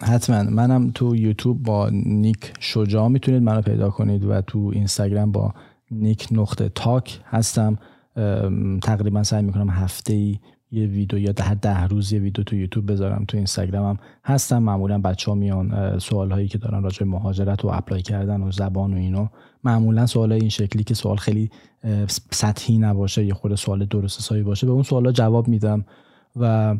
حتما. 0.01 0.43
منم 0.43 0.91
تو 0.91 1.15
یوتیوب 1.15 1.63
با 1.63 1.89
نیک 1.91 2.53
شجاع 2.59 3.07
می‌تونید 3.07 3.43
منو 3.43 3.61
پیدا 3.61 3.89
کنید 3.89 4.25
و 4.25 4.41
تو 4.41 4.71
اینستاگرام 4.73 5.31
با 5.31 5.53
نیک 5.91 6.27
نقطه 6.31 6.69
talk 6.69 7.19
هستم. 7.25 7.77
تقریبا 8.81 9.23
سعی 9.23 9.43
می‌کنم 9.43 9.69
هفته 9.69 10.13
ای 10.13 10.39
یه 10.71 10.85
ویدیو 10.85 11.19
یا 11.19 11.31
ده 11.31 11.53
ده 11.53 11.83
روز 11.83 12.13
یه 12.13 12.19
ویدیو 12.19 12.43
تو 12.43 12.55
یوتیوب 12.55 12.91
بذارم 12.91 13.25
تو 13.27 13.37
اینستاگرامم 13.37 13.97
هستم. 14.25 14.57
معمولا 14.57 14.97
بچه 14.97 15.31
ها 15.31 15.35
میان 15.35 15.99
سوال 15.99 16.31
هایی 16.31 16.47
که 16.47 16.57
دارن 16.57 16.83
راجع 16.83 17.05
مهاجرت 17.05 17.65
و 17.65 17.67
apply 17.67 18.01
کردن 18.01 18.41
و 18.41 18.51
زبان 18.51 18.93
و 18.93 18.97
اینو 18.97 19.27
معمولا 19.63 20.05
سوال 20.05 20.31
این 20.31 20.49
شکلی 20.49 20.83
که 20.83 20.93
سوال 20.93 21.17
خیلی 21.17 21.49
سطحی 22.31 22.77
نباشه 22.77 23.25
یه 23.25 23.33
خود 23.33 23.55
سوال 23.55 23.85
درست 23.85 24.19
حسابی 24.19 24.43
باشه 24.43 24.67
به 24.67 24.73
اون 24.73 24.83
سوالا 24.83 25.11
جواب 25.11 25.47
میدم. 25.47 25.85
و 26.35 26.75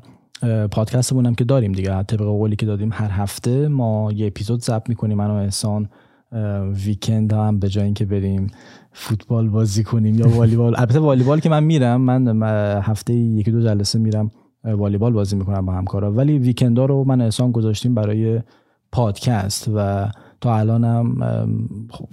پادکستمون 0.71 1.25
هم 1.25 1.35
که 1.35 1.43
داریم 1.43 1.71
دیگه. 1.71 2.03
طبق 2.03 2.21
قولی 2.21 2.55
که 2.55 2.65
دادیم 2.65 2.89
هر 2.93 3.09
هفته 3.09 3.67
ما 3.67 4.11
یه 4.11 4.27
اپیزود 4.27 4.61
ضبط 4.61 4.89
می‌کنیم. 4.89 5.17
من 5.17 5.27
و 5.27 5.33
احسان 5.33 5.89
ویکند 6.85 7.33
هم 7.33 7.59
به 7.59 7.69
جای 7.69 7.83
اینکه 7.83 8.05
بریم 8.05 8.47
فوتبال 8.91 9.49
بازی 9.49 9.83
کنیم 9.83 10.15
یا 10.15 10.29
والیبال. 10.29 10.75
البته 10.77 10.99
والیبال 10.99 11.39
که 11.39 11.49
من 11.49 11.63
میرم. 11.63 12.01
من 12.01 12.43
هفته 12.81 13.13
یکی 13.13 13.51
دو 13.51 13.61
جلسه 13.61 13.99
میرم 13.99 14.31
والیبال 14.63 15.13
بازی 15.13 15.35
می‌کنم 15.35 15.65
با 15.65 15.73
همکارا. 15.73 16.11
ولی 16.11 16.39
ویکندا 16.39 16.85
رو 16.85 17.03
من 17.03 17.21
احسان 17.21 17.51
گذاشتیم 17.51 17.95
برای 17.95 18.41
پادکست 18.91 19.71
و 19.75 20.07
تا 20.41 20.57
الان 20.57 20.83
هم 20.83 21.17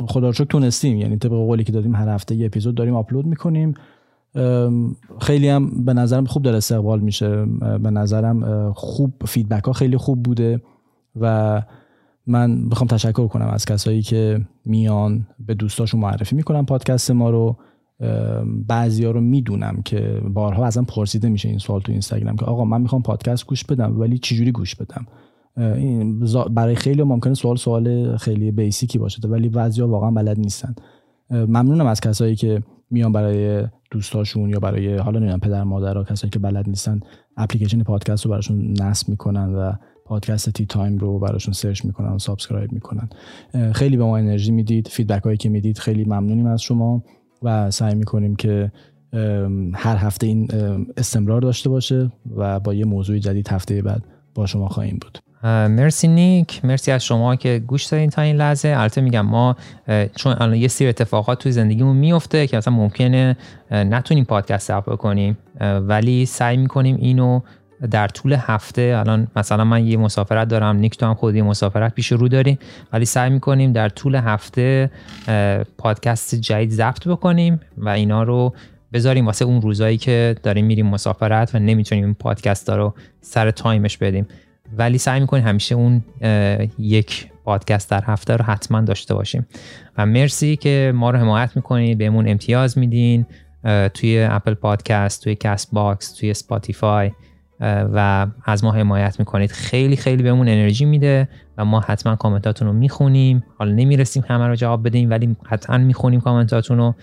خدا 0.08 0.30
رو 0.30 0.44
تونستیم. 0.44 0.98
یعنی 0.98 1.16
طبق 1.16 1.32
قولی 1.32 1.64
که 1.64 1.72
دادیم 1.72 1.94
هر 1.94 2.08
هفته 2.08 2.34
یه 2.34 2.46
اپیزود 2.46 2.74
داریم 2.74 2.94
آپلود 2.94 3.26
می‌کنیم. 3.26 3.74
خیلی 5.20 5.48
هم 5.48 5.84
به 5.84 5.94
نظرم 5.94 6.24
خوب 6.24 6.42
داره 6.42 6.56
استقبال 6.56 7.00
میشه. 7.00 7.46
به 7.82 7.90
نظرم 7.90 8.72
خوب 8.72 9.12
فیدبک 9.26 9.64
ها 9.64 9.72
خیلی 9.72 9.96
خوب 9.96 10.22
بوده 10.22 10.60
و 11.20 11.62
من 12.26 12.68
بخوام 12.68 12.88
تشکر 12.88 13.26
کنم 13.26 13.48
از 13.48 13.64
کسایی 13.64 14.02
که 14.02 14.40
میان 14.64 15.26
به 15.46 15.54
دوستاشون 15.54 16.00
معرفی 16.00 16.36
می‌کنن 16.36 16.64
پادکست 16.64 17.10
ما 17.10 17.30
رو. 17.30 17.56
بعضیا 18.68 19.10
رو 19.10 19.20
می‌دونم 19.20 19.82
که 19.84 20.20
بارها 20.34 20.66
ازم 20.66 20.84
پرسیده 20.84 21.28
میشه 21.28 21.48
این 21.48 21.58
سوال 21.58 21.80
تو 21.80 21.92
اینستاگرام 21.92 22.36
که 22.36 22.44
آقا 22.44 22.64
من 22.64 22.82
می‌خوام 22.82 23.02
پادکست 23.02 23.46
گوش 23.46 23.64
بدم 23.64 24.00
ولی 24.00 24.18
چجوری 24.18 24.52
گوش 24.52 24.74
بدم؟ 24.74 25.06
این 25.56 26.24
برای 26.50 26.74
خیلی 26.74 27.02
ممکنه 27.02 27.34
سوال 27.34 27.56
سوال 27.56 28.16
خیلی 28.16 28.50
basic 28.50 28.90
ی 28.90 28.98
باشه 28.98 29.28
ولی 29.28 29.48
بعضیا 29.48 29.88
واقعا 29.88 30.10
بلد 30.10 30.38
نیستن. 30.38 30.74
ممنونم 31.30 31.86
از 31.86 32.00
کسایی 32.00 32.36
که 32.36 32.62
میان 32.90 33.12
برای 33.12 33.64
دوستاشون 33.90 34.50
یا 34.50 34.60
برای 34.60 34.96
حالا 34.96 35.18
نمی‌دونم 35.18 35.40
پدر 35.40 35.64
مادر 35.64 36.04
کسایی 36.04 36.30
که 36.30 36.38
بلد 36.38 36.68
نیستن 36.68 37.00
اپلیکیشن 37.36 37.82
پادکست 37.82 38.24
رو 38.24 38.30
براشون 38.30 38.74
نصب 38.80 39.08
می‌کنن 39.08 39.54
و 39.54 39.72
پادکست 40.04 40.50
Tea 40.50 40.66
Time 40.66 40.98
رو 40.98 41.18
براشون 41.18 41.54
سرچ 41.54 41.84
می‌کنن 41.84 42.08
و 42.08 42.18
subscribe 42.18 42.72
می‌کنن. 42.72 43.08
خیلی 43.74 43.96
به 43.96 44.04
ما 44.04 44.16
انرژی 44.16 44.52
می‌دید 44.52 44.88
feedback 44.88 45.22
هایی 45.22 45.36
که 45.36 45.48
می‌دید 45.48 45.78
خیلی 45.78 46.04
ممنونیم 46.04 46.46
از 46.46 46.62
شما 46.62 47.04
و 47.42 47.70
سعی 47.70 47.94
می‌کنیم 47.94 48.36
که 48.36 48.72
هر 49.74 49.96
هفته 49.96 50.26
این 50.26 50.48
استمرار 50.96 51.40
داشته 51.40 51.68
باشه 51.68 52.12
و 52.36 52.60
با 52.60 52.74
یه 52.74 52.84
موضوع 52.84 53.18
جدید 53.18 53.48
هفته 53.48 53.82
بعد 53.82 54.04
با 54.34 54.46
شما 54.46 54.68
خواهیم 54.68 54.98
بود. 55.02 55.18
مرسی 55.44 56.08
نیک. 56.08 56.64
مرسی 56.64 56.90
از 56.90 57.04
شما 57.04 57.36
که 57.36 57.62
گوش 57.66 57.84
دارین 57.84 58.10
تا 58.10 58.22
این 58.22 58.36
لحظه. 58.36 58.74
البته 58.76 59.00
میگم 59.00 59.26
ما 59.26 59.56
چون 60.16 60.36
الان 60.40 60.54
یه 60.54 60.68
سری 60.68 60.88
اتفاقات 60.88 61.38
توی 61.38 61.52
زندگیمون 61.52 61.96
میفته 61.96 62.46
که 62.46 62.56
مثلا 62.56 62.74
ممکنه 62.74 63.36
نتونیم 63.70 64.24
پادکست 64.24 64.70
اپ 64.70 64.96
کنیم. 64.96 65.38
ولی 65.60 66.26
سعی 66.26 66.56
می‌کنیم 66.56 66.96
اینو 66.96 67.40
در 67.90 68.08
طول 68.08 68.32
هفته 68.32 68.96
الان 68.98 69.28
مثلا 69.36 69.64
من 69.64 69.86
یه 69.86 69.96
مسافرت 69.96 70.48
دارم 70.48 70.76
نیک 70.76 70.96
تو 70.96 71.06
هم 71.06 71.14
خود 71.14 71.34
یه 71.34 71.42
مسافرت 71.42 71.94
پیش 71.94 72.12
رو 72.12 72.28
داریم 72.28 72.58
ولی 72.92 73.04
سعی 73.04 73.30
می‌کنیم 73.30 73.72
در 73.72 73.88
طول 73.88 74.14
هفته 74.14 74.90
پادکست 75.78 76.34
جدید 76.34 76.70
ضبط 76.70 77.08
بکنیم 77.08 77.60
و 77.78 77.88
اینا 77.88 78.22
رو 78.22 78.54
بذاریم 78.92 79.26
واسه 79.26 79.44
اون 79.44 79.62
روزایی 79.62 79.96
که 79.96 80.36
داریم 80.42 80.66
میریم 80.66 80.86
مسافرت 80.86 81.54
و 81.54 81.58
نمی‌تونیم 81.58 82.04
این 82.04 82.14
پادکست 82.14 82.70
رو 82.70 82.94
سر 83.20 83.50
time 83.50 83.82
ش 83.82 83.98
بدیم. 83.98 84.26
ولی 84.78 84.98
سعی 84.98 85.20
می‌کنیم 85.20 85.46
همیشه 85.46 85.74
اون 85.74 86.04
یک 86.78 87.26
پادکست 87.44 87.90
در 87.90 88.04
هفته 88.04 88.36
رو 88.36 88.44
حتما 88.44 88.80
داشته 88.80 89.14
باشیم. 89.14 89.46
و 89.98 90.06
مرسی 90.06 90.56
که 90.56 90.92
ما 90.94 91.10
رو 91.10 91.18
حمایت 91.18 91.56
می‌کنید 91.56 91.98
بهمون 91.98 92.28
امتیاز 92.28 92.78
میدین 92.78 93.26
توی 93.94 94.26
Apple 94.30 94.54
Podcast 94.54 95.24
توی 95.24 95.34
Castbox 95.34 96.12
توی 96.12 96.34
Spotify 96.34 97.10
و 97.60 98.26
از 98.44 98.64
ما 98.64 98.72
حمایت 98.72 99.18
می‌کنید. 99.18 99.52
خیلی 99.52 99.96
خیلی 99.96 100.22
بهمون 100.22 100.48
انرژی 100.48 100.84
میده 100.84 101.28
و 101.58 101.64
ما 101.64 101.80
حتما 101.80 102.16
کامنتاتون 102.16 102.68
رو 102.68 102.74
می‌خونیم. 102.74 103.44
حالا 103.58 103.72
نمی‌رسیم 103.72 104.24
همه 104.28 104.46
رو 104.46 104.54
جواب 104.54 104.86
بدیم 104.86 105.10
ولی 105.10 105.36
حتما 105.46 105.78
می‌خونیم 105.78 106.20
کامنتاتون 106.20 106.78
رو. 106.78 106.94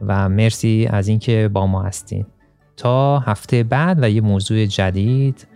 و 0.00 0.28
مرسی 0.28 0.88
از 0.90 1.08
اینکه 1.08 1.50
با 1.52 1.66
ما 1.66 1.82
هستین. 1.82 2.26
تا 2.76 3.18
هفته 3.18 3.62
بعد 3.62 4.02
و 4.02 4.10
یه 4.10 4.20
موضوع 4.20 4.66
جدید. 4.66 5.46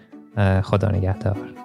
خدا 0.62 0.88
نگهدار. 0.88 1.59